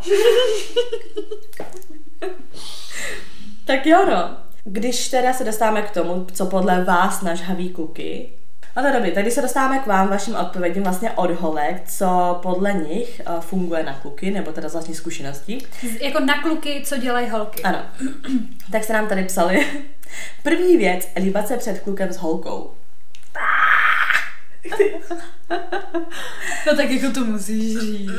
Tak 3.66 3.86
jo 3.86 4.06
no. 4.06 4.38
Když 4.64 5.10
teda 5.10 5.34
se 5.34 5.44
dostáváme 5.44 5.82
k 5.82 5.92
tomu, 5.92 6.28
co 6.34 6.46
podle 6.46 6.84
vás 6.84 7.22
nažhaví 7.22 7.70
kluky, 7.70 8.34
No 8.76 8.84
to 8.84 8.92
dobrý, 8.94 9.12
tak 9.12 9.24
když 9.24 9.34
se 9.34 9.42
dostáváme 9.42 9.80
k 9.80 9.86
vám, 9.86 10.08
vašim 10.08 10.36
odpovědím 10.36 10.84
vlastně 10.84 11.12
od 11.12 11.32
holek, 11.32 11.84
co 11.90 12.40
podle 12.42 12.74
nich 12.74 13.22
uh, 13.28 13.40
funguje 13.42 13.84
na 13.84 13.94
kluky, 13.94 14.32
nebo 14.32 14.52
teda 14.52 14.70
z 14.70 14.74
vlastní 14.74 14.96
zkušeností. 14.96 15.68
Jako 16.02 16.20
na 16.20 16.42
kluky, 16.42 16.82
co 16.86 16.98
dělají 16.98 17.30
holky. 17.30 17.64
Ano, 17.64 17.80
tak 18.72 18.84
se 18.84 18.94
nám 18.94 19.08
tady 19.08 19.24
psali. 19.24 19.68
První 20.44 20.78
věc, 20.78 21.08
líbat 21.16 21.48
se 21.48 21.58
před 21.58 21.80
klukem 21.80 22.14
s 22.14 22.18
holkou. 22.18 22.74
No 26.68 26.76
tak 26.76 26.90
jako 26.90 27.14
to 27.14 27.26
musíš 27.26 27.80
říct. 27.80 28.12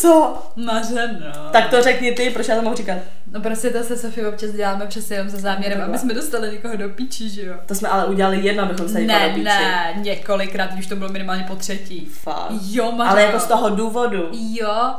Co? 0.00 0.42
Mařeno. 0.56 1.26
Tak 1.52 1.70
to 1.70 1.82
řekni 1.82 2.12
ty, 2.12 2.30
proč 2.30 2.48
já 2.48 2.56
to 2.56 2.62
mohu 2.62 2.76
říkat? 2.76 2.98
No 3.32 3.40
prostě 3.40 3.70
to 3.70 3.82
se 3.84 3.96
Sofie 3.96 4.28
občas 4.28 4.50
děláme 4.50 4.86
přesně 4.86 5.16
jenom 5.16 5.28
za 5.28 5.38
záměrem, 5.38 5.82
aby 5.82 5.98
jsme 5.98 6.14
dostali 6.14 6.50
někoho 6.52 6.76
do 6.76 6.88
píči, 6.88 7.28
že 7.28 7.44
jo? 7.46 7.54
To 7.66 7.74
jsme 7.74 7.88
ale 7.88 8.06
udělali 8.06 8.40
jedno, 8.40 8.62
abychom 8.62 8.88
se 8.88 9.00
Ne, 9.00 9.28
do 9.28 9.34
píči. 9.34 9.44
ne, 9.44 9.92
několikrát, 9.96 10.70
už 10.78 10.86
to 10.86 10.96
bylo 10.96 11.10
minimálně 11.10 11.44
po 11.48 11.56
třetí. 11.56 12.06
Fakt. 12.06 12.50
Jo, 12.70 12.92
Mařo. 12.92 13.10
Ale 13.10 13.22
jako 13.22 13.40
z 13.40 13.44
toho 13.46 13.70
důvodu. 13.70 14.28
Jo. 14.32 14.94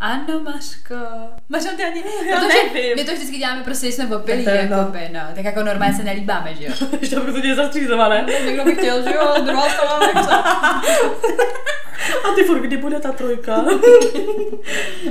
Ano, 0.00 0.40
Mařko. 0.44 0.94
Mařo, 1.48 1.68
ty 1.76 1.84
ani... 1.84 2.02
Já 2.30 2.36
Protože 2.40 2.56
nevím. 2.74 2.96
my 2.96 3.04
to 3.04 3.12
vždycky 3.12 3.36
děláme 3.38 3.62
prostě, 3.62 3.86
když 3.86 3.94
jsme 3.96 4.16
opilí, 4.16 4.44
Tak 4.44 4.54
to 4.54 4.60
je, 4.60 4.68
no. 4.70 4.76
jakoby, 4.76 5.08
no. 5.12 5.20
Tak 5.34 5.44
jako 5.44 5.62
normálně 5.62 5.94
se 5.94 6.02
nelíbáme, 6.02 6.54
že 6.54 6.64
jo? 6.66 6.72
Že 7.02 7.16
to 7.16 7.22
prostě 7.22 7.46
je 7.48 7.54
zastřízované. 7.54 8.24
Někdo 8.46 8.64
by 8.64 8.74
chtěl, 8.74 9.02
že 9.02 9.14
jo, 9.14 9.34
druhá 9.44 9.68
strana. 9.68 10.82
A 12.24 12.34
ty 12.34 12.44
furt, 12.44 12.60
kdy 12.60 12.76
bude 12.76 13.00
ta 13.00 13.12
trojka? 13.12 13.56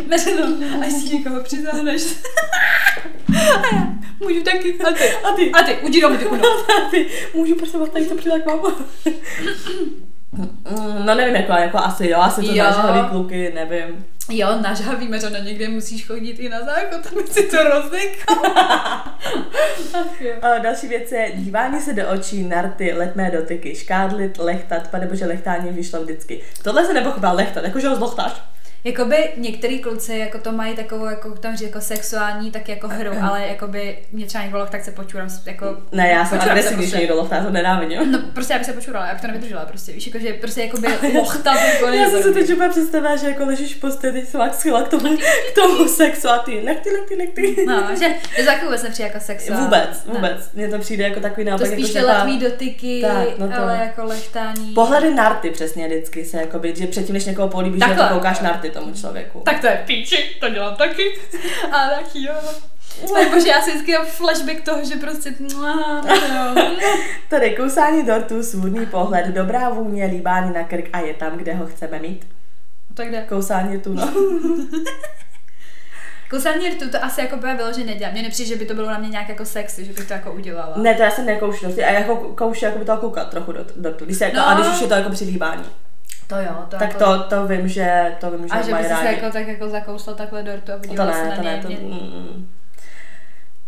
Mařo, 0.09 0.29
no, 0.35 0.81
až 0.81 0.93
si 0.93 1.17
někoho 1.17 1.43
přizáhneš. 1.43 2.03
A 3.35 3.75
já, 3.75 3.87
můžu 4.19 4.43
taky. 4.43 4.79
A 4.79 4.91
ty. 4.91 5.11
A 5.23 5.31
ty? 5.31 5.51
A 5.51 5.63
ty, 5.63 5.77
udí 5.85 6.01
do 6.01 6.09
ty. 6.09 6.25
A 6.25 6.89
ty, 6.91 7.07
můžu 7.33 7.55
prosím 7.55 7.79
vás 7.79 7.89
tady 7.89 8.05
to 8.05 8.15
přidat 8.15 8.41
k 8.41 8.45
vám? 8.45 8.75
No 11.05 11.15
nevím, 11.15 11.35
jako, 11.35 11.51
jako 11.51 11.77
asi 11.77 12.07
jo, 12.09 12.19
asi 12.19 12.41
to 12.41 12.53
Jo. 12.53 12.63
nažhaví 12.63 13.09
kluky, 13.09 13.51
nevím. 13.55 14.05
Jo, 14.29 14.47
nažhaví, 14.61 15.07
Mařo, 15.07 15.29
no 15.29 15.37
někde 15.37 15.67
musíš 15.67 16.07
chodit 16.07 16.39
i 16.39 16.49
na 16.49 16.59
záchod, 16.59 17.07
aby 17.11 17.27
si 17.27 17.43
to 17.43 17.57
rozdekal. 17.63 18.35
Další 20.63 20.87
věc 20.87 21.11
je 21.11 21.31
dívání 21.35 21.81
se 21.81 21.93
do 21.93 22.09
očí, 22.09 22.43
narty, 22.43 22.93
letmé 22.93 23.31
dotyky, 23.31 23.75
škádlit, 23.75 24.37
lechtat, 24.37 24.87
panebože 24.87 25.25
lechtání 25.25 25.69
vyšlo 25.69 26.01
vždycky. 26.03 26.41
Tohle 26.63 26.85
se 26.85 26.93
nepochopila 26.93 27.31
lechtat, 27.31 27.63
jakože 27.63 27.87
ho 27.87 27.95
zlochtáš. 27.95 28.41
Jakoby 28.85 29.29
některý 29.37 29.79
kluci 29.79 30.17
jako 30.17 30.37
to 30.37 30.51
mají 30.51 30.75
takovou, 30.75 31.05
jako 31.05 31.29
tam 31.31 31.55
říct, 31.57 31.67
jako 31.67 31.81
sexuální, 31.81 32.51
tak 32.51 32.69
jako 32.69 32.87
hru, 32.87 33.11
ale 33.21 33.47
jakoby 33.47 33.97
mě 34.11 34.25
třeba 34.25 34.43
někdo 34.43 34.67
tak 34.71 34.83
se 34.85 34.91
počurám, 34.91 35.27
jako... 35.45 35.77
Ne, 35.91 36.09
já 36.11 36.25
jsem 36.25 36.41
se 36.41 36.49
agresivní, 36.49 36.77
když 36.77 36.89
prostě. 36.89 36.97
někdo 37.01 37.15
lochtá, 37.15 37.43
to 37.43 37.49
nenávidím. 37.49 38.11
No 38.11 38.19
prostě 38.33 38.53
já 38.53 38.57
bych 38.59 38.65
se 38.65 38.73
počurala, 38.73 39.05
já 39.07 39.13
bych 39.13 39.21
to 39.21 39.27
nevydržela 39.27 39.65
prostě, 39.65 39.91
víš, 39.91 40.07
jako 40.07 40.19
že 40.19 40.33
prostě 40.33 40.61
jakoby 40.61 40.87
lochtat 41.17 41.57
jako 41.73 41.87
Já 41.87 42.09
jsem 42.09 42.19
si 42.23 42.25
nejde. 42.25 42.41
teď 42.41 42.55
úplně 42.55 42.69
představila, 42.69 43.15
že 43.15 43.27
jako 43.27 43.45
ležíš 43.45 43.75
v 43.75 43.79
posteli, 43.79 44.25
se 44.25 44.37
máš 44.37 44.55
schýla 44.55 44.83
k 44.83 44.87
tomu, 44.87 45.17
k 45.51 45.55
tomu 45.55 45.87
sexu 45.87 46.29
a 46.29 46.37
ty 46.37 46.61
nechty, 46.61 46.89
nechty, 46.93 47.15
nechty. 47.15 47.65
No, 47.67 47.83
že 47.99 48.05
to 48.37 48.45
taky 48.45 48.65
vůbec 48.65 48.83
nepřijde 48.83 49.07
jako 49.07 49.19
sexuální. 49.25 49.63
Vůbec, 49.65 50.05
Ne. 50.05 50.13
vůbec. 50.13 50.49
Mně 50.53 50.67
to 50.67 50.79
přijde 50.79 51.03
jako 51.03 51.19
takový 51.19 51.43
To 51.45 51.49
naopak. 51.49 51.67
spíš 51.67 51.93
jako 51.93 52.07
letmý 52.07 52.39
dotyky, 52.39 53.01
Tak, 53.07 53.37
no 53.37 53.47
to- 53.47 53.57
ale 53.61 53.77
jako 53.77 54.03
lechtání. 54.05 54.73
Pohledy 54.73 55.13
narty 55.13 55.49
přesně 55.49 55.87
vždycky 55.87 56.25
se 56.25 56.37
jakoby, 56.37 56.73
že 56.77 56.87
předtím, 56.87 57.13
než 57.13 57.25
někoho 57.25 57.47
políbíš, 57.47 57.83
to 57.97 58.03
koukáš 58.13 58.39
narty 58.39 58.71
tomu 58.79 58.93
člověku. 58.93 59.41
Tak 59.45 59.61
to 59.61 59.67
je 59.67 59.83
píči, 59.87 60.37
to 60.39 60.49
dělám 60.49 60.75
taky. 60.75 61.19
A 61.71 61.89
taky 61.89 62.23
jo. 62.23 62.33
Jakože 63.19 63.49
já 63.49 63.61
si 63.61 63.71
vždycky 63.71 63.93
mám 63.93 64.05
flashback 64.05 64.61
toho, 64.61 64.85
že 64.85 64.95
prostě... 64.95 65.33
mua, 65.53 66.01
jo. 66.35 66.65
Tady 67.29 67.51
kousání 67.55 68.05
dortu, 68.05 68.43
svůdný 68.43 68.85
pohled, 68.85 69.25
dobrá 69.25 69.69
vůně, 69.69 70.05
líbání 70.05 70.53
na 70.53 70.63
krk 70.63 70.89
a 70.93 70.99
je 70.99 71.13
tam, 71.13 71.37
kde 71.37 71.53
ho 71.53 71.67
chceme 71.67 71.99
mít. 71.99 72.27
Tak 72.93 73.11
jde. 73.11 73.25
Kousání 73.29 73.81
tu, 73.81 73.93
no. 73.93 74.13
Kousání 76.29 76.69
rtu 76.69 76.89
to 76.89 77.03
asi 77.03 77.21
jako 77.21 77.37
by 77.37 77.53
vyloženě 77.53 77.85
nedělám. 77.85 78.13
Mně 78.13 78.23
nepřijde, 78.23 78.49
že 78.49 78.55
by 78.55 78.65
to 78.65 78.73
bylo 78.73 78.89
na 78.89 78.97
mě 78.97 79.09
nějak 79.09 79.29
jako 79.29 79.45
sexy, 79.45 79.85
že 79.85 79.93
bych 79.93 80.07
to 80.07 80.13
jako 80.13 80.33
udělala. 80.33 80.73
Ne, 80.77 80.93
to 80.93 81.01
já 81.03 81.11
jsem 81.11 81.25
nekoušu 81.25 81.65
a 81.65 81.91
jako 81.91 82.15
koušu 82.15 82.65
jako 82.65 82.79
by 82.79 82.85
toho 82.85 82.97
koukat 82.97 83.29
trochu 83.29 83.51
do 83.51 83.65
dortu. 83.75 84.05
Když 84.05 84.17
se 84.17 84.23
jako, 84.23 84.37
No. 84.37 84.47
A 84.47 84.53
když 84.53 84.67
už 84.67 84.81
je 84.81 84.87
to 84.87 84.93
jako 84.93 85.09
při 85.09 85.25
líbání. 85.25 85.63
To 86.27 86.35
jo, 86.35 86.65
to 86.69 86.77
Tak 86.77 86.93
jako... 86.93 86.99
to, 86.99 87.23
to 87.23 87.47
vím, 87.47 87.67
že 87.67 88.15
to 88.19 88.31
vím, 88.31 88.47
že 88.47 88.53
A 88.53 88.61
že 88.61 88.73
by 88.73 88.83
si 88.83 88.89
se 88.89 89.05
jako 89.05 89.31
tak 89.31 89.47
jako 89.47 89.69
zakousla 89.69 90.13
takhle 90.13 90.43
dortu 90.43 90.71
a 90.71 90.75
To 90.75 90.81
podívala 90.81 91.13
se 91.13 91.23
ne, 91.23 91.29
na 91.29 91.35
to 91.35 91.43
ne, 91.43 91.59
to 91.61 91.67
Mě- 91.67 91.77
mm, 91.77 91.91
mm. 91.91 92.49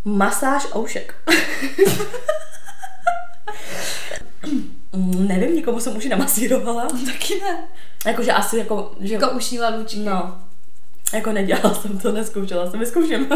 Masáž 0.05 0.67
oušek. 0.75 1.15
Mm, 4.93 5.27
Nevím, 5.27 5.55
nikomu 5.55 5.79
jsem 5.79 5.97
uši 5.97 6.09
namasírovala. 6.09 6.87
Taky 7.05 7.41
ne. 7.41 7.57
Jakože 8.05 8.31
asi 8.31 8.57
jako, 8.57 8.91
že... 8.99 9.13
Jako 9.13 9.29
uší 9.29 9.59
lalučky. 9.59 9.99
No, 9.99 10.37
jako 11.13 11.31
nedělala 11.31 11.73
jsem 11.73 11.99
to, 11.99 12.11
neskoušela 12.11 12.71
jsem, 12.71 12.79
vyzkouším. 12.79 13.27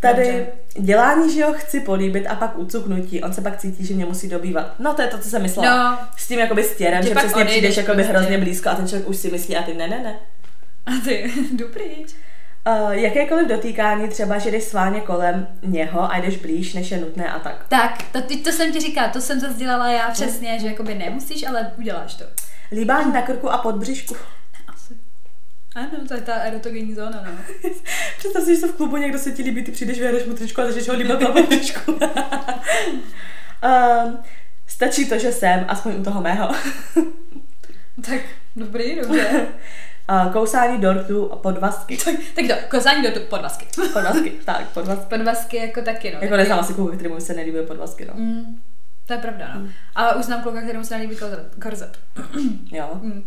Tady 0.00 0.22
Dobře. 0.26 0.46
dělání, 0.78 1.34
že 1.34 1.44
ho 1.44 1.52
chci 1.52 1.80
políbit 1.80 2.26
a 2.26 2.34
pak 2.34 2.58
ucuknutí, 2.58 3.22
on 3.22 3.32
se 3.32 3.40
pak 3.40 3.56
cítí, 3.58 3.86
že 3.86 3.94
mě 3.94 4.04
musí 4.04 4.28
dobývat. 4.28 4.74
No 4.78 4.94
to 4.94 5.02
je 5.02 5.08
to, 5.08 5.18
co 5.18 5.28
jsem 5.30 5.42
myslela. 5.42 5.90
No. 5.90 5.98
S 6.16 6.28
tím 6.28 6.38
jakoby 6.38 6.62
stěrem, 6.64 7.02
Že 7.02 7.08
že, 7.08 7.14
přesně 7.14 7.44
přijdeš 7.44 7.76
jakoby 7.76 7.94
prostě. 8.02 8.12
hrozně 8.12 8.38
blízko 8.38 8.68
a 8.68 8.74
ten 8.74 8.88
člověk 8.88 9.08
už 9.08 9.16
si 9.16 9.30
myslí 9.30 9.56
a 9.56 9.62
ty 9.62 9.74
ne, 9.74 9.88
ne, 9.88 9.98
ne. 10.02 10.16
A 10.86 10.90
ty, 11.04 11.32
jdu 11.52 11.68
pryč. 11.68 12.14
Uh, 12.84 12.90
jakékoliv 12.92 13.48
dotýkání, 13.48 14.08
třeba, 14.08 14.38
že 14.38 14.50
jdeš 14.50 14.64
sváně 14.64 15.00
kolem 15.00 15.46
něho 15.62 16.12
a 16.12 16.18
jdeš 16.18 16.36
blíž, 16.36 16.74
než 16.74 16.90
je 16.90 16.98
nutné 16.98 17.28
a 17.32 17.38
tak. 17.38 17.64
Tak, 17.68 18.02
to, 18.12 18.20
ty- 18.22 18.36
to 18.36 18.52
jsem 18.52 18.72
ti 18.72 18.80
říkala, 18.80 19.08
to 19.08 19.20
jsem 19.20 19.40
zase 19.40 19.54
dělala 19.54 19.88
já 19.90 20.10
přesně, 20.10 20.58
že 20.60 20.66
jakoby 20.66 20.94
nemusíš, 20.94 21.46
ale 21.46 21.72
uděláš 21.78 22.14
to. 22.14 22.24
Líbání 22.72 23.12
na 23.12 23.22
krku 23.22 23.50
a 23.52 23.58
pod 23.58 23.74
břišku. 23.74 24.14
Asi. 24.14 24.22
Ano, 25.74 25.90
to 26.08 26.14
je 26.14 26.20
ta 26.20 26.34
erotogenní 26.34 26.94
zóna, 26.94 27.24
no. 27.26 27.32
Představ 28.18 28.42
si, 28.42 28.54
že 28.54 28.60
se 28.60 28.68
v 28.68 28.72
klubu 28.76 28.96
někdo 28.96 29.18
se 29.18 29.32
ti 29.32 29.42
líbí, 29.42 29.64
ty 29.64 29.72
přijdeš, 29.72 29.98
vyhreš 30.00 30.24
mu 30.26 30.34
tričku 30.34 30.60
a 30.60 30.64
začneš 30.66 30.88
ho 30.88 30.94
líbat 30.94 31.20
na 31.20 31.28
tričku. 31.42 31.92
um, 31.92 34.18
stačí 34.66 35.08
to, 35.08 35.18
že 35.18 35.32
jsem, 35.32 35.64
aspoň 35.68 35.94
u 36.00 36.04
toho 36.04 36.20
mého. 36.22 36.48
tak, 38.06 38.20
dobrý, 38.56 38.96
dobře. 38.96 39.46
Uh, 40.10 40.32
kousání 40.32 40.78
dortu 40.80 41.32
a 41.32 41.36
podvazky. 41.36 41.96
tak, 41.96 42.14
tak 42.34 42.46
do, 42.46 42.54
kousání 42.70 43.02
dortu, 43.02 43.20
podvazky. 43.20 43.66
podvazky, 43.92 44.30
tak, 44.44 44.68
podvazky. 44.68 45.04
Podvazky 45.08 45.56
jako 45.56 45.82
taky, 45.82 46.12
no. 46.14 46.18
Jako 46.22 46.36
neznám 46.36 46.58
asi 46.58 46.74
klubu, 46.74 46.90
kterému 46.90 47.20
se 47.20 47.34
nelíbí 47.34 47.58
podvazky, 47.66 48.04
no. 48.04 48.12
Mm, 48.16 48.62
to 49.06 49.12
je 49.12 49.18
pravda, 49.18 49.50
no. 49.54 49.60
Mm. 49.60 49.70
Ale 49.94 50.14
už 50.14 50.24
znám 50.24 50.42
kluka, 50.42 50.60
kterému 50.62 50.84
se 50.84 50.98
nelíbí 50.98 51.16
korzet. 51.62 51.98
jo. 52.72 52.90
Mm. 53.02 53.24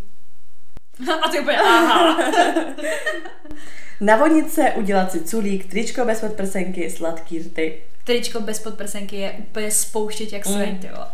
A 1.22 1.30
ty 1.30 1.40
úplně, 1.40 1.58
aha. 1.58 2.18
Navodnit 4.02 4.52
se, 4.54 4.72
udělat 4.72 5.12
si 5.12 5.20
culík, 5.20 5.70
tričko 5.70 6.06
bez 6.06 6.20
podprsenky, 6.20 6.90
sladký 6.90 7.40
rty. 7.40 7.82
Tričko 8.04 8.40
bez 8.40 8.60
podprsenky 8.60 9.16
je 9.16 9.32
úplně 9.32 9.72
spouštět 9.72 10.34
jak 10.34 10.48
mm. 10.48 10.78
ty 10.78 10.88
jo. 10.88 11.06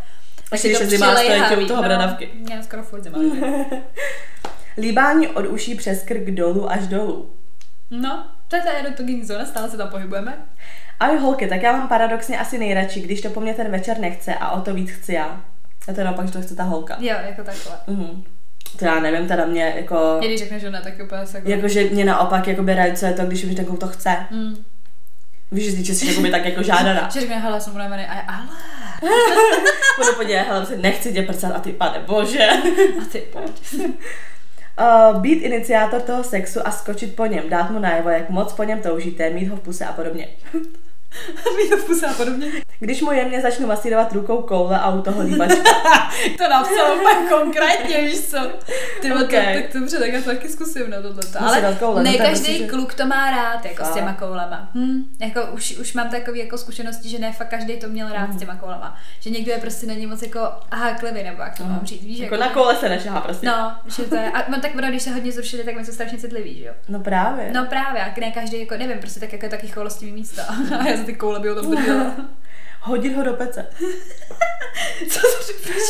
Ještě 0.51 0.67
když 0.67 0.79
je 0.79 0.87
zima, 0.87 1.15
stojí 1.15 1.63
u 1.63 1.67
toho 1.67 1.81
no, 1.81 1.87
bradavky. 1.87 2.29
Já 2.51 2.61
skoro 2.61 2.83
furt 2.83 3.03
zima. 3.03 3.17
Líbání 4.77 5.27
od 5.27 5.45
uší 5.45 5.75
přes 5.75 6.03
krk 6.03 6.31
dolů 6.31 6.71
až 6.71 6.87
dolů. 6.87 7.29
No, 7.91 8.27
to 8.47 8.55
je 8.55 8.61
ta 8.61 8.71
erotogenní 8.71 9.25
zóna, 9.25 9.45
stále 9.45 9.69
se 9.69 9.77
tam 9.77 9.89
pohybujeme. 9.89 10.45
Ahoj 10.99 11.17
holky, 11.17 11.47
tak 11.47 11.61
já 11.61 11.71
mám 11.71 11.87
paradoxně 11.87 12.39
asi 12.39 12.57
nejradši, 12.57 13.01
když 13.01 13.21
to 13.21 13.29
po 13.29 13.39
mně 13.39 13.53
ten 13.53 13.71
večer 13.71 13.99
nechce 13.99 14.35
a 14.35 14.51
o 14.51 14.61
to 14.61 14.73
víc 14.73 14.91
chci 14.91 15.13
já. 15.13 15.41
A 15.87 15.93
to 15.93 15.99
je 15.99 16.05
naopak, 16.05 16.25
že 16.25 16.33
to 16.33 16.41
chce 16.41 16.55
ta 16.55 16.63
holka. 16.63 16.97
Jo, 16.99 17.15
jako 17.27 17.43
takhle. 17.43 17.77
Mhm. 17.87 18.23
To 18.79 18.85
já 18.85 18.99
nevím, 18.99 19.27
teda 19.27 19.45
mě 19.45 19.73
jako... 19.75 20.17
Když 20.25 20.39
řekneš, 20.39 20.61
že 20.61 20.71
ne, 20.71 20.81
tak 20.83 20.93
úplně 21.03 21.25
se 21.25 21.37
jako... 21.37 21.49
Jako, 21.49 21.67
že 21.67 21.83
mě 21.83 22.05
naopak 22.05 22.47
jako 22.47 22.63
je 22.67 23.13
to, 23.13 23.25
když 23.25 23.43
už 23.43 23.55
ten 23.55 23.65
to 23.65 23.87
chce. 23.87 24.15
Mm. 24.31 24.55
Víš, 25.51 25.85
že 25.85 25.95
jsi 25.95 26.07
jako 26.07 26.21
by 26.21 26.29
tak 26.29 26.45
jako 26.45 26.63
žádaná. 26.63 27.09
že 27.13 27.19
řekne, 27.19 27.39
hele, 27.39 27.61
jsem 27.61 27.75
unavený, 27.75 28.05
a 28.05 28.19
ale... 28.19 28.47
Budu 29.97 30.15
podívat, 30.15 30.41
hele, 30.41 30.65
se 30.65 30.77
nechci 30.77 31.13
tě 31.13 31.21
prcat 31.21 31.55
a 31.55 31.59
ty, 31.59 31.73
pane 31.73 31.99
bože. 31.99 32.49
a 33.01 33.05
ty, 33.11 33.19
pojď. 33.19 33.73
Uh, 33.73 35.21
být 35.21 35.41
iniciátor 35.41 36.01
toho 36.01 36.23
sexu 36.23 36.67
a 36.67 36.71
skočit 36.71 37.15
po 37.15 37.25
něm, 37.25 37.49
dát 37.49 37.71
mu 37.71 37.79
najevo, 37.79 38.09
jak 38.09 38.29
moc 38.29 38.53
po 38.53 38.63
něm 38.63 38.81
toužíte, 38.81 39.29
mít 39.29 39.47
ho 39.47 39.55
v 39.55 39.59
puse 39.59 39.85
a 39.85 39.93
podobně. 39.93 40.27
Mít 41.57 41.71
ho 41.71 41.77
v 41.77 41.85
puse 41.85 42.07
a 42.07 42.13
podobně. 42.13 42.47
Když 42.79 43.01
mu 43.01 43.11
jemně 43.11 43.41
začnu 43.41 43.67
masírovat 43.67 44.13
rukou 44.13 44.41
koule 44.41 44.79
a 44.79 44.89
u 44.89 45.01
toho 45.01 45.21
líbačka. 45.23 45.63
to 46.37 46.49
napsal 46.49 46.95
úplně 46.95 47.29
konkrétně, 47.29 48.01
víš 48.01 48.21
co. 48.21 48.37
Ty 49.01 49.13
okay. 49.13 49.55
to, 49.55 49.61
tak 49.61 49.81
dobře, 49.81 49.99
tak 49.99 50.13
já 50.13 50.21
to 50.21 50.29
taky 50.29 50.49
zkusím 50.49 50.89
na 50.89 51.01
tohle. 51.01 51.23
Ale 51.39 51.75
koule, 51.79 52.03
ne 52.03 52.11
no, 52.11 52.17
každý 52.17 52.57
že... 52.57 52.67
kluk 52.67 52.93
to 52.93 53.05
má 53.05 53.31
rád, 53.31 53.65
jako 53.65 53.83
a. 53.83 53.85
s 53.85 53.93
těma 53.93 54.13
koulema. 54.13 54.69
Hm, 54.75 55.03
jako 55.21 55.41
už, 55.45 55.77
už 55.77 55.93
mám 55.93 56.09
takové 56.09 56.37
jako 56.37 56.57
zkušenosti, 56.57 57.09
že 57.09 57.19
ne 57.19 57.31
fakt 57.31 57.49
každý 57.49 57.77
to 57.77 57.87
měl 57.87 58.09
rád 58.09 58.27
mm. 58.27 58.33
s 58.33 58.39
těma 58.39 58.55
koulema. 58.55 58.97
Že 59.19 59.29
někdo 59.29 59.51
je 59.51 59.57
prostě 59.57 59.87
není 59.87 60.07
moc 60.07 60.21
jako 60.21 60.39
háklivý, 60.71 61.23
nebo 61.23 61.41
jak 61.41 61.57
to 61.57 61.63
mm. 61.63 61.71
mám 61.71 61.85
říct, 61.85 62.03
víš? 62.03 62.19
Jako, 62.19 62.35
jako 62.35 62.45
na 62.45 62.53
koule 62.53 62.75
se 62.75 62.89
nešahá 62.89 63.21
prostě. 63.21 63.47
No, 63.47 63.71
že 63.85 64.03
to 64.03 64.15
je. 64.15 64.31
A 64.31 64.43
no, 64.51 64.61
tak 64.61 64.71
když 64.71 65.03
se 65.03 65.11
hodně 65.11 65.31
zrušili, 65.31 65.63
tak 65.63 65.75
my 65.75 65.85
jsou 65.85 65.91
strašně 65.91 66.17
citlivý, 66.17 66.59
že 66.59 66.65
jo? 66.65 66.73
No 66.89 66.99
právě. 66.99 67.51
No 67.53 67.65
právě, 67.65 68.01
a 68.01 68.13
ne 68.19 68.31
každý, 68.31 68.59
jako 68.59 68.77
nevím, 68.77 68.99
prostě 68.99 69.19
tak 69.19 69.33
jako 69.33 69.49
taky 69.49 69.67
choulostivý 69.67 70.11
místo. 70.11 70.41
ty 71.07 71.15
koule 71.15 71.39
by 71.39 71.47
ho 71.49 71.55
tam 71.55 71.71
držela. 71.71 72.15
Hodit 72.81 73.15
ho 73.15 73.23
do 73.23 73.33
pece. 73.33 73.67
co 75.09 75.21
to 75.21 75.43
říkáš? 75.47 75.81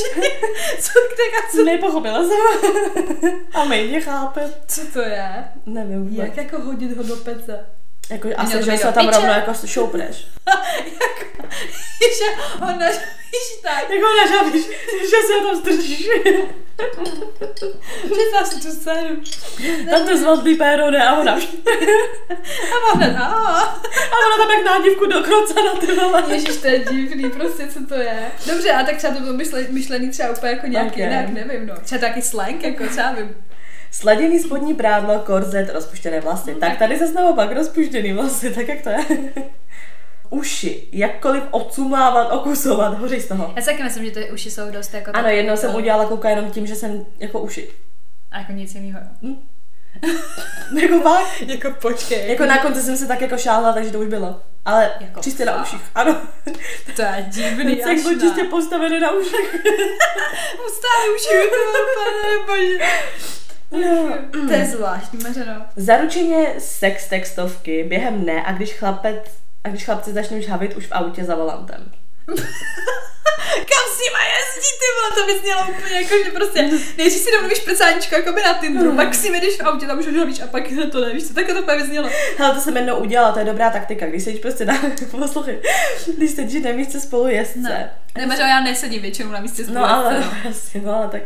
co 0.79 0.91
tak 1.17 1.51
co? 1.51 1.63
Nepochopila 1.63 2.23
jsem. 2.23 3.33
A 3.53 3.65
méně 3.65 4.01
chápe. 4.01 4.41
Co 4.67 4.81
to 4.93 5.01
je? 5.01 5.43
Nevím. 5.65 6.07
Jak 6.11 6.37
jako 6.37 6.61
hodit 6.61 6.97
ho 6.97 7.03
do 7.03 7.15
pece? 7.15 7.65
Jako, 8.09 8.29
asi, 8.37 8.63
že 8.63 8.77
se 8.77 8.91
tam 8.91 9.05
piče? 9.07 9.17
rovno 9.17 9.33
jako 9.33 9.53
šoupneš. 9.65 10.27
jako, 10.83 11.25
že 12.17 12.25
ho 12.59 12.67
nažavíš 12.67 13.47
tak. 13.63 13.89
Jako 13.89 14.05
nažavíš, 14.17 14.65
že 15.01 15.17
se 15.27 15.43
tam 15.43 15.55
zdržíš. 15.55 16.07
Představ 18.11 18.47
si 18.47 18.61
tu 18.61 18.71
scénu. 18.71 19.21
Tam 19.89 20.07
to 20.07 20.17
zvadlý 20.17 20.55
péro 20.55 20.91
ne 20.91 21.07
a 21.07 21.19
ona. 21.19 21.33
a 22.73 22.93
ona 22.93 23.19
a, 23.19 23.61
a 24.11 24.15
ona 24.25 24.37
tam 24.37 24.51
jak 24.51 24.65
nádivku 24.65 25.05
do 25.05 25.21
na 25.55 25.79
ty 25.79 25.93
vole. 25.95 26.23
Ježíš, 26.27 26.57
to 26.57 26.67
je 26.67 26.79
divný, 26.79 27.29
prostě 27.29 27.67
co 27.67 27.85
to 27.85 27.95
je. 27.95 28.31
Dobře, 28.45 28.71
a 28.71 28.83
tak 28.83 28.97
třeba 28.97 29.13
to 29.13 29.19
bylo 29.19 29.33
myšlený 29.69 30.09
třeba 30.09 30.29
úplně 30.29 30.51
jako 30.51 30.67
nějak 30.67 30.87
okay. 30.87 31.03
jinak, 31.03 31.29
nevím, 31.29 31.67
no. 31.67 31.75
Třeba 31.83 32.01
taky 32.01 32.21
slang, 32.21 32.63
jako 32.63 32.87
třeba 32.87 33.11
vím. 33.11 33.35
Sladěný 33.97 34.39
spodní 34.39 34.73
prádlo, 34.73 35.19
korzet, 35.19 35.69
rozpuštěné 35.73 36.21
vlasy. 36.21 36.53
No, 36.53 36.59
tak 36.59 36.77
tady 36.77 36.99
zase 36.99 37.13
naopak 37.13 37.51
rozpuštěný 37.51 38.13
vlasy, 38.13 38.53
tak 38.53 38.67
jak 38.67 38.81
to 38.81 38.89
je? 38.89 38.97
uši, 40.29 40.87
jakkoliv 40.91 41.43
odsumávat, 41.51 42.31
okusovat, 42.31 42.99
hoří 42.99 43.21
z 43.21 43.27
toho. 43.27 43.53
Já 43.55 43.61
si 43.61 43.69
taky 43.69 43.83
myslím, 43.83 44.05
že 44.05 44.11
ty 44.11 44.31
uši 44.31 44.51
jsou 44.51 44.71
dost 44.71 44.93
jako... 44.93 45.11
Ano, 45.13 45.29
jednou 45.29 45.57
jsem 45.57 45.75
udělala 45.75 46.05
kouka 46.05 46.29
jenom 46.29 46.51
tím, 46.51 46.67
že 46.67 46.75
jsem 46.75 47.05
jako 47.19 47.39
uši. 47.39 47.69
A 48.31 48.39
jako 48.39 48.51
nic 48.51 48.75
jiného. 48.75 48.99
Hm? 49.21 49.35
jako 50.81 51.01
fakt? 51.01 51.41
jako 51.41 51.71
počkej. 51.81 52.29
Jako 52.29 52.45
na 52.45 52.57
konci 52.57 52.81
jsem 52.81 52.97
se 52.97 53.07
tak 53.07 53.21
jako 53.21 53.37
šáhla, 53.37 53.73
takže 53.73 53.91
to 53.91 53.99
už 53.99 54.07
bylo. 54.07 54.41
Ale 54.65 54.91
jako 54.99 55.21
čistě 55.21 55.45
na 55.45 55.61
uších, 55.61 55.81
ano. 55.95 56.21
To 56.95 57.01
je 57.01 57.25
divný 57.29 57.77
Jak 57.87 58.01
byl 58.01 58.19
čistě 58.19 58.43
postavený 58.43 58.99
na 58.99 59.11
uších. 59.11 59.51
Postavený 60.57 61.15
uši, 61.15 61.49
pane 61.95 62.45
bože. 62.47 63.17
No, 63.71 64.17
to 64.47 64.53
je 64.53 64.65
zvláštní, 64.65 65.19
Mařeno. 65.23 65.65
Zaručeně 65.75 66.53
sex 66.59 67.07
textovky 67.07 67.83
během 67.83 68.21
dne 68.21 68.43
a 68.45 68.51
když 68.51 68.73
chlapec 68.73 69.23
a 69.63 69.69
když 69.69 69.85
chlapci 69.85 70.13
začnou 70.13 70.41
žhavit 70.41 70.77
už 70.77 70.87
v 70.87 70.91
autě 70.91 71.23
za 71.23 71.35
volantem. 71.35 71.91
Kam 73.47 73.85
s 73.93 73.99
nima 74.03 74.19
jezdí, 74.35 74.71
ty 74.79 74.87
vole, 74.95 75.15
to 75.15 75.33
bys 75.33 75.41
měla 75.43 75.67
úplně 75.67 76.01
jako, 76.01 76.15
že 76.25 76.31
prostě, 76.31 76.61
nejdřív 76.97 77.21
si 77.21 77.31
domluvíš 77.31 77.59
pecáníčko 77.59 78.15
jako 78.15 78.31
by 78.31 78.41
na 78.41 78.53
Tinderu, 78.53 78.95
pak 78.95 79.15
si 79.15 79.31
jdeš 79.31 79.57
v 79.57 79.61
autě, 79.61 79.85
tam 79.85 79.99
už 79.99 80.05
žhavíš 80.05 80.41
a 80.41 80.47
pak 80.47 80.63
to 80.91 81.01
nevíš, 81.01 81.27
co 81.27 81.33
tak 81.33 81.47
to 81.47 81.61
úplně 81.61 81.85
znělo. 81.85 82.09
Ale 82.39 82.55
to 82.55 82.61
jsem 82.61 82.77
jednou 82.77 82.95
udělala, 82.97 83.31
to 83.33 83.39
je 83.39 83.45
dobrá 83.45 83.69
taktika, 83.69 84.05
když 84.05 84.23
sedíš 84.23 84.39
prostě 84.39 84.65
na, 84.65 84.81
poslouchej, 85.11 85.61
když 86.17 86.31
sedíš 86.31 86.63
na 86.63 86.71
místě 86.71 86.99
spolu 86.99 87.27
jezdce. 87.27 87.59
Ne, 87.59 88.25
ne, 88.25 88.35
já 88.39 88.61
nesedím 88.61 89.01
většinou 89.01 89.31
na 89.31 89.39
místě 89.39 89.63
spolu 89.63 89.79
No 89.79 89.89
ale, 89.89 90.23
jasně, 90.43 90.81
no 90.85 90.95
ale 90.95 91.07
tak 91.07 91.21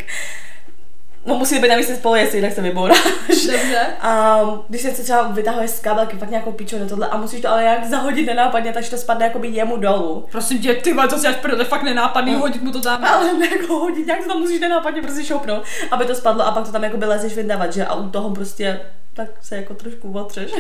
No 1.26 1.38
musí 1.38 1.60
být 1.60 1.68
na 1.68 1.76
místě 1.76 1.96
spolu, 1.96 2.16
jestli 2.16 2.38
jinak 2.38 2.54
se 2.54 2.62
vybouráš. 2.62 3.04
Dobře. 3.28 3.86
A 4.02 4.40
když 4.68 4.82
se 4.82 5.04
třeba 5.04 5.28
vytahuješ 5.28 5.72
z 5.72 5.80
kabelky, 5.80 6.18
fakt 6.18 6.30
nějakou 6.30 6.52
piču 6.52 6.80
na 6.80 6.86
tohle 6.86 7.08
a 7.08 7.18
musíš 7.18 7.42
to 7.42 7.50
ale 7.50 7.64
jak 7.64 7.86
zahodit 7.86 8.26
nenápadně, 8.26 8.74
takže 8.74 8.90
to 8.90 8.98
spadne 8.98 9.26
jako 9.26 9.40
by 9.40 9.48
jemu 9.48 9.78
dolů. 9.78 10.28
Prosím 10.32 10.62
tě, 10.62 10.74
ty 10.74 10.96
to 11.10 11.18
si 11.18 11.28
až 11.28 11.36
protože 11.36 11.64
fakt 11.64 11.84
nenápadný, 11.84 12.34
no. 12.34 12.40
hodit 12.40 12.62
mu 12.62 12.72
to 12.72 12.82
tam. 12.82 13.06
Ale 13.06 13.34
ne 13.38 13.48
jako 13.52 13.80
hodit, 13.80 14.08
jak 14.08 14.20
to 14.20 14.28
tam 14.28 14.40
musíš 14.40 14.60
nenápadně 14.60 15.02
prostě 15.02 15.26
šoupnout, 15.26 15.64
aby 15.92 16.06
to 16.06 16.16
spadlo 16.16 16.48
a 16.48 16.52
pak 16.52 16.66
to 16.66 16.72
tam 16.72 16.84
jako 16.84 16.98
by 16.98 17.06
lezeš 17.06 17.36
vydávat, 17.36 17.74
že 17.74 17.86
a 17.86 17.94
u 17.94 18.10
toho 18.10 18.30
prostě 18.30 18.80
tak 19.14 19.28
se 19.42 19.56
jako 19.56 19.74
trošku 19.74 20.12
otřeš. 20.12 20.52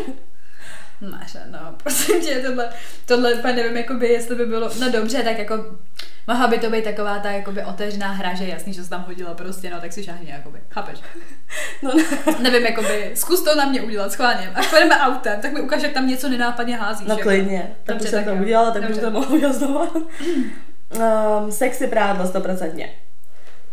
Máš, 1.09 1.37
no, 1.51 1.59
prosím 1.83 2.21
tě, 2.21 2.43
tohle, 2.47 2.69
tohle 3.05 3.41
nevím, 3.43 3.77
jakoby, 3.77 4.07
jestli 4.07 4.35
by 4.35 4.45
bylo, 4.45 4.69
no 4.79 4.91
dobře, 4.91 5.23
tak 5.23 5.37
jako 5.37 5.55
Mohla 6.27 6.47
by 6.47 6.59
to 6.59 6.69
být 6.69 6.83
taková 6.83 7.19
ta 7.19 7.31
jakoby 7.31 7.63
otevřená 7.63 8.11
hra, 8.11 8.33
že 8.35 8.47
jasný, 8.47 8.73
že 8.73 8.83
se 8.83 8.89
tam 8.89 9.03
hodila 9.07 9.33
prostě, 9.33 9.69
no 9.69 9.81
tak 9.81 9.93
si 9.93 10.03
šáhni, 10.03 10.29
jakoby, 10.29 10.59
chápeš? 10.69 10.99
No, 11.81 11.93
ne. 11.93 12.03
Nevím, 12.39 12.65
jakoby, 12.65 13.11
zkus 13.15 13.43
to 13.43 13.55
na 13.55 13.65
mě 13.65 13.81
udělat, 13.81 14.11
schválně. 14.11 14.51
Až 14.55 14.67
pojedeme 14.67 14.99
autem, 14.99 15.41
tak 15.41 15.53
mi 15.53 15.61
ukáž, 15.61 15.83
jak 15.83 15.91
tam 15.91 16.07
něco 16.07 16.29
nenápadně 16.29 16.75
házíš. 16.77 17.07
No 17.07 17.13
jako. 17.13 17.23
klidně, 17.23 17.75
tak 17.83 17.95
Dobře, 17.95 18.05
už 18.05 18.09
jsem 18.11 18.23
to 18.23 18.43
udělala, 18.43 18.71
tak 18.71 18.89
už 18.89 18.97
to 18.97 19.11
mohla 19.11 19.29
udělat 19.29 19.53
znovu. 19.55 20.07
um, 21.45 21.51
sexy 21.51 21.87
prádlo, 21.87 22.27
stoprocentně. 22.27 22.93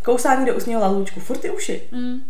Kousání 0.05 0.47
do 0.47 0.55
ústního 0.55 0.81
lalůčku, 0.81 1.21
furt 1.21 1.39
ty 1.39 1.51
uši. 1.51 1.83
Mm. 1.93 2.21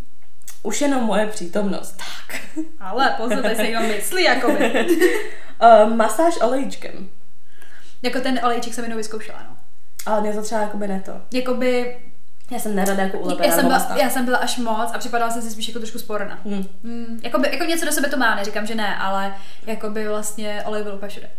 Už 0.62 0.80
jenom 0.80 1.04
moje 1.04 1.26
přítomnost. 1.26 1.96
Tak. 1.96 2.40
Ale 2.80 3.14
pozor, 3.16 3.42
tady 3.42 3.56
se 3.56 3.64
jenom 3.66 3.86
myslí, 3.88 4.24
jakoby. 4.24 4.86
um, 5.84 5.96
masáž 5.96 6.34
olejčkem. 6.42 7.08
Jako 8.02 8.20
ten 8.20 8.40
olejček 8.44 8.74
jsem 8.74 8.84
jenom 8.84 8.96
vyzkoušela, 8.96 9.38
no. 9.50 9.56
Ale 10.06 10.20
mě 10.20 10.32
to 10.32 10.42
třeba 10.42 10.60
jakoby 10.60 10.88
ne 10.88 11.02
to. 11.04 11.12
Jakoby 11.32 11.96
já 12.50 12.58
jsem 12.58 12.74
nerada 12.74 13.02
jako 13.02 13.18
ulepená 13.18 13.46
já 13.46 13.54
jsem, 13.54 13.66
byla, 13.66 13.96
já 13.96 14.10
jsem 14.10 14.24
byla 14.24 14.38
až 14.38 14.58
moc 14.58 14.90
a 14.94 14.98
připadala 14.98 15.30
jsem 15.30 15.42
si 15.42 15.50
spíš 15.50 15.68
jako 15.68 15.78
trošku 15.78 15.98
sporná. 15.98 16.38
Hmm. 16.44 16.64
Mm, 16.82 17.20
jakoby, 17.22 17.48
jako 17.52 17.64
něco 17.64 17.84
do 17.84 17.92
sebe 17.92 18.08
to 18.08 18.16
má, 18.16 18.34
neříkám, 18.34 18.66
že 18.66 18.74
ne, 18.74 18.96
ale 18.96 19.34
jakoby 19.66 20.08
vlastně 20.08 20.62
olej 20.66 20.82
byl 20.82 20.94
úplně 20.94 21.08
všude. 21.08 21.30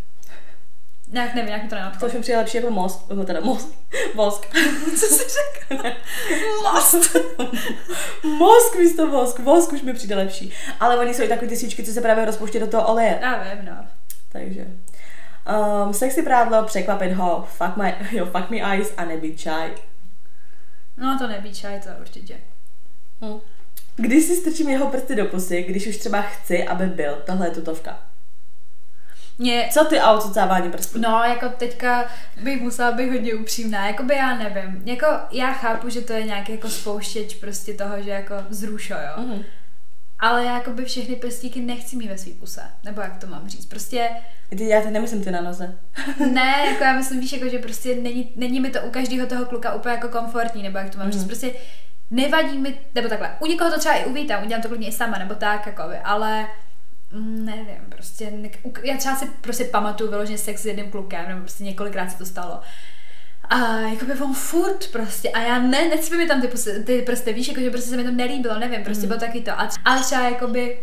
Nějak 1.12 1.36
nevím, 1.36 1.54
jak 1.54 1.70
to 1.70 1.76
nenapsal. 1.76 2.00
To 2.00 2.06
už 2.06 2.14
mi 2.14 2.22
přijde 2.22 2.38
lepší 2.38 2.58
jako 2.58 2.72
most, 2.72 3.10
no 3.10 3.26
teda 3.26 3.40
most, 3.40 3.74
vosk. 4.16 4.48
Co 5.00 5.06
jsi 5.06 5.24
řekl? 5.30 5.84
most. 6.64 7.16
Mosk 8.24 8.76
místo 8.80 9.08
vosk, 9.08 9.40
vosk 9.40 9.74
už 9.74 9.82
mi 9.82 9.94
přijde 9.94 10.16
lepší. 10.16 10.54
Ale 10.80 10.98
oni 10.98 11.14
jsou 11.14 11.24
i 11.24 11.28
takové 11.28 11.48
ty 11.48 11.58
svíčky, 11.58 11.84
co 11.84 11.92
se 11.92 12.02
právě 12.02 12.26
rozpouští 12.26 12.60
do 12.60 12.68
toho 12.68 12.88
oleje. 12.88 13.20
Já 13.22 13.44
vím, 13.44 13.66
no. 13.66 13.86
Takže. 14.32 14.66
Um, 15.50 15.94
sexy 15.94 16.24
prádlo, 16.24 16.64
překvapit 16.64 17.14
ho, 17.14 17.48
fuck, 17.52 17.78
my, 17.78 17.96
jo, 18.12 18.26
fuck 18.26 18.50
me 18.50 18.58
eyes 18.58 18.94
a 18.98 19.06
nebýt 19.06 19.40
čaj. 19.40 19.72
No 20.98 21.18
to 21.20 21.28
nebýt 21.28 21.58
čaj, 21.58 21.80
to 21.80 21.90
určitě. 22.02 22.38
Hm. 23.22 23.40
Když 23.96 24.24
si 24.24 24.36
strčím 24.36 24.70
jeho 24.70 24.88
prsty 24.88 25.16
do 25.16 25.26
pusy, 25.26 25.64
když 25.64 25.88
už 25.88 25.98
třeba 25.98 26.22
chci, 26.22 26.68
aby 26.68 26.86
byl, 26.86 27.22
tohle 27.26 27.48
je 27.48 27.52
tutovka. 27.52 28.00
Mě, 29.38 29.70
Co 29.72 29.86
ty 29.86 30.00
a 30.00 30.12
odsucávání 30.12 30.72
prstů? 30.72 31.00
No, 31.00 31.24
jako 31.24 31.50
teďka 31.50 32.06
bych 32.44 32.62
musela 32.62 32.92
být 32.92 33.10
hodně 33.10 33.34
upřímná, 33.34 33.88
jako 33.88 34.04
by 34.04 34.16
já 34.16 34.38
nevím, 34.38 34.82
jako 34.86 35.06
já 35.32 35.54
chápu, 35.54 35.90
že 35.90 36.02
to 36.02 36.14
je 36.14 36.24
nějaký 36.24 36.52
jako 36.52 36.70
spouštěč 36.70 37.36
prostě 37.36 37.74
toho, 37.74 38.02
že 38.02 38.10
jako 38.10 38.36
zrušo, 38.50 38.94
jo. 38.94 39.24
Mhm. 39.24 39.44
Ale 40.20 40.46
já 40.46 40.54
jako 40.54 40.72
by 40.72 40.86
všechny 40.86 41.16
prstíky 41.16 41.62
nechci 41.62 41.96
mít 41.96 42.08
ve 42.08 42.18
svý 42.18 42.34
puse, 42.34 42.62
nebo 42.84 43.02
jak 43.02 43.18
to 43.18 43.28
mám 43.28 43.50
říct, 43.50 43.66
prostě 43.66 44.10
Ty, 44.58 44.68
já 44.68 44.82
teď 44.82 44.92
nemyslím 44.92 45.24
ty 45.24 45.32
na 45.32 45.42
noze. 45.42 45.78
ne, 46.34 46.64
jako 46.72 46.84
já 46.84 46.94
myslím, 46.94 47.20
víš, 47.20 47.34
jako 47.34 47.50
že 47.50 47.60
prostě 47.60 47.96
není, 47.96 48.32
není 48.36 48.60
mi 48.60 48.70
to 48.70 48.80
u 48.82 48.90
každého 48.90 49.28
toho 49.28 49.46
kluka 49.46 49.74
úplně 49.74 49.96
jako 49.96 50.08
komfortní, 50.10 50.64
nebo 50.64 50.78
jak 50.78 50.90
to 50.90 50.98
mám 50.98 51.08
Mhm. 51.08 51.14
říct, 51.14 51.28
prostě 51.28 51.52
nevadí 52.12 52.58
mi, 52.58 52.76
nebo 52.96 53.10
takhle, 53.10 53.36
u 53.40 53.46
někoho 53.46 53.72
to 53.72 53.80
třeba 53.80 53.96
i 53.96 54.06
uvítám, 54.06 54.44
udělám 54.46 54.62
to 54.62 54.68
klidně 54.68 54.88
i 54.88 54.92
sama, 54.92 55.18
nebo 55.20 55.36
tak, 55.36 55.66
jako 55.66 55.84
by, 55.88 55.98
ale 55.98 56.48
mm, 57.12 57.46
nevím, 57.46 57.86
prostě, 57.90 58.32
ne, 58.32 58.50
já 58.84 58.98
třeba 58.98 59.16
si 59.16 59.26
prostě 59.42 59.64
pamatuju 59.66 60.10
vyloženě 60.10 60.38
sex 60.38 60.62
s 60.62 60.66
jedním 60.66 60.92
klukem, 60.92 61.28
nebo 61.28 61.42
prostě 61.42 61.64
několikrát 61.64 62.10
se 62.12 62.18
to 62.18 62.26
stalo. 62.26 62.62
A 63.50 63.80
jako 63.80 64.06
by 64.06 64.14
on 64.14 64.34
furt 64.34 64.92
prostě, 64.92 65.30
a 65.30 65.40
já 65.40 65.60
ne, 65.60 65.90
necpe 65.90 66.18
mi 66.18 66.28
tam 66.28 66.42
ty, 66.42 66.48
pusy, 66.48 66.84
ty 66.84 67.02
prsty, 67.02 67.34
víš, 67.34 67.48
jako 67.48 67.62
že 67.62 67.70
prostě 67.72 67.90
se 67.90 67.98
mi 67.98 68.04
to 68.04 68.12
nelíbilo, 68.12 68.60
nevím, 68.60 68.84
prostě 68.84 69.08
bylo 69.08 69.20
taky 69.20 69.42
to. 69.42 69.52
A, 69.52 69.70
ale 69.86 70.02
třeba 70.04 70.30
jakoby, 70.30 70.80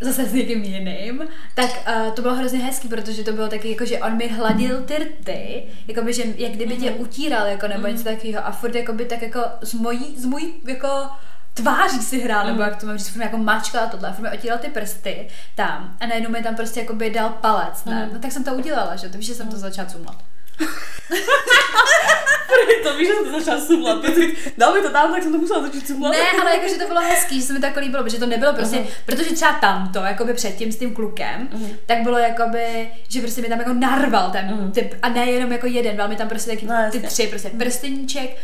zase 0.00 0.24
s 0.24 0.32
někým 0.32 0.64
jiným, 0.64 1.22
tak 1.54 1.70
uh, 1.88 2.12
to 2.12 2.22
bylo 2.22 2.34
hrozně 2.34 2.58
hezký, 2.58 2.88
protože 2.88 3.24
to 3.24 3.32
bylo 3.32 3.48
taky 3.48 3.70
jako, 3.70 3.84
že 3.84 3.98
on 3.98 4.16
mi 4.16 4.28
hladil 4.28 4.82
ty 4.82 4.98
rty, 4.98 5.62
jako 5.88 6.02
by, 6.02 6.12
že 6.12 6.22
jak 6.36 6.52
kdyby 6.52 6.76
tě 6.76 6.90
utíral, 6.90 7.46
jako 7.46 7.68
nebo 7.68 7.86
něco 7.86 8.04
takového 8.04 8.46
a 8.46 8.50
furt 8.50 8.74
jako 8.74 8.92
by 8.92 9.04
tak 9.04 9.22
jako 9.22 9.40
z 9.60 9.74
mojí, 9.74 10.16
z 10.16 10.24
mojí 10.24 10.54
jako 10.66 10.88
tváří 11.54 12.02
si 12.02 12.20
hrál, 12.20 12.46
nebo 12.46 12.62
jak 12.62 12.76
to 12.76 12.86
mám 12.86 12.98
říct, 12.98 13.16
jako 13.16 13.36
mačkal 13.36 13.84
a 13.84 13.86
tohle, 13.86 14.12
furt 14.12 14.22
mi 14.22 14.38
otíral 14.38 14.58
ty 14.58 14.68
prsty 14.68 15.28
tam. 15.54 15.96
A 16.00 16.06
najednou 16.06 16.30
mi 16.30 16.42
tam 16.42 16.56
prostě 16.56 16.80
jako 16.80 16.92
by 16.94 17.10
dal 17.10 17.30
palec, 17.30 17.84
ne? 17.84 18.10
No 18.12 18.18
tak 18.18 18.32
jsem 18.32 18.44
to 18.44 18.54
udělala, 18.54 18.96
že 18.96 19.08
to 19.08 19.18
víš, 19.18 19.26
že 19.26 19.34
jsem 19.34 19.48
to 19.48 19.56
začala 19.56 19.88
cumlat. 19.88 20.16
To 22.82 22.96
víš, 22.96 23.08
že 23.08 23.14
jsem 23.14 23.24
to 23.32 23.40
začala 23.40 23.60
sumlat. 23.60 23.98
Dal 24.58 24.74
mi 24.74 24.82
to 24.82 24.90
tam, 24.90 25.12
tak 25.12 25.22
jsem 25.22 25.32
to 25.32 25.38
musela 25.38 25.62
začít 25.62 25.86
sumlat. 25.86 26.12
Ne, 26.12 26.40
ale 26.40 26.56
jakože 26.56 26.74
to 26.74 26.86
bylo 26.86 27.00
hezký, 27.00 27.40
že 27.40 27.46
se 27.46 27.52
mi 27.52 27.60
to 27.60 27.66
jako 27.66 27.80
líbilo, 27.80 28.02
protože 28.02 28.18
to 28.18 28.26
nebylo 28.26 28.52
prostě, 28.52 28.76
Aha. 28.76 28.86
protože 29.06 29.34
třeba 29.34 29.52
tamto, 29.52 29.98
jakoby 29.98 30.34
předtím 30.34 30.72
s 30.72 30.76
tím 30.78 30.94
klukem, 30.94 31.48
tak 31.86 32.02
bylo 32.02 32.18
jakoby, 32.18 32.90
že 33.08 33.20
prostě 33.20 33.42
mi 33.42 33.48
tam 33.48 33.58
jako 33.58 33.72
narval 33.72 34.30
ten 34.30 34.70
typ, 34.74 34.94
a 35.02 35.08
ne 35.08 35.26
jenom 35.26 35.52
jako 35.52 35.66
jeden, 35.66 35.96
dal 35.96 36.08
mi 36.08 36.16
tam 36.16 36.28
prostě 36.28 36.50
taky 36.50 36.66
No, 36.66 36.74
ty 36.90 37.00
tři, 37.00 37.26
prostě 37.26 37.50
prsteníček, 37.58 38.36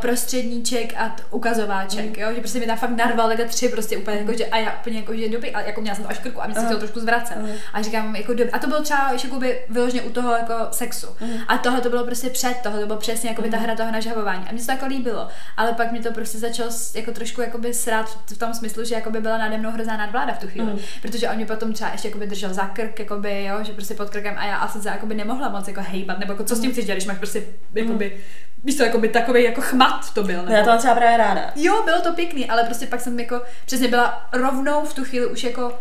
prostředníček 0.00 0.94
a 0.96 1.08
t- 1.08 1.22
ukazováček, 1.30 2.18
jo, 2.18 2.28
že 2.34 2.40
prostě 2.40 2.58
mi 2.60 2.66
tam 2.66 2.78
fakt 2.78 2.90
narval 2.96 3.28
takhle 3.28 3.46
tři 3.46 3.68
prostě 3.68 3.96
úplně 3.96 4.16
jako, 4.18 4.32
že 4.32 4.46
a 4.46 4.56
já 4.58 4.72
úplně 4.80 4.98
jako, 4.98 5.14
že 5.16 5.28
dobrý, 5.28 5.50
a 5.54 5.60
jako 5.60 5.80
měla 5.80 5.94
jsem 5.96 6.04
to 6.04 6.10
až 6.10 6.18
krku 6.18 6.42
a 6.42 6.46
mě 6.46 6.54
se 6.54 6.58
Aha. 6.60 6.66
chtělo 6.68 6.78
trošku 6.80 7.00
zvracet. 7.00 7.36
Aha. 7.36 7.48
A 7.72 7.82
říkám, 7.82 8.16
jako 8.16 8.34
dobrý. 8.34 8.50
A 8.52 8.58
to 8.58 8.66
bylo 8.66 8.82
třeba 8.82 9.08
ještě 9.12 9.28
jakoby 9.28 9.60
vyloženě 9.68 10.02
u 10.02 10.10
toho 10.10 10.32
jako 10.32 10.54
sexu. 10.70 11.06
A 11.48 11.58
tohle 11.58 11.80
to 11.80 11.90
bylo 11.90 12.04
prostě 12.04 12.30
před 12.30 12.56
toho, 12.62 12.80
to 12.80 12.86
bylo 12.86 12.98
přesně 12.98 13.28
jako 13.30 13.42
by 13.42 13.50
ta 13.50 13.56
hra 13.58 13.76
toho 13.76 13.92
nažhavování. 13.92 14.44
A 14.48 14.52
mně 14.52 14.60
se 14.60 14.66
to 14.66 14.72
jako 14.72 14.86
líbilo. 14.86 15.28
Ale 15.56 15.72
pak 15.72 15.92
mi 15.92 16.00
to 16.00 16.12
prostě 16.12 16.38
začalo 16.38 16.70
jako 16.94 17.12
trošku 17.12 17.40
jakoby 17.40 17.74
srát 17.74 18.08
v- 18.30 18.38
tom 18.38 18.54
smyslu, 18.54 18.84
že 18.84 18.94
jakoby 18.94 19.20
byla 19.20 19.38
nade 19.38 19.58
mnou 19.58 19.70
hrozná 19.70 19.96
nadvláda 19.96 20.32
v 20.34 20.38
tu 20.38 20.48
chvíli. 20.48 20.66
Mhm. 20.66 20.78
Protože 21.02 21.28
on 21.28 21.36
mě 21.36 21.46
potom 21.46 21.72
třeba 21.72 21.90
ještě 21.92 22.08
jakoby 22.08 22.26
držel 22.26 22.54
za 22.54 22.66
krk, 22.66 22.98
jakoby, 22.98 23.44
jo, 23.44 23.58
že 23.64 23.72
prostě 23.72 23.94
pod 23.94 24.10
krkem 24.10 24.34
a 24.38 24.46
já 24.46 24.56
asi 24.56 24.82
se 24.82 24.88
jakoby 24.88 25.14
nemohla 25.14 25.48
moc 25.48 25.68
jako 25.68 25.80
hejbat, 25.84 26.18
nebo 26.18 26.32
jako 26.32 26.44
co 26.44 26.56
s 26.56 26.60
tím 26.60 26.70
chceš 26.72 26.84
dělat, 26.84 26.94
když 26.96 27.06
máš 27.06 27.18
prostě 27.18 27.42
jakoby, 27.74 28.16
víš 28.64 28.74
to, 28.76 28.82
jakoby 28.82 29.08
takový 29.08 29.44
jako 29.44 29.60
chmat 29.60 30.14
to 30.14 30.22
byl. 30.22 30.42
No, 30.42 30.52
já 30.52 30.64
to 30.64 30.78
třeba 30.78 30.94
právě 30.94 31.16
ráda. 31.16 31.50
Jo, 31.56 31.82
bylo 31.84 32.00
to 32.00 32.12
pěkný, 32.12 32.50
ale 32.50 32.64
prostě 32.64 32.86
pak 32.86 33.00
jsem 33.00 33.20
jako 33.20 33.42
přesně 33.66 33.88
byla 33.88 34.28
rovnou 34.32 34.84
v 34.86 34.94
tu 34.94 35.04
chvíli 35.04 35.26
už 35.26 35.44
jako 35.44 35.78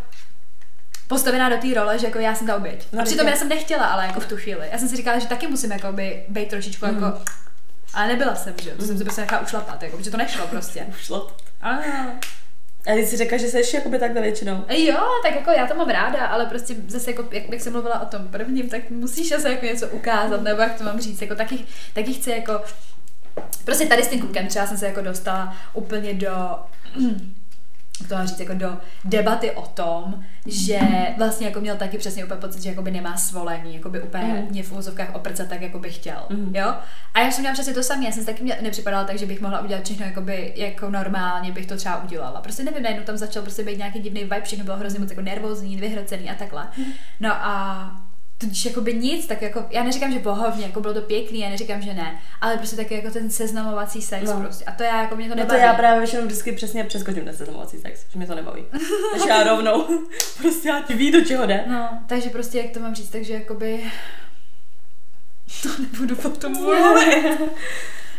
postavená 1.07 1.49
do 1.49 1.57
té 1.57 1.73
role, 1.73 1.99
že 1.99 2.05
jako 2.07 2.19
já 2.19 2.35
jsem 2.35 2.47
ta 2.47 2.55
oběť. 2.55 2.87
No, 2.93 3.01
a 3.01 3.05
přitom 3.05 3.27
já- 3.27 3.35
jsem 3.35 3.49
nechtěla, 3.49 3.85
ale 3.85 4.05
jako 4.07 4.19
v 4.19 4.25
tu 4.25 4.37
chvíli. 4.37 4.67
Já 4.71 4.77
jsem 4.77 4.89
si 4.89 4.95
říkala, 4.95 5.19
že 5.19 5.27
taky 5.27 5.47
musím 5.47 5.71
jako 5.71 5.91
by 5.91 6.23
být 6.29 6.49
trošičku 6.49 6.85
Mhm. 6.85 6.95
jako 7.03 7.19
ale 7.93 8.07
nebyla 8.07 8.35
jsem, 8.35 8.53
že 8.61 8.71
to 8.71 8.83
jsem 8.83 8.97
si 8.97 9.03
prostě 9.03 9.21
nechala 9.21 9.41
ušlapat, 9.41 9.83
jako, 9.83 9.97
protože 9.97 10.11
to 10.11 10.17
nešlo 10.17 10.47
prostě. 10.47 10.85
Ušlo. 10.89 11.31
Ano. 11.61 11.83
A 12.87 12.93
ty 12.95 13.05
si 13.05 13.17
řekla, 13.17 13.37
že 13.37 13.47
jsi 13.47 13.75
jakoby 13.75 13.99
takhle 13.99 14.21
většinou. 14.21 14.65
Jo, 14.69 14.99
tak 15.23 15.35
jako 15.35 15.51
já 15.51 15.67
to 15.67 15.75
mám 15.75 15.89
ráda, 15.89 16.25
ale 16.25 16.45
prostě 16.45 16.75
zase 16.87 17.11
jako, 17.11 17.25
jak, 17.31 17.49
jak 17.49 17.61
jsem 17.61 17.73
mluvila 17.73 18.01
o 18.01 18.05
tom 18.05 18.27
prvním, 18.27 18.69
tak 18.69 18.89
musíš 18.89 19.29
zase 19.29 19.49
jako 19.49 19.65
něco 19.65 19.87
ukázat, 19.87 20.41
nebo 20.41 20.61
jak 20.61 20.77
to 20.77 20.83
mám 20.83 20.99
říct, 20.99 21.21
jako 21.21 21.35
taky, 21.35 21.59
taky 21.93 22.13
chci 22.13 22.29
jako, 22.29 22.61
prostě 23.65 23.85
tady 23.85 24.03
s 24.03 24.07
tím 24.07 24.19
klukem 24.19 24.47
třeba 24.47 24.67
jsem 24.67 24.77
se 24.77 24.85
jako 24.85 25.01
dostala 25.01 25.57
úplně 25.73 26.13
do, 26.13 26.59
to 28.09 28.15
mám 28.15 28.27
říct, 28.27 28.39
jako 28.39 28.53
do 28.53 28.77
debaty 29.05 29.51
o 29.51 29.61
tom, 29.61 30.23
že 30.45 30.79
vlastně 31.17 31.47
jako 31.47 31.59
měl 31.61 31.75
taky 31.77 31.97
přesně 31.97 32.25
úplně 32.25 32.41
pocit, 32.41 32.61
že 32.63 32.69
jakoby 32.69 32.91
nemá 32.91 33.17
svolení, 33.17 33.75
jakoby 33.75 34.01
úplně 34.01 34.23
Mhm. 34.23 34.47
mě 34.49 34.63
v 34.63 34.71
úzovkách 34.71 35.15
oprcat 35.15 35.47
tak, 35.47 35.61
jako 35.61 35.79
by 35.79 35.89
chtěl, 35.91 36.17
Mhm. 36.29 36.55
jo? 36.55 36.73
A 37.13 37.19
já 37.19 37.31
jsem 37.31 37.41
měla 37.41 37.53
přesně 37.53 37.73
to 37.73 37.83
samé, 37.83 38.05
já 38.05 38.11
jsem 38.11 38.25
taky 38.25 38.43
měla, 38.43 38.61
nepřipadala 38.61 39.03
tak, 39.03 39.17
že 39.17 39.25
bych 39.25 39.41
mohla 39.41 39.59
udělat 39.61 39.83
všechno 39.83 40.05
jakoby, 40.05 40.53
jako 40.55 40.89
normálně 40.89 41.51
bych 41.51 41.65
to 41.65 41.75
třeba 41.77 42.03
udělala. 42.03 42.41
Prostě 42.41 42.63
nevím, 42.63 42.83
najednou 42.83 43.03
tam 43.03 43.17
začal 43.17 43.41
prostě 43.43 43.63
být 43.63 43.77
nějaký 43.77 43.99
divný 43.99 44.21
vibe, 44.23 44.41
všechno 44.41 44.65
bylo 44.65 44.77
hrozně 44.77 44.99
moc 44.99 45.09
jako 45.09 45.21
nervózní, 45.21 45.77
vyhrocený 45.77 46.29
a 46.29 46.35
takhle. 46.35 46.67
No 47.19 47.33
a 47.33 47.91
tudíž 48.37 48.65
jakoby 48.65 48.93
nic, 48.93 49.27
tak 49.27 49.41
jako, 49.41 49.63
já 49.69 49.83
neříkám, 49.83 50.11
že 50.11 50.19
bohovně, 50.19 50.65
jako 50.65 50.79
bylo 50.81 50.93
to 50.93 51.01
pěkný, 51.01 51.39
já 51.39 51.49
neříkám, 51.49 51.81
že 51.81 51.93
ne, 51.93 52.19
ale 52.41 52.57
prostě 52.57 52.75
taky 52.75 52.93
jako 52.95 53.11
ten 53.11 53.29
seznamovací 53.29 54.01
sex 54.01 54.23
No. 54.31 54.39
prostě. 54.41 54.65
A 54.65 54.71
to 54.71 54.83
já 54.83 55.01
jako 55.01 55.15
mě 55.15 55.29
to 55.29 55.35
No 55.35 55.41
to 55.45 55.53
nebaví. 55.53 55.61
já 55.61 55.73
právě 55.73 55.99
většinou 55.99 56.21
vždycky 56.25 56.51
přesně 56.51 56.83
přeskočím 56.83 57.25
ten 57.25 57.35
seznamovací 57.35 57.77
sex, 57.79 57.99
že 58.11 58.17
mě 58.17 58.27
to 58.27 58.35
nebaví. 58.35 58.63
Takže 59.11 59.29
já 59.29 59.43
rovnou, 59.43 59.85
prostě 60.37 60.69
já 60.69 60.81
ti 60.81 60.93
ví, 60.95 61.11
do 61.11 61.21
čeho 61.25 61.45
jde. 61.45 61.63
No, 61.67 61.89
takže 62.07 62.29
prostě, 62.29 62.57
jak 62.57 62.71
to 62.71 62.79
mám 62.79 62.95
říct, 62.95 63.09
takže 63.09 63.33
jakoby... 63.33 63.83
To 65.63 65.69
nebudu 65.81 66.15
potom 66.15 66.51
mluvit. 66.53 67.37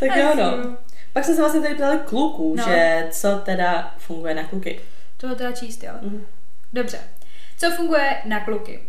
tak 0.01 0.17
jo, 0.17 0.35
no. 0.35 0.77
Pak 1.13 1.25
jsme 1.25 1.35
se 1.35 1.41
vlastně 1.41 1.61
tady 1.61 1.75
ptali 1.75 1.99
kluků, 2.05 2.55
No. 2.59 2.65
že 2.65 3.09
co 3.11 3.39
teda 3.39 3.95
funguje 3.99 4.35
na 4.35 4.45
kluky. 4.45 4.81
To 5.17 5.35
teda 5.35 5.53
číst, 5.53 5.83
jo? 5.83 5.93
Mhm. 6.03 6.27
Dobře. 6.73 6.99
Co 7.59 7.71
funguje 7.71 8.17
na 8.25 8.41
kluky? 8.45 8.81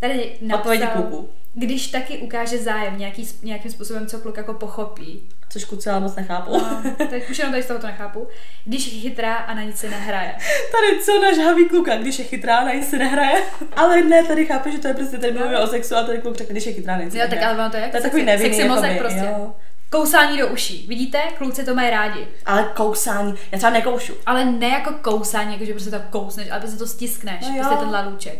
Tady 0.00 0.32
napsal, 0.40 1.24
když 1.54 1.86
taky 1.86 2.18
ukáže 2.18 2.58
zájem 2.58 2.98
nějaký, 2.98 3.28
nějakým 3.42 3.70
způsobem, 3.70 4.06
co 4.06 4.18
kluk 4.18 4.36
jako 4.36 4.54
pochopí. 4.54 5.22
Což 5.48 5.64
kluci 5.64 5.90
ale 5.90 6.00
moc 6.00 6.14
nechápu. 6.16 6.52
No, 6.52 6.82
teď 7.10 7.30
už 7.30 7.38
jenom 7.38 7.52
tady 7.52 7.62
z 7.62 7.66
toho 7.66 7.80
to 7.80 7.86
nechápu. 7.86 8.28
Když 8.64 8.92
je 8.92 9.00
chytrá 9.00 9.34
a 9.34 9.54
na 9.54 9.62
nic 9.62 9.76
se 9.76 9.90
nehraje. 9.90 10.34
Tady 10.72 11.04
co 11.04 11.20
náš 11.20 11.38
haví 11.38 11.68
kluka, 11.68 11.96
když 11.96 12.18
je 12.18 12.24
chytrá, 12.24 12.64
na 12.64 12.72
nic 12.72 12.90
se 12.90 12.98
nehraje. 12.98 13.42
Ale 13.76 14.02
ne, 14.02 14.24
tady 14.24 14.46
chápe, 14.46 14.72
že 14.72 14.78
to 14.78 14.88
je 14.88 14.94
prostě, 14.94 15.18
tady 15.18 15.32
mluvíme 15.32 15.58
o 15.58 15.66
sexu 15.66 15.96
a 15.96 16.02
tady 16.02 16.18
kluk 16.18 16.36
řekne, 16.36 16.52
když 16.52 16.66
je 16.66 16.72
chytrá, 16.72 16.96
na 16.96 17.02
nic 17.02 17.12
se 17.12 17.18
Jo, 17.18 17.26
tak 17.30 17.42
ale 17.42 17.58
ono 17.58 17.70
to 17.70 17.76
je, 17.76 17.88
To 17.88 17.96
je 17.96 18.02
takový 18.02 18.24
nevinný, 18.24 18.54
sexy 18.54 18.68
mozek 18.68 18.90
jakoby, 18.90 18.98
prostě. 18.98 19.28
jo. 19.38 19.54
Kousání 19.90 20.38
do 20.38 20.48
uší. 20.48 20.86
Vidíte? 20.88 21.18
Kluci 21.38 21.64
to 21.64 21.74
mají 21.74 21.90
rádi. 21.90 22.28
Ale 22.46 22.70
kousání, 22.76 23.34
já 23.52 23.58
třeba 23.58 23.72
nekoušu. 23.72 24.14
Ale 24.26 24.44
ne 24.44 24.68
jako 24.68 24.92
kousání, 24.92 25.52
jako 25.52 25.64
že 25.64 25.72
prostě 25.72 25.90
to 25.90 26.00
kousneš, 26.10 26.50
ale 26.50 26.60
prostě 26.60 26.78
to 26.78 26.86
stiskneš. 26.86 27.40
No 27.40 27.56
jo. 27.56 27.62
prostě 27.62 27.76
ten 27.76 27.90
lalůček. 27.90 28.38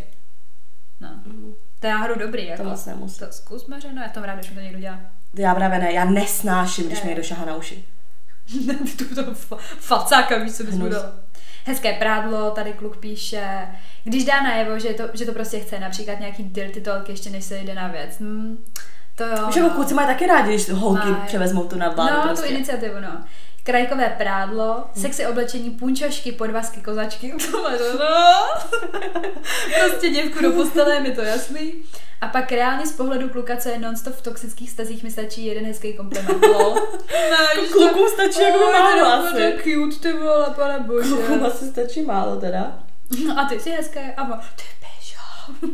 No. 1.01 1.09
To 1.81 1.87
je 1.87 1.93
náhodou 1.93 2.15
dobrý, 2.19 2.47
jako. 2.47 2.63
To 2.63 2.69
moc 2.69 2.85
nemusím. 2.85 3.27
To 3.27 3.33
zkusme, 3.33 3.81
že 3.81 3.93
no, 3.93 4.01
já 4.01 4.09
to 4.09 4.19
mám 4.19 4.29
ráda, 4.29 4.39
když 4.39 4.49
mi 4.49 4.55
to 4.55 4.61
někdo 4.61 4.79
dělá. 4.79 4.99
Já 5.33 5.55
právě 5.55 5.79
ne, 5.79 5.93
já 5.93 6.05
nesnáším, 6.05 6.87
když 6.87 7.01
mi 7.03 7.07
někdo 7.07 7.23
šahá 7.23 7.45
na 7.45 7.55
uši. 7.55 7.85
Ty 8.97 9.05
tu 9.05 9.15
to 9.15 9.23
fa- 9.23 9.57
facáka, 9.79 10.37
víš, 10.37 10.53
co 10.57 10.63
bys. 10.63 10.75
Hezké 11.65 11.93
prádlo, 11.93 12.51
tady 12.51 12.73
kluk 12.73 12.97
píše, 12.97 13.67
když 14.03 14.25
dá 14.25 14.41
najevo, 14.41 14.79
že 14.79 14.89
to, 14.93 15.03
že 15.13 15.25
to 15.25 15.31
prostě 15.31 15.59
chce, 15.59 15.79
například 15.79 16.19
nějaký 16.19 16.43
dirty 16.43 16.81
talk, 16.81 17.09
ještě 17.09 17.29
než 17.29 17.43
se 17.45 17.57
jde 17.57 17.75
na 17.75 17.87
věc. 17.87 18.17
Hm, 18.19 18.57
to 19.15 19.23
jo. 19.23 19.47
Už 19.49 19.55
jako 19.55 19.69
kluci 19.69 19.93
mají 19.93 20.07
taky 20.07 20.27
rádi, 20.27 20.49
když 20.49 20.69
holky 20.69 21.07
Mají. 21.11 21.23
převezmou 21.25 21.63
tu 21.63 21.77
nadvládu 21.77 22.15
No, 22.15 22.21
prostě. 22.23 22.47
tu 22.47 22.53
iniciativu, 22.53 22.99
no. 22.99 23.23
Krajkové 23.63 24.15
prádlo, 24.17 24.83
sexy 24.95 25.25
oblečení, 25.25 25.69
punčošky, 25.71 26.31
podvazky, 26.31 26.81
kozačky, 26.81 27.33
to 27.51 27.69
no. 27.99 28.45
prostě 29.89 30.09
děvku 30.09 30.41
do 30.43 30.51
postele, 30.51 30.99
mi 30.99 31.11
to 31.15 31.21
jasný. 31.21 31.73
A 32.21 32.27
pak 32.27 32.51
reálně 32.51 32.87
z 32.87 32.91
pohledu 32.91 33.29
kluka, 33.29 33.57
co 33.57 33.69
je 33.69 33.79
non-stop 33.79 34.15
v 34.15 34.21
toxických 34.21 34.69
stazích, 34.69 35.03
mi 35.03 35.11
stačí 35.11 35.45
jeden 35.45 35.65
hezký 35.65 35.93
kompliment. 35.93 36.45
Lol. 36.47 36.75
Ne, 37.11 37.67
Klukům 37.71 38.09
stačí 38.09 38.41
jako 38.41 38.59
málo 38.59 38.99
to 38.99 39.27
asi. 39.27 39.41
je 39.41 39.57
cute, 39.63 39.95
ty 39.99 40.17
vole, 40.17 40.53
pane 40.55 40.79
bože. 40.79 41.09
Klukům 41.09 41.43
asi 41.45 41.65
stačí 41.65 42.01
málo 42.01 42.39
teda. 42.39 42.79
No 43.27 43.39
a 43.39 43.45
ty 43.45 43.59
jsi 43.59 43.69
hezké. 43.69 44.13
A 44.17 44.25
ty 44.55 44.63
běžo. 44.79 45.73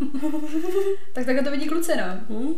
tak 1.14 1.26
takhle 1.26 1.44
to 1.44 1.52
vidí 1.52 1.68
kluci, 1.68 1.92
no. 1.98 2.04
Hm? 2.30 2.54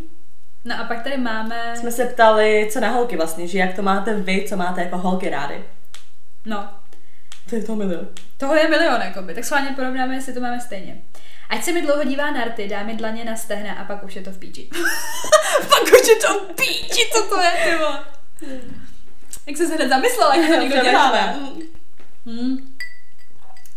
No 0.65 0.75
a 0.79 0.83
pak 0.83 1.03
tady 1.03 1.17
máme... 1.17 1.73
Jsme 1.77 1.91
se 1.91 2.05
ptali, 2.05 2.67
co 2.71 2.79
na 2.79 2.89
holky 2.89 3.17
vlastně, 3.17 3.47
že 3.47 3.59
jak 3.59 3.75
to 3.75 3.81
máte 3.81 4.13
vy, 4.15 4.45
co 4.49 4.55
máte 4.57 4.81
jako 4.81 4.97
holky 4.97 5.29
rády. 5.29 5.63
No, 6.45 6.69
To 7.49 7.55
je 7.55 7.63
to 7.63 7.75
milion. 7.75 8.07
toho 8.37 8.55
je 8.55 8.69
milion, 8.69 9.01
jakoby. 9.01 9.33
Tak 9.33 9.45
schválně 9.45 9.69
porovnáme, 9.75 10.15
jestli 10.15 10.33
to 10.33 10.39
máme 10.39 10.59
stejně. 10.61 11.01
Ať 11.49 11.63
se 11.63 11.71
mi 11.71 11.81
dlouho 11.81 12.03
dívá 12.03 12.31
na 12.31 12.43
rty, 12.45 12.67
dá 12.67 12.83
mi 12.83 12.95
dlaně 12.95 13.25
na 13.25 13.35
stehna 13.35 13.73
a 13.73 13.83
pak 13.83 14.03
už 14.03 14.15
je 14.15 14.21
to 14.21 14.31
v 14.31 14.37
píči. 14.37 14.69
pak 15.69 15.83
už 15.83 16.07
je 16.09 16.15
to 16.15 16.39
v 16.39 16.47
píči, 16.55 17.09
co 17.13 17.23
to 17.29 17.41
je, 17.41 17.51
ty 17.63 17.75
vole. 17.77 17.99
Jak 19.47 19.57
se 19.57 19.65
hned 19.75 19.89
zamyslela, 19.89 20.35
jak 20.35 20.47
to 20.55 20.61
někdo 20.61 20.81
dělá, 20.83 21.11
ne? 21.11 21.39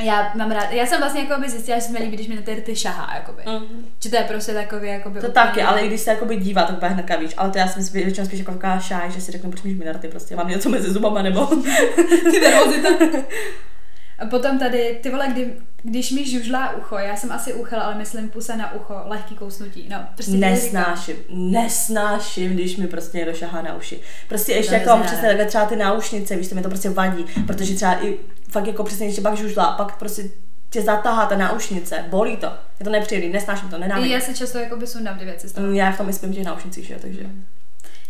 Já 0.01 0.33
mám 0.35 0.51
rád, 0.51 0.73
já 0.73 0.87
jsem 0.87 1.01
vlastně 1.01 1.23
jako 1.23 1.41
by 1.41 1.51
zjistila, 1.51 1.79
že 1.79 1.85
se 1.85 1.93
mi 1.93 1.99
líbí, 1.99 2.17
když 2.17 2.29
mi 2.29 2.37
na 2.37 2.43
ty 2.43 2.55
rty 2.55 2.77
šahá, 2.77 3.15
jakoby. 3.15 3.43
Mhm. 3.47 3.87
Že 4.03 4.11
to 4.11 4.17
je 4.17 4.23
prostě 4.23 4.53
takový, 4.55 4.89
jakoby 4.89 5.21
To 5.21 5.27
úplně- 5.29 5.33
taky, 5.47 5.63
ale 5.63 5.81
i 5.81 5.87
když 5.89 6.01
se 6.01 6.11
jakoby 6.11 6.37
dívá, 6.37 6.63
tak 6.63 6.77
úplně 6.77 6.93
hnedka 6.93 7.17
víš. 7.17 7.35
Ale 7.37 7.51
to 7.51 7.59
já 7.59 7.69
jsem 7.69 7.83
spíš, 7.85 8.03
většinou 8.05 8.27
spíš 8.27 8.39
jako 8.39 8.59
šáj, 8.81 9.11
že 9.11 9.21
si 9.21 9.33
řeknu, 9.33 9.51
proč 9.51 9.63
mi 9.63 9.75
minarty, 9.75 10.09
prostě 10.09 10.37
mám 10.37 10.49
něco 10.49 10.69
mezi 10.69 10.91
zubama, 10.93 11.23
nebo... 11.23 11.47
ty 12.31 12.41
nervozita. 12.41 12.89
A 14.19 14.27
potom 14.27 14.59
tady, 14.59 14.99
ty 15.03 15.11
vole, 15.11 15.29
kdy, 15.29 15.53
když 15.83 16.11
mi 16.11 16.31
žužlá 16.31 16.77
ucho, 16.77 16.99
já 16.99 17.17
jsem 17.17 17.33
asi 17.33 17.53
uchel, 17.55 17.81
ale 17.81 17.95
myslím 17.95 18.29
pusa 18.29 18.57
na 18.57 18.75
ucho, 18.75 18.95
lehký 19.05 19.35
kousnutí. 19.35 19.87
No, 19.91 19.97
prostě. 20.15 20.33
Nesnáším, 20.33 21.17
nesnáším, 21.31 22.53
když 22.55 22.77
mi 22.77 22.87
prostě 22.87 23.19
někdo 23.19 23.35
šahá 23.35 23.63
na 23.63 23.75
uši. 23.77 24.01
Prostě 24.29 24.53
ještě 24.53 24.69
To 24.71 24.75
jako 24.75 24.85
neznáme. 24.89 25.07
přesně 25.07 25.29
takhle 25.29 25.47
třeba 25.47 25.67
ty 25.67 25.77
náušnice, 25.77 26.37
víš, 26.37 26.49
to 26.49 26.55
mi 26.55 26.63
to 26.63 26.69
prostě 26.69 26.91
vadí, 26.91 27.25
protože 27.47 27.75
třeba 27.75 28.05
i 28.05 28.19
fakt 28.51 28.67
jako 28.67 28.85
přesně, 28.85 29.07
když 29.07 29.19
pak 29.21 29.37
žužlá, 29.37 29.73
pak 29.73 29.99
prostě 29.99 30.23
tě 30.71 30.83
zatahá 30.83 31.27
ta 31.27 31.37
náušnice, 31.37 32.05
bolí 32.11 32.37
to, 32.37 32.47
je 32.81 32.85
to 32.85 32.91
nepříjemný, 32.91 33.29
nesnáším 33.33 33.69
to, 33.69 33.79
nenávidím. 33.79 34.13
Já 34.13 34.21
se 34.21 34.35
často 34.35 34.59
jakoby 34.59 34.87
sundám 34.87 35.19
ty 35.19 35.25
věci 35.25 35.49
z 35.49 35.53
toho. 35.53 35.67
Mm, 35.67 35.75
Já 35.75 35.93
v 35.93 35.99
tom 35.99 36.09
i 36.09 36.13
spím 36.13 36.35
těch 36.35 36.45
náušnicích, 36.45 36.87
že 36.87 36.95
jo, 36.95 36.99
takže. 37.03 37.21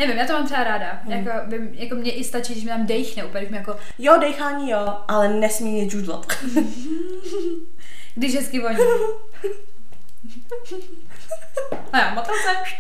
Nevím, 0.07 0.19
já 0.19 0.27
to 0.27 0.33
mám 0.33 0.47
třeba 0.47 0.65
ráda. 0.65 1.01
Hmm. 1.05 1.13
Jako, 1.13 1.31
by, 1.47 1.69
jako 1.73 1.95
mě 1.95 2.13
i 2.13 2.25
stačí, 2.25 2.53
když 2.53 2.65
mi 2.65 2.71
tam 2.71 2.87
dejchne 2.87 3.25
úplně, 3.25 3.47
mi 3.51 3.57
jako, 3.57 3.77
Jo, 3.99 4.17
dechání 4.21 4.71
jo, 4.71 4.97
ale 5.09 5.29
nesmí 5.29 5.73
mě 5.73 5.91
žudlat. 5.91 6.27
když 8.15 8.35
hezky 8.35 8.61
voní. 8.61 8.77
A 11.93 11.99
já 11.99 12.15
motal 12.15 12.35
se. 12.35 12.75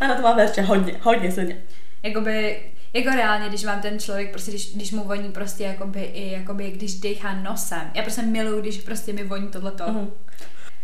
Ano, 0.00 0.16
to 0.16 0.22
má 0.22 0.32
verče, 0.32 0.62
hodně, 0.62 1.00
hodně 1.02 1.32
silně. 1.32 1.62
Jakoby, 2.02 2.62
jako 2.92 3.10
reálně, 3.10 3.48
když 3.48 3.64
vám 3.64 3.80
ten 3.80 3.98
člověk, 3.98 4.30
prostě 4.30 4.50
když, 4.50 4.74
když 4.74 4.92
mu 4.92 5.04
voní 5.04 5.32
prostě 5.32 5.64
jakoby 5.64 6.00
i, 6.00 6.32
jakoby, 6.32 6.70
když 6.70 6.94
dechá 6.94 7.34
nosem. 7.34 7.90
Já 7.94 8.02
prostě 8.02 8.22
miluju, 8.22 8.60
když 8.60 8.80
prostě 8.80 9.12
mi 9.12 9.24
voní 9.24 9.48
tohleto. 9.48 9.84
Mhm. 9.88 10.10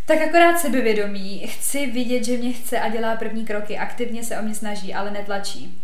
Tak 0.06 0.20
akorát 0.22 0.58
sebevědomí. 0.58 1.46
Chci 1.46 1.86
vidět, 1.86 2.24
že 2.24 2.36
mě 2.36 2.52
chce 2.52 2.80
a 2.80 2.88
dělá 2.88 3.16
první 3.16 3.44
kroky. 3.44 3.78
Aktivně 3.78 4.24
se 4.24 4.38
o 4.38 4.42
mě 4.42 4.54
snaží, 4.54 4.94
ale 4.94 5.10
netlačí. 5.10 5.82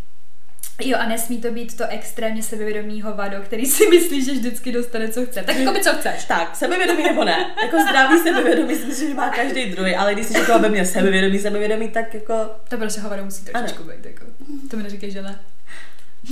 Jo, 0.81 0.99
a 0.99 1.07
nesmí 1.07 1.41
to 1.41 1.53
být 1.53 1.77
to 1.77 1.85
extrémně 1.89 2.43
sebevědomý 2.43 3.03
hovado, 3.03 3.43
který 3.43 3.67
si 3.67 3.89
myslí, 3.89 4.25
že 4.25 4.33
vždycky 4.33 4.73
dostane, 4.73 5.09
co 5.09 5.27
chce. 5.27 5.43
Tak 5.43 5.57
jako 5.57 5.73
by 5.73 5.81
co 5.81 5.93
chceš. 5.93 6.25
Tak, 6.25 6.57
sebevědomí 6.57 7.03
nebo 7.03 7.25
ne? 7.25 7.55
Jako 7.63 7.77
zdravý 7.83 8.19
sebevědomí 8.19 8.75
si 8.75 8.87
myslím, 8.87 9.09
že 9.09 9.15
má 9.15 9.29
každý 9.29 9.71
druhý, 9.71 9.95
ale 9.95 10.15
když 10.15 10.27
jsi 10.27 10.39
jako 10.39 10.59
ve 10.59 10.69
mně 10.69 10.87
sebevědomí, 10.87 11.39
sebevědomí, 11.39 11.89
tak 11.89 12.15
jako... 12.15 12.35
To 12.69 12.77
prostě 12.79 13.01
hovado 13.01 13.25
musí 13.25 13.45
trošičku 13.45 13.83
být. 13.83 14.07
Jako. 14.07 14.25
To 14.71 14.77
mi 14.77 14.83
neříkej, 14.83 15.11
že 15.11 15.23
ne. 15.23 15.39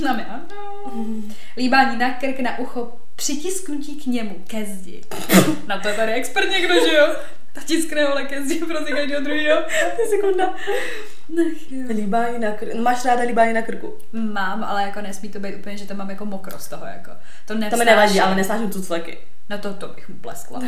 No 0.03 0.15
mi 0.15 0.23
ano. 0.23 0.45
Líbání 1.57 1.97
na 1.97 2.13
krk, 2.13 2.39
na 2.39 2.59
ucho, 2.59 2.91
přitisknutí 3.15 3.95
k 3.95 4.05
němu, 4.05 4.35
ke 4.47 4.65
zdi. 4.65 5.01
Na 5.67 5.79
to 5.79 5.87
je 5.87 5.93
tady 5.93 6.13
expert 6.13 6.49
někdo, 6.51 6.73
že 6.73 6.95
jo? 6.95 7.15
Ta 7.55 7.61
tiskne 7.61 8.05
vole 8.05 8.23
ke 8.23 8.41
zdi 8.45 8.59
prostě 8.65 8.93
každého 8.93 9.21
druhého. 9.23 9.61
To 9.95 10.01
je 10.01 10.07
sekunda. 10.09 10.53
Jo. 11.71 11.85
Líbání 11.89 12.39
na 12.39 12.51
krku. 12.51 12.77
Máš 12.77 13.05
ráda 13.05 13.21
líbání 13.23 13.53
na 13.53 13.61
krku? 13.61 13.97
Mám, 14.13 14.63
ale 14.63 14.81
jako 14.83 15.01
nesmí 15.01 15.29
to 15.29 15.39
být 15.39 15.55
úplně, 15.55 15.77
že 15.77 15.87
to 15.87 15.93
mám 15.93 16.09
jako 16.09 16.25
mokro 16.25 16.59
z 16.59 16.67
toho, 16.67 16.85
jako. 16.85 17.11
To 17.11 17.53
To 17.53 17.53
nevznáším. 17.53 17.79
mi 17.79 17.85
nevadí, 17.85 18.19
ale 18.19 18.35
nesnáším 18.35 18.71
cucleky. 18.71 19.17
No 19.49 19.57
to, 19.57 19.73
to 19.73 19.87
bych 19.87 20.09
mu 20.09 20.15
pleskla. 20.15 20.59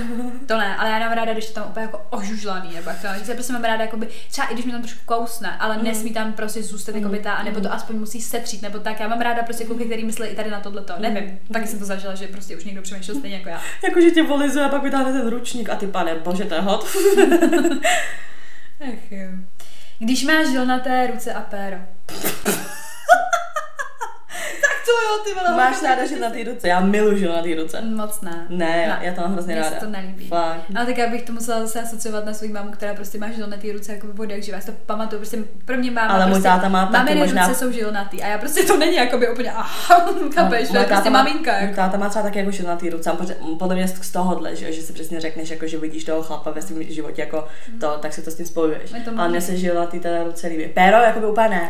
To 0.45 0.57
ne, 0.57 0.75
ale 0.75 0.89
já 0.89 0.99
mám 0.99 1.11
ráda, 1.11 1.33
když 1.33 1.47
je 1.47 1.53
tam 1.53 1.65
úplně 1.69 1.85
jako 1.85 2.05
ožužlaný, 2.09 2.73
nebo 2.75 2.89
jak 2.89 3.01
to, 3.01 3.07
že 3.19 3.25
se 3.25 3.33
prostě 3.33 3.53
mám 3.53 3.63
ráda, 3.63 3.83
jakoby, 3.83 4.07
třeba 4.29 4.47
i 4.47 4.53
když 4.53 4.65
mi 4.65 4.71
tam 4.71 4.81
trošku 4.81 4.99
kousne, 5.05 5.57
ale 5.59 5.77
nesmí 5.83 6.13
tam 6.13 6.33
prostě 6.33 6.63
zůstat 6.63 6.91
mm. 6.95 7.01
jakoby 7.01 7.19
ta, 7.19 7.43
nebo 7.43 7.61
to 7.61 7.73
aspoň 7.73 7.95
musí 7.95 8.21
setřít, 8.21 8.61
nebo 8.61 8.79
tak. 8.79 8.99
Já 8.99 9.07
mám 9.07 9.21
ráda 9.21 9.43
prostě 9.43 9.65
kluky, 9.65 9.85
který 9.85 10.05
myslí 10.05 10.27
i 10.27 10.35
tady 10.35 10.49
na 10.49 10.59
tohleto. 10.59 10.93
Nevím, 10.99 11.39
taky 11.53 11.67
jsem 11.67 11.79
to 11.79 11.85
zažila, 11.85 12.15
že 12.15 12.27
prostě 12.27 12.57
už 12.57 12.63
někdo 12.63 12.81
přemýšlel 12.81 13.17
stejně 13.17 13.37
jako 13.37 13.49
já. 13.49 13.61
Jakože 13.83 14.11
tě 14.11 14.23
volizuje 14.23 14.65
a 14.65 14.69
pak 14.69 14.83
vytáhne 14.83 15.11
ten 15.11 15.29
ručník 15.29 15.69
a 15.69 15.75
ty 15.75 15.87
pane, 15.87 16.15
bože, 16.15 16.45
to 16.45 16.53
je 16.53 16.61
hot. 16.61 16.85
Ach 18.79 19.11
jo. 19.11 19.27
Když 19.99 20.23
máš 20.23 20.47
žilnaté 20.47 21.07
ruce 21.07 21.33
a 21.33 21.41
péro. 21.41 21.77
jo, 25.05 25.23
ty 25.23 25.33
vole. 25.33 25.57
Máš 25.57 25.83
ráda, 25.83 26.05
že 26.05 26.19
na 26.19 26.29
ty 26.29 26.43
ruce. 26.43 26.67
Já 26.67 26.79
miluji, 26.79 27.19
že 27.19 27.27
na 27.27 27.41
ty 27.41 27.55
ruce. 27.55 27.81
Moc 27.81 28.21
ne. 28.21 28.45
Ne, 28.49 28.83
já, 28.87 29.03
já 29.03 29.13
to 29.13 29.21
mám 29.21 29.33
hrozně 29.33 29.53
Mně 29.55 29.63
se 29.63 29.69
ráda. 29.69 29.79
to 29.85 29.91
nelíbí. 29.91 30.27
Fakt. 30.27 30.61
Ale 30.75 30.85
tak 30.85 30.97
já 30.97 31.07
bych 31.09 31.21
to 31.23 31.33
musela 31.33 31.59
zase 31.59 31.81
asociovat 31.81 32.25
na 32.25 32.33
svou 32.33 32.47
mámu, 32.47 32.71
která 32.71 32.93
prostě 32.93 33.17
má 33.19 33.31
žilnatý 33.31 33.71
ruce 33.71 33.91
jako 33.93 34.07
jak 34.29 34.43
živá. 34.43 34.55
Já 34.57 34.61
si 34.61 34.71
to 34.71 34.77
pamatuju, 34.85 35.19
prostě 35.19 35.37
pro 35.65 35.77
mě 35.77 35.91
máma 35.91 36.13
Ale 36.13 36.25
můj 36.25 36.31
prostě, 36.33 36.49
táta 36.49 36.69
má 36.69 36.85
taky 36.85 37.15
možná- 37.15 37.47
ruce 37.47 37.59
jsou 37.59 37.71
žilnatý 37.71 38.23
a 38.23 38.27
já 38.27 38.37
prostě 38.37 38.63
to 38.63 38.77
není 38.77 38.95
jakoby 38.95 39.29
úplně, 39.29 39.51
aha, 39.51 40.05
je 40.55 40.59
Můj 40.61 40.69
prostě 40.69 40.77
táta 40.95 41.09
má- 41.09 41.23
maminka. 41.23 41.51
můj 41.53 41.61
Jako. 41.61 41.75
táta 41.75 41.97
má 41.97 42.09
třeba 42.09 42.23
taky 42.23 42.39
jako 42.39 42.51
že 42.51 42.63
na 42.63 42.75
ty 42.75 42.89
ruce, 42.89 43.11
podle 43.59 43.75
mě 43.75 43.87
z 43.87 44.11
tohohle, 44.11 44.55
že, 44.55 44.71
že 44.71 44.81
si 44.81 44.93
přesně 44.93 45.19
řekneš, 45.21 45.49
jako, 45.49 45.67
že 45.67 45.77
vidíš 45.77 46.03
toho 46.03 46.23
chlapa 46.23 46.51
ve 46.51 46.61
svém 46.61 46.83
životě 46.83 47.21
jako 47.21 47.47
to, 47.79 47.97
tak 48.01 48.13
si 48.13 48.21
to 48.21 48.31
s 48.31 48.35
tím 48.35 48.45
spojuješ. 48.45 48.91
Ale 49.17 49.29
mně 49.29 49.41
se 49.41 49.57
ty 49.87 49.99
teda 49.99 50.23
ruce 50.23 50.47
líbí. 50.47 50.67
Péro, 50.67 50.97
jako 50.97 51.19
by 51.19 51.25
úplně 51.25 51.49
ne. 51.49 51.67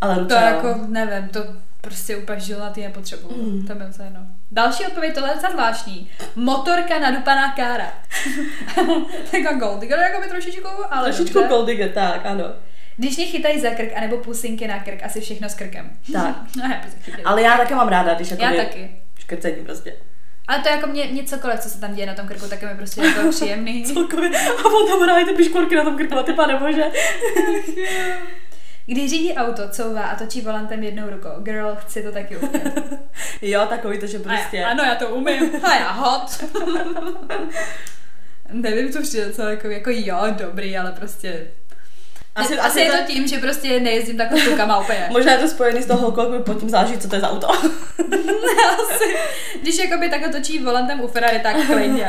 Ale 0.00 0.14
ruce, 0.14 0.28
To 0.28 0.34
jako, 0.34 0.74
nevím, 0.88 1.28
to 1.28 1.40
prostě 1.86 2.16
úplně 2.16 2.40
žilnatý 2.40 2.82
nepotřebuju. 2.82 3.42
Mm. 3.52 3.66
To 3.66 3.74
mi 3.74 3.80
docela 3.84 4.04
jedno. 4.04 4.20
Další 4.50 4.86
odpověď, 4.86 5.14
tohle 5.14 5.30
je 5.30 5.34
docela 5.34 5.52
zvláštní. 5.52 6.10
Motorka 6.36 6.98
nadupaná 6.98 7.52
kára. 7.52 7.92
Taková 9.30 9.52
gold 9.52 9.80
digger, 9.80 9.98
jako 9.98 10.20
by 10.20 10.28
trošičku, 10.28 10.68
ale 10.90 11.08
Trošičku 11.12 11.34
dobře. 11.34 11.48
gold 11.48 11.66
digger, 11.66 11.92
tak, 11.92 12.26
ano. 12.26 12.44
Když 12.96 13.16
mě 13.16 13.26
chytají 13.26 13.60
za 13.60 13.70
krk, 13.70 13.92
anebo 13.96 14.16
pusinky 14.16 14.68
na 14.68 14.78
krk, 14.80 15.02
asi 15.04 15.20
všechno 15.20 15.48
s 15.48 15.54
krkem. 15.54 15.90
Tak. 16.12 16.36
No, 16.56 16.62
já 16.74 16.80
prostě. 16.80 17.22
Ale 17.24 17.42
já 17.42 17.56
taky 17.56 17.74
mám 17.74 17.88
ráda, 17.88 18.14
když 18.14 18.30
jako 18.30 18.42
Já 18.44 18.52
taky. 18.64 18.90
škrcení 19.18 19.64
prostě. 19.64 19.94
Ale 20.48 20.62
to 20.62 20.68
jako 20.68 20.86
mě, 20.86 21.04
mě 21.04 21.24
cokoliv, 21.24 21.60
co 21.60 21.68
se 21.68 21.80
tam 21.80 21.94
děje 21.94 22.06
na 22.06 22.14
tom 22.14 22.26
krku, 22.28 22.48
tak 22.48 22.62
je 22.62 22.68
mi 22.68 22.74
prostě 22.74 23.00
jako 23.04 23.30
příjemný. 23.30 23.84
Celkově. 23.84 24.30
A 24.38 24.64
on 24.64 24.88
tam 24.88 25.00
hraje 25.00 25.24
ty 25.24 25.32
piškorky 25.32 25.76
na 25.76 25.84
tom 25.84 25.96
krku, 25.96 26.18
a 26.18 26.22
ty 26.22 26.32
pane 26.32 26.56
bože. 26.56 26.84
Když 28.86 29.10
řídí 29.10 29.34
auto, 29.34 29.68
couvá 29.68 30.02
a 30.02 30.16
točí 30.16 30.40
volantem 30.40 30.82
jednou 30.82 31.10
rukou. 31.10 31.40
Girl, 31.42 31.76
chci 31.80 32.02
to 32.02 32.12
taky 32.12 32.36
umět. 32.36 32.78
Jo, 33.42 33.66
takový 33.68 33.98
to, 33.98 34.06
že 34.06 34.18
prostě. 34.18 34.64
A 34.64 34.68
ano, 34.68 34.84
já 34.84 34.94
to 34.94 35.08
umím. 35.08 35.50
A 35.64 35.74
já 35.74 35.90
hot. 35.90 36.44
Nevím, 38.52 38.92
co 38.92 39.02
přijde, 39.02 39.32
co 39.32 39.42
jako, 39.42 39.68
jako 39.68 39.90
jo, 39.92 40.20
dobrý, 40.30 40.78
ale 40.78 40.92
prostě... 40.92 41.46
Asi, 42.34 42.58
asi, 42.58 42.60
asi 42.60 42.80
je 42.80 42.90
to 42.90 43.12
tím, 43.12 43.26
že 43.26 43.38
prostě 43.38 43.80
nejezdím 43.80 44.16
takhle 44.16 44.40
tukama 44.40 44.80
úplně. 44.80 45.08
Možná 45.10 45.32
je 45.32 45.38
to 45.38 45.48
spojený 45.48 45.82
s 45.82 45.86
toho 45.86 46.00
holkou, 46.00 46.32
jako 46.32 46.44
pod 46.44 46.60
tím 46.60 46.70
záleží, 46.70 46.98
co 46.98 47.08
to 47.08 47.14
je 47.14 47.20
za 47.20 47.30
auto. 47.30 47.50
asi. 47.50 49.16
Když 49.62 49.78
jakoby 49.78 50.08
takhle 50.08 50.28
točí 50.28 50.58
volantem 50.58 51.00
u 51.00 51.08
Ferrari, 51.08 51.38
tak 51.38 51.66
klidně. 51.66 52.06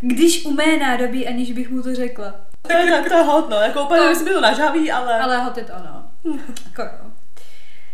Když 0.00 0.44
umé 0.44 0.76
nádobí, 0.76 1.28
aniž 1.28 1.52
bych 1.52 1.70
mu 1.70 1.82
to 1.82 1.94
řekla. 1.94 2.43
Tak, 2.68 2.88
tak 2.90 3.08
to 3.08 3.14
je 3.14 3.22
hot, 3.22 3.48
no. 3.50 3.56
Jako 3.56 3.82
úplně, 3.82 4.00
To- 4.00 4.06
jestli 4.08 4.24
mi 4.24 4.30
to 4.30 4.40
nažaví, 4.40 4.92
ale... 4.92 5.18
Ale 5.20 5.38
hot 5.38 5.58
je 5.58 5.64
to 5.64 5.72
ono. 5.74 6.04
Jako. 6.78 6.82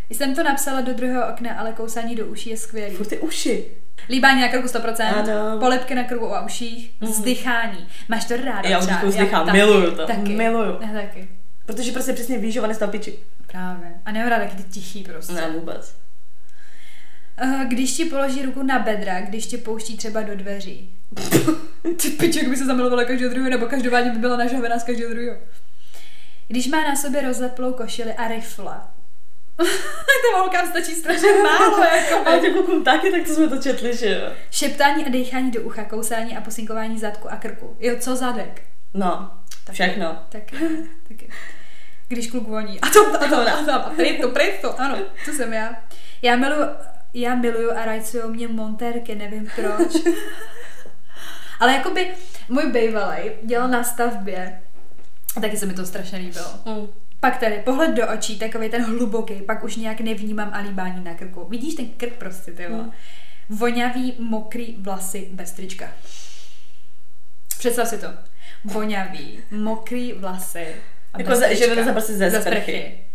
Jsem 0.09 0.35
to 0.35 0.43
napsala 0.43 0.81
do 0.81 0.93
druhého 0.93 1.27
okna, 1.33 1.53
ale 1.53 1.71
kousání 1.73 2.15
do 2.15 2.25
uší 2.25 2.49
je 2.49 2.57
skvělý. 2.57 2.95
Furt 2.95 3.07
ty 3.07 3.17
uši. 3.19 3.65
Líbání 4.09 4.41
na 4.41 4.47
krku 4.47 4.67
100%, 4.67 5.13
Ano. 5.19 5.59
polipky 5.59 5.95
na 5.95 6.03
krku 6.03 6.35
a 6.35 6.45
uších, 6.45 6.91
Mhm. 7.01 7.11
vzdychání. 7.11 7.87
Máš 8.09 8.25
to 8.25 8.37
ráda? 8.37 8.69
Já 8.69 8.79
už 8.79 8.87
jako 8.87 9.07
vzdychám, 9.07 9.45
taky, 9.45 9.57
miluju 9.57 9.95
to, 9.95 10.07
Taky. 10.07 10.35
miluju. 10.35 10.77
Já 10.81 10.93
taky. 11.01 11.29
Protože 11.65 11.91
prostě 11.91 12.13
přesně 12.13 12.37
víš, 12.37 12.53
že 12.53 12.61
on 12.61 12.73
je. 12.75 13.13
Právě. 13.51 13.91
A 14.05 14.11
nemám 14.11 14.29
ráda 14.29 14.45
ty 14.57 14.63
tichý 14.63 15.03
prostě. 15.03 15.33
Ne, 15.33 15.47
vůbec. 15.51 15.95
Eh, 17.43 17.65
Když 17.67 17.93
ti 17.93 18.05
položí 18.05 18.41
ruku 18.45 18.63
na 18.63 18.79
bedra, 18.79 19.21
když 19.21 19.45
tě 19.45 19.57
pouští 19.57 19.97
třeba 19.97 20.21
do 20.21 20.35
dveří. 20.35 20.93
Ty 22.01 22.09
piči, 22.09 22.39
jak 22.39 22.47
by 22.49 22.57
se 22.57 22.65
zamilovala 22.65 23.03
každého 23.03 23.29
druhého, 23.33 23.49
nebo 23.49 23.65
každopádně 23.65 24.11
by 24.11 24.17
byla 24.19 24.37
nažavená 24.37 24.79
z 24.79 24.83
každého 24.83 25.09
druhého. 25.13 25.37
Když 26.47 26.67
má 26.67 26.83
na 26.83 26.95
sobě 26.95 27.21
rozleplou 27.21 27.73
košili 27.73 28.13
a 28.13 28.27
rifle. 28.27 28.75
to 30.31 30.37
holkám 30.37 30.67
stačí 30.67 30.91
strašně 30.95 31.27
málo, 31.43 31.83
jako 31.83 32.27
Ale 32.27 32.39
těch 32.39 32.53
klukům 32.53 32.83
taky, 32.83 33.11
tak 33.11 33.21
to 33.27 33.33
jsme 33.35 33.47
to 33.47 33.57
četli, 33.57 33.97
že 33.97 34.09
jo. 34.09 34.31
Šeptání 34.51 35.05
a 35.05 35.09
dechání 35.09 35.51
do 35.51 35.61
ucha, 35.61 35.83
kousání 35.83 36.37
a 36.37 36.41
posinkování 36.41 36.99
zadku 36.99 37.31
a 37.31 37.35
krku. 37.35 37.75
Jo, 37.79 37.95
co 37.99 38.15
zadek? 38.15 38.61
No, 38.93 39.31
Taky. 39.65 39.73
všechno. 39.73 40.19
Taky, 40.29 40.55
taky. 41.07 41.29
Když 42.07 42.27
kluk 42.31 42.47
voní. 42.47 42.81
A 42.81 42.89
to, 42.89 42.99
a 43.23 43.27
to, 43.27 43.35
a 43.41 43.63
to, 43.65 43.73
a 43.73 43.79
prito, 43.95 44.29
prito, 44.29 44.81
ano, 44.81 44.97
to 45.25 45.31
jsem 45.31 45.53
já. 45.53 45.83
Já 46.21 46.35
miluju, 46.35 46.65
já 47.13 47.35
miluju 47.35 47.71
a 47.71 47.85
rajcují 47.85 48.23
mě 48.27 48.47
montérky, 48.47 49.15
nevím 49.15 49.49
proč. 49.55 49.95
Ale 51.59 51.73
jakoby 51.73 52.07
můj 52.49 52.71
bývalej 52.71 53.31
dělal 53.43 53.67
na 53.67 53.83
stavbě 53.83 54.61
a 55.37 55.41
taky 55.41 55.57
se 55.57 55.65
mi 55.65 55.73
to 55.73 55.85
strašně 55.85 56.17
líbilo. 56.17 56.45
Mm. 56.65 56.87
Pak 57.19 57.37
tady 57.37 57.55
pohled 57.65 57.91
do 57.95 58.07
očí, 58.13 58.39
takový 58.39 58.69
ten 58.69 58.83
hluboký, 58.85 59.33
pak 59.33 59.63
už 59.63 59.75
nějak 59.75 59.99
nevnímám 59.99 60.49
a 60.53 60.59
líbání 60.59 61.03
na 61.03 61.13
krku. 61.13 61.45
Vidíš 61.49 61.75
ten 61.75 61.89
krk 61.89 62.13
prostě, 62.13 62.51
ty. 62.51 62.67
Mm. 62.67 62.91
Voňavý, 63.49 64.13
mokrý 64.19 64.75
vlasy 64.79 65.27
bez 65.31 65.51
trička. 65.51 65.91
Představ 67.57 67.87
si 67.87 67.97
to. 67.97 68.07
Voňavý, 68.65 69.39
mokrý 69.51 70.13
vlasy. 70.13 70.75
A 71.13 71.19
Jako 71.21 71.35
ze- 71.35 71.55
že 71.55 71.67
vyleze 71.67 71.91
prostě 71.91 72.13
ze 72.13 72.41
sprchy. 72.41 73.05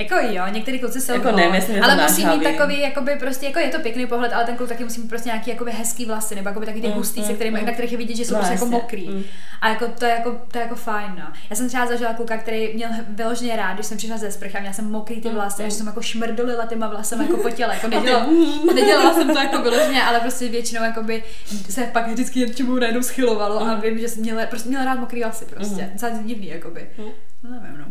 Jako 0.00 0.14
jo, 0.20 0.42
některý 0.50 0.78
kluci 0.78 1.00
jsou 1.00 1.12
Jako 1.12 1.32
nevím, 1.32 1.54
jestli 1.54 1.80
ale 1.80 1.96
musí 2.02 2.26
mít 2.26 2.42
takový, 2.42 2.80
jakoby 2.80 3.16
prostě, 3.16 3.46
jako 3.46 3.58
je 3.58 3.68
to 3.68 3.78
pěkný 3.78 4.06
pohled, 4.06 4.32
ale 4.32 4.44
ten 4.44 4.56
kluk 4.56 4.68
taky 4.68 4.84
musí 4.84 5.00
mít 5.00 5.08
prostě 5.08 5.28
nějaký 5.28 5.50
jakoby 5.50 5.70
hezký 5.70 6.04
vlasy, 6.04 6.34
nebo 6.34 6.48
jakoby 6.48 6.66
taky 6.66 6.80
ty 6.80 6.86
Mm, 6.88 6.92
hustý, 6.92 7.22
se 7.22 7.28
mm, 7.28 7.34
kterými, 7.34 7.60
mm. 7.60 7.66
na 7.66 7.72
kterých 7.72 7.92
je 7.92 7.98
vidět, 7.98 8.16
že 8.16 8.24
jsou 8.24 8.32
No, 8.32 8.38
prostě 8.38 8.54
jako 8.54 8.64
jasně, 8.64 8.76
mokrý. 8.78 9.08
mm. 9.08 9.22
A 9.60 9.68
jako 9.68 9.86
to 9.98 10.04
je 10.04 10.10
jako, 10.10 10.40
to 10.52 10.58
je 10.58 10.62
jako 10.62 10.74
fajn, 10.74 11.12
no. 11.18 11.24
Já 11.50 11.56
jsem 11.56 11.68
třeba 11.68 11.86
zažila 11.86 12.12
kluka, 12.14 12.36
který 12.36 12.74
měl 12.74 12.90
vyloženě 13.08 13.56
rád, 13.56 13.74
když 13.74 13.86
jsem 13.86 13.98
přišla 13.98 14.16
ze 14.18 14.30
sprchy 14.30 14.56
a 14.56 14.60
měla 14.60 14.72
jsem 14.74 14.90
mokrý 14.90 15.20
ty 15.20 15.28
Mm, 15.28 15.34
vlasy, 15.34 15.62
a 15.62 15.64
mm. 15.64 15.70
že 15.70 15.76
jsem 15.76 15.86
jako 15.86 16.02
šmrdolila 16.02 16.66
těma 16.66 16.88
vlasama 16.88 17.22
jako 17.22 17.36
po 17.36 17.50
těle, 17.50 17.74
jako 17.74 17.88
nedělala, 17.96 18.26
nedělala 18.74 19.14
jsem 19.14 19.28
to 19.32 19.38
jako 19.38 19.62
vyloženě, 19.62 20.02
ale 20.02 20.20
prostě 20.20 20.48
většinou 20.48 20.82
jakoby 20.84 21.22
se 21.70 21.82
pak 21.92 22.08
vždycky 22.08 22.38
něčemu 22.40 22.74
najednou 22.74 23.02
schylovalo 23.02 23.60
a 23.60 23.74
Mm. 23.74 23.80
vím, 23.80 23.98
že 23.98 24.08
jsem 24.08 24.22
měla, 24.22 24.46
prostě 24.46 24.68
měla 24.68 24.84
rád 24.84 24.98
mokrý 25.00 25.22
vlasy 25.22 25.44
prostě. 25.44 25.82
Mhm. 25.82 25.90
Docela 25.92 26.12
divný, 26.24 26.46
jakoby. 26.48 26.88
Mm. 26.98 27.04
No, 27.42 27.50
nevím, 27.50 27.78
no. 27.78 27.84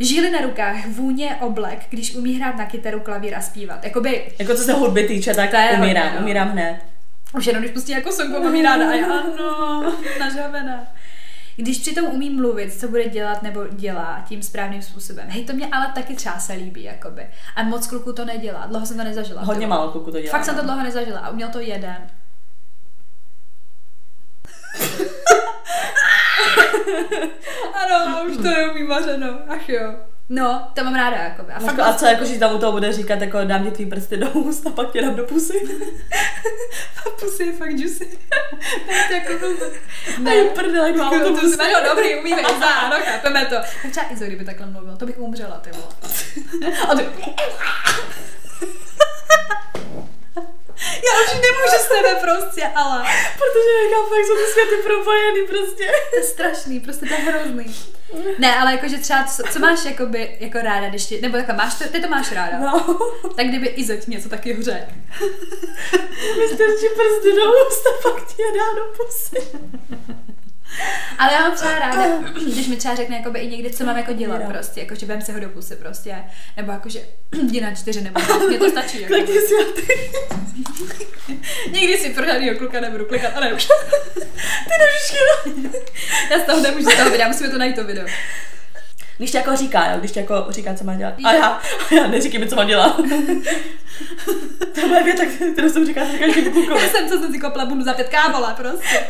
Žíly 0.00 0.30
na 0.30 0.40
rukách, 0.40 0.86
vůně 0.86 1.36
oblek, 1.40 1.78
když 1.90 2.14
umí 2.14 2.34
hrát 2.34 2.56
na 2.56 2.66
kytaru, 2.66 3.00
klavír 3.00 3.34
a 3.34 3.40
zpívat. 3.40 3.84
Jakoby 3.84 4.32
Jako 4.38 4.54
co 4.54 4.62
se 4.62 4.72
hudby 4.72 5.06
týče, 5.06 5.34
tak 5.34 5.50
To 5.50 5.56
je 5.56 5.70
umírám, 5.72 6.04
hodně, 6.04 6.16
no. 6.18 6.22
umírám 6.22 6.48
hned. 6.50 6.80
už 7.36 7.46
jenom 7.46 7.62
když 7.62 7.72
pustí 7.74 7.92
jako 7.92 8.12
song, 8.12 8.30
mám 8.30 8.62
ráda 8.62 8.90
a 8.90 8.94
já 8.94 9.06
ano, 9.06 9.94
nažavená. 10.20 10.86
Když 11.56 11.78
přitom 11.78 12.06
umí 12.06 12.30
mluvit, 12.30 12.80
co 12.80 12.88
bude 12.88 13.08
dělat 13.08 13.42
nebo 13.42 13.66
dělá 13.70 14.24
tím 14.28 14.42
správným 14.42 14.82
způsobem. 14.82 15.28
Hej, 15.28 15.44
to 15.44 15.52
mě 15.52 15.66
ale 15.72 15.92
taky 15.94 16.14
třeba 16.14 16.38
se 16.38 16.52
líbí, 16.52 16.82
jakoby. 16.82 17.26
A 17.56 17.62
moc 17.62 17.86
kluků 17.86 18.12
to 18.12 18.24
nedělá, 18.24 18.66
dlouho 18.66 18.86
jsem 18.86 18.96
to 18.96 19.04
nezažila. 19.04 19.42
Hodně 19.42 19.66
málo 19.66 19.90
kluku 19.90 20.10
to 20.10 20.20
dělá. 20.20 20.30
Fakt 20.30 20.44
jsem 20.44 20.54
to 20.54 20.62
no. 20.62 20.66
dlouho 20.68 20.82
nezažila 20.82 21.18
a 21.18 21.30
uměl 21.30 21.48
to 21.48 21.60
jeden. 21.60 21.96
ano, 27.74 28.24
už 28.30 28.36
to 28.36 28.42
neumí 28.42 28.82
mařeno, 28.82 29.38
ach 29.48 29.68
jo. 29.68 29.94
No, 30.32 30.70
to 30.74 30.84
mám 30.84 30.94
ráda, 30.94 31.16
jakoby. 31.16 31.52
A 31.52 31.60
fakt 31.60 31.78
a 31.78 31.92
co 31.92 32.06
jako, 32.06 32.24
že 32.24 32.38
tam 32.38 32.54
u 32.54 32.58
toho 32.58 32.72
bude 32.72 32.92
říkat, 32.92 33.20
jako 33.20 33.44
dám 33.44 33.64
ti 33.64 33.70
tvý 33.70 33.86
prsty 33.86 34.16
do 34.16 34.30
úst 34.30 34.66
a 34.66 34.70
pak 34.70 34.90
tě 34.90 35.02
dám 35.02 35.14
do 35.14 35.24
pusy. 35.24 35.60
A 37.06 37.10
pusy 37.20 37.44
je 37.44 37.52
fakt 37.52 37.70
juicy. 37.70 38.04
to 39.08 39.12
je 39.12 39.22
jako 39.22 39.46
Ne. 40.18 40.30
A 40.30 40.34
je 40.34 40.44
prdele, 40.44 40.88
jak 40.88 40.96
málo 40.96 41.18
to 41.18 41.24
to 41.24 41.40
pusy. 41.40 41.56
no 41.56 41.88
dobrý, 41.88 42.14
umíme, 42.14 42.40
Iza, 42.42 42.88
no 42.88 42.96
chápeme 43.04 43.44
to. 43.44 43.54
Tak 43.82 43.90
třeba 43.90 44.12
Izo, 44.12 44.24
kdyby 44.24 44.44
takhle 44.44 44.66
mluvil, 44.66 44.96
to 44.96 45.06
bych 45.06 45.18
umřela, 45.18 45.56
ty 45.56 45.70
vole. 45.70 45.94
A 46.88 46.94
ty... 46.94 47.04
Já 51.08 51.12
už 51.24 51.32
nemůžu 51.32 51.78
s 51.84 51.88
tebe 51.88 52.14
prostě, 52.22 52.62
ale 52.74 53.04
Protože 53.34 53.70
nechápu, 53.84 54.14
jak 54.14 54.26
jsou 54.26 54.36
ty 54.36 54.52
světy 54.52 54.76
propojený 54.84 55.46
prostě. 55.48 55.92
to 56.10 56.16
je 56.16 56.22
strašný, 56.22 56.80
prostě 56.80 57.06
to 57.06 57.12
je 57.14 57.18
hrozný. 57.20 57.74
Ne, 58.38 58.56
ale 58.56 58.72
jakože 58.72 58.98
třeba, 58.98 59.24
co, 59.24 59.42
co 59.52 59.58
máš 59.58 59.84
jakoby, 59.84 60.36
jako 60.40 60.58
ráda, 60.58 60.88
když 60.88 61.06
ti, 61.06 61.20
nebo 61.20 61.36
takhle, 61.36 61.54
máš 61.56 61.74
to, 61.74 61.84
ty 61.84 62.00
to 62.00 62.08
máš 62.08 62.32
ráda. 62.32 62.58
No. 62.58 62.98
Tak 63.36 63.46
kdyby 63.46 63.66
Izo 63.66 63.96
ti 63.96 64.10
něco 64.10 64.28
taky 64.28 64.62
řekl. 64.62 64.92
Mi 66.38 66.46
strčí 66.48 66.86
prsty 66.96 67.32
do 67.36 67.42
úst 67.68 67.86
a 67.86 67.90
pak 68.02 68.26
tě 68.26 68.42
dá 68.58 68.74
do 68.74 68.84
pusy. 68.96 69.58
Ale 71.18 71.32
já 71.32 71.40
mám 71.40 71.54
třeba 71.54 71.78
ráda, 71.78 72.18
když 72.52 72.68
mi 72.68 72.76
třeba 72.76 72.94
řekne 72.94 73.16
jakoby 73.16 73.38
i 73.40 73.46
někdy, 73.46 73.70
co 73.70 73.84
mám 73.84 73.96
jako 73.96 74.12
dělat 74.12 74.42
prostě, 74.48 74.80
jakože 74.80 75.06
vem 75.06 75.22
si 75.22 75.32
ho 75.32 75.40
do 75.40 75.48
pusy 75.48 75.76
prostě, 75.76 76.16
nebo 76.56 76.72
jakože 76.72 77.00
jdi 77.42 77.60
na 77.60 77.74
čtyři, 77.74 78.00
nebo 78.00 78.20
mně 78.48 78.58
to 78.58 78.70
stačí. 78.70 79.00
Jako. 79.00 79.14
Klikni 79.14 79.40
si. 79.40 79.54
Nikdy 81.70 81.98
si 81.98 82.10
pro 82.10 82.26
žádnýho 82.26 82.58
kluka 82.58 82.80
nebudu 82.80 83.04
klikat, 83.04 83.32
ale 83.36 83.52
už. 83.52 83.66
Ty 84.64 84.74
nožičky. 84.80 85.80
Já 86.30 86.38
z 86.38 86.42
toho 86.42 86.60
nemůžu 86.60 86.90
z 86.90 86.96
toho 86.96 87.10
videa, 87.10 87.28
musíme 87.28 87.48
to 87.48 87.58
najít 87.58 87.76
to 87.76 87.84
video. 87.84 88.06
Když 89.20 89.30
tě 89.30 89.38
jako 89.38 89.56
říká, 89.56 89.90
jo, 89.90 89.98
když 89.98 90.12
tě 90.12 90.20
jako 90.20 90.46
říká, 90.50 90.74
co 90.74 90.84
má 90.84 90.94
dělat. 90.94 91.14
A 91.24 91.32
já, 91.32 91.46
a 91.46 91.60
já 91.94 92.06
neříkej 92.06 92.40
mi, 92.40 92.48
co 92.48 92.56
mám 92.56 92.66
dělat. 92.66 92.96
to 94.74 94.80
je 94.80 95.02
věta, 95.04 95.22
kterou 95.52 95.70
jsem 95.70 95.86
říkala 95.86 96.08
každému 96.18 96.52
klukovi. 96.52 96.82
Já 96.82 96.88
jsem 96.88 97.08
co 97.08 97.18
jsem 97.18 97.32
si 97.32 97.38
kopla 97.38 97.64
bundu 97.64 97.84
za 97.84 97.92
pět 97.92 98.08
kábola 98.08 98.54
prostě. 98.54 99.06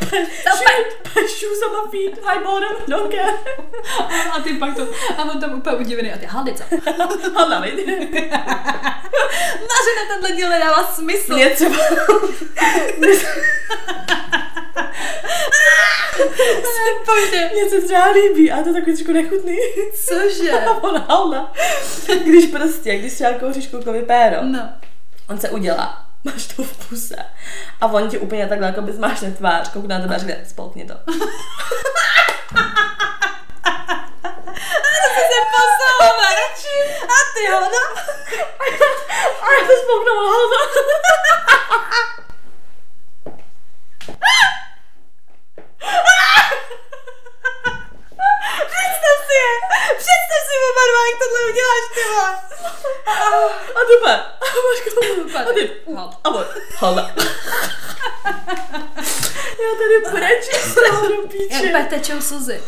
Shoes 1.14 1.62
on 1.66 1.72
my 1.72 1.78
feet, 1.90 2.24
high 2.24 2.44
bottom, 2.44 2.76
don't 2.88 3.14
care. 3.14 3.32
A 4.32 4.40
ty 4.40 4.54
pak 4.54 4.76
to, 4.76 4.88
a 5.18 5.24
on 5.24 5.40
tam 5.40 5.54
úplně 5.54 5.76
udivený 5.76 6.12
a 6.12 6.18
ty 6.18 6.26
haldica. 6.26 6.64
Hala, 7.34 7.60
viď? 7.60 7.74
Mařena 9.54 10.02
tenhle 10.08 10.32
díl 10.36 10.48
nedává 10.48 10.84
smysl. 10.84 11.34
Mě 11.34 11.50
třeba... 11.50 11.76
Bože. 17.06 17.50
Mně 17.52 17.70
se 17.70 17.80
třeba 17.80 18.10
líbí, 18.10 18.52
a 18.52 18.56
to 18.62 18.72
takový 18.72 18.96
trošku 18.96 19.12
nechutný. 19.12 19.56
Cože? 20.08 20.50
A 20.52 20.70
on 20.82 21.04
halda. 21.08 21.52
Když 22.24 22.46
prostě, 22.46 22.96
když 22.98 23.12
třeba 23.14 23.32
kouříš 23.32 23.66
klukovi 23.66 24.02
péro, 24.02 24.36
No. 24.42 24.68
on 25.28 25.40
se 25.40 25.50
udělá, 25.50 26.06
máš 26.24 26.46
to 26.46 26.62
v 26.62 26.88
puse 26.88 27.16
a 27.80 27.86
on 27.86 28.08
ti 28.10 28.18
úplně 28.18 28.46
takhle 28.46 28.66
jako 28.66 28.80
by 28.82 28.92
zmášne 28.92 29.30
tvář, 29.30 29.68
koukne 29.68 29.94
na 29.94 30.00
tebe 30.00 30.14
a 30.14 30.18
řekne, 30.18 30.44
spolkni 30.48 30.84
to. 30.84 30.94
A 37.02 37.18
ty 37.34 37.46
ho, 37.52 37.60
no. 37.60 38.00
A 39.42 39.52
já 39.52 39.66
to 39.66 39.72
spolknu, 39.82 40.12
halda. 40.14 40.60
Představ 48.66 49.16
si 49.18 49.19
je. 49.38 49.48
Představ 50.02 50.40
si 50.46 50.54
oba 50.68 50.82
dva, 50.90 51.00
jak 51.08 51.16
tohle 51.22 51.40
uděláš, 51.50 51.84
ty 51.94 52.02
vole. 52.10 52.30
A 53.78 53.80
dupe. 53.88 54.12
A 54.40 54.46
máš 54.66 54.80
kouknu. 54.94 55.38
A 55.38 55.52
ty, 55.54 55.70
a 56.24 56.28
on, 56.28 56.44
halda. 56.76 57.10
Já 59.60 59.70
tady 59.78 60.12
brečím 60.12 60.72
z 60.72 60.74
toho 60.74 61.08
do 61.08 61.28
píče. 61.28 61.56
úplně 61.56 61.84
tečou 61.90 62.20
slzy. 62.20 62.60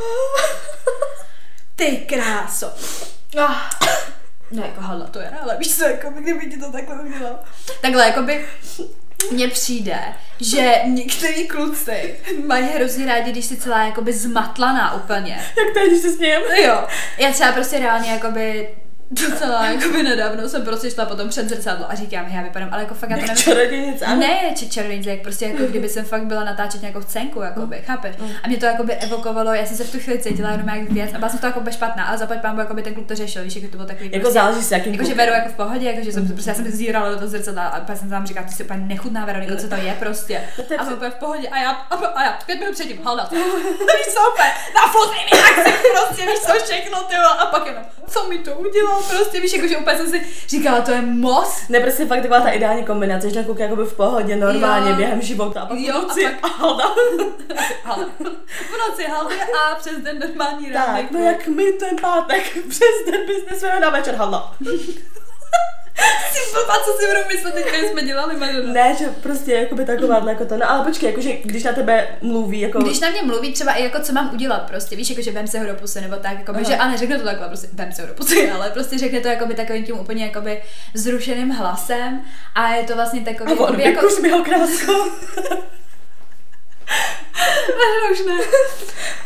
Ty 1.77 1.97
kráso. 1.97 2.73
Ah. 3.39 3.71
No 4.51 4.63
jako 4.63 4.81
hala, 4.81 5.07
to 5.07 5.19
je, 5.19 5.31
ale 5.43 5.57
víš 5.57 5.79
co, 5.79 5.85
jako 5.85 6.11
kdyby 6.11 6.47
ti 6.47 6.57
to 6.61 6.73
takhle 6.73 6.97
udělal. 6.97 7.39
Takhle, 7.81 8.07
jakoby 8.07 8.49
mně 9.31 9.49
přijde, 9.49 9.99
že 10.41 10.75
některý 10.85 11.49
kluci 11.49 12.15
mají 12.47 12.65
hrozně 12.65 13.07
rádi, 13.07 13.33
když 13.33 13.45
jsi 13.45 13.57
celá 13.57 13.85
jakoby 13.85 14.13
zmatlaná 14.13 14.95
úplně. 14.95 15.35
Jak 15.59 15.75
teď, 15.75 15.89
když 15.91 16.03
se 16.03 16.13
smějem? 16.13 16.43
Jo, 16.65 16.87
já 17.19 17.33
třeba 17.33 17.53
prostě 17.53 17.79
reálně 17.79 18.11
jakoby 18.11 18.69
docela 19.13 19.67
jakoby 19.71 20.03
nedávno 20.03 20.49
jsem 20.49 20.63
prostě 20.65 20.91
šla 20.91 21.05
potom 21.07 21.29
před 21.29 21.49
zrcadlo 21.49 21.91
a 21.91 21.95
říkám, 21.95 22.27
já 22.29 22.43
vypadám, 22.43 22.69
ale 22.73 22.83
jako 22.83 22.95
fakt 22.95 23.11
já 23.11 23.17
to 23.17 23.21
Jak 23.21 23.29
nevím. 23.29 23.43
čarodějnice, 23.45 24.05
ano. 24.05 24.21
Ne, 24.21 24.41
či 24.57 24.69
čarodějnice, 24.71 25.11
jak 25.11 25.21
prostě 25.21 25.47
jako 25.47 25.63
kdyby 25.71 25.89
jsem 25.89 26.05
fakt 26.05 26.23
byla 26.25 26.45
natáčet 26.45 26.81
nějakou 26.81 27.03
scénku, 27.03 27.41
jakoby, 27.41 27.83
chápeš? 27.87 28.17
A 28.43 28.49
mě 28.49 28.57
to 28.57 28.67
jakoby 28.67 28.93
evokovalo, 28.93 29.55
já 29.55 29.67
jsem 29.67 29.77
se 29.77 29.85
v 29.85 29.93
tu 29.93 29.99
chvíli 29.99 30.19
cítila 30.19 30.51
jenom 30.51 30.69
jak 30.69 30.91
věc 30.91 31.11
a 31.15 31.19
byla 31.19 31.29
jsem 31.29 31.39
to 31.39 31.47
jako 31.47 31.63
špatná, 31.71 32.05
ale 32.05 32.19
zaplať 32.19 32.41
pán, 32.41 32.59
jakoby 32.59 32.83
ten 32.83 32.95
kluk 32.95 33.07
to 33.07 33.15
řešil, 33.15 33.45
víš, 33.45 33.57
jako 33.57 33.69
to 33.69 33.77
bylo 33.77 33.89
takový 33.89 34.05
Jako 34.13 34.21
prostě, 34.21 34.39
záleží 34.39 34.63
s 34.63 34.71
jakým 34.71 34.93
Jakože 34.93 35.11
klukem. 35.11 35.27
Veru 35.27 35.39
jako 35.39 35.49
v 35.49 35.57
pohodě, 35.57 35.91
jakože 35.91 36.13
jsem, 36.13 36.29
prostě 36.29 36.51
já 36.51 36.55
jsem 36.55 36.71
zírala 36.71 37.09
do 37.11 37.17
toho 37.17 37.29
zrcadla 37.29 37.67
a 37.67 37.81
pak 37.81 37.97
jsem 37.97 38.11
tam 38.11 38.27
říkala, 38.27 38.47
ty 38.47 38.53
jsi 38.53 38.65
úplně 38.65 38.81
nechutná 38.87 39.25
Veroniko, 39.25 39.57
co 39.57 39.69
to 39.69 39.75
je 39.75 39.97
prostě. 39.99 40.41
A 40.79 40.85
jsem 40.85 40.95
úplně 40.95 41.11
v 41.11 41.15
pohodě 41.15 41.49
a 41.49 41.59
já, 41.59 41.71
a, 41.71 41.95
a 41.97 42.25
já, 42.25 42.39
pět 42.47 42.59
minut 42.59 42.73
předtím, 42.75 43.05
halda. 43.05 43.29
víš 43.33 44.15
úplně, 44.33 44.51
na 44.75 44.93
fotej 44.93 45.21
mi 45.33 45.41
akci, 45.41 45.73
prostě, 45.93 46.27
víš 46.27 46.39
co, 46.41 46.65
všechno, 46.65 47.03
ty 47.03 47.15
a 47.17 47.47
pak 47.47 47.67
jenom, 47.67 47.83
co 48.13 48.29
mi 48.29 48.39
to 48.39 48.55
udělal, 48.55 49.03
prostě, 49.03 49.41
víš, 49.41 49.53
jakože 49.53 49.77
úplně 49.77 49.97
jsem 49.97 50.11
si 50.11 50.23
říkala, 50.49 50.81
to 50.81 50.91
je 50.91 51.03
moc. 51.03 51.55
Ne, 51.69 51.81
prostě 51.81 52.07
fakt 52.07 52.23
taková 52.23 52.41
ta 52.41 52.51
ideální 52.51 52.85
kombinace, 52.85 53.29
že 53.29 53.35
ten 53.35 53.45
kluk 53.45 53.59
jakoby 53.59 53.85
v 53.85 53.93
pohodě, 53.95 54.37
normálně, 54.37 54.91
Jo. 54.91 54.97
během 54.97 55.23
života 55.23 55.61
a 55.61 55.67
pak 55.67 55.79
Jo, 55.79 56.01
v 56.01 56.03
noci 56.09 56.27
a 56.43 56.47
halda. 56.47 56.85
Ale 57.85 58.07
v 58.19 58.89
noci 58.89 59.05
haldy 59.05 59.35
a 59.41 59.75
přes 59.75 59.97
den 59.97 60.19
normální 60.19 60.73
rány. 60.73 61.03
Tak, 61.03 61.11
no 61.11 61.21
jak 61.21 61.47
my 61.49 61.73
ten 61.73 61.97
pátek 62.01 62.43
přes 62.69 63.11
den 63.11 63.27
biznesujeme 63.27 63.81
na 63.81 63.91
večer 63.91 64.15
halda. 64.15 64.53
Si 66.33 66.53
blbá, 66.53 66.75
co 66.85 66.93
si 66.93 67.07
budou 67.07 67.29
myslet, 67.29 67.55
teď 67.55 67.79
když 67.79 67.91
jsme 67.91 68.03
dělali 68.03 68.37
Madonna. 68.37 68.73
Ne, 68.73 68.97
že 68.99 69.07
prostě 69.23 69.53
jakoby 69.53 69.85
takováhle 69.85 70.33
jako 70.33 70.45
to, 70.45 70.57
no 70.57 70.71
ale 70.71 70.85
počkej, 70.85 71.09
jakože 71.09 71.33
když 71.45 71.65
na 71.65 71.73
tebe 71.73 72.09
mluví, 72.23 72.61
jako... 72.61 72.83
Když 72.83 73.01
na 73.01 73.11
mě 73.11 73.23
mluví 73.23 73.53
třeba 73.53 73.73
i 73.73 73.85
jako 73.85 74.01
co 74.01 74.13
mám 74.13 74.35
udělat 74.35 74.63
prostě, 74.63 74.97
víš, 74.97 75.11
jako 75.11 75.23
že 75.23 75.31
vem 75.31 75.47
se 75.47 75.59
ho 75.59 75.67
do 75.67 75.75
pusy 75.75 76.01
nebo 76.01 76.17
tak, 76.17 76.39
jako 76.39 76.55
že 76.69 76.77
a 76.77 76.89
neřekne 76.89 77.19
to 77.19 77.25
takhle, 77.25 77.49
prostě 77.49 77.69
vem 77.73 77.93
se 77.93 78.03
ho 78.03 78.09
do 78.09 78.15
pusy, 78.15 78.51
ale 78.55 78.71
prostě 78.71 78.99
řekne 78.99 79.21
to 79.21 79.29
jakoby 79.29 79.55
takovým 79.55 79.85
tím 79.85 80.01
úplně 80.01 80.25
jakoby 80.25 80.63
zrušeným 80.95 81.51
hlasem 81.51 82.23
a 82.55 82.75
je 82.75 82.85
to 82.85 82.95
vlastně 82.95 83.21
takový, 83.21 83.53
A 83.53 83.61
on, 83.61 83.81
jako, 83.81 84.09
mi 84.23 84.31
ho 84.31 84.45
krásko. 84.45 84.93
Už 88.13 88.21
ne. 88.27 88.35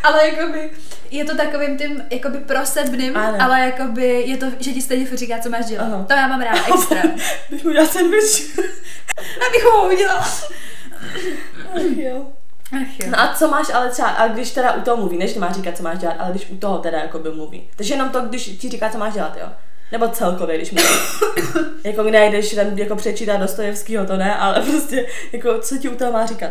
Ale 0.03 0.29
jakoby, 0.29 0.71
je 1.11 1.25
to 1.25 1.37
takovým 1.37 1.79
tím 1.79 2.03
jakoby 2.11 2.39
prosebným, 2.39 3.17
Ano. 3.17 3.39
ale 3.41 3.61
jakoby 3.61 4.23
je 4.27 4.37
to, 4.37 4.47
že 4.61 4.73
ti 4.73 4.83
stejně 4.83 5.07
furt 5.07 5.19
říká, 5.19 5.39
co 5.39 5.51
máš 5.51 5.65
dělat. 5.67 5.85
Ano. 5.85 6.05
To 6.09 6.13
já 6.15 6.27
mám 6.29 6.41
ráda 6.41 6.61
extra. 6.75 7.03
Bych 7.51 7.65
mu 7.65 7.71
udělal 7.71 7.89
sandwich. 7.89 8.59
Abych 9.49 9.65
ho 9.65 9.89
udělala. 9.89 10.29
Ach 11.75 11.97
jo. 11.97 12.27
Ach 12.73 13.01
jo. 13.01 13.07
No 13.11 13.21
a 13.21 13.35
co 13.35 13.49
máš 13.49 13.67
ale 13.75 13.91
třeba, 13.91 14.09
a 14.09 14.29
když 14.29 14.51
teda 14.51 14.73
u 14.73 14.81
toho 14.81 14.97
mluví, 14.97 15.19
než 15.19 15.33
ti 15.33 15.39
má 15.39 15.53
říkat, 15.53 15.77
co 15.77 15.83
máš 15.83 15.99
dělat, 15.99 16.17
ale 16.19 16.31
když 16.31 16.47
u 16.51 16.57
toho 16.57 16.79
teda 16.79 16.99
jako 16.99 17.19
by 17.19 17.31
mluví. 17.31 17.69
Takže 17.77 17.95
jenom 17.95 18.09
to, 18.09 18.21
když 18.21 18.45
ti 18.45 18.69
říká, 18.69 18.89
co 18.89 18.99
máš 18.99 19.15
dělat, 19.15 19.37
jo. 19.41 19.49
Nebo 19.93 20.09
celkově, 20.09 20.57
když 20.57 20.71
mluví. 20.73 20.89
jako 21.85 22.03
nejdeš 22.03 22.55
tam 22.55 22.79
jako 22.79 22.97
přečítat 22.97 23.37
Dostojevskýho, 23.37 24.07
to 24.07 24.17
ne, 24.17 24.37
ale 24.37 24.61
prostě, 24.63 25.07
jako 25.33 25.59
co 25.59 25.79
ti 25.79 25.89
u 25.89 25.95
toho 25.95 26.13
má 26.13 26.27
říkat. 26.27 26.51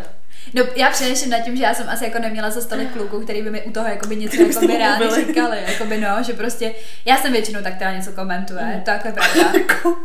No, 0.54 0.62
já 0.76 0.90
přemýšlím 0.90 1.30
nad 1.30 1.38
tím, 1.38 1.56
že 1.56 1.62
já 1.62 1.74
jsem 1.74 1.88
asi 1.88 2.04
jako 2.04 2.18
neměla 2.18 2.50
za 2.50 2.60
stolik 2.60 2.92
kluků, 2.92 3.20
který 3.20 3.42
by 3.42 3.50
mi 3.50 3.62
u 3.62 3.70
toho 3.72 3.88
jakoby 3.88 4.16
něco 4.16 4.36
Kdybyste 4.36 4.72
jako 4.72 4.98
by 4.98 5.08
rádi 5.08 5.26
říkali. 5.26 5.58
Jakoby 5.66 6.00
no, 6.00 6.22
že 6.22 6.32
prostě, 6.32 6.74
já 7.04 7.16
jsem 7.16 7.32
většinou 7.32 7.62
tak, 7.62 7.74
která 7.76 7.92
něco 7.96 8.12
komentuje, 8.12 8.62
Mhm. 8.64 8.80
to 8.80 8.90
jako 8.90 9.08
je 9.08 9.12
pravda. 9.12 9.52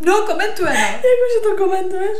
No, 0.00 0.12
komentuje, 0.26 0.72
no. 0.72 0.78
Jakože 0.80 1.40
to 1.42 1.64
komentuješ? 1.64 2.18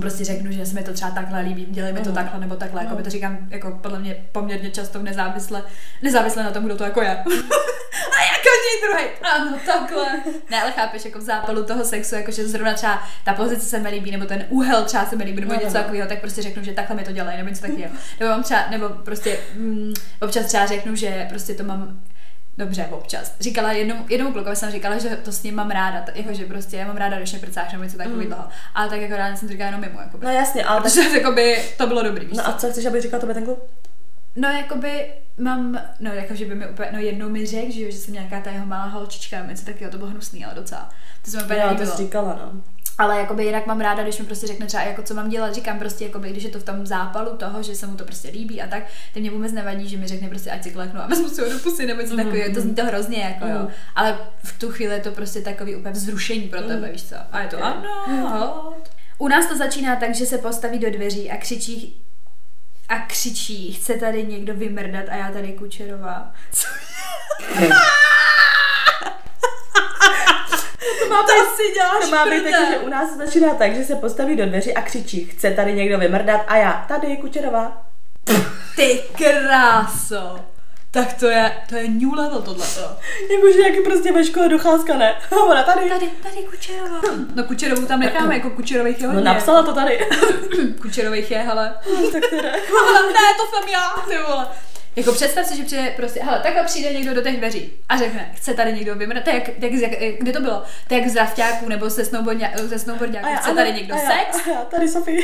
Prostě 0.00 0.24
řeknu, 0.24 0.52
že 0.52 0.66
se 0.66 0.74
mi 0.74 0.82
to 0.82 0.92
třeba 0.92 1.10
takhle 1.10 1.40
líbí, 1.40 1.66
dělej 1.70 1.92
mi 1.92 2.00
to 2.00 2.12
takhle 2.12 2.40
nebo 2.40 2.56
takhle, 2.56 2.82
jako 2.84 2.96
by 2.96 3.02
to 3.02 3.10
říkám 3.10 3.38
jako 3.50 3.70
podle 3.82 3.98
mě 3.98 4.16
poměrně 4.32 4.70
často 4.70 4.98
nezávisle, 5.02 5.62
nezávisle 6.02 6.42
na 6.42 6.50
tom, 6.50 6.64
kdo 6.64 6.76
to 6.76 6.84
jako 6.84 7.02
je. 7.02 7.10
A 8.18 8.31
něj 8.62 8.90
druhý. 8.90 9.04
Ano, 9.34 9.58
takhle. 9.66 10.22
Ne, 10.50 10.62
ale 10.62 10.72
chápeš, 10.72 11.04
jako 11.04 11.18
v 11.18 11.22
zápalu 11.22 11.64
toho 11.64 11.84
sexu, 11.84 12.14
jakože 12.14 12.48
zrovna 12.48 12.74
třeba 12.74 13.02
ta 13.24 13.34
pozice 13.34 13.66
se 13.66 13.78
mi 13.78 13.88
líbí, 13.88 14.10
nebo 14.10 14.24
ten 14.26 14.44
úhel 14.48 14.84
třeba 14.84 15.06
se 15.06 15.16
mi 15.16 15.24
líbí, 15.24 15.40
nebo 15.40 15.52
No, 15.52 15.58
něco 15.60 15.74
no. 15.74 15.82
takového, 15.82 16.08
tak 16.08 16.20
prostě 16.20 16.42
řeknu, 16.42 16.64
že 16.64 16.72
takhle 16.72 16.96
mi 16.96 17.04
to 17.04 17.12
dělají, 17.12 17.36
nebo 17.38 17.48
něco 17.48 17.62
takového. 17.62 17.90
Nebo 18.20 18.32
mám 18.32 18.42
třeba, 18.42 18.66
nebo 18.70 18.88
prostě 18.88 19.38
mm, 19.54 19.92
občas 20.20 20.46
třeba 20.46 20.66
řeknu, 20.66 20.96
že 20.96 21.26
prostě 21.28 21.54
to 21.54 21.64
mám 21.64 22.00
Dobře, 22.58 22.86
občas. 22.90 23.34
Říkala 23.40 23.72
jednomu, 23.72 24.04
jednomu 24.08 24.32
klukovi 24.32 24.56
jsem 24.56 24.70
říkala, 24.70 24.98
že 24.98 25.08
to 25.08 25.32
s 25.32 25.42
ním 25.42 25.54
mám 25.54 25.70
ráda, 25.70 26.00
t- 26.00 26.12
jako, 26.14 26.34
že 26.34 26.44
prostě 26.44 26.76
já 26.76 26.86
mám 26.86 26.96
ráda, 26.96 27.16
když 27.16 27.30
mě 27.32 27.40
prcáš 27.40 27.72
nebo 27.72 27.84
něco 27.84 27.96
takového. 27.98 28.36
Mm. 28.36 28.44
Ale 28.74 28.88
tak 28.88 29.00
jako 29.00 29.16
ráda 29.16 29.36
jsem 29.36 29.48
to 29.48 29.52
říkala 29.52 29.66
jenom 29.66 29.80
mimo, 29.80 30.00
jako 30.00 30.18
No 30.22 30.30
jasně, 30.30 30.64
ale 30.64 30.82
tak, 30.82 30.92
Protože 30.92 31.18
jakoby, 31.18 31.62
to 31.78 31.86
bylo 31.86 32.02
dobrý, 32.02 32.26
víš 32.26 32.36
no 32.38 32.46
a 32.48 32.52
co 32.52 32.70
chceš, 32.70 32.86
aby 32.86 33.00
říkal 33.00 33.20
tobě 33.20 33.34
ten 33.34 33.44
kluk? 33.44 33.58
No 34.36 34.48
jakoby 34.48 35.06
mám, 35.38 35.80
no 36.00 36.12
jako, 36.12 36.34
že 36.34 36.44
by 36.44 36.54
mi 36.54 36.66
úplně, 36.68 36.88
no 36.92 36.98
jednou 36.98 37.28
mi 37.28 37.46
řekl, 37.46 37.72
že, 37.72 37.82
jo, 37.82 37.90
že 37.90 37.96
jsem 37.98 38.14
nějaká 38.14 38.40
ta 38.40 38.50
jeho 38.50 38.66
malá 38.66 38.84
holčička, 38.84 39.46
něco 39.46 39.64
takového, 39.64 39.90
to 39.92 39.98
bylo 39.98 40.10
hnusný, 40.10 40.44
ale 40.44 40.54
docela. 40.54 40.90
To 41.24 41.30
se 41.30 41.36
mi 41.36 41.42
úplně 41.42 41.60
Jo, 41.60 41.74
to 41.78 41.86
jsi 41.86 41.96
říkala, 42.02 42.38
no. 42.44 42.60
Ale 42.98 43.18
jakoby 43.18 43.44
jinak 43.44 43.66
mám 43.66 43.80
ráda, 43.80 44.02
když 44.02 44.18
mi 44.18 44.24
prostě 44.26 44.46
řekne 44.46 44.66
třeba, 44.66 44.82
jako 44.82 45.02
co 45.02 45.14
mám 45.14 45.28
dělat, 45.28 45.54
říkám 45.54 45.78
prostě, 45.78 46.04
jakoby, 46.04 46.30
když 46.30 46.44
je 46.44 46.50
to 46.50 46.58
v 46.58 46.64
tom 46.64 46.86
zápalu 46.86 47.36
toho, 47.36 47.62
že 47.62 47.74
se 47.74 47.86
mu 47.86 47.96
to 47.96 48.04
prostě 48.04 48.28
líbí 48.28 48.62
a 48.62 48.66
tak, 48.66 48.82
ty 49.14 49.20
mě 49.20 49.30
vůbec 49.30 49.52
nevadí, 49.52 49.88
že 49.88 49.96
mi 49.96 50.06
řekne 50.06 50.28
prostě, 50.28 50.50
ať 50.50 50.62
si 50.62 50.70
kleknu 50.70 51.00
a 51.00 51.06
vezmu 51.06 51.28
si 51.28 51.40
ho 51.40 51.48
do 51.52 51.58
pusy 51.58 51.86
nebo 51.86 52.00
něco 52.00 52.14
Mhm, 52.14 52.24
takového, 52.24 52.54
to 52.54 52.60
zní 52.60 52.74
to 52.74 52.84
hrozně, 52.84 53.20
jako 53.20 53.46
jo. 53.46 53.58
Mhm. 53.58 53.68
Ale 53.96 54.18
v 54.44 54.58
tu 54.58 54.70
chvíli 54.70 54.94
je 54.94 55.00
to 55.00 55.10
prostě 55.10 55.40
takový 55.40 55.76
úplně 55.76 55.92
vzrušení 55.92 56.48
pro 56.48 56.60
tebe, 56.62 56.80
Mhm. 56.80 56.90
víš 56.92 57.04
co? 57.04 57.16
A 57.32 57.40
je 57.40 57.48
to 57.48 57.64
ano, 57.64 58.28
hod. 58.28 58.88
U 59.18 59.28
nás 59.28 59.46
to 59.46 59.56
začíná 59.56 59.96
tak, 59.96 60.14
že 60.14 60.26
se 60.26 60.38
postaví 60.38 60.78
do 60.78 60.90
dveří 60.90 61.30
a 61.30 61.36
křičí 61.36 62.00
a 62.88 62.98
křičí, 62.98 63.72
chce 63.72 63.94
tady 63.94 64.24
někdo 64.24 64.54
vymrdat 64.54 65.04
a 65.08 65.16
já 65.16 65.30
tady 65.30 65.52
kučerová. 65.52 66.32
Co 66.52 66.66
To 71.00 71.08
má 71.08 71.22
to 71.22 71.32
si 71.56 71.72
děláš 71.74 72.04
To 72.04 72.10
má 72.10 72.24
být 72.24 72.42
taky, 72.42 72.72
že 72.72 72.78
u 72.78 72.88
nás 72.88 73.16
začíná 73.16 73.54
tak, 73.54 73.74
že 73.74 73.84
se 73.84 73.94
postaví 73.94 74.36
do 74.36 74.46
dveří 74.46 74.74
a 74.74 74.82
křičí, 74.82 75.24
chce 75.24 75.50
tady 75.50 75.72
někdo 75.72 75.98
vymrdat 75.98 76.40
a 76.46 76.56
já, 76.56 76.84
tady 76.88 77.16
Kučerová. 77.16 77.86
Ty 78.76 79.02
kráso. 79.16 80.51
Tak 80.94 81.12
to 81.12 81.26
je, 81.26 81.52
to 81.68 81.76
je 81.76 81.88
new 81.88 82.14
level 82.14 82.42
tohleto. 82.42 82.80
Jakože 83.34 83.60
jak 83.62 83.74
je 83.74 83.80
prostě 83.82 84.12
ve 84.12 84.24
škole 84.24 84.48
docházka, 84.48 84.96
ne? 84.96 85.14
A 85.30 85.36
ona 85.44 85.62
tady. 85.62 85.88
Tady, 85.90 86.06
tady 86.22 86.36
Kučerová. 86.50 87.00
No 87.34 87.44
Kučerovou 87.44 87.86
tam 87.86 88.00
necháme, 88.00 88.34
jako 88.36 88.50
Kučerových 88.50 89.00
je 89.00 89.06
No 89.06 89.14
hodně. 89.14 89.24
napsala 89.28 89.62
to 89.62 89.72
tady. 89.74 90.06
Kučerových 90.82 91.30
je, 91.30 91.38
hele. 91.38 91.74
tak 92.12 92.22
teda. 92.30 92.48
Ne, 93.12 93.34
to 93.36 93.56
jsem 93.58 93.68
já, 93.68 93.90
ty 94.08 94.16
vole. 94.30 94.46
Jako 94.96 95.12
představ 95.12 95.46
si, 95.46 95.56
že 95.56 95.64
přijde 95.64 95.92
prostě, 95.96 96.20
hele, 96.22 96.40
takhle 96.42 96.64
přijde 96.64 96.92
někdo 96.92 97.14
do 97.14 97.22
těch 97.22 97.36
dveří 97.36 97.72
a 97.88 97.96
řekne, 97.98 98.32
chce 98.34 98.54
tady 98.54 98.72
někdo 98.72 98.94
vymrat, 98.94 99.24
to 99.24 99.30
je 99.30 99.36
jak, 99.36 99.48
jak, 99.58 100.00
jak, 100.00 100.14
kde 100.18 100.32
to 100.32 100.40
bylo? 100.40 100.62
To 100.88 100.94
je 100.94 101.00
jak 101.00 101.10
z 101.10 101.16
rafťáků 101.16 101.68
nebo 101.68 101.90
ze, 101.90 102.04
snowboardňa, 102.04 102.50
ze 102.56 102.78
snowboardňáků, 102.78 103.28
chce 103.36 103.54
tady 103.54 103.72
někdo 103.72 103.94
a 103.94 103.98
já, 103.98 104.08
sex? 104.10 104.46
A 104.46 104.50
já, 104.50 104.64
tady 104.64 104.88
Sofie. 104.88 105.22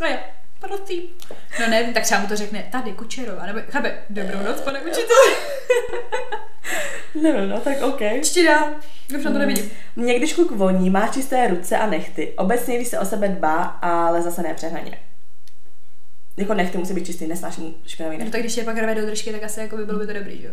A 0.00 0.06
já, 0.06 0.18
prosím. 0.68 1.02
No 1.60 1.66
nevím, 1.68 1.94
tak 1.94 2.02
třeba 2.02 2.20
mu 2.20 2.26
to 2.26 2.36
řekne, 2.36 2.64
tady 2.72 2.92
Kučerová, 2.92 3.46
nebo 3.46 3.58
chápe, 3.70 3.98
dobrou 4.10 4.38
noc, 4.42 4.60
pane 4.60 4.80
učiteli. 4.80 5.34
Nevím, 7.22 7.48
no 7.48 7.60
tak 7.60 7.82
OK. 7.82 8.00
Čtida, 8.24 8.72
už 9.16 9.24
na 9.24 9.32
to 9.32 9.38
nevidím. 9.38 9.70
Mě 9.96 10.18
když 10.18 10.32
kluk 10.32 10.50
voní, 10.50 10.90
má 10.90 11.08
čisté 11.08 11.48
ruce 11.48 11.76
a 11.78 11.86
nechty. 11.86 12.32
Obecně, 12.36 12.76
když 12.76 12.88
se 12.88 12.98
o 12.98 13.04
sebe 13.04 13.28
dbá, 13.28 13.62
ale 13.62 14.22
zase 14.22 14.42
ne 14.42 14.54
přehnaně. 14.54 14.98
Jako 16.36 16.54
nechty 16.54 16.78
musí 16.78 16.94
být 16.94 17.06
čistý, 17.06 17.26
nesnáším 17.26 17.74
špinavý 17.86 18.16
No 18.16 18.18
nechty. 18.18 18.32
tak 18.32 18.40
když 18.40 18.56
je 18.56 18.64
pak 18.64 18.78
rve 18.78 18.94
do 18.94 19.06
držky, 19.06 19.32
tak 19.32 19.42
asi 19.42 19.60
jako 19.60 19.76
by 19.76 19.84
bylo 19.86 19.98
by 19.98 20.06
to 20.06 20.12
dobrý, 20.12 20.40
že 20.40 20.46
jo? 20.46 20.52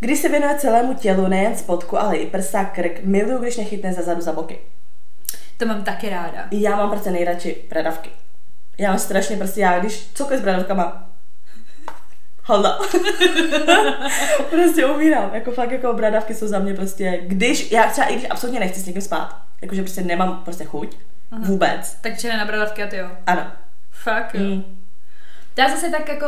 Když 0.00 0.18
se 0.18 0.28
věnuje 0.28 0.54
celému 0.58 0.94
tělu, 0.94 1.28
nejen 1.28 1.56
spodku, 1.56 1.98
ale 1.98 2.16
i 2.16 2.26
prsa, 2.26 2.64
krk, 2.64 3.00
miluju, 3.04 3.38
když 3.38 3.56
nechytne 3.56 3.92
za 3.92 4.02
zadu 4.02 4.20
za 4.20 4.32
boky. 4.32 4.58
To 5.56 5.66
mám 5.66 5.84
taky 5.84 6.08
ráda. 6.10 6.48
Já 6.50 6.76
mám 6.76 6.90
prostě 6.90 7.10
nejradši 7.10 7.56
bradavky. 7.68 8.10
Já 8.80 8.88
mám 8.88 8.98
strašně 8.98 9.36
prostě, 9.36 9.60
já 9.60 9.78
když 9.78 10.10
cokoliv 10.14 10.40
s 10.40 10.42
bradavkama, 10.42 11.06
Halda. 12.44 12.78
prostě 14.50 14.86
umírám. 14.86 15.34
Jako 15.34 15.52
fakt 15.52 15.70
jako 15.70 15.92
bradavky 15.92 16.34
jsou 16.34 16.46
za 16.46 16.58
mě 16.58 16.74
prostě, 16.74 17.20
když, 17.22 17.70
já 17.70 17.90
třeba 17.90 18.06
i 18.06 18.14
když 18.14 18.30
absolutně 18.30 18.60
nechci 18.60 18.80
s 18.80 18.86
někým 18.86 19.02
spát, 19.02 19.42
jakože 19.62 19.82
prostě 19.82 20.02
nemám 20.02 20.42
prostě 20.44 20.64
chuť, 20.64 20.96
Aha. 21.30 21.42
vůbec. 21.44 21.98
Tak 22.00 22.18
černé 22.18 22.38
na 22.38 22.44
bradavky 22.44 22.82
a 22.82 22.86
ty 22.86 22.96
jo. 22.96 23.08
Ano. 23.26 23.46
Fakt 23.90 24.34
jo. 24.34 24.40
Mm. 24.40 24.64
To 25.54 25.60
já 25.60 25.68
zase 25.68 25.90
tak 25.90 26.08
jako, 26.08 26.26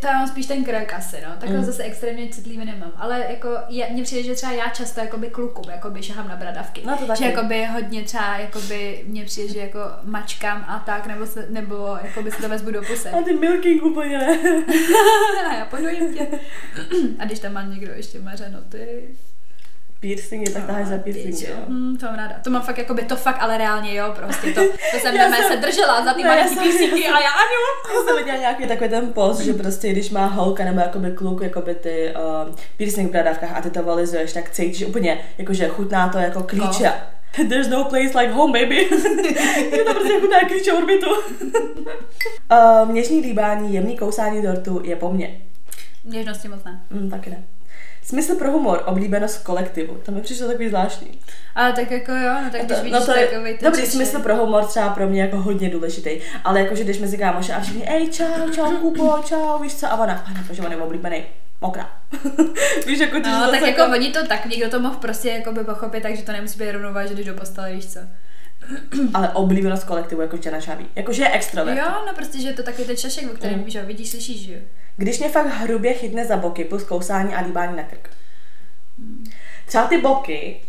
to 0.00 0.06
já 0.06 0.12
mám 0.12 0.28
spíš 0.28 0.46
ten 0.46 0.64
krk 0.64 0.92
asi, 0.94 1.16
no. 1.28 1.34
Takhle 1.40 1.58
Mm. 1.58 1.64
zase 1.64 1.82
extrémně 1.82 2.28
citlivý 2.28 2.64
nemám. 2.64 2.92
Ale 2.96 3.24
jako, 3.28 3.48
je, 3.68 3.86
mně 3.92 4.02
přijde, 4.02 4.22
že 4.22 4.34
třeba 4.34 4.52
já 4.52 4.68
často 4.68 5.00
jakoby 5.00 5.30
klukům, 5.30 5.70
jakoby 5.70 6.02
šahám 6.02 6.28
na 6.28 6.36
bradavky. 6.36 6.82
No 6.86 6.96
to 6.96 7.06
taky. 7.06 7.18
Že 7.24 7.30
jakoby 7.30 7.64
hodně 7.64 8.02
třeba, 8.02 8.36
jakoby 8.38 9.04
mně 9.06 9.24
přijde, 9.24 9.52
že 9.52 9.58
jako 9.60 9.78
mačkám 10.02 10.64
a 10.68 10.82
tak, 10.86 11.06
nebo, 11.06 11.26
se, 11.26 11.46
nebo 11.50 11.98
jakoby 12.02 12.30
si 12.30 12.42
to 12.42 12.48
vezmu 12.48 12.70
do 12.70 12.82
pusy. 12.82 13.08
A 13.08 13.22
ty 13.22 13.32
milking 13.32 13.82
úplně 13.84 14.18
ne. 14.18 14.38
a 15.50 15.54
já 15.58 15.64
podojím 15.64 16.14
tě. 16.14 16.26
a 17.18 17.24
když 17.24 17.38
tam 17.38 17.52
má 17.52 17.62
někdo 17.62 17.92
ještě 17.92 18.18
mařeno, 18.18 18.58
ty... 18.68 19.08
Piercingy, 20.00 20.52
tak 20.52 20.66
taháš 20.66 20.86
za 20.86 20.98
piercingy, 20.98 21.36
Pičo. 21.36 21.50
jo. 21.52 21.56
Hmm, 21.68 21.96
to 21.96 22.06
mám 22.06 22.14
ráda. 22.14 22.34
To 22.44 22.50
mám 22.50 22.62
fakt 22.62 22.78
jakoby, 22.78 23.02
to 23.02 23.16
fakt 23.16 23.36
ale 23.40 23.58
reálně 23.58 23.94
jo, 23.94 24.12
prostě 24.16 24.52
to, 24.52 24.60
to 24.92 24.98
jsem 24.98 25.14
Já 25.16 25.30
jsem- 25.32 25.44
se 25.50 25.56
držela 25.56 26.04
za 26.04 26.14
ty 26.14 26.22
Ne, 26.24 26.48
jsem- 26.48 26.58
písniky 26.58 27.06
a 27.08 27.20
já 27.20 27.30
ano. 27.30 27.94
Já 27.94 28.00
jsem 28.06 28.16
viděla 28.16 28.36
nějaký 28.38 28.66
takový 28.66 28.90
ten 28.90 29.12
post, 29.12 29.40
že 29.40 29.52
prostě 29.52 29.88
když 29.92 30.10
má 30.10 30.26
holka 30.26 30.64
nebo 30.64 30.80
jakoby 30.80 31.10
kluk 31.10 31.42
jakoby 31.42 31.74
ty 31.74 32.14
uh, 32.48 32.54
piercing 32.76 33.08
v 33.08 33.12
bradavkách 33.12 33.56
a 33.56 33.60
ty 33.60 33.70
to 33.70 33.82
volizuješ, 33.82 34.32
tak 34.32 34.50
cítíš 34.50 34.86
úplně, 34.86 35.18
jakože 35.38 35.68
chutná 35.68 36.08
to 36.08 36.18
jako 36.18 36.42
klíče. 36.42 36.92
There's 37.48 37.68
no 37.68 37.84
place 37.84 38.18
like 38.18 38.32
home, 38.32 38.52
baby. 38.52 38.76
je 39.70 39.84
to 39.84 39.94
prostě 39.94 40.20
chutná 40.20 40.40
klíče 40.48 40.72
orbitu. 40.72 41.06
uh, 42.50 42.88
měžní 42.90 43.20
líbání, 43.20 43.74
jemný 43.74 43.96
kousání 43.96 44.42
dortu 44.42 44.80
je 44.84 44.96
po 44.96 45.10
mně. 45.12 45.40
Něžnosti 46.04 46.48
moc 46.48 46.64
ne. 46.64 46.80
Mm, 46.90 47.10
taky 47.10 47.30
ne. 47.30 47.44
Smysl 48.06 48.34
pro 48.34 48.50
humor, 48.50 48.82
oblíbenost 48.86 49.42
kolektivu. 49.42 50.00
To 50.04 50.12
mi 50.12 50.20
přišlo 50.20 50.46
takový 50.46 50.68
zvláštní. 50.68 51.20
Ale 51.54 51.72
tak 51.72 51.90
jako 51.90 52.12
jo, 52.12 52.34
no 52.44 52.50
tak 52.50 52.60
když 52.64 52.78
To- 52.78 52.84
vidíš 52.84 52.92
no 53.00 53.06
to 53.06 53.18
je, 53.18 53.26
takový 53.26 53.56
ten 53.58 53.64
dobrý 53.70 53.86
smysl 53.86 54.18
pro 54.20 54.36
humor 54.36 54.64
třeba 54.64 54.88
pro 54.88 55.08
mě 55.08 55.22
jako 55.22 55.36
hodně 55.36 55.70
důležitý, 55.70 56.10
ale 56.44 56.60
jakože 56.60 56.84
když 56.84 56.98
mezi 56.98 57.18
kámoše 57.18 57.52
a 57.54 57.60
všichni, 57.60 57.88
ej 57.88 58.08
čau, 58.08 58.50
čau 58.54 58.76
Kubo, 58.76 59.18
čau, 59.24 59.58
víš 59.62 59.74
co, 59.74 59.86
a 59.86 59.94
ona, 59.94 60.22
pane, 60.26 60.44
protože 60.48 60.62
on 60.62 60.70
je 60.72 60.76
oblíbený, 60.76 61.24
mokrá. 61.60 61.90
víš, 62.86 62.98
jako 62.98 63.18
No, 63.18 63.50
tak 63.50 63.60
jako 63.60 63.92
oni 63.92 64.10
to 64.10 64.26
tak, 64.26 64.46
někdo 64.46 64.70
to 64.70 64.80
mohl 64.80 64.96
prostě 64.96 65.28
jako 65.28 65.52
by 65.52 65.64
pochopit, 65.64 66.02
takže 66.02 66.22
to 66.22 66.32
nemusí 66.32 66.58
být 66.58 66.70
rovnováž, 66.72 67.08
že 67.08 67.14
jdeš 67.14 67.26
do 67.26 67.34
postele, 67.34 67.72
víš 67.72 67.86
co. 67.86 68.00
ale 69.14 69.28
oblíbenost 69.28 69.84
kolektivu 69.84 70.20
jako 70.20 70.38
Jana 70.44 70.60
Šaví, 70.60 70.86
jakože 70.96 71.22
je 71.22 71.30
extrovert. 71.32 71.78
Jo, 71.78 71.84
no 72.06 72.14
prostě, 72.14 72.40
že 72.40 72.48
je 72.48 72.54
to 72.54 72.62
takový 72.62 72.84
ten 72.86 72.96
čašek, 72.96 73.30
o 73.30 73.34
kterém 73.34 73.58
Mm. 73.60 73.70
že 73.70 73.82
vidíš, 73.82 74.10
slyšíš, 74.10 74.40
že 74.46 74.52
jo. 74.52 74.60
Když 74.96 75.18
mě 75.18 75.28
fakt 75.28 75.46
hrubě 75.46 75.92
chytne 75.92 76.24
za 76.26 76.36
boky 76.36 76.64
plus 76.64 76.84
kousání 76.84 77.34
a 77.34 77.40
líbání 77.42 77.76
na 77.76 77.82
krk. 77.82 78.10
Třeba 79.66 79.86
ty 79.86 79.98
boky, 80.00 80.60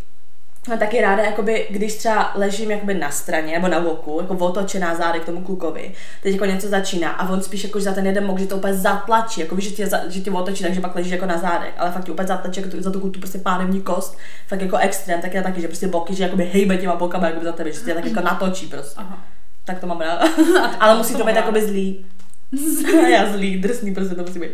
mám 0.68 0.80
taky 0.80 1.02
ráda, 1.02 1.24
jakoby, 1.24 1.68
když 1.70 1.96
třeba 1.96 2.32
ležím 2.36 2.72
jakoby 2.72 2.94
na 2.94 3.12
straně 3.12 3.54
nebo 3.54 3.68
na 3.68 3.80
boku, 3.80 4.18
jako 4.22 4.36
otočená 4.46 4.96
zády 4.96 5.20
k 5.20 5.26
tomu 5.26 5.42
klukovi, 5.42 5.92
teď 6.24 6.34
jako 6.34 6.46
něco 6.46 6.68
začíná 6.68 7.10
a 7.12 7.30
on 7.30 7.42
spíš 7.42 7.64
jako 7.64 7.80
že 7.80 7.86
za 7.86 7.94
ten 7.94 8.06
jeden 8.06 8.28
bok, 8.28 8.40
že 8.40 8.46
to 8.48 8.58
úplně 8.58 8.74
zatlačí, 8.74 9.42
jako 9.42 9.60
že 9.60 9.70
tě, 9.70 9.88
za- 9.88 10.10
že 10.10 10.20
tě 10.22 10.32
otočí, 10.32 10.64
takže 10.64 10.82
pak 10.82 10.96
ležíš 10.96 11.12
jako 11.12 11.26
na 11.26 11.38
zádech, 11.38 11.74
ale 11.78 11.92
fakt 11.92 12.04
tě 12.06 12.12
úplně 12.12 12.28
zatlačí 12.28 12.62
jako 12.62 12.72
tu, 12.72 12.82
za 12.84 12.92
tu, 12.92 13.10
tu 13.10 13.20
prostě 13.20 13.38
pánevní 13.38 13.82
kost, 13.82 14.18
fakt 14.48 14.62
jako 14.62 14.78
extrém, 14.78 15.22
tak 15.22 15.34
já 15.34 15.44
taky, 15.44 15.62
že 15.62 15.68
prostě 15.68 15.88
boky, 15.88 16.16
že 16.16 16.24
jakoby 16.24 16.50
hejbe 16.54 16.78
těma 16.78 16.96
bokama 16.96 17.28
jako 17.28 17.44
za 17.44 17.52
tebe, 17.52 17.72
že 17.72 17.80
tě 17.80 17.94
tak 17.94 18.06
jako 18.06 18.22
natočí 18.22 18.68
prostě. 18.68 18.96
Aha. 18.98 19.18
Tak 19.66 19.80
to 19.80 19.88
mám 19.88 20.02
ráda. 20.02 20.28
Ale 20.80 20.98
musí 20.98 21.16
to 21.16 21.24
být 21.26 21.36
jakoby 21.36 21.68
zlý. 21.68 22.06
já 23.12 23.32
zlý, 23.32 23.62
drsný 23.62 23.94
prostě 23.94 24.16
to 24.16 24.22
musí 24.22 24.40
být. 24.40 24.52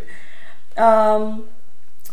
Um, 1.18 1.44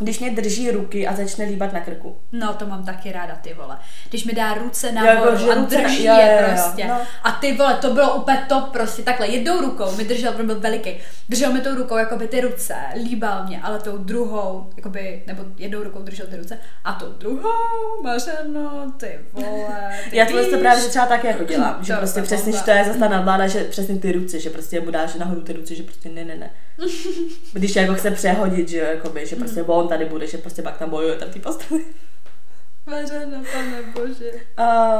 Když 0.02 0.20
mě 0.20 0.30
drží 0.30 0.70
ruky 0.70 1.06
a 1.06 1.16
začne 1.16 1.44
líbat 1.44 1.72
na 1.72 1.80
krku. 1.80 2.16
No, 2.32 2.54
to 2.54 2.66
mám 2.66 2.84
taky 2.84 3.12
ráda, 3.12 3.34
ty 3.42 3.54
vole. 3.54 3.78
Když 4.10 4.24
mi 4.24 4.32
dá 4.32 4.54
ruce 4.54 4.92
nahoru 4.92 5.32
jako, 5.38 5.50
a 5.50 5.54
ruce 5.54 5.76
na- 5.76 5.82
drží 5.82 6.04
jo, 6.04 6.14
je 6.14 6.26
jo, 6.26 6.38
jo, 6.40 6.48
prostě. 6.54 6.86
no. 6.86 7.00
A 7.22 7.30
ty 7.30 7.56
vole, 7.56 7.74
to 7.74 7.94
bylo 7.94 8.14
úplně 8.14 8.44
top 8.48 8.68
prostě. 8.68 9.02
Takhle, 9.02 9.28
jednou 9.28 9.60
rukou 9.60 9.96
mi 9.96 10.04
držel, 10.04 10.32
byl 10.32 10.60
veliký, 10.60 10.96
držel 11.28 11.52
mi 11.52 11.60
tou 11.60 11.74
rukou 11.74 11.96
jakoby 11.96 12.28
ty 12.28 12.40
ruce, 12.40 12.74
líbal 13.04 13.46
mě, 13.46 13.60
ale 13.62 13.78
tou 13.80 13.98
druhou, 13.98 14.70
jakoby, 14.76 15.22
nebo 15.26 15.42
jednou 15.56 15.82
rukou 15.82 16.02
držel 16.02 16.26
ty 16.26 16.36
ruce 16.36 16.58
a 16.84 16.92
tou 16.92 17.06
druhou, 17.06 18.02
mařeno, 18.02 18.92
ty 18.96 19.18
vole, 19.32 19.90
ty 20.10 20.16
Já 20.16 20.26
to 20.26 20.58
právě 20.58 20.84
třeba 20.84 21.06
taky 21.06 21.26
jako 21.26 21.44
dělám, 21.44 21.84
že 21.84 21.92
To 21.92 21.98
prostě 21.98 22.20
je 22.20 22.24
přesně, 22.24 22.52
že 22.52 22.62
to 22.62 22.70
je 22.70 22.84
zase 22.84 22.98
ta 22.98 23.08
nadvláda, 23.08 23.46
že 23.46 23.64
přesně 23.64 23.98
ty 23.98 24.12
ruce, 24.12 24.40
že 24.40 24.50
prostě 24.50 24.80
mu 24.80 24.90
dáš 24.90 25.14
nahoru 25.14 25.40
ty 25.40 25.52
ruce, 25.52 25.74
že 25.74 25.82
prostě 25.82 26.08
ne, 26.08 26.24
ne, 26.24 26.36
ne. 26.36 26.50
Když 27.52 27.76
jako 27.76 27.94
chce 27.94 28.10
přehodit, 28.10 28.68
že, 28.68 28.78
jakoby, 28.78 29.26
že 29.26 29.36
prostě 29.36 29.62
on 29.62 29.88
tady 29.88 30.04
bude, 30.04 30.26
že 30.26 30.38
prostě 30.38 30.62
pak 30.62 30.78
tam 30.78 30.90
bojuje 30.90 31.14
tam 31.16 31.30
ty 31.30 31.38
postavy. 31.38 31.84
Mařeno, 32.86 33.42
pane 33.52 33.82
bože. 33.94 34.30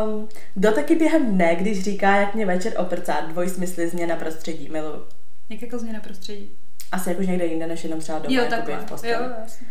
Um, 0.04 0.28
doteky 0.56 0.94
během 0.96 1.34
dne, 1.34 1.56
když 1.56 1.82
říká, 1.84 2.16
jak 2.16 2.34
mě 2.34 2.46
večer 2.46 2.72
oprcá, 2.76 3.20
dvojsmysly 3.20 3.88
změna 3.88 4.16
prostředí, 4.16 4.68
miluju. 4.68 5.04
Jak 5.48 5.62
jako 5.62 5.78
změna 5.78 6.00
prostředí. 6.00 6.50
Asi 6.92 7.08
jakož 7.10 7.26
někde 7.26 7.46
jinde, 7.46 7.66
než 7.66 7.84
jenom 7.84 8.00
třeba 8.00 8.18
doma, 8.18 8.40
Jo, 8.42 8.46
takhle. 8.50 8.76
v 8.76 8.84
posteli. 8.84 9.12
Jo, 9.12 9.20
jasně. 9.42 9.66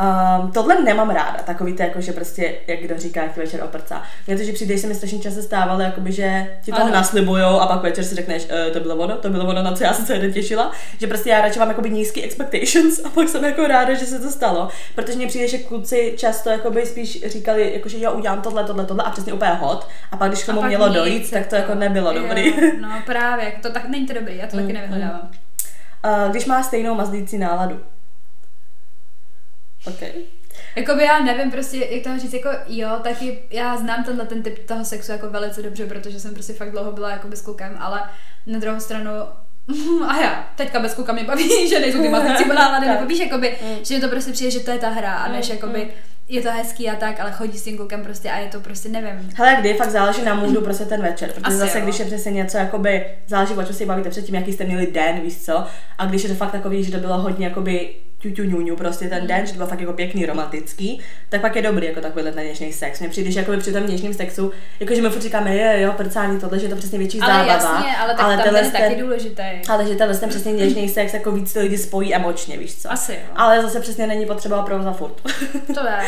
Um, 0.00 0.52
tohle 0.52 0.82
nemám 0.82 1.10
ráda, 1.10 1.38
takový 1.46 1.72
to 1.72 1.82
jako, 1.82 2.00
že 2.00 2.12
prostě, 2.12 2.54
jak 2.66 2.80
kdo 2.80 2.98
říká, 2.98 3.22
jak 3.22 3.34
ti 3.34 3.40
večer 3.40 3.62
oprcá. 3.62 4.02
Mně 4.26 4.36
to, 4.36 4.42
že 4.44 4.52
přijde, 4.52 4.74
že 4.74 4.80
se 4.80 4.86
mi 4.86 4.94
strašně 4.94 5.18
často 5.18 5.42
stávalo, 5.42 5.80
jakoby, 5.80 6.12
že 6.12 6.46
ti 6.64 6.72
toho 6.72 6.84
Ano. 6.84 6.94
naslibujou 6.94 7.60
a 7.60 7.66
pak 7.66 7.82
večer 7.82 8.04
si 8.04 8.14
řekneš, 8.14 8.46
e, 8.50 8.70
to 8.70 8.80
bylo 8.80 8.96
ono, 8.96 9.16
to 9.16 9.30
bylo 9.30 9.44
ono, 9.46 9.62
na 9.62 9.72
co 9.72 9.84
já 9.84 9.92
jsem 9.92 10.06
se 10.06 10.12
jeden 10.14 10.32
těšila, 10.32 10.72
že 11.00 11.06
prostě 11.06 11.30
já 11.30 11.40
radši 11.40 11.58
mám 11.58 11.68
jakoby 11.68 11.90
nízký 11.90 12.22
expectations 12.22 13.04
a 13.04 13.08
pak 13.08 13.28
jsem 13.28 13.44
jako 13.44 13.66
ráda, 13.66 13.94
že 13.94 14.06
se 14.06 14.18
to 14.18 14.30
stalo, 14.30 14.68
protože 14.94 15.16
mně 15.16 15.26
přijde, 15.26 15.48
že 15.48 15.58
kluci 15.58 16.14
často 16.16 16.50
jakoby 16.50 16.86
spíš 16.86 17.24
říkali, 17.26 17.72
jako, 17.74 17.88
že 17.88 18.00
jo, 18.00 18.12
udělám 18.12 18.42
tohle, 18.42 18.64
tohle, 18.64 18.84
tohle 18.84 19.04
a 19.04 19.10
přesně 19.10 19.32
úplně 19.32 19.50
hot 19.50 19.88
a 20.12 20.16
pak 20.16 20.28
když 20.30 20.42
k 20.42 20.46
tomu 20.46 20.62
mělo 20.62 20.86
nic, 20.88 20.96
dojít, 20.96 21.30
tak 21.30 21.46
to 21.46 21.56
jako 21.56 21.74
nebylo 21.74 22.12
jo, 22.12 22.22
dobrý. 22.22 22.54
No 22.80 22.88
právě, 23.06 23.52
to 23.62 23.70
tak 23.72 23.88
není 23.88 24.06
to 24.06 24.12
dobrý, 24.12 24.36
já 24.36 24.46
to 24.46 24.56
taky 24.56 24.68
Mm, 24.68 24.74
nevyhledávám. 24.74 25.30
Uh, 26.04 26.30
když 26.30 26.46
má 26.46 26.62
stejnou 26.62 26.94
mazlící 26.94 27.38
náladu. 27.38 27.80
OK. 29.86 30.00
Jakoby 30.76 31.04
já 31.04 31.20
nevím 31.20 31.50
prostě, 31.50 31.76
jak 31.90 32.02
to 32.04 32.18
říct, 32.18 32.32
jako 32.34 32.48
jo, 32.68 32.88
taky 33.02 33.38
já 33.50 33.76
znám 33.76 34.04
tenhle 34.04 34.26
ten 34.26 34.42
typ 34.42 34.66
toho 34.68 34.84
sexu 34.84 35.12
jako 35.12 35.30
velice 35.30 35.62
dobře, 35.62 35.86
protože 35.86 36.20
jsem 36.20 36.34
prostě 36.34 36.52
fakt 36.52 36.70
dlouho 36.70 36.92
byla 36.92 37.10
jako 37.10 37.28
s 37.34 37.40
klukem, 37.42 37.76
ale 37.80 38.02
na 38.46 38.58
druhou 38.58 38.80
stranu 38.80 39.10
a 40.08 40.20
já, 40.22 40.48
teďka 40.56 40.80
bez 40.80 40.94
kluka 40.94 41.12
mě 41.12 41.24
baví, 41.24 41.68
že 41.68 41.80
nejsou 41.80 42.02
ty 42.02 42.08
mazlící 42.08 42.48
nálady, 42.48 42.86
Tak. 42.86 42.96
nebo 42.96 43.08
víš, 43.08 43.18
jakoby, 43.18 43.56
Mm. 43.62 43.84
že 43.84 43.94
mi 43.94 44.00
to 44.00 44.08
prostě 44.08 44.32
přijde, 44.32 44.50
že 44.50 44.60
to 44.60 44.70
je 44.70 44.78
ta 44.78 44.88
hra, 44.88 45.12
a 45.14 45.28
než 45.32 45.48
Mm, 45.48 45.54
jakoby, 45.54 45.84
mm. 45.84 45.90
je 46.28 46.42
to 46.42 46.50
hezký 46.50 46.90
a 46.90 46.96
tak, 46.96 47.20
ale 47.20 47.32
chodí 47.32 47.58
s 47.58 47.62
tím 47.64 47.76
klukem 47.76 48.02
prostě 48.04 48.30
a 48.30 48.38
je 48.38 48.48
to 48.48 48.60
prostě, 48.60 48.88
nevím. 48.88 49.30
Hele, 49.36 49.56
kdy 49.60 49.74
fakt 49.74 49.90
záleží 49.90 50.22
na 50.22 50.34
můdu 50.34 50.60
prostě 50.60 50.84
ten 50.84 51.02
večer, 51.02 51.28
protože 51.32 51.42
Asi 51.46 51.56
zase, 51.56 51.78
jo. 51.78 51.84
když 51.84 51.98
je 51.98 52.04
přesně 52.04 52.30
něco, 52.32 52.56
jakoby, 52.58 53.06
záleží, 53.26 53.54
o 53.54 53.62
čem 53.62 53.74
si 53.74 53.86
bavíte 53.86 54.10
předtím, 54.10 54.34
jaký 54.34 54.52
jste 54.52 54.64
měli 54.64 54.86
den, 54.86 55.20
víš 55.20 55.36
co, 55.44 55.64
a 55.98 56.06
když 56.06 56.22
je 56.22 56.28
to 56.28 56.34
fakt 56.34 56.52
takový, 56.52 56.84
že 56.84 56.92
to 56.92 56.98
bylo 56.98 57.18
hodně 57.18 57.46
jakoby 57.46 57.94
ťuťu 58.30 58.76
prostě 58.76 59.08
ten 59.08 59.26
den, 59.26 59.46
že 59.46 59.52
to 59.52 59.56
bylo 59.56 59.68
fakt 59.68 59.80
jako 59.80 59.92
pěkný, 59.92 60.26
romantický, 60.26 61.00
tak 61.28 61.40
pak 61.40 61.56
je 61.56 61.62
dobrý 61.62 61.86
jako 61.86 62.00
takovýhle 62.00 62.32
ten 62.32 62.44
něžný 62.46 62.72
sex. 62.72 63.00
Mně 63.00 63.08
přijde, 63.08 63.30
že 63.30 63.40
jakoby 63.40 63.58
při 63.58 63.72
tom 63.72 63.86
něžném 63.86 64.14
sexu, 64.14 64.52
jakože 64.80 65.02
my 65.02 65.10
furt 65.10 65.22
říkáme, 65.22 65.56
je, 65.56 65.80
jo, 65.80 65.92
prcání 65.92 66.40
tohle, 66.40 66.58
že 66.58 66.64
je 66.64 66.70
to 66.70 66.76
přesně 66.76 66.98
větší 66.98 67.20
Ale 67.20 67.32
zábava. 67.32 67.52
jasně, 67.52 67.96
ale 67.96 68.14
tak 68.14 68.24
ale 68.24 68.36
tam 68.36 68.44
tenhle 68.44 68.62
ten 68.62 68.82
je 68.82 68.88
taky 68.88 69.02
důležitý. 69.02 69.42
ale 69.68 69.86
že 69.86 69.94
tenhle 69.94 70.18
ten 70.18 70.28
přesně 70.28 70.52
něžný 70.52 70.88
sex 70.88 71.14
jako 71.14 71.32
víc 71.32 71.52
ty 71.52 71.58
lidi 71.58 71.78
spojí 71.78 72.14
emočně, 72.14 72.58
víš 72.58 72.76
co. 72.76 72.92
Asi 72.92 73.12
jo. 73.12 73.18
Ale 73.36 73.62
zase 73.62 73.80
přesně 73.80 74.06
není 74.06 74.26
potřeba 74.26 74.62
opravdu 74.62 74.84
za 74.84 74.92
furt. 74.92 75.20
To 75.74 75.86
je. 75.86 76.04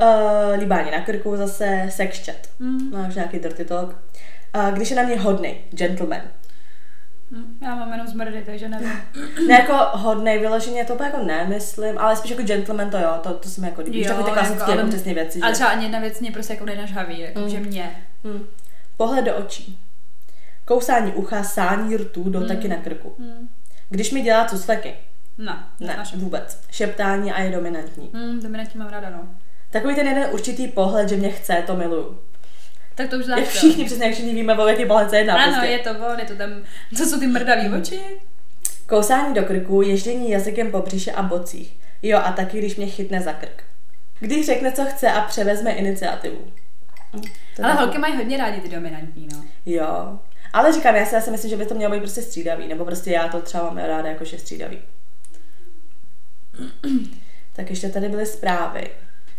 Uh, 0.00 0.58
líbání 0.60 0.90
na 0.90 1.00
krku, 1.00 1.36
zase 1.36 1.86
sex 1.88 2.26
chat. 2.26 2.36
Mm. 2.58 2.90
Máš 2.92 3.14
nějaký 3.14 3.38
dirty 3.38 3.64
talk. 3.64 3.96
Uh, 4.56 4.70
když 4.70 4.90
je 4.90 4.96
na 4.96 5.02
mě 5.02 5.20
hodný, 5.20 5.54
gentleman. 5.70 6.20
Já 7.62 7.74
mám 7.74 7.92
jenom 7.92 8.06
zmrdy, 8.06 8.42
takže 8.46 8.68
nevím. 8.68 8.92
Ne 9.48 9.54
jako 9.54 9.98
hodnej, 9.98 10.38
vyloženě 10.38 10.84
to 10.84 11.02
jako 11.04 11.18
nemyslím, 11.24 11.98
ale 11.98 12.16
spíš 12.16 12.30
jako 12.30 12.42
gentleman 12.42 12.90
to 12.90 12.98
jo, 12.98 13.14
to, 13.22 13.34
to 13.34 13.48
mi 13.60 13.66
jako. 13.66 13.82
Víš, 13.82 14.06
takový 14.06 14.24
ty 14.24 14.30
klasické 14.30 14.70
jako, 14.70 14.72
ale- 14.72 14.88
přesně 14.90 15.14
věci. 15.14 15.40
Ale 15.40 15.50
že... 15.50 15.54
třeba 15.54 15.70
ani 15.70 15.84
jedna 15.84 15.98
věc 15.98 16.20
mě 16.20 16.32
prostě 16.32 16.52
jako 16.52 16.64
nenažhaví, 16.64 17.20
jako 17.20 17.40
Mm. 17.40 17.48
že 17.48 17.60
mě. 17.60 17.90
Hmm. 18.24 18.44
Pohled 18.96 19.24
do 19.24 19.36
očí. 19.36 19.78
Kousání 20.64 21.12
ucha, 21.12 21.42
sání 21.42 21.96
rtů, 21.96 22.30
doteky 22.30 22.68
na 22.68 22.76
krku. 22.76 23.14
Hm. 23.18 23.48
Když 23.88 24.10
mi 24.12 24.20
dělá 24.22 24.44
cusfeky. 24.44 24.94
Ne, 25.38 25.56
Ne, 25.80 25.94
naše. 25.96 26.16
vůbec. 26.16 26.60
Šeptání 26.70 27.32
a 27.32 27.40
je 27.42 27.50
dominantní. 27.50 28.10
Hm, 28.14 28.40
dominantní 28.42 28.78
mám 28.80 28.88
ráda, 28.88 29.10
no. 29.10 29.28
Takový 29.70 29.94
ten 29.94 30.06
jeden 30.06 30.28
určitý 30.32 30.68
pohled, 30.68 31.08
že 31.08 31.16
mě 31.16 31.30
chce, 31.30 31.62
to 31.66 31.76
miluju. 31.76 32.18
Tak 32.94 33.10
to 33.10 33.16
už 33.16 33.26
Jak 33.26 33.38
znáš. 33.38 33.52
to. 33.52 33.58
všichni 33.58 33.84
přesně, 33.84 34.04
jak 34.04 34.14
všichni 34.14 34.34
víme, 34.34 34.58
o 34.58 34.68
jaký 34.68 34.84
se 35.08 35.16
jedná. 35.16 35.34
Ano, 35.34 35.52
prostě. 35.52 35.70
je 35.70 35.78
to 35.78 35.90
on, 35.90 36.18
je 36.20 36.24
to 36.26 36.36
tam, 36.36 36.50
to 36.98 37.04
jsou 37.04 37.18
ty 37.20 37.26
mrdavý 37.26 37.68
oči. 37.68 38.00
Kousání 38.86 39.34
do 39.34 39.42
krku, 39.42 39.82
ježdění 39.82 40.30
jazykem 40.30 40.70
po 40.70 40.82
břiše 40.82 41.12
a 41.12 41.22
bocích. 41.22 41.76
Jo, 42.02 42.18
a 42.24 42.32
taky, 42.32 42.58
když 42.58 42.76
mě 42.76 42.86
chytne 42.86 43.20
za 43.20 43.32
krk. 43.32 43.62
Když 44.20 44.46
řekne, 44.46 44.72
co 44.72 44.84
chce 44.84 45.12
a 45.12 45.20
převezme 45.20 45.70
iniciativu. 45.70 46.52
To 47.56 47.64
Ale 47.64 47.74
holky 47.74 47.98
mají 47.98 48.16
hodně 48.16 48.36
rádi 48.36 48.60
ty 48.60 48.68
dominantní, 48.68 49.28
no. 49.32 49.44
Jo. 49.66 50.18
Ale 50.52 50.72
říkám, 50.72 50.96
já 50.96 51.06
si 51.06 51.16
asi 51.16 51.30
myslím, 51.30 51.50
že 51.50 51.56
by 51.56 51.66
to 51.66 51.74
mělo 51.74 51.92
být 51.92 52.00
prostě 52.00 52.22
střídavý, 52.22 52.68
nebo 52.68 52.84
prostě 52.84 53.10
já 53.10 53.28
to 53.28 53.40
třeba 53.40 53.64
mám 53.64 53.76
ráda 53.76 54.08
jako, 54.08 54.24
že 54.24 54.38
střídavý. 54.38 54.78
tak 57.52 57.70
ještě 57.70 57.88
tady 57.88 58.08
byly 58.08 58.26
zprávy. 58.26 58.90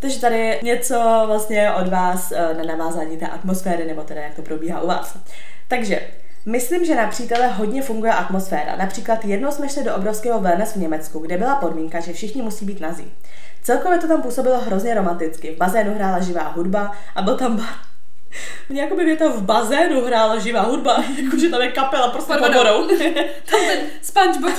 Takže 0.06 0.22
tady 0.22 0.60
něco 0.64 1.24
vlastně 1.26 1.72
od 1.72 1.88
vás 1.88 2.32
eh, 2.32 2.54
na 2.54 2.64
navázání 2.64 3.18
té 3.18 3.28
atmosféry, 3.28 3.86
nebo 3.86 4.02
teda 4.02 4.22
jak 4.22 4.34
to 4.34 4.42
probíhá 4.42 4.82
u 4.82 4.88
vás. 4.88 5.18
Takže 5.68 6.00
Myslím, 6.46 6.86
že 6.86 6.96
na 6.96 7.08
přítele 7.08 7.48
hodně 7.48 7.82
funguje 7.82 8.12
atmosféra. 8.12 8.76
Například 8.76 9.26
jednou 9.26 9.52
jsme 9.52 9.70
šli 9.70 9.84
do 9.84 9.96
obrovského 9.96 10.40
wellness 10.40 10.74
v 10.74 10.80
Německu, 10.80 11.20
kde 11.20 11.38
byla 11.38 11.56
podmínka, 11.56 12.00
že 12.00 12.14
všichni 12.14 12.42
musí 12.42 12.66
být 12.66 12.80
nazí. 12.80 13.14
Celkově 13.64 14.00
to 14.00 14.08
tam 14.08 14.22
působilo 14.22 14.60
hrozně 14.60 14.94
romanticky. 14.94 15.52
V 15.52 15.58
bazénu 15.58 15.96
hrála 15.96 16.20
živá 16.20 16.48
hudba 16.48 16.92
a 17.16 17.22
byl 17.22 17.38
tam 17.38 17.58
bar. 17.58 17.76
Mně 18.70 18.82
jako 18.82 18.96
by 18.96 19.06
věta 19.06 19.30
v 19.30 19.42
bazénu 19.42 20.06
hrála 20.06 20.40
živá 20.40 20.62
hudba, 20.62 21.04
jakože 21.24 21.50
tam 21.50 21.62
je 21.62 21.72
kapela 21.72 22.08
prostě 22.08 22.34
Pod 22.34 22.56
vodou. 22.56 22.88
Tam 23.52 23.60
ten 23.68 23.80
Spongebob. 24.02 24.54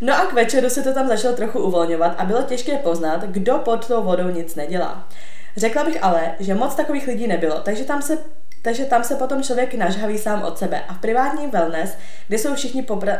No 0.00 0.14
a 0.14 0.26
k 0.26 0.32
večeru 0.32 0.70
se 0.70 0.82
to 0.82 0.94
tam 0.94 1.08
začalo 1.08 1.36
trochu 1.36 1.62
uvolňovat 1.62 2.14
a 2.18 2.24
bylo 2.24 2.42
těžké 2.42 2.76
poznat, 2.76 3.24
kdo 3.24 3.58
pod 3.58 3.86
tou 3.86 4.02
vodou 4.02 4.28
nic 4.28 4.54
nedělá. 4.54 5.08
Řekla 5.56 5.84
bych 5.84 6.04
ale, 6.04 6.34
že 6.40 6.54
moc 6.54 6.74
takových 6.74 7.06
lidí 7.06 7.26
nebylo, 7.26 7.60
takže 7.60 7.84
tam 7.84 8.02
se 8.02 8.18
takže 8.62 8.84
tam 8.84 9.04
se 9.04 9.14
potom 9.14 9.42
člověk 9.42 9.74
nažhaví 9.74 10.18
sám 10.18 10.42
od 10.42 10.58
sebe. 10.58 10.82
A 10.88 10.94
v 10.94 10.98
privátní 10.98 11.46
wellness, 11.46 11.96
kde 12.28 12.38
jsou 12.38 12.54
všichni 12.54 12.82
popra... 12.82 13.18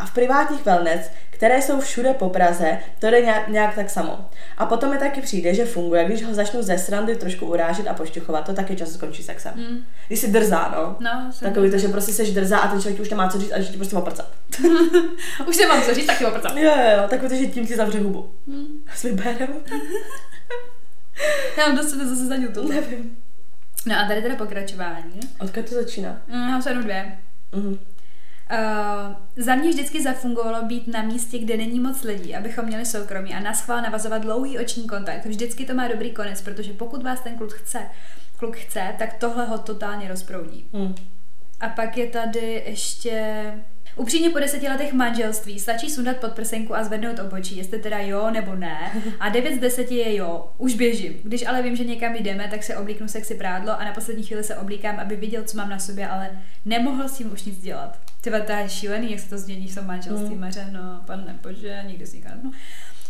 A 0.00 0.06
v 0.06 0.14
privátních 0.14 0.64
wellness, 0.64 1.10
které 1.30 1.62
jsou 1.62 1.80
všude 1.80 2.14
po 2.14 2.28
Praze, 2.28 2.78
to 2.98 3.10
jde 3.10 3.20
nějak, 3.20 3.48
nějak 3.48 3.74
tak 3.74 3.90
samo. 3.90 4.28
A 4.58 4.66
potom 4.66 4.90
mi 4.90 4.98
taky 4.98 5.20
přijde, 5.20 5.54
že 5.54 5.64
funguje, 5.64 6.04
když 6.04 6.24
ho 6.24 6.34
začnu 6.34 6.62
ze 6.62 6.78
srandy 6.78 7.16
trošku 7.16 7.46
urážet 7.46 7.88
a 7.88 7.94
pošťuchovat, 7.94 8.46
to 8.46 8.52
taky 8.52 8.76
často 8.76 8.94
skončí 8.94 9.22
sexem. 9.22 9.52
Mm. 9.56 9.84
Když 10.06 10.20
si 10.20 10.32
drzá, 10.32 10.74
no. 10.76 10.96
No, 11.00 11.30
Takový 11.40 11.70
to, 11.70 11.78
že 11.78 11.88
prostě 11.88 12.12
seš 12.12 12.32
drzá 12.32 12.58
a 12.58 12.68
ten 12.68 12.80
člověk 12.80 13.00
už 13.00 13.10
nemá 13.10 13.28
co 13.28 13.38
říct 13.38 13.52
a 13.52 13.60
že 13.60 13.68
ti 13.68 13.76
prostě 13.76 13.96
oprcat. 13.96 14.26
Už 15.48 15.58
nemám 15.58 15.82
co 15.82 15.94
říct, 15.94 16.06
taky 16.06 16.26
oprcám. 16.26 16.58
Jo, 16.58 16.72
jo, 16.76 16.96
jo, 16.96 17.08
takový 17.08 17.28
to, 17.28 17.34
že 17.34 17.46
tím 17.46 17.66
ti 17.66 17.76
zavře 17.76 18.00
hubu. 18.00 18.30
Mm. 18.46 18.66
S 18.94 19.02
vyberem. 19.02 19.48
Já 21.58 21.66
mám 21.66 21.76
dost 21.76 21.90
se 21.90 22.08
zase 22.08 22.26
zadil 22.26 22.52
to. 22.52 22.68
Nevím. 22.68 23.16
No 23.86 23.94
a 23.98 24.08
tady 24.08 24.22
teda 24.22 24.36
pokračování. 24.36 25.20
Odkud 25.40 25.68
to 25.68 25.74
začíná? 25.74 26.22
Mm, 26.28 26.48
Já 26.48 26.62
jenom 26.68 26.84
dvě. 26.84 27.18
Mhm. 27.52 27.78
Uh, 28.50 29.14
za 29.36 29.54
mě 29.54 29.70
vždycky 29.70 30.02
zafungovalo 30.02 30.62
být 30.62 30.88
na 30.88 31.02
místě, 31.02 31.38
kde 31.38 31.56
není 31.56 31.80
moc 31.80 32.02
lidí, 32.02 32.36
abychom 32.36 32.64
měli 32.64 32.86
soukromí 32.86 33.34
a 33.34 33.40
naschvál 33.40 33.82
navazovat 33.82 34.22
dlouhý 34.22 34.58
oční 34.58 34.86
kontakt. 34.86 35.26
Vždycky 35.26 35.64
to 35.64 35.74
má 35.74 35.88
dobrý 35.88 36.10
konec, 36.10 36.42
protože 36.42 36.72
pokud 36.72 37.02
vás 37.02 37.20
ten 37.20 37.36
kluk 37.36 37.52
chce, 37.52 37.78
kluk 38.36 38.56
chce, 38.56 38.94
tak 38.98 39.14
tohle 39.14 39.46
ho 39.46 39.58
totálně 39.58 40.08
rozproudí. 40.08 40.66
Mhm. 40.72 40.94
A 41.60 41.68
pak 41.68 41.96
je 41.96 42.06
tady 42.06 42.62
ještě... 42.66 43.44
Upřímně 43.96 44.30
po 44.30 44.38
deseti 44.38 44.68
letech 44.68 44.92
manželství 44.92 45.58
stačí 45.58 45.90
sundat 45.90 46.16
podprsenku 46.16 46.74
a 46.74 46.84
zvednout 46.84 47.18
obočí, 47.18 47.56
jestli 47.56 47.78
teda 47.78 47.98
jo 47.98 48.30
nebo 48.30 48.54
ne. 48.54 49.02
A 49.20 49.28
9 49.28 49.54
z 49.54 49.58
10 49.58 49.90
je 49.90 50.16
jo, 50.16 50.50
už 50.58 50.74
běžím. 50.74 51.20
Když 51.22 51.46
ale 51.46 51.62
vím, 51.62 51.76
že 51.76 51.84
někam 51.84 52.14
jdeme, 52.14 52.48
tak 52.50 52.62
se 52.62 52.76
oblíknu 52.76 53.08
sexy 53.08 53.34
prádlo 53.34 53.80
a 53.80 53.84
na 53.84 53.92
poslední 53.92 54.24
chvíli 54.24 54.44
se 54.44 54.56
oblíkám, 54.56 55.00
aby 55.00 55.16
viděl, 55.16 55.42
co 55.44 55.56
mám 55.56 55.70
na 55.70 55.78
sobě, 55.78 56.08
ale 56.08 56.30
nemohl 56.64 57.08
s 57.08 57.16
tím 57.16 57.32
už 57.32 57.44
nic 57.44 57.58
dělat. 57.58 57.98
Ty 58.20 58.30
to 58.46 58.52
je 58.52 58.68
šílený, 58.68 59.10
jak 59.10 59.20
se 59.20 59.28
to 59.30 59.38
změní 59.38 59.68
v 59.68 59.74
tom 59.74 59.86
manželství, 59.86 60.28
Mm. 60.28 60.34
mm. 60.34 60.40
maře, 60.40 60.66
no, 60.72 61.00
pane 61.06 61.38
bože, 61.42 61.82
nikdy 61.86 62.06
si 62.06 62.16
nikam. 62.16 62.32
No. 62.42 62.50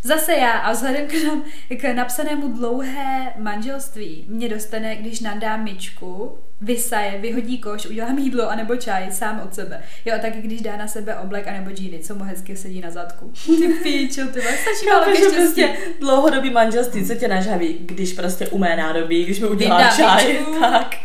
Zase 0.03 0.33
já 0.35 0.51
a 0.53 0.73
vzhledem 0.73 1.07
k, 1.07 1.13
nám, 1.27 1.43
k 1.81 1.95
napsanému 1.95 2.49
dlouhé 2.53 3.33
manželství 3.39 4.25
mě 4.29 4.49
dostane, 4.49 4.97
když 4.97 5.21
nadám 5.21 5.65
myčku, 5.65 6.39
vysaje, 6.61 7.19
vyhodí 7.19 7.59
koš, 7.59 7.87
udělám 7.87 8.19
jídlo 8.19 8.51
anebo 8.51 8.77
čaj 8.77 9.13
sám 9.13 9.41
od 9.45 9.55
sebe. 9.55 9.83
Jo, 10.05 10.15
a 10.15 10.19
taky 10.19 10.41
když 10.41 10.61
dá 10.61 10.77
na 10.77 10.89
sebe 10.89 11.17
oblek 11.17 11.49
anebo 11.49 11.71
džíny, 11.71 11.99
co 11.99 12.15
mu 12.15 12.25
hezky 12.25 12.57
sedí 12.57 12.81
na 12.81 12.91
zadku. 12.91 13.33
Ty 13.47 13.69
píču, 13.83 14.27
ty 14.29 14.41
vole, 14.41 14.53
stačí 14.57 14.87
málo 14.87 15.11
ještě 15.11 15.29
prostě 15.37 15.77
dlouhodobý 16.01 16.51
manželství, 16.51 17.07
co 17.07 17.15
tě 17.15 17.29
nažaví, 17.29 17.79
když 17.81 18.13
prostě 18.13 18.49
umé 18.49 18.77
nádobí, 18.77 19.25
když 19.25 19.41
mi 19.41 19.49
udělá 19.49 19.77
Vydá 19.79 19.97
čaj, 19.97 20.33
myčku. 20.33 20.61
tak. 20.61 20.97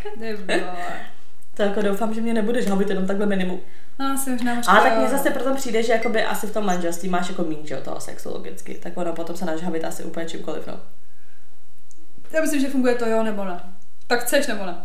Vole. 0.47 0.61
To 1.55 1.63
jako 1.63 1.81
doufám, 1.81 2.13
že 2.13 2.21
mě 2.21 2.33
nebudeš 2.33 2.67
habit 2.67 2.89
jenom 2.89 3.07
takhle 3.07 3.25
minimum. 3.25 3.59
No, 3.99 4.05
asi 4.13 4.29
možná 4.29 4.53
možná. 4.55 4.73
Ale 4.73 4.89
tak 4.89 4.99
mně 4.99 5.07
zase 5.09 5.29
potom 5.29 5.55
přijde, 5.55 5.83
že 5.83 5.93
jakoby 5.93 6.23
asi 6.23 6.47
v 6.47 6.53
tom 6.53 6.65
manželství 6.65 7.09
máš 7.09 7.29
jako 7.29 7.43
míň, 7.43 7.57
že 7.67 7.75
toho 7.77 7.99
sexu 7.99 8.33
logicky. 8.33 8.73
Tak 8.83 8.97
ono 8.97 9.13
potom 9.13 9.35
se 9.35 9.45
nažhavit 9.45 9.83
asi 9.83 10.03
úplně 10.03 10.25
čímkoliv, 10.25 10.67
no. 10.67 10.79
Já 12.31 12.41
myslím, 12.41 12.61
že 12.61 12.69
funguje 12.69 12.95
to 12.95 13.05
jo 13.05 13.23
nebo 13.23 13.45
ne. 13.45 13.59
Tak 14.07 14.19
chceš 14.19 14.47
nebo 14.47 14.65
ne? 14.65 14.75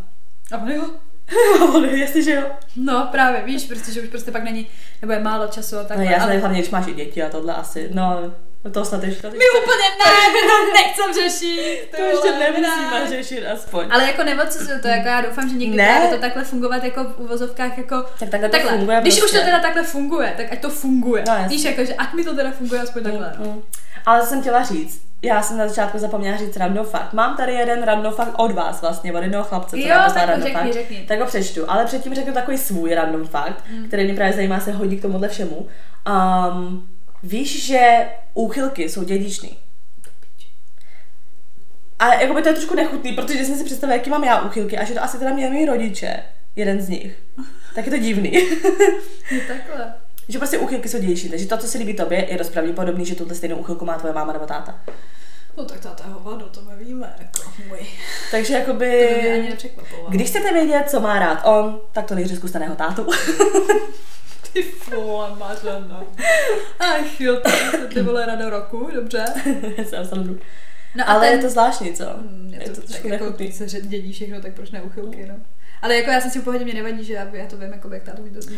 A 0.53 0.59
on 0.59 0.71
jo. 0.71 0.91
Ale 1.75 1.99
jasně, 1.99 2.23
že 2.23 2.35
jo. 2.35 2.43
No 2.77 3.09
právě, 3.12 3.43
víš, 3.45 3.66
protože 3.66 4.01
už 4.01 4.09
prostě 4.09 4.31
pak 4.31 4.45
není, 4.45 4.66
nebo 5.03 5.12
je 5.12 5.21
málo 5.21 5.47
času 5.49 5.77
a 5.79 5.83
No 5.83 5.89
takhle. 5.89 6.07
jasně, 6.07 6.23
ale 6.23 6.39
hlavně, 6.39 6.59
když 6.61 6.71
máš 6.71 6.87
i 6.87 6.95
děti 6.95 7.23
a 7.23 7.29
tohle 7.29 7.55
asi, 7.55 7.89
no, 7.95 8.33
to 8.73 8.85
snad 8.85 9.05
ještě. 9.05 9.27
my 9.31 9.37
úplně 9.63 9.85
ne, 10.05 10.33
my 10.33 10.41
to 10.49 10.73
nechcem 10.73 11.15
řešit. 11.25 11.89
to 11.97 12.03
ještě 12.03 12.39
nemusíme 12.39 13.01
ne. 13.01 13.09
řešit 13.09 13.47
aspoň. 13.47 13.87
Ale 13.91 14.07
jako 14.07 14.23
neodsuzuju 14.25 14.81
to, 14.83 14.89
jako 14.89 15.09
já 15.09 15.21
doufám, 15.21 15.49
že 15.49 15.55
někdy 15.57 15.77
Ne. 15.77 15.99
ne. 16.01 16.09
to 16.09 16.19
takhle 16.21 16.45
fungovat 16.45 16.85
jako 16.85 17.05
v 17.05 17.15
uvozovkách 17.21 17.79
jako 17.79 18.05
Tak 18.19 18.29
takhle 18.29 18.49
takhle. 18.49 18.73
funguje 18.73 19.01
Když 19.01 19.15
už 19.15 19.21
prostě. 19.21 19.39
to 19.39 19.45
teda 19.45 19.59
takhle 19.61 19.83
funguje, 19.83 20.35
tak 20.37 20.47
ať 20.53 20.61
to 20.61 20.69
funguje. 20.71 21.25
No. 21.29 21.35
Víš, 21.49 21.65
jako, 21.65 21.85
že 21.85 21.95
ať 21.95 22.13
mi 22.13 22.25
to 22.25 22.35
teda 22.35 22.51
funguje 22.51 22.81
aspoň 22.81 23.03
takhle. 23.03 23.33
No. 23.39 23.45
Mm. 23.45 23.63
Ale 24.07 24.27
jsem 24.27 24.41
chtěla 24.41 24.63
říct, 24.63 25.03
já 25.23 25.43
jsem 25.43 25.59
na 25.59 25.69
začátku 25.69 25.99
zapomněla 25.99 26.37
říct 26.37 26.57
random 26.57 26.87
fakt. 26.87 27.13
Mám 27.13 27.37
tady 27.37 27.53
jeden 27.55 27.83
random 27.83 28.13
fakt 28.15 28.33
od 28.37 28.53
vás 28.53 28.81
vlastně, 28.81 29.13
od 29.13 29.23
jednoho 29.23 29.45
chlapce, 29.45 29.71
co 29.77 29.77
Jo, 29.83 29.95
tak 30.15 30.17
random 30.17 30.43
řekni, 30.43 30.53
fakt. 30.61 30.73
řekni. 30.73 31.05
Tak 31.09 31.21
ho 31.21 31.27
přečtu, 31.27 31.71
ale 31.71 31.85
předtím 31.85 32.15
řeknu 32.15 32.33
takový 32.33 32.59
svůj 32.59 32.95
random 32.95 33.27
fakt, 33.27 33.65
Mm. 33.71 33.87
který 33.89 34.05
mě 34.05 34.15
právě 34.15 34.33
zajímá, 34.33 34.61
se 34.61 34.73
hodí 34.73 34.97
k 34.97 35.03
tomuhle 35.03 35.29
všemu. 35.29 35.69
Um, 36.09 36.89
víš, 37.23 37.64
že 37.66 38.09
úchylky 38.35 38.89
jsou 38.89 39.05
dědičný. 39.05 39.59
A 41.99 42.14
jakoby 42.14 42.43
to 42.43 42.49
je 42.49 42.55
trošku 42.55 42.75
nechutný, 42.75 43.12
protože 43.12 43.45
jsem 43.45 43.57
si 43.57 43.64
představila, 43.64 43.97
jaký 43.97 44.11
mám 44.11 44.25
já 44.25 44.41
úchylky 44.41 44.79
a 44.79 44.85
že 44.85 44.95
to 44.95 45.03
asi 45.03 45.18
teda 45.18 45.33
měli 45.35 45.55
mý 45.55 45.64
rodiče, 45.66 46.23
jeden 46.57 46.81
z 46.83 46.89
nich. 46.89 47.14
Tak 47.75 47.87
je 47.87 47.93
to 47.93 47.99
divný. 47.99 48.35
Je 48.35 49.41
takhle. 49.49 49.95
že 50.29 50.39
prostě 50.39 50.59
úchylky 50.59 50.89
jsou 50.89 50.99
dědičný, 50.99 51.31
takže 51.31 51.47
to, 51.47 51.57
co 51.57 51.66
se 51.68 51.79
líbí 51.79 51.95
tobě, 51.95 52.27
je 52.31 52.39
dost 52.39 52.51
pravděpodobný, 52.51 53.07
že 53.07 53.14
tuhle 53.14 53.35
stejnou 53.35 53.57
úchylku 53.57 53.85
má 53.85 53.99
tvoje 53.99 54.14
máma 54.14 54.33
nebo 54.33 54.47
táta. 54.47 54.81
No 55.57 55.64
tak 55.64 55.81
táta 55.81 56.05
je 56.07 56.12
hovado, 56.12 56.47
to 56.47 56.61
my 56.62 56.85
víme, 56.85 57.14
jako 57.18 57.53
můj. 57.68 57.79
Takže 58.31 58.61
To 58.66 58.75
by 58.75 58.87
mě 59.23 59.33
ani 59.33 59.49
jakoby... 59.49 59.77
Když 60.09 60.29
chcete 60.29 60.53
vědět, 60.53 60.91
co 60.91 61.01
má 61.01 61.18
rád 61.18 61.43
on, 61.45 61.81
tak 61.93 62.07
to 62.07 62.14
nejdřív 62.14 62.39
zkuste 62.39 62.59
jeho 62.62 62.75
tátu. 62.77 63.07
Ty 64.53 64.64
vole, 64.94 65.36
mařeno. 65.38 66.07
Ach 66.78 67.20
jo, 67.20 67.40
to 67.40 67.51
se 67.51 67.86
ty 67.86 68.03
vole 68.03 68.26
rado 68.26 68.51
roku, 68.51 68.90
dobře. 68.94 69.24
Jsem 69.84 70.07
srandu. 70.07 70.38
No 70.96 71.05
Ale 71.11 71.26
ten, 71.26 71.36
je 71.38 71.42
to 71.44 71.51
zvláštní, 71.51 71.92
co? 71.92 72.05
Mm, 72.16 72.55
Je 72.55 72.61
to 72.61 72.76
tak 72.80 72.84
trošku 72.84 73.09
jako, 73.09 73.24
nechutný. 73.24 73.53
se 73.53 73.68
že 73.68 73.80
dědí 73.80 74.12
všechno, 74.12 74.40
tak 74.40 74.55
proč 74.55 74.70
ne 74.70 74.82
uchylky, 74.82 75.26
no. 75.26 75.34
Ale 75.83 75.97
jako 75.97 76.11
já 76.11 76.20
jsem 76.20 76.31
si 76.31 76.41
v 76.41 76.45
pohodě, 76.45 76.64
mě 76.64 76.74
nevadí, 76.74 77.05
že 77.05 77.14
já, 77.14 77.26
já 77.33 77.47
to 77.47 77.57
vím, 77.57 77.72
jako 77.72 77.95
jak 77.95 78.03
tátu 78.03 78.22
to. 78.22 78.55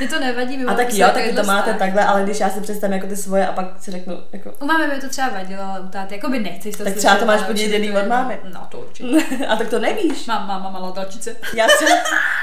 Mě 0.00 0.08
to 0.08 0.20
nevadí, 0.20 0.56
my 0.56 0.64
A 0.64 0.66
máme 0.66 0.84
tak 0.84 0.94
jo, 0.94 1.06
takovýhle 1.06 1.42
to 1.42 1.46
máte 1.46 1.74
takhle, 1.74 2.04
ale 2.04 2.24
když 2.24 2.40
já 2.40 2.50
si 2.50 2.60
představím 2.60 2.94
jako 2.94 3.06
ty 3.06 3.16
svoje 3.16 3.46
a 3.46 3.52
pak 3.52 3.66
si 3.80 3.90
řeknu, 3.90 4.18
jako... 4.32 4.52
U 4.60 4.66
mámy 4.66 4.94
by 4.94 5.00
to 5.00 5.08
třeba 5.08 5.28
vadilo, 5.28 5.62
ale 5.62 5.80
u 5.80 5.88
táty, 5.88 6.14
jako 6.14 6.30
by 6.30 6.38
nechceš 6.38 6.76
to 6.76 6.84
Tak 6.84 6.92
slyšet, 6.92 6.98
třeba 6.98 7.16
to 7.16 7.26
máš 7.26 7.42
poděděný 7.42 7.92
od 7.92 8.06
mámy. 8.06 8.40
No 8.52 8.66
to 8.70 8.80
určitě. 8.80 9.44
a 9.48 9.56
tak 9.56 9.68
to 9.68 9.78
nevíš. 9.78 10.26
Mám 10.26 10.48
máma 10.48 10.70
malá 10.70 10.92
dalčice. 10.96 11.36
Já 11.54 11.66
třeba, 11.66 11.90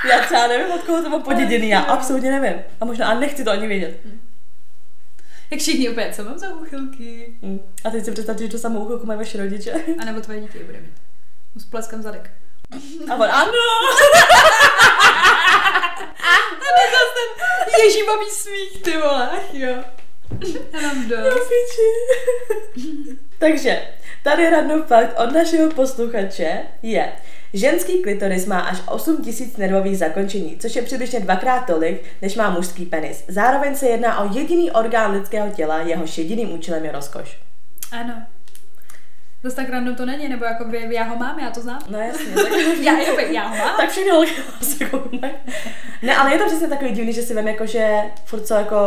já 0.09 0.25
třeba 0.25 0.47
nevím, 0.47 0.71
od 0.71 0.83
koho 0.83 1.03
to 1.03 1.09
mám 1.09 1.21
poděděný, 1.21 1.69
já 1.69 1.79
absolutně 1.79 2.39
nevím. 2.39 2.61
A 2.81 2.85
možná 2.85 3.07
a 3.07 3.19
nechci 3.19 3.43
to 3.43 3.51
ani 3.51 3.67
vědět. 3.67 3.99
Jak 5.51 5.59
všichni 5.59 5.89
úplně, 5.89 6.11
co 6.13 6.23
mám 6.23 6.37
za 6.37 6.55
úchylky? 6.55 7.33
Hm. 7.43 7.59
A 7.83 7.89
teď 7.89 8.05
si 8.05 8.11
představte, 8.11 8.43
že 8.43 8.49
to 8.49 8.57
samou 8.57 8.79
úchylku 8.79 9.05
mají 9.05 9.17
vaše 9.19 9.37
rodiče. 9.37 9.73
A 10.01 10.05
nebo 10.05 10.21
tvoje 10.21 10.41
dítě 10.41 10.59
bude 10.65 10.79
mít. 10.79 10.93
S 11.55 11.65
pleskem 11.65 12.01
zadek. 12.01 12.31
A 13.09 13.15
on, 13.15 13.29
ano! 13.31 13.51
Tady 16.59 16.85
zase 16.91 17.21
ten 17.35 17.85
ježímavý 17.85 18.29
smích, 18.29 18.81
ty 18.83 18.97
vole, 18.97 19.29
jo. 19.53 19.75
Dost. 21.07 21.49
Takže, 23.39 23.81
tady 24.23 24.49
random 24.49 24.83
fakt 24.83 25.19
od 25.19 25.31
našeho 25.31 25.71
posluchače 25.71 26.61
je, 26.81 27.11
ženský 27.53 28.01
klitoris 28.03 28.45
má 28.45 28.59
až 28.59 28.77
8000 28.89 29.57
nervových 29.57 29.97
zakončení, 29.97 30.57
což 30.57 30.75
je 30.75 30.81
přibližně 30.81 31.19
dvakrát 31.19 31.59
tolik, 31.59 32.03
než 32.21 32.35
má 32.35 32.49
mužský 32.49 32.85
penis. 32.85 33.23
Zároveň 33.27 33.75
se 33.75 33.87
jedná 33.87 34.19
o 34.19 34.37
jediný 34.37 34.71
orgán 34.71 35.11
lidského 35.11 35.49
těla, 35.49 35.79
jehož 35.79 36.17
jediným 36.17 36.51
účelem 36.53 36.85
je 36.85 36.91
rozkoš. 36.91 37.39
Ano. 37.91 38.25
Zase 39.43 39.55
tak 39.55 39.69
random 39.69 39.95
to 39.95 40.05
není, 40.05 40.27
nebo 40.29 40.45
jakoby 40.45 40.87
já 40.95 41.03
ho 41.03 41.15
mám, 41.15 41.39
já 41.39 41.49
to 41.49 41.61
znám. 41.61 41.79
No 41.89 41.99
jasně, 41.99 42.25
tak, 42.35 42.51
Já, 42.81 42.99
já, 42.99 43.21
já 43.21 43.47
ho 43.47 43.55
mám. 43.57 43.77
tak 43.77 43.89
všechny 43.89 44.11
holky 44.11 44.31
se 44.61 44.85
koukají. 44.85 45.33
Ne, 46.01 46.15
ale 46.15 46.31
je 46.33 46.37
to 46.39 46.45
přesně 46.45 46.67
takový 46.67 46.91
divný, 46.91 47.13
že 47.13 47.21
si 47.21 47.35
vím 47.35 47.47
jako, 47.47 47.65
že 47.65 47.97
furt 48.25 48.47
jsou 48.47 48.53
jako 48.55 48.77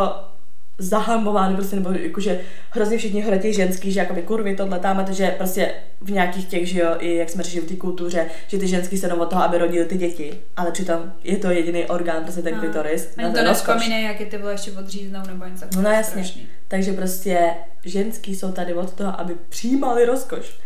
zahamovány 0.78 1.55
prostě, 1.55 1.76
nebo 1.76 1.90
jakože 1.92 2.40
hrozně 2.70 2.98
všichni 2.98 3.22
hledějí 3.22 3.55
ženský, 3.55 3.92
že 3.92 4.00
jakoby 4.00 4.22
kurvy 4.22 4.57
tohle 4.57 4.78
tam, 4.78 5.05
to, 5.05 5.12
že 5.12 5.34
prostě 5.38 5.74
v 6.00 6.11
nějakých 6.11 6.46
těch, 6.48 6.68
že 6.68 6.80
jo, 6.80 6.96
i 6.98 7.16
jak 7.16 7.30
jsme 7.30 7.42
řešili 7.42 7.66
v 7.66 7.68
té 7.68 7.76
kultuře, 7.76 8.26
že 8.46 8.59
ty 8.59 8.68
ženský 8.68 8.98
jsou 8.98 9.07
jenom 9.07 9.20
od 9.20 9.30
toho, 9.30 9.42
aby 9.42 9.59
rodili 9.59 9.84
ty 9.84 9.96
děti, 9.98 10.40
ale 10.57 10.70
přitom 10.72 11.12
je 11.24 11.36
to 11.36 11.50
jediný 11.50 11.86
orgán, 11.86 12.22
prostě 12.22 12.42
ten 12.42 12.55
No. 12.55 12.61
klitoris. 12.61 13.16
na 13.16 13.24
Ani 13.24 13.34
to 13.34 13.42
nevzpomínej, 13.42 14.05
jak 14.05 14.20
je 14.20 14.26
ty 14.26 14.38
vole 14.38 14.53
ještě 14.53 14.72
odříznou 14.72 15.20
nebo 15.26 15.44
něco 15.44 15.64
No, 15.64 15.68
takového 15.68 15.82
no 15.82 15.90
jasně. 15.96 16.24
strašný. 16.24 16.48
Takže 16.68 16.92
prostě 16.92 17.50
ženský 17.85 18.37
jsou 18.37 18.53
tady 18.53 18.74
od 18.74 18.95
toho, 18.95 19.20
aby 19.20 19.37
přijímali 19.49 20.07
rozkoš. 20.07 20.59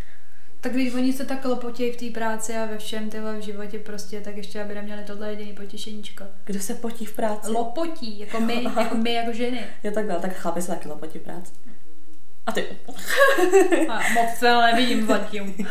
Tak 0.61 0.73
když 0.73 0.95
oni 0.95 1.13
se 1.13 1.25
tak 1.25 1.45
lopotějí 1.45 1.93
v 1.93 1.97
té 1.97 2.21
práci 2.21 2.57
a 2.57 2.67
ve 2.67 2.79
všem 2.79 3.11
tyhle 3.11 3.39
v 3.39 3.43
životě 3.43 3.79
prostě, 3.79 4.21
tak 4.21 4.37
ještě 4.37 4.63
aby 4.63 4.75
neměli 4.75 5.03
tohle 5.03 5.31
jediný 5.31 5.53
potěšeníčko. 5.53 6.25
Kdo 6.45 6.61
se 6.61 6.75
potí 6.75 7.05
v 7.05 7.17
práci? 7.17 7.51
Lopotí, 7.51 8.19
jako 8.19 8.41
my, 8.41 8.65
jako 8.81 8.95
my 8.95 9.13
jako 9.13 9.33
ženy. 9.33 9.67
Je 9.83 9.91
takhle, 9.91 10.17
tak 10.17 10.37
chlapi 10.37 10.63
se 10.63 10.69
taky 10.69 10.89
potí 10.89 11.19
v 11.19 11.23
práci. 11.23 11.53
A 12.47 12.53
ty. 12.53 12.67
A 13.89 14.01
moc 14.15 14.39
se 14.39 14.49
ale 14.49 14.73
nevidím 14.73 15.07
zatím. 15.07 15.55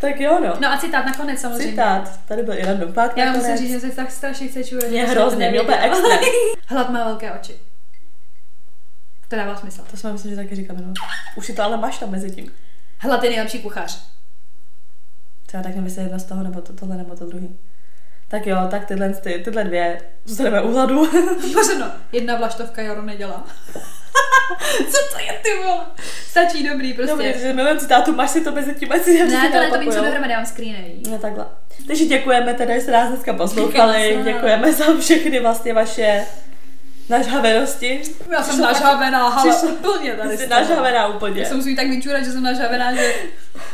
Tak 0.00 0.20
jo, 0.20 0.40
no. 0.40 0.54
No 0.60 0.68
a 0.68 0.78
citát 0.78 1.06
nakonec 1.06 1.40
samozřejmě. 1.40 1.70
Citát. 1.70 2.20
Tady 2.28 2.42
byl 2.42 2.54
i 2.54 2.64
random 2.64 2.92
fakt 2.92 3.16
Já 3.16 3.32
musím 3.32 3.56
říct, 3.56 3.70
že 3.70 3.80
se 3.80 3.90
tak 3.90 4.10
strašně 4.10 4.48
chce 4.48 4.64
čůrat. 4.64 4.90
Mě 4.90 5.06
hrozně, 5.06 5.46
to 5.46 5.50
mě 5.50 5.60
úplně 5.60 5.78
extra. 5.78 6.18
Hlad 6.66 6.90
má 6.90 7.04
velké 7.04 7.32
oči. 7.32 7.54
To 9.28 9.36
dává 9.36 9.56
smysl. 9.56 9.84
To 9.90 9.96
jsme 9.96 10.12
myslím, 10.12 10.30
že 10.30 10.36
taky 10.36 10.56
říkáme, 10.56 10.80
no. 10.80 10.92
Už 11.36 11.46
si 11.46 11.52
to 11.52 11.62
ale 11.62 11.76
máš 11.76 11.98
tam 11.98 12.10
mezi 12.10 12.30
tím. 12.30 12.52
Hlad 12.98 13.24
je 13.24 13.30
nejlepší 13.30 13.58
kuchař. 13.58 14.02
Třeba 15.46 15.62
tak 15.62 15.74
nemyslím 15.74 16.02
jedno 16.02 16.18
z 16.18 16.24
toho, 16.24 16.42
nebo 16.42 16.60
to, 16.60 16.72
tohle, 16.72 16.96
nebo 16.96 17.16
to 17.16 17.26
druhý. 17.26 17.58
Tak 18.28 18.46
jo, 18.46 18.56
tak 18.70 18.84
tyhle, 18.84 19.14
ty, 19.14 19.42
tyhle 19.44 19.64
dvě 19.64 20.00
zůstaneme 20.24 20.62
u 20.62 20.72
hladu. 20.72 21.06
Pozorno, 21.54 21.86
jedna 22.12 22.36
vlaštovka 22.36 22.82
Jaro 22.82 23.02
nedělá. 23.02 23.46
Co 24.90 24.98
to 25.12 25.18
je 25.18 25.40
ty 25.42 25.62
vole? 25.64 25.86
Stačí 26.28 26.68
dobrý 26.68 26.94
prostě. 26.94 27.12
Dobrý, 27.12 27.32
takže 27.32 27.52
milion 27.52 27.78
citátů, 27.78 28.14
máš 28.14 28.30
si 28.30 28.44
to 28.44 28.52
mezi 28.52 28.74
tím, 28.74 28.92
ať 28.92 29.02
si 29.02 29.18
ne, 29.18 29.48
to 29.48 29.58
ne, 29.58 29.70
to 29.70 29.78
víc 29.78 29.94
dohromady, 29.94 30.32
já 30.32 30.38
mám 30.38 30.46
screenej. 30.46 31.02
No 31.10 31.18
takhle. 31.18 31.46
Takže 31.86 32.04
děkujeme 32.04 32.54
teda, 32.54 32.74
že 32.74 32.80
jste 32.80 32.92
nás 32.92 33.08
dneska 33.08 33.32
poslouchali. 33.32 34.20
Děkujeme 34.24 34.72
za 34.72 34.84
všechny 35.00 35.40
vlastně 35.40 35.74
vaše 35.74 36.26
nažhavenosti. 37.08 38.02
Já 38.32 38.42
jsem 38.42 38.50
Přišlo- 38.54 38.64
nažhavená, 38.66 39.28
ale 39.28 39.52
přišlo- 39.52 39.68
úplně 39.68 40.12
tady. 40.12 40.38
Jsi 40.38 40.46
nažhavená 40.46 41.06
úplně. 41.06 41.40
Já 41.42 41.48
se 41.48 41.54
musím 41.54 41.76
tak 41.76 41.86
vyčurat, 41.86 42.24
že 42.24 42.32
jsem 42.32 42.42
nažhavená, 42.42 42.94
že... 42.94 43.14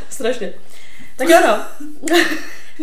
Strašně. 0.09 0.53
Tak 1.17 1.29
jo 1.29 1.37
no. 1.47 1.57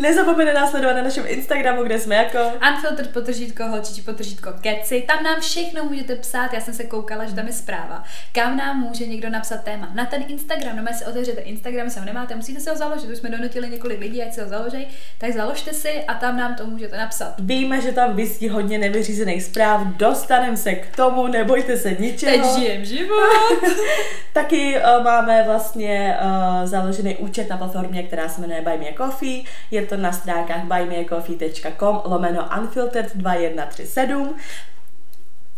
Nezapomeňte 0.00 0.54
nás 0.54 0.70
sledovat 0.70 0.94
na 0.94 1.02
našem 1.02 1.24
Instagramu, 1.26 1.82
kde 1.82 1.98
jsme 1.98 2.14
jako... 2.14 2.38
Unfiltered 2.72 3.12
potržítko, 3.12 3.64
holčičí 3.64 4.02
potržítko 4.02 4.52
keci. 4.60 5.04
Tam 5.06 5.22
nám 5.22 5.40
všechno 5.40 5.84
můžete 5.84 6.16
psát, 6.16 6.52
já 6.52 6.60
jsem 6.60 6.74
se 6.74 6.84
koukala, 6.84 7.24
že 7.24 7.34
tam 7.34 7.46
je 7.46 7.52
zpráva. 7.52 8.04
Kam 8.32 8.56
nám 8.56 8.80
může 8.80 9.06
někdo 9.06 9.30
napsat 9.30 9.64
téma? 9.64 9.90
Na 9.94 10.06
ten 10.06 10.24
Instagram, 10.28 10.76
no 10.76 10.92
si 10.98 11.04
otevřete 11.04 11.40
Instagram, 11.40 11.84
jestli 11.84 12.00
ho 12.00 12.06
nemáte, 12.06 12.34
musíte 12.36 12.60
si 12.60 12.70
ho 12.70 12.76
založit, 12.76 13.10
už 13.10 13.18
jsme 13.18 13.30
donutili 13.30 13.70
několik 13.70 14.00
lidí, 14.00 14.22
ať 14.22 14.34
si 14.34 14.40
ho 14.40 14.48
založí, 14.48 14.86
tak 15.18 15.32
založte 15.32 15.72
si 15.72 16.04
a 16.04 16.14
tam 16.14 16.36
nám 16.36 16.54
to 16.54 16.66
můžete 16.66 16.96
napsat. 16.96 17.34
Víme, 17.38 17.80
že 17.80 17.92
tam 17.92 18.16
vysí 18.16 18.48
hodně 18.48 18.78
nevyřízených 18.78 19.42
zpráv, 19.42 19.86
dostaneme 19.86 20.56
se 20.56 20.74
k 20.74 20.96
tomu, 20.96 21.26
nebojte 21.26 21.76
se 21.76 21.96
ničeho. 21.98 22.36
Teď 22.36 22.58
žijem 22.58 22.84
život. 22.84 23.30
Taky 24.32 24.76
uh, 24.76 25.04
máme 25.04 25.42
vlastně 25.46 26.18
uh, 26.22 26.66
založený 26.66 27.16
účet 27.16 27.48
na 27.48 27.56
platformě, 27.56 28.02
která 28.02 28.28
se 28.28 28.40
jmenuje 28.40 28.62
Buy 28.62 28.78
Me 28.78 28.88
a 28.88 28.94
Coffee. 28.96 29.42
Je 29.70 29.86
to 29.90 29.96
na 29.96 30.12
stránkách 30.12 30.64
buymeacoffee.com 30.64 32.00
lomeno 32.04 32.48
unfiltered 32.60 33.10
2137. 33.14 34.36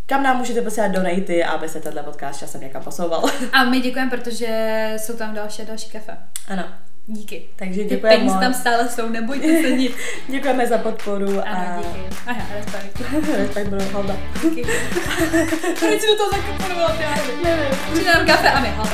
kam 0.07 0.23
nám 0.23 0.37
můžete 0.37 0.63
posílat 0.63 0.89
donaty, 0.93 1.45
aby 1.45 1.69
se 1.69 1.81
tenhle 1.81 2.03
podcast 2.03 2.41
časem 2.41 2.61
někam 2.61 2.83
posouval. 2.83 3.25
A 3.53 3.65
my 3.65 3.81
děkujeme, 3.81 4.11
protože 4.11 4.93
jsou 4.97 5.17
tam 5.17 5.35
další 5.35 5.63
a 5.63 5.65
další 5.65 5.91
kafe. 5.91 6.19
ano. 6.49 6.65
Díky. 7.07 7.43
Takže 7.57 7.83
Ty 7.83 7.89
děkujeme 7.89 8.17
peníze 8.17 8.35
moc. 8.35 8.45
tam 8.45 8.55
stále 8.55 8.89
jsou, 8.89 9.09
nebojte 9.09 9.63
se 9.63 9.71
nic. 9.71 9.93
Děkujeme 10.29 10.67
za 10.67 10.79
podporu 10.79 11.39
a 11.41 11.43
Ano, 11.43 11.83
díky. 11.83 12.17
Aha, 12.27 12.43
respekt. 12.55 13.03
respekt 13.39 13.69
budou 13.69 13.85
holda. 13.93 14.17
Díky. 14.43 14.63
Proč 15.79 16.01
jsi 16.01 16.07
do 16.07 16.17
toho 16.17 16.31
zakomponovala, 16.31 16.97
já 17.01 17.11
nevím. 17.43 17.79
Přidám 17.93 18.27
kafe 18.27 18.51
a 18.51 18.61
my, 18.61 18.69
hala. 18.69 18.91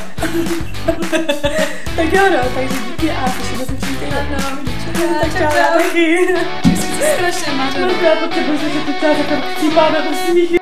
Tak 1.96 2.12
jo, 2.12 2.22
no, 2.30 2.38
takže 2.54 2.74
díky 2.86 3.10
a 3.10 3.30
slyšíme 3.30 3.64
se 3.64 3.86
týden. 3.86 4.14
Ano, 4.46 4.58
Tak 5.20 5.32
čau, 5.32 5.56
já 5.58 5.68
taky. 5.68 6.28
Strašně 7.14 7.52
máš. 7.52 7.74
No, 7.74 7.88
já 7.88 8.16
potřebuji 8.16 8.58
že 8.58 8.80
teď 8.86 8.96
třeba 8.96 9.14
taková 9.14 9.40
chcípá 9.40 9.90
nebo 9.90 10.16
smíchy. 10.26 10.57